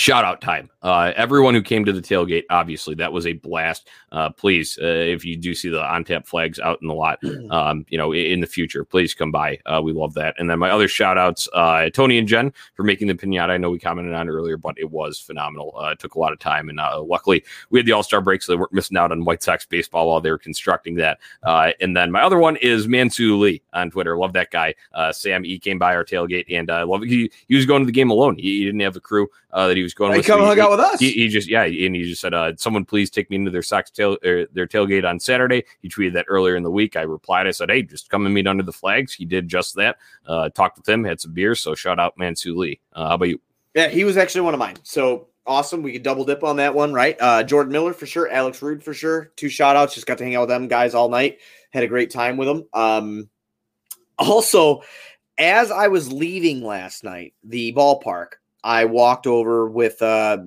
shout 0.00 0.24
out 0.24 0.40
time. 0.40 0.70
Uh, 0.82 1.12
everyone 1.14 1.52
who 1.52 1.60
came 1.60 1.84
to 1.84 1.92
the 1.92 2.00
tailgate 2.00 2.44
obviously 2.48 2.94
that 2.94 3.12
was 3.12 3.26
a 3.26 3.34
blast. 3.34 3.88
Uh, 4.12 4.30
please 4.30 4.78
uh, 4.82 4.86
if 4.86 5.24
you 5.24 5.36
do 5.36 5.54
see 5.54 5.68
the 5.68 5.82
on 5.82 6.02
tap 6.02 6.26
flags 6.26 6.58
out 6.58 6.78
in 6.80 6.88
the 6.88 6.94
lot 6.94 7.18
um, 7.50 7.84
you 7.90 7.98
know 7.98 8.12
in 8.12 8.40
the 8.40 8.46
future 8.46 8.84
please 8.84 9.12
come 9.12 9.30
by. 9.30 9.58
Uh, 9.66 9.80
we 9.84 9.92
love 9.92 10.14
that. 10.14 10.34
And 10.38 10.48
then 10.48 10.58
my 10.58 10.70
other 10.70 10.88
shout 10.88 11.18
outs 11.18 11.48
uh, 11.52 11.90
tony 11.90 12.16
and 12.16 12.26
jen 12.26 12.52
for 12.74 12.82
making 12.82 13.08
the 13.08 13.14
pinata. 13.14 13.50
I 13.50 13.58
know 13.58 13.70
we 13.70 13.78
commented 13.78 14.14
on 14.14 14.30
earlier 14.30 14.56
but 14.56 14.78
it 14.78 14.90
was 14.90 15.20
phenomenal. 15.20 15.76
Uh, 15.78 15.90
it 15.90 15.98
took 15.98 16.14
a 16.14 16.18
lot 16.18 16.32
of 16.32 16.38
time 16.38 16.70
and 16.70 16.80
luckily 17.06 17.44
we 17.68 17.78
had 17.78 17.86
the 17.86 17.92
all-star 17.92 18.22
break 18.22 18.42
so 18.42 18.52
they 18.52 18.56
weren't 18.56 18.72
missing 18.72 18.96
out 18.96 19.12
on 19.12 19.24
white 19.24 19.42
sox 19.42 19.66
baseball 19.66 20.08
while 20.08 20.20
they 20.22 20.30
were 20.30 20.38
constructing 20.38 20.94
that. 20.94 21.18
And 21.44 21.94
then 21.94 22.10
my 22.10 22.22
other 22.22 22.38
one 22.38 22.56
is 22.56 22.86
mansu 22.86 23.38
lee 23.38 23.62
on 23.74 23.90
twitter. 23.90 24.16
Love 24.16 24.32
that 24.32 24.50
guy. 24.50 24.74
Sam 25.12 25.44
e 25.44 25.58
came 25.58 25.78
by 25.78 25.94
our 25.94 26.04
tailgate 26.04 26.46
and 26.48 26.70
i 26.70 26.84
love 26.84 27.02
he, 27.02 27.30
he 27.48 27.54
was 27.54 27.66
going 27.66 27.82
to 27.82 27.86
the 27.86 27.92
game 27.92 28.10
alone. 28.10 28.36
He, 28.36 28.60
he 28.60 28.64
didn't 28.64 28.80
have 28.80 28.96
a 28.96 29.00
crew 29.00 29.28
that 29.52 29.76
he 29.76 29.82
was 29.82 29.89
going. 29.94 30.14
He 30.14 30.22
come 30.22 30.40
me. 30.40 30.46
hung 30.46 30.60
out 30.60 30.70
with 30.70 30.80
us. 30.80 31.00
He, 31.00 31.12
he 31.12 31.28
just 31.28 31.48
yeah, 31.48 31.62
and 31.62 31.94
he 31.94 32.04
just 32.04 32.20
said, 32.20 32.34
uh, 32.34 32.56
"Someone 32.56 32.84
please 32.84 33.10
take 33.10 33.30
me 33.30 33.36
into 33.36 33.50
their 33.50 33.62
Sox 33.62 33.90
tail 33.90 34.16
er, 34.24 34.46
their 34.52 34.66
tailgate 34.66 35.08
on 35.08 35.20
Saturday." 35.20 35.64
He 35.80 35.88
tweeted 35.88 36.12
that 36.14 36.26
earlier 36.28 36.56
in 36.56 36.62
the 36.62 36.70
week. 36.70 36.96
I 36.96 37.02
replied, 37.02 37.46
I 37.46 37.50
said, 37.50 37.70
"Hey, 37.70 37.82
just 37.82 38.10
come 38.10 38.26
and 38.26 38.34
meet 38.34 38.46
under 38.46 38.62
the 38.62 38.72
flags." 38.72 39.12
He 39.12 39.24
did 39.24 39.48
just 39.48 39.76
that. 39.76 39.98
Uh, 40.26 40.48
talked 40.50 40.78
with 40.78 40.88
him, 40.88 41.04
had 41.04 41.20
some 41.20 41.32
beers. 41.32 41.60
So 41.60 41.74
shout 41.74 41.98
out 41.98 42.16
Mansu 42.18 42.56
Lee. 42.56 42.80
Uh, 42.92 43.08
how 43.08 43.14
about 43.14 43.28
you? 43.28 43.40
Yeah, 43.74 43.88
he 43.88 44.04
was 44.04 44.16
actually 44.16 44.42
one 44.42 44.54
of 44.54 44.60
mine. 44.60 44.76
So 44.82 45.28
awesome. 45.46 45.82
We 45.82 45.92
could 45.92 46.02
double 46.02 46.24
dip 46.24 46.44
on 46.44 46.56
that 46.56 46.74
one, 46.74 46.92
right? 46.92 47.16
Uh, 47.20 47.42
Jordan 47.42 47.72
Miller 47.72 47.92
for 47.92 48.06
sure, 48.06 48.30
Alex 48.30 48.62
Rude 48.62 48.82
for 48.82 48.94
sure. 48.94 49.32
Two 49.36 49.48
shout 49.48 49.76
outs. 49.76 49.94
Just 49.94 50.06
got 50.06 50.18
to 50.18 50.24
hang 50.24 50.36
out 50.36 50.42
with 50.42 50.50
them 50.50 50.68
guys 50.68 50.94
all 50.94 51.08
night. 51.08 51.38
Had 51.70 51.84
a 51.84 51.88
great 51.88 52.10
time 52.10 52.36
with 52.36 52.48
them. 52.48 52.66
Um, 52.72 53.28
also, 54.18 54.82
as 55.38 55.70
I 55.70 55.88
was 55.88 56.12
leaving 56.12 56.62
last 56.62 57.02
night, 57.02 57.34
the 57.42 57.72
ballpark, 57.72 58.34
I 58.62 58.84
walked 58.84 59.26
over 59.26 59.68
with 59.68 60.00
uh, 60.02 60.38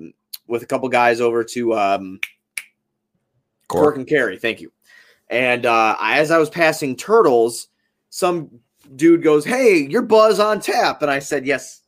with 0.47 0.63
a 0.63 0.65
couple 0.65 0.89
guys 0.89 1.21
over 1.21 1.43
to 1.43 1.73
um, 1.73 2.19
Cork 3.67 3.95
and 3.95 4.07
Kerry. 4.07 4.37
Thank 4.37 4.61
you. 4.61 4.71
And 5.29 5.65
uh, 5.65 5.95
as 5.99 6.31
I 6.31 6.37
was 6.37 6.49
passing 6.49 6.95
Turtles, 6.95 7.67
some 8.09 8.59
dude 8.95 9.23
goes, 9.23 9.45
"Hey, 9.45 9.87
you're 9.89 10.01
Buzz 10.01 10.39
on 10.39 10.59
tap," 10.59 11.01
and 11.01 11.09
I 11.09 11.19
said, 11.19 11.45
"Yes, 11.45 11.81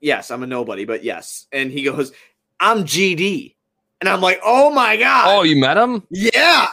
yes, 0.00 0.30
I'm 0.30 0.42
a 0.42 0.46
nobody, 0.46 0.84
but 0.84 1.04
yes." 1.04 1.46
And 1.52 1.70
he 1.70 1.82
goes, 1.82 2.12
"I'm 2.58 2.84
GD," 2.84 3.56
and 4.00 4.08
I'm 4.08 4.20
like, 4.20 4.40
"Oh 4.44 4.70
my 4.70 4.96
god!" 4.96 5.24
Oh, 5.28 5.42
you 5.42 5.60
met 5.60 5.76
him? 5.76 6.06
Yeah, 6.10 6.68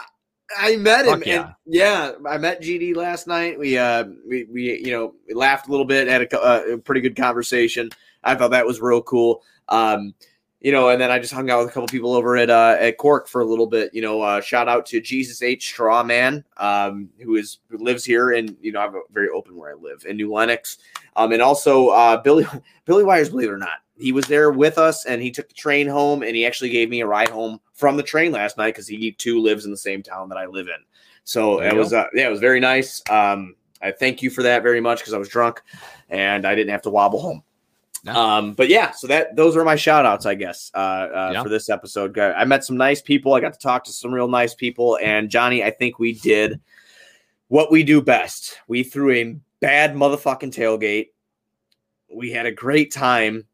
I 0.56 0.76
met 0.76 1.06
him. 1.06 1.18
Fuck 1.18 1.26
yeah. 1.26 1.44
And 1.44 1.54
yeah, 1.66 2.12
I 2.26 2.38
met 2.38 2.62
GD 2.62 2.96
last 2.96 3.26
night. 3.26 3.58
We 3.58 3.76
uh 3.76 4.04
we, 4.26 4.44
we 4.44 4.80
you 4.82 4.92
know 4.92 5.14
we 5.26 5.34
laughed 5.34 5.68
a 5.68 5.70
little 5.70 5.86
bit, 5.86 6.08
had 6.08 6.22
a, 6.22 6.40
uh, 6.40 6.62
a 6.74 6.78
pretty 6.78 7.00
good 7.00 7.16
conversation. 7.16 7.90
I 8.24 8.34
thought 8.34 8.50
that 8.50 8.66
was 8.66 8.80
real 8.80 9.02
cool. 9.02 9.42
Um, 9.68 10.14
you 10.60 10.72
know, 10.72 10.88
and 10.88 11.00
then 11.00 11.10
I 11.10 11.20
just 11.20 11.32
hung 11.32 11.50
out 11.50 11.60
with 11.60 11.68
a 11.68 11.72
couple 11.72 11.86
people 11.86 12.14
over 12.14 12.36
at 12.36 12.50
uh 12.50 12.76
at 12.80 12.98
Cork 12.98 13.28
for 13.28 13.40
a 13.40 13.44
little 13.44 13.66
bit. 13.66 13.94
You 13.94 14.02
know, 14.02 14.22
uh, 14.22 14.40
shout 14.40 14.68
out 14.68 14.86
to 14.86 15.00
Jesus 15.00 15.40
H 15.40 15.72
Strawman, 15.76 16.42
um, 16.56 17.08
who 17.22 17.36
is 17.36 17.58
who 17.68 17.78
lives 17.78 18.04
here, 18.04 18.32
and 18.32 18.56
you 18.60 18.72
know 18.72 18.80
I'm 18.80 18.94
very 19.12 19.28
open 19.28 19.54
where 19.56 19.70
I 19.70 19.74
live 19.74 20.04
in 20.04 20.16
New 20.16 20.32
Lenox, 20.32 20.78
um, 21.14 21.32
and 21.32 21.40
also 21.40 21.88
uh 21.88 22.20
Billy 22.20 22.46
Billy 22.86 23.04
Wires, 23.04 23.28
believe 23.30 23.50
it 23.50 23.52
or 23.52 23.58
not, 23.58 23.82
he 23.96 24.10
was 24.10 24.26
there 24.26 24.50
with 24.50 24.78
us, 24.78 25.06
and 25.06 25.22
he 25.22 25.30
took 25.30 25.48
the 25.48 25.54
train 25.54 25.86
home, 25.86 26.24
and 26.24 26.34
he 26.34 26.44
actually 26.44 26.70
gave 26.70 26.90
me 26.90 27.02
a 27.02 27.06
ride 27.06 27.28
home 27.28 27.60
from 27.74 27.96
the 27.96 28.02
train 28.02 28.32
last 28.32 28.56
night 28.58 28.74
because 28.74 28.88
he 28.88 29.12
too 29.12 29.40
lives 29.40 29.64
in 29.64 29.70
the 29.70 29.76
same 29.76 30.02
town 30.02 30.28
that 30.28 30.38
I 30.38 30.46
live 30.46 30.66
in. 30.66 30.82
So 31.22 31.60
it 31.60 31.76
was 31.76 31.92
uh, 31.92 32.06
yeah, 32.14 32.26
it 32.26 32.30
was 32.30 32.40
very 32.40 32.58
nice. 32.58 33.00
Um, 33.08 33.54
I 33.80 33.92
thank 33.92 34.22
you 34.22 34.30
for 34.30 34.42
that 34.42 34.64
very 34.64 34.80
much 34.80 34.98
because 34.98 35.14
I 35.14 35.18
was 35.18 35.28
drunk 35.28 35.62
and 36.08 36.44
I 36.44 36.54
didn't 36.56 36.70
have 36.70 36.82
to 36.82 36.90
wobble 36.90 37.20
home. 37.20 37.44
Um, 38.06 38.54
but 38.54 38.68
yeah, 38.68 38.92
so 38.92 39.06
that 39.08 39.34
those 39.34 39.56
are 39.56 39.64
my 39.64 39.76
shout 39.76 40.06
outs, 40.06 40.24
I 40.24 40.34
guess, 40.34 40.70
uh, 40.74 40.78
uh, 40.78 41.30
Yeah. 41.34 41.42
for 41.42 41.48
this 41.48 41.68
episode. 41.68 42.16
I 42.18 42.44
met 42.44 42.64
some 42.64 42.76
nice 42.76 43.02
people. 43.02 43.34
I 43.34 43.40
got 43.40 43.52
to 43.54 43.58
talk 43.58 43.84
to 43.84 43.92
some 43.92 44.12
real 44.14 44.28
nice 44.28 44.54
people. 44.54 44.98
And 45.02 45.28
Johnny, 45.30 45.64
I 45.64 45.70
think 45.70 45.98
we 45.98 46.12
did 46.14 46.60
what 47.48 47.70
we 47.72 47.82
do 47.82 48.00
best. 48.00 48.58
We 48.68 48.82
threw 48.84 49.12
a 49.12 49.36
bad 49.60 49.94
motherfucking 49.94 50.54
tailgate. 50.54 51.08
We 52.14 52.30
had 52.30 52.46
a 52.46 52.52
great 52.52 52.92
time. 52.92 53.46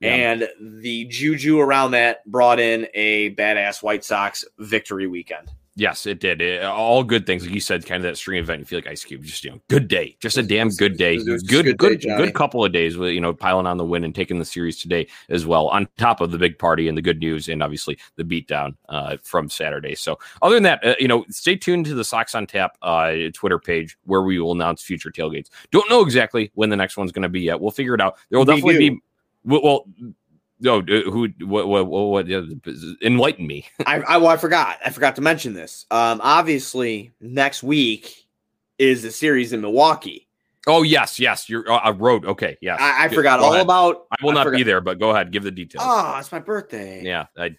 Yeah. 0.00 0.14
And 0.14 0.48
the 0.80 1.06
juju 1.06 1.58
around 1.58 1.90
that 1.90 2.24
brought 2.24 2.60
in 2.60 2.86
a 2.94 3.34
badass 3.34 3.82
White 3.82 4.04
Sox 4.04 4.44
victory 4.58 5.08
weekend. 5.08 5.50
Yes, 5.78 6.06
it 6.06 6.18
did. 6.18 6.42
It- 6.42 6.64
all 6.64 7.04
good 7.04 7.24
things, 7.24 7.44
like 7.44 7.54
you 7.54 7.60
said, 7.60 7.86
kind 7.86 8.04
of 8.04 8.10
that 8.10 8.16
string 8.16 8.40
event. 8.40 8.58
You 8.58 8.64
feel 8.66 8.78
like 8.78 8.88
Ice 8.88 9.04
Cube, 9.04 9.22
just 9.22 9.44
you 9.44 9.52
know, 9.52 9.60
good 9.68 9.86
day, 9.86 10.16
just 10.20 10.36
a 10.36 10.42
damn 10.42 10.70
good 10.70 10.96
day. 10.96 11.14
it 11.14 11.18
was- 11.18 11.28
it 11.28 11.32
was 11.32 11.42
good, 11.44 11.64
good, 11.78 12.00
good 12.02 12.16
good, 12.16 12.34
couple 12.34 12.64
of 12.64 12.72
days 12.72 12.96
with 12.96 13.12
you 13.12 13.20
know 13.20 13.32
piling 13.32 13.66
on 13.66 13.76
the 13.76 13.84
win 13.84 14.02
and 14.02 14.12
taking 14.12 14.40
the 14.40 14.44
series 14.44 14.80
today 14.82 15.06
as 15.28 15.46
well. 15.46 15.68
On 15.68 15.86
top 15.96 16.20
of 16.20 16.32
the 16.32 16.38
big 16.38 16.58
party 16.58 16.88
and 16.88 16.98
the 16.98 17.02
good 17.02 17.20
news, 17.20 17.48
and 17.48 17.62
obviously 17.62 17.96
the 18.16 18.24
beatdown 18.24 18.74
uh, 18.88 19.18
from 19.22 19.48
Saturday. 19.48 19.94
So, 19.94 20.18
other 20.42 20.56
than 20.56 20.64
that, 20.64 20.84
uh, 20.84 20.94
you 20.98 21.06
know, 21.06 21.24
stay 21.30 21.54
tuned 21.54 21.86
to 21.86 21.94
the 21.94 22.04
Sox 22.04 22.34
on 22.34 22.48
Tap 22.48 22.76
uh, 22.82 23.14
Twitter 23.32 23.60
page 23.60 23.96
where 24.04 24.22
we 24.22 24.40
will 24.40 24.52
announce 24.52 24.82
future 24.82 25.12
tailgates. 25.12 25.48
Don't 25.70 25.88
know 25.88 26.02
exactly 26.02 26.50
when 26.54 26.70
the 26.70 26.76
next 26.76 26.96
one's 26.96 27.12
going 27.12 27.22
to 27.22 27.28
be 27.28 27.42
yet. 27.42 27.60
We'll 27.60 27.70
figure 27.70 27.94
it 27.94 28.00
out. 28.00 28.16
There 28.30 28.38
will 28.40 28.46
We 28.46 28.54
definitely 28.56 28.88
do. 28.88 28.90
be. 28.96 29.00
Well 29.44 29.84
no, 30.60 30.78
uh, 30.80 31.02
who? 31.10 31.28
What? 31.40 31.68
What? 31.68 31.86
What? 31.86 32.26
what 32.26 32.26
enlighten 33.02 33.46
me. 33.46 33.66
I, 33.86 34.00
I, 34.00 34.16
well, 34.18 34.28
I 34.28 34.36
forgot. 34.36 34.78
I 34.84 34.90
forgot 34.90 35.16
to 35.16 35.22
mention 35.22 35.54
this. 35.54 35.86
Um, 35.90 36.20
obviously, 36.22 37.12
next 37.20 37.62
week 37.62 38.26
is 38.78 39.02
the 39.02 39.10
series 39.10 39.52
in 39.52 39.60
Milwaukee. 39.60 40.26
Oh 40.66 40.82
yes, 40.82 41.18
yes. 41.18 41.48
You're 41.48 41.70
uh, 41.70 41.88
uh, 41.88 41.92
road. 41.92 42.24
Okay, 42.26 42.56
yes. 42.60 42.78
I, 42.80 43.04
I 43.04 43.08
forgot 43.08 43.40
Go 43.40 43.46
all 43.46 43.52
ahead. 43.54 43.64
about. 43.64 44.06
I 44.10 44.24
will 44.24 44.32
not 44.32 44.44
forgot- 44.44 44.58
be 44.58 44.62
there, 44.64 44.80
but 44.80 44.98
go 44.98 45.10
ahead. 45.10 45.30
Give 45.32 45.42
the 45.42 45.50
details. 45.50 45.84
Oh, 45.86 46.16
it's 46.18 46.30
my 46.32 46.40
birthday. 46.40 47.02
yeah. 47.04 47.26
I, 47.36 47.56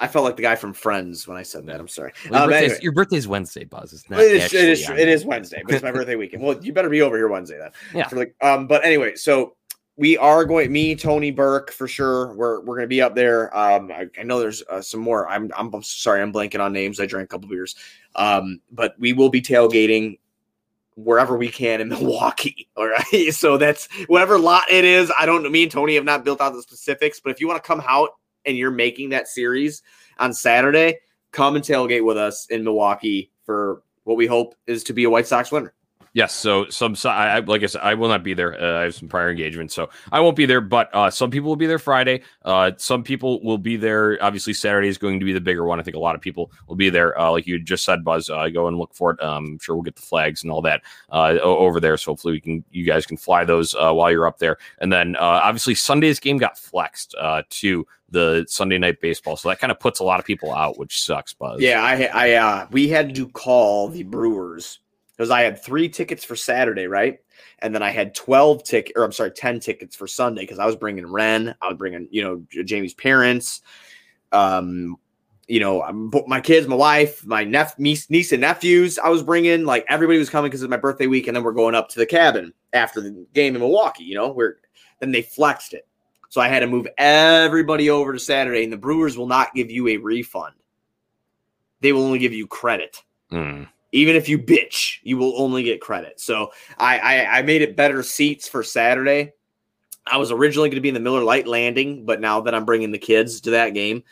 I 0.00 0.08
felt 0.08 0.24
like 0.24 0.34
the 0.34 0.42
guy 0.42 0.56
from 0.56 0.72
Friends 0.72 1.26
when 1.28 1.36
I 1.36 1.42
said 1.44 1.66
that. 1.66 1.78
I'm 1.78 1.86
sorry. 1.88 2.12
well, 2.28 2.32
your, 2.32 2.42
Um, 2.42 2.50
birthday's, 2.50 2.70
anyway. 2.72 2.80
your 2.82 2.92
birthday's 2.92 3.28
Wednesday, 3.28 3.64
Buzz. 3.64 3.92
It's 3.92 4.10
not. 4.10 4.18
It 4.20 4.32
is, 4.32 4.52
it 4.52 4.68
is, 4.68 4.90
it 4.90 5.08
is 5.08 5.24
Wednesday. 5.24 5.58
Wednesday, 5.58 5.62
but 5.64 5.74
it's 5.76 5.84
my 5.84 5.92
birthday 5.98 6.16
weekend. 6.16 6.42
Well, 6.42 6.62
you 6.62 6.72
better 6.72 6.90
be 6.90 7.00
over 7.00 7.16
here 7.16 7.28
Wednesday 7.28 7.58
then. 7.58 7.70
Yeah. 7.94 8.08
For 8.08 8.16
like, 8.16 8.34
um, 8.42 8.66
but 8.66 8.84
anyway, 8.84 9.14
so 9.14 9.54
we 9.96 10.16
are 10.18 10.44
going. 10.44 10.72
Me, 10.72 10.96
Tony 10.96 11.30
Burke, 11.30 11.70
for 11.70 11.86
sure. 11.86 12.32
We're 12.34 12.60
we're 12.60 12.76
gonna 12.76 12.88
be 12.88 13.02
up 13.02 13.14
there. 13.14 13.56
Um, 13.56 13.92
I, 13.92 14.08
I 14.18 14.22
know 14.24 14.40
there's 14.40 14.62
uh, 14.68 14.82
some 14.82 15.00
more. 15.00 15.28
I'm 15.28 15.50
I'm 15.56 15.82
sorry, 15.82 16.20
I'm 16.20 16.32
blanking 16.32 16.60
on 16.60 16.72
names. 16.72 16.98
I 16.98 17.06
drank 17.06 17.26
a 17.26 17.28
couple 17.28 17.48
beers. 17.48 17.76
Um, 18.16 18.60
but 18.72 18.94
we 18.98 19.12
will 19.12 19.30
be 19.30 19.40
tailgating 19.40 20.18
wherever 20.96 21.36
we 21.36 21.48
can 21.48 21.80
in 21.80 21.88
Milwaukee. 21.90 22.68
All 22.76 22.88
right. 22.88 23.32
So 23.32 23.56
that's 23.56 23.88
whatever 24.06 24.38
lot 24.38 24.64
it 24.70 24.84
is. 24.84 25.12
I 25.18 25.26
don't. 25.26 25.50
Me 25.50 25.64
and 25.64 25.72
Tony 25.72 25.94
have 25.94 26.04
not 26.04 26.24
built 26.24 26.40
out 26.40 26.52
the 26.54 26.62
specifics, 26.62 27.20
but 27.20 27.30
if 27.30 27.40
you 27.40 27.46
want 27.46 27.62
to 27.62 27.66
come 27.66 27.82
out 27.86 28.10
and 28.44 28.56
you're 28.56 28.70
making 28.70 29.10
that 29.10 29.28
series 29.28 29.82
on 30.18 30.32
Saturday, 30.32 30.98
come 31.30 31.54
and 31.54 31.64
tailgate 31.64 32.04
with 32.04 32.16
us 32.16 32.46
in 32.46 32.64
Milwaukee 32.64 33.30
for 33.44 33.82
what 34.02 34.16
we 34.16 34.26
hope 34.26 34.54
is 34.66 34.82
to 34.84 34.92
be 34.92 35.04
a 35.04 35.10
White 35.10 35.26
Sox 35.26 35.52
winner. 35.52 35.72
Yes. 36.14 36.32
So 36.32 36.68
some, 36.70 36.94
so 36.94 37.10
I, 37.10 37.40
like 37.40 37.64
I 37.64 37.66
said, 37.66 37.80
I 37.82 37.94
will 37.94 38.08
not 38.08 38.22
be 38.22 38.34
there. 38.34 38.54
Uh, 38.54 38.80
I 38.80 38.82
have 38.84 38.94
some 38.94 39.08
prior 39.08 39.30
engagements, 39.30 39.74
so 39.74 39.90
I 40.12 40.20
won't 40.20 40.36
be 40.36 40.46
there. 40.46 40.60
But 40.60 40.94
uh, 40.94 41.10
some 41.10 41.28
people 41.28 41.48
will 41.48 41.56
be 41.56 41.66
there 41.66 41.80
Friday. 41.80 42.22
Uh, 42.44 42.70
some 42.76 43.02
people 43.02 43.42
will 43.42 43.58
be 43.58 43.76
there. 43.76 44.16
Obviously, 44.22 44.52
Saturday 44.52 44.86
is 44.86 44.96
going 44.96 45.18
to 45.18 45.26
be 45.26 45.32
the 45.32 45.40
bigger 45.40 45.64
one. 45.64 45.80
I 45.80 45.82
think 45.82 45.96
a 45.96 46.00
lot 46.00 46.14
of 46.14 46.20
people 46.20 46.52
will 46.68 46.76
be 46.76 46.88
there. 46.88 47.20
Uh, 47.20 47.32
like 47.32 47.48
you 47.48 47.58
just 47.58 47.84
said, 47.84 48.04
Buzz. 48.04 48.30
Uh, 48.30 48.48
go 48.48 48.68
and 48.68 48.78
look 48.78 48.94
for 48.94 49.10
it. 49.10 49.20
Um, 49.20 49.44
I'm 49.44 49.58
sure 49.58 49.74
we'll 49.74 49.82
get 49.82 49.96
the 49.96 50.02
flags 50.02 50.44
and 50.44 50.52
all 50.52 50.62
that 50.62 50.82
uh, 51.10 51.36
over 51.42 51.80
there. 51.80 51.96
So 51.96 52.12
hopefully, 52.12 52.34
we 52.34 52.40
can. 52.40 52.64
You 52.70 52.84
guys 52.84 53.06
can 53.06 53.16
fly 53.16 53.44
those 53.44 53.74
while 53.74 54.10
you're 54.10 54.28
up 54.28 54.38
there. 54.38 54.56
And 54.78 54.92
then 54.92 55.16
obviously, 55.16 55.74
Sunday's 55.74 56.20
game 56.20 56.38
got 56.38 56.56
flexed 56.56 57.16
to 57.50 57.86
the 58.10 58.44
Sunday 58.48 58.78
night 58.78 59.00
baseball, 59.00 59.36
so 59.36 59.48
that 59.48 59.58
kind 59.58 59.72
of 59.72 59.80
puts 59.80 59.98
a 59.98 60.04
lot 60.04 60.20
of 60.20 60.26
people 60.26 60.54
out, 60.54 60.78
which 60.78 61.02
sucks, 61.02 61.34
Buzz. 61.34 61.60
Yeah, 61.60 61.82
I, 61.82 62.04
I, 62.04 62.32
uh, 62.34 62.66
we 62.70 62.88
had 62.88 63.12
to 63.16 63.28
call 63.28 63.88
the 63.88 64.04
Brewers 64.04 64.78
because 65.16 65.30
I 65.30 65.42
had 65.42 65.62
three 65.62 65.88
tickets 65.88 66.24
for 66.24 66.36
Saturday, 66.36 66.86
right? 66.86 67.18
And 67.60 67.74
then 67.74 67.82
I 67.82 67.90
had 67.90 68.14
12 68.14 68.64
tickets, 68.64 68.92
or 68.96 69.04
I'm 69.04 69.12
sorry, 69.12 69.30
10 69.30 69.60
tickets 69.60 69.94
for 69.94 70.06
Sunday 70.06 70.42
because 70.42 70.58
I 70.58 70.66
was 70.66 70.76
bringing 70.76 71.06
Ren, 71.06 71.54
I 71.62 71.68
was 71.68 71.76
bringing, 71.76 72.08
you 72.10 72.22
know, 72.22 72.64
Jamie's 72.64 72.94
parents, 72.94 73.62
um, 74.32 74.96
you 75.46 75.60
know, 75.60 75.82
um, 75.82 76.10
my 76.26 76.40
kids, 76.40 76.66
my 76.66 76.76
wife, 76.76 77.24
my 77.26 77.44
nep- 77.44 77.78
niece, 77.78 78.08
niece 78.10 78.32
and 78.32 78.40
nephews. 78.40 78.98
I 78.98 79.08
was 79.08 79.22
bringing 79.22 79.64
like 79.64 79.84
everybody 79.88 80.18
was 80.18 80.30
coming 80.30 80.50
because 80.50 80.62
it's 80.62 80.70
my 80.70 80.76
birthday 80.76 81.06
week, 81.06 81.26
and 81.26 81.36
then 81.36 81.44
we're 81.44 81.52
going 81.52 81.74
up 81.74 81.88
to 81.90 81.98
the 81.98 82.06
cabin 82.06 82.52
after 82.72 83.00
the 83.00 83.26
game 83.34 83.54
in 83.54 83.60
Milwaukee. 83.60 84.04
You 84.04 84.14
know, 84.14 84.30
where 84.30 84.56
then 85.00 85.12
they 85.12 85.22
flexed 85.22 85.74
it, 85.74 85.86
so 86.30 86.40
I 86.40 86.48
had 86.48 86.60
to 86.60 86.66
move 86.66 86.88
everybody 86.96 87.90
over 87.90 88.12
to 88.12 88.18
Saturday, 88.18 88.64
and 88.64 88.72
the 88.72 88.78
Brewers 88.78 89.18
will 89.18 89.26
not 89.26 89.54
give 89.54 89.70
you 89.70 89.88
a 89.88 89.98
refund; 89.98 90.54
they 91.80 91.92
will 91.92 92.04
only 92.04 92.18
give 92.18 92.32
you 92.32 92.46
credit. 92.46 93.02
Mm. 93.30 93.68
Even 93.94 94.16
if 94.16 94.28
you 94.28 94.38
bitch, 94.38 94.98
you 95.04 95.16
will 95.16 95.40
only 95.40 95.62
get 95.62 95.80
credit. 95.80 96.20
So 96.20 96.50
I 96.78 96.98
I, 96.98 97.38
I 97.38 97.42
made 97.42 97.62
it 97.62 97.76
better 97.76 98.02
seats 98.02 98.48
for 98.48 98.62
Saturday. 98.62 99.32
I 100.06 100.18
was 100.18 100.30
originally 100.30 100.68
going 100.68 100.76
to 100.76 100.82
be 100.82 100.88
in 100.88 100.94
the 100.94 101.00
Miller 101.00 101.22
Lite 101.22 101.46
Landing, 101.46 102.04
but 102.04 102.20
now 102.20 102.40
that 102.42 102.54
I'm 102.54 102.64
bringing 102.64 102.90
the 102.90 102.98
kids 102.98 103.40
to 103.42 103.50
that 103.50 103.70
game, 103.70 104.02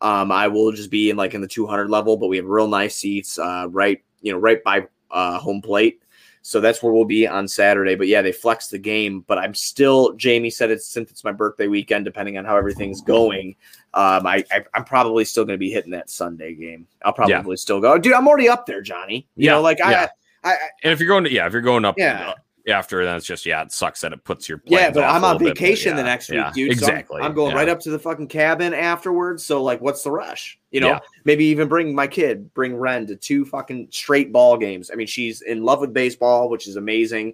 um, 0.00 0.30
I 0.30 0.46
will 0.46 0.70
just 0.72 0.90
be 0.90 1.10
in 1.10 1.16
like 1.16 1.34
in 1.34 1.40
the 1.40 1.48
200 1.48 1.90
level. 1.90 2.16
But 2.16 2.28
we 2.28 2.36
have 2.36 2.46
real 2.46 2.68
nice 2.68 2.96
seats, 2.96 3.38
uh, 3.38 3.66
right, 3.70 4.02
you 4.20 4.32
know, 4.32 4.38
right 4.38 4.62
by 4.62 4.86
uh, 5.10 5.38
home 5.38 5.60
plate. 5.62 6.02
So 6.42 6.60
that's 6.60 6.82
where 6.82 6.92
we'll 6.92 7.04
be 7.04 7.26
on 7.26 7.48
Saturday. 7.48 7.96
But 7.96 8.08
yeah, 8.08 8.22
they 8.22 8.32
flexed 8.32 8.70
the 8.70 8.78
game. 8.78 9.24
But 9.26 9.38
I'm 9.38 9.54
still. 9.54 10.12
Jamie 10.14 10.50
said 10.50 10.70
it's 10.70 10.86
since 10.86 11.10
it's 11.10 11.24
my 11.24 11.32
birthday 11.32 11.66
weekend, 11.66 12.04
depending 12.04 12.38
on 12.38 12.44
how 12.44 12.56
everything's 12.56 13.00
going. 13.00 13.56
Um, 13.92 14.26
I, 14.26 14.44
I 14.52 14.64
I'm 14.74 14.84
probably 14.84 15.24
still 15.24 15.44
going 15.44 15.54
to 15.54 15.58
be 15.58 15.70
hitting 15.70 15.90
that 15.92 16.10
Sunday 16.10 16.54
game. 16.54 16.86
I'll 17.04 17.12
probably 17.12 17.56
still 17.56 17.80
go, 17.80 17.98
dude. 17.98 18.12
I'm 18.12 18.28
already 18.28 18.48
up 18.48 18.64
there, 18.66 18.82
Johnny. 18.82 19.26
You 19.36 19.46
Yeah, 19.46 19.52
know, 19.52 19.62
like 19.62 19.78
yeah. 19.80 20.08
I, 20.44 20.48
I, 20.48 20.52
I 20.52 20.56
And 20.84 20.92
if 20.92 21.00
you're 21.00 21.08
going 21.08 21.24
to, 21.24 21.32
yeah, 21.32 21.46
if 21.46 21.52
you're 21.52 21.60
going 21.62 21.84
up, 21.84 21.96
Yeah. 21.98 22.28
uh, 22.30 22.34
after, 22.72 23.04
then 23.04 23.16
it's 23.16 23.26
just 23.26 23.44
yeah, 23.46 23.62
it 23.62 23.72
sucks 23.72 24.00
that 24.02 24.12
it 24.12 24.22
puts 24.22 24.48
your 24.48 24.62
Yeah, 24.64 24.90
but 24.90 25.02
I'm 25.02 25.24
on 25.24 25.32
little 25.32 25.38
bit, 25.48 25.58
vacation 25.58 25.96
the 25.96 26.02
yeah, 26.02 26.06
next 26.06 26.30
yeah, 26.30 26.46
week, 26.46 26.54
dude. 26.54 26.78
so 26.78 26.86
I'm- 26.86 26.92
Exactly. 26.98 27.20
I'm, 27.22 27.34
going 27.34 27.50
yeah. 27.50 27.56
right 27.56 27.68
up 27.68 27.80
to 27.80 27.90
the 27.90 27.98
fucking 27.98 28.28
cabin 28.28 28.74
afterwards. 28.74 29.44
So 29.44 29.62
like, 29.62 29.80
what's 29.80 30.04
the 30.04 30.12
rush? 30.12 30.58
You 30.70 30.80
know, 30.82 30.88
Yeah. 30.88 30.98
maybe 31.24 31.46
even 31.46 31.66
bring 31.66 31.92
my 31.94 32.06
kid, 32.06 32.52
bring 32.54 32.76
Ren 32.76 33.06
to 33.08 33.16
two 33.16 33.44
fucking 33.44 33.88
straight 33.90 34.30
ball 34.32 34.56
games. 34.56 34.90
I 34.92 34.94
mean, 34.94 35.08
she's 35.08 35.40
in 35.42 35.64
love 35.64 35.80
with 35.80 35.92
baseball, 35.92 36.48
which 36.48 36.68
is 36.68 36.76
amazing. 36.76 37.32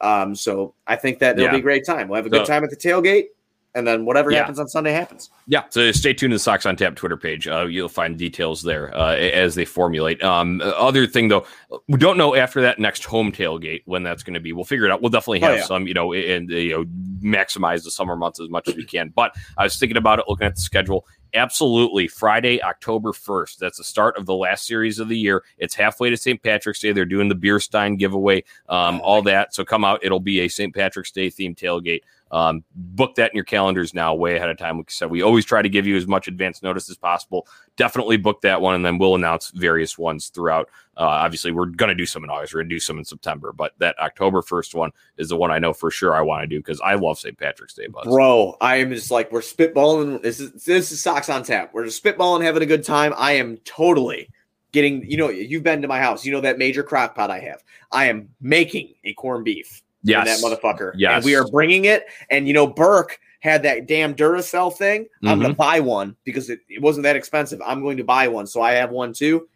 Um, 0.00 0.34
so 0.34 0.74
I 0.86 0.96
think 0.96 1.20
that 1.20 1.36
it'll 1.36 1.44
Yeah. 1.44 1.52
be 1.52 1.58
a 1.58 1.62
great 1.62 1.86
time. 1.86 2.08
We'll 2.08 2.16
have 2.16 2.26
a 2.26 2.30
good 2.30 2.44
So- 2.46 2.52
time 2.52 2.64
at 2.64 2.70
the 2.70 2.76
tailgate. 2.76 3.26
And 3.74 3.86
then 3.86 4.04
whatever 4.04 4.30
Yeah. 4.30 4.38
happens 4.38 4.58
on 4.58 4.68
Sunday 4.68 4.92
happens. 4.92 5.30
Yeah, 5.46 5.62
so 5.70 5.90
stay 5.92 6.12
tuned 6.14 6.32
to 6.32 6.34
the 6.36 6.38
Sox 6.38 6.66
on 6.66 6.76
Tap 6.76 6.94
Twitter 6.94 7.16
page. 7.16 7.48
Uh, 7.48 7.66
you'll 7.66 7.88
find 7.88 8.18
details 8.18 8.62
there 8.62 8.94
uh, 8.96 9.14
as 9.16 9.54
they 9.54 9.64
formulate. 9.64 10.22
Um, 10.22 10.60
other 10.64 11.06
thing 11.06 11.28
though, 11.28 11.46
we 11.88 11.98
don't 11.98 12.16
know 12.18 12.34
after 12.34 12.60
that 12.62 12.78
next 12.78 13.04
home 13.04 13.32
tailgate 13.32 13.82
when 13.86 14.02
that's 14.02 14.22
going 14.22 14.34
to 14.34 14.40
be. 14.40 14.52
We'll 14.52 14.64
figure 14.64 14.84
it 14.84 14.90
out. 14.92 15.00
We'll 15.00 15.10
definitely 15.10 15.42
Oh, 15.42 15.46
have 15.48 15.56
yeah. 15.58 15.64
some, 15.64 15.86
you 15.86 15.94
know, 15.94 16.12
and 16.12 16.50
uh, 16.52 16.56
you 16.56 16.70
know, 16.72 16.84
maximize 17.22 17.84
the 17.84 17.90
summer 17.90 18.16
months 18.16 18.40
as 18.40 18.48
much 18.50 18.68
as 18.68 18.74
we 18.76 18.84
can. 18.84 19.08
But 19.14 19.34
I 19.56 19.64
was 19.64 19.78
thinking 19.78 19.96
about 19.96 20.18
it, 20.18 20.26
looking 20.28 20.46
at 20.46 20.54
the 20.56 20.60
schedule. 20.60 21.06
Absolutely, 21.34 22.08
Friday, 22.08 22.62
October 22.62 23.14
first. 23.14 23.58
That's 23.58 23.78
the 23.78 23.84
start 23.84 24.18
of 24.18 24.26
the 24.26 24.34
last 24.34 24.66
series 24.66 24.98
of 24.98 25.08
the 25.08 25.16
year. 25.16 25.42
It's 25.56 25.74
halfway 25.74 26.10
to 26.10 26.16
St. 26.18 26.42
Patrick's 26.42 26.78
Day. 26.80 26.92
They're 26.92 27.06
doing 27.06 27.28
the 27.30 27.34
beer 27.34 27.58
stein 27.58 27.96
giveaway, 27.96 28.44
um, 28.68 29.00
all 29.00 29.22
that. 29.22 29.54
So 29.54 29.64
come 29.64 29.82
out. 29.82 30.00
It'll 30.04 30.20
be 30.20 30.40
a 30.40 30.48
St. 30.48 30.74
Patrick's 30.74 31.10
Day 31.10 31.28
themed 31.30 31.56
tailgate. 31.56 32.02
Um, 32.32 32.64
book 32.74 33.16
that 33.16 33.30
in 33.30 33.36
your 33.36 33.44
calendars 33.44 33.92
now, 33.92 34.14
way 34.14 34.36
ahead 34.36 34.48
of 34.48 34.56
time. 34.56 34.78
Like 34.78 34.86
I 34.88 34.92
said, 34.92 35.10
we 35.10 35.20
always 35.20 35.44
try 35.44 35.60
to 35.60 35.68
give 35.68 35.86
you 35.86 35.96
as 35.96 36.06
much 36.06 36.28
advance 36.28 36.62
notice 36.62 36.88
as 36.88 36.96
possible. 36.96 37.46
Definitely 37.76 38.16
book 38.16 38.40
that 38.40 38.62
one, 38.62 38.74
and 38.74 38.84
then 38.84 38.96
we'll 38.96 39.14
announce 39.14 39.50
various 39.50 39.98
ones 39.98 40.28
throughout. 40.28 40.70
Uh, 40.96 41.02
obviously, 41.02 41.52
we're 41.52 41.66
going 41.66 41.90
to 41.90 41.94
do 41.94 42.06
some 42.06 42.24
in 42.24 42.30
August. 42.30 42.54
We're 42.54 42.60
going 42.60 42.70
to 42.70 42.74
do 42.74 42.80
some 42.80 42.98
in 42.98 43.04
September, 43.04 43.52
but 43.52 43.72
that 43.78 43.98
October 43.98 44.40
first 44.40 44.74
one 44.74 44.92
is 45.18 45.28
the 45.28 45.36
one 45.36 45.50
I 45.50 45.58
know 45.58 45.74
for 45.74 45.90
sure 45.90 46.14
I 46.14 46.22
want 46.22 46.42
to 46.42 46.46
do 46.46 46.58
because 46.58 46.80
I 46.80 46.94
love 46.94 47.18
St. 47.18 47.36
Patrick's 47.36 47.74
Day, 47.74 47.86
Buzz. 47.86 48.06
Bro, 48.06 48.56
I 48.62 48.76
am 48.76 48.90
just 48.90 49.10
like 49.10 49.30
we're 49.30 49.40
spitballing. 49.40 50.22
This 50.22 50.40
is 50.40 50.64
this 50.64 50.90
is 50.90 51.02
Sox 51.02 51.28
on 51.28 51.42
Tap. 51.42 51.74
We're 51.74 51.84
just 51.84 52.02
spitballing, 52.02 52.42
having 52.42 52.62
a 52.62 52.66
good 52.66 52.84
time. 52.84 53.12
I 53.18 53.32
am 53.32 53.58
totally 53.58 54.30
getting. 54.72 55.08
You 55.08 55.18
know, 55.18 55.28
you've 55.28 55.64
been 55.64 55.82
to 55.82 55.88
my 55.88 56.00
house. 56.00 56.24
You 56.24 56.32
know 56.32 56.40
that 56.40 56.56
major 56.56 56.82
crock 56.82 57.14
pot 57.14 57.30
I 57.30 57.40
have. 57.40 57.62
I 57.90 58.06
am 58.06 58.30
making 58.40 58.94
a 59.04 59.12
corned 59.12 59.44
beef. 59.44 59.82
Yes, 60.02 60.40
that 60.40 60.46
motherfucker. 60.46 60.92
Yes. 60.96 61.16
and 61.16 61.24
we 61.24 61.34
are 61.36 61.46
bringing 61.48 61.84
it. 61.86 62.06
And 62.30 62.46
you 62.48 62.54
know, 62.54 62.66
Burke 62.66 63.18
had 63.40 63.62
that 63.64 63.86
damn 63.86 64.14
Duracell 64.14 64.74
thing. 64.76 65.06
I'm 65.22 65.28
Mm-hmm. 65.34 65.42
gonna 65.42 65.54
buy 65.54 65.80
one 65.80 66.16
because 66.24 66.50
it, 66.50 66.60
it 66.68 66.80
wasn't 66.82 67.04
that 67.04 67.16
expensive. 67.16 67.60
I'm 67.64 67.82
going 67.82 67.96
to 67.98 68.04
buy 68.04 68.28
one, 68.28 68.46
so 68.46 68.62
I 68.62 68.72
have 68.72 68.90
one 68.90 69.12
too. 69.12 69.48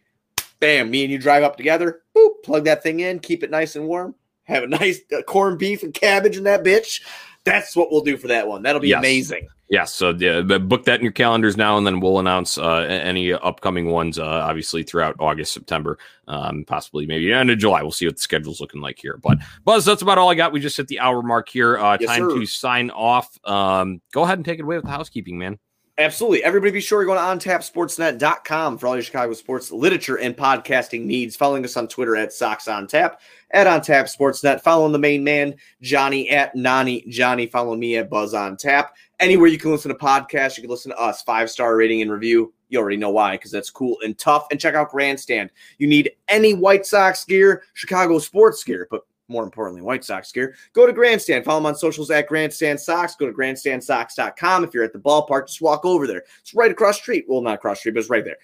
Bam, 0.60 0.90
me 0.90 1.02
and 1.04 1.12
you 1.12 1.18
drive 1.18 1.42
up 1.42 1.56
together. 1.56 2.00
Boop, 2.16 2.42
plug 2.42 2.64
that 2.64 2.82
thing 2.82 3.00
in, 3.00 3.18
keep 3.18 3.42
it 3.42 3.50
nice 3.50 3.76
and 3.76 3.86
warm. 3.86 4.14
Have 4.44 4.62
a 4.62 4.66
nice 4.68 5.00
uh, 5.16 5.22
corned 5.22 5.58
beef 5.58 5.82
and 5.82 5.92
cabbage 5.92 6.36
in 6.36 6.44
that 6.44 6.64
bitch. 6.64 7.02
That's 7.44 7.76
what 7.76 7.90
we'll 7.92 8.00
do 8.02 8.16
for 8.16 8.28
that 8.28 8.48
one. 8.48 8.62
That'll 8.62 8.80
be 8.80 8.88
Yes. 8.88 8.98
amazing. 9.00 9.48
Yes, 9.68 9.92
so 9.92 10.10
yeah, 10.10 10.42
book 10.42 10.84
that 10.84 11.00
in 11.00 11.02
your 11.02 11.12
calendars 11.12 11.56
now, 11.56 11.76
and 11.76 11.84
then 11.84 11.98
we'll 11.98 12.20
announce 12.20 12.56
uh, 12.56 12.86
any 12.88 13.32
upcoming 13.32 13.90
ones, 13.90 14.16
uh, 14.16 14.24
obviously 14.24 14.84
throughout 14.84 15.16
August, 15.18 15.52
September, 15.52 15.98
um, 16.28 16.64
possibly 16.68 17.04
maybe 17.04 17.32
end 17.32 17.50
of 17.50 17.58
July. 17.58 17.82
We'll 17.82 17.90
see 17.90 18.06
what 18.06 18.14
the 18.14 18.22
schedule's 18.22 18.60
looking 18.60 18.80
like 18.80 18.96
here. 19.00 19.18
But 19.20 19.38
Buzz, 19.64 19.84
that's 19.84 20.02
about 20.02 20.18
all 20.18 20.30
I 20.30 20.36
got. 20.36 20.52
We 20.52 20.60
just 20.60 20.76
hit 20.76 20.86
the 20.86 21.00
hour 21.00 21.20
mark 21.20 21.48
here. 21.48 21.78
Uh, 21.78 21.96
Yes, 22.00 22.08
time 22.08 22.30
sir. 22.30 22.38
to 22.38 22.46
sign 22.46 22.90
off. 22.90 23.36
Um, 23.44 24.00
go 24.12 24.22
ahead 24.22 24.38
and 24.38 24.44
take 24.44 24.60
it 24.60 24.62
away 24.62 24.76
with 24.76 24.84
the 24.84 24.90
housekeeping, 24.92 25.36
man. 25.36 25.58
Absolutely. 25.98 26.44
Everybody 26.44 26.72
be 26.72 26.80
sure 26.80 27.00
to 27.00 27.06
go 27.06 27.14
to 27.14 27.20
ontapsportsnet.com 27.20 28.78
for 28.78 28.86
all 28.86 28.94
your 28.96 29.02
Chicago 29.02 29.32
sports 29.32 29.70
literature 29.70 30.16
and 30.18 30.36
podcasting 30.36 31.06
needs. 31.06 31.36
Following 31.36 31.64
us 31.64 31.76
on 31.76 31.88
Twitter 31.88 32.16
at 32.16 32.32
Sox 32.34 32.68
on 32.68 32.86
Tap, 32.86 33.20
at 33.52 33.66
On 33.66 33.80
Tap 33.80 34.04
Sportsnet. 34.06 34.60
Following 34.60 34.92
the 34.92 34.98
main 34.98 35.24
man, 35.24 35.54
Johnny 35.80 36.28
at 36.28 36.54
Nani 36.54 37.04
Johnny. 37.08 37.46
Follow 37.46 37.76
me 37.76 37.96
at 37.96 38.10
Buzz 38.10 38.34
on 38.34 38.56
Tap. 38.58 38.94
Anywhere 39.18 39.48
you 39.48 39.58
can 39.58 39.70
listen 39.70 39.88
to 39.90 39.98
podcasts, 39.98 40.56
you 40.56 40.62
can 40.62 40.70
listen 40.70 40.90
to 40.90 40.98
us. 40.98 41.22
Five 41.22 41.50
star 41.50 41.76
rating 41.76 42.02
and 42.02 42.10
review. 42.10 42.52
You 42.68 42.78
already 42.78 42.96
know 42.96 43.10
why, 43.10 43.36
because 43.36 43.50
that's 43.50 43.70
cool 43.70 43.96
and 44.04 44.18
tough. 44.18 44.46
And 44.50 44.60
check 44.60 44.74
out 44.74 44.90
Grandstand. 44.90 45.50
You 45.78 45.86
need 45.86 46.10
any 46.28 46.52
White 46.52 46.84
Sox 46.84 47.24
gear, 47.24 47.62
Chicago 47.74 48.18
sports 48.18 48.62
gear, 48.64 48.88
but 48.90 49.02
more 49.28 49.44
importantly, 49.44 49.82
White 49.82 50.04
Sox 50.04 50.30
gear. 50.32 50.54
Go 50.72 50.86
to 50.86 50.92
Grandstand. 50.92 51.44
Follow 51.44 51.58
them 51.58 51.66
on 51.66 51.76
socials 51.76 52.10
at 52.10 52.28
Grandstand 52.28 52.78
Sox. 52.78 53.14
Go 53.16 53.26
to 53.26 53.32
grandstandsox.com. 53.32 54.64
If 54.64 54.74
you're 54.74 54.84
at 54.84 54.92
the 54.92 54.98
ballpark, 54.98 55.46
just 55.46 55.60
walk 55.60 55.84
over 55.84 56.06
there. 56.06 56.24
It's 56.40 56.54
right 56.54 56.70
across 56.70 56.98
street. 56.98 57.24
Well, 57.28 57.40
not 57.40 57.54
across 57.54 57.80
street, 57.80 57.92
but 57.92 58.00
it's 58.00 58.10
right 58.10 58.24
there 58.24 58.38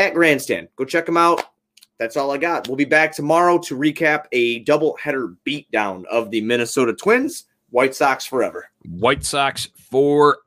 at 0.00 0.14
Grandstand. 0.14 0.68
Go 0.76 0.84
check 0.84 1.06
them 1.06 1.16
out. 1.16 1.44
That's 1.98 2.16
all 2.16 2.30
I 2.30 2.38
got. 2.38 2.66
We'll 2.66 2.76
be 2.76 2.86
back 2.86 3.12
tomorrow 3.12 3.58
to 3.58 3.76
recap 3.76 4.24
a 4.32 4.64
doubleheader 4.64 5.36
beatdown 5.46 6.06
of 6.06 6.30
the 6.30 6.40
Minnesota 6.40 6.94
Twins. 6.94 7.44
White 7.70 7.94
Sox 7.94 8.26
forever. 8.26 8.68
White 8.84 9.24
Sox 9.24 9.68
forever. 9.90 10.40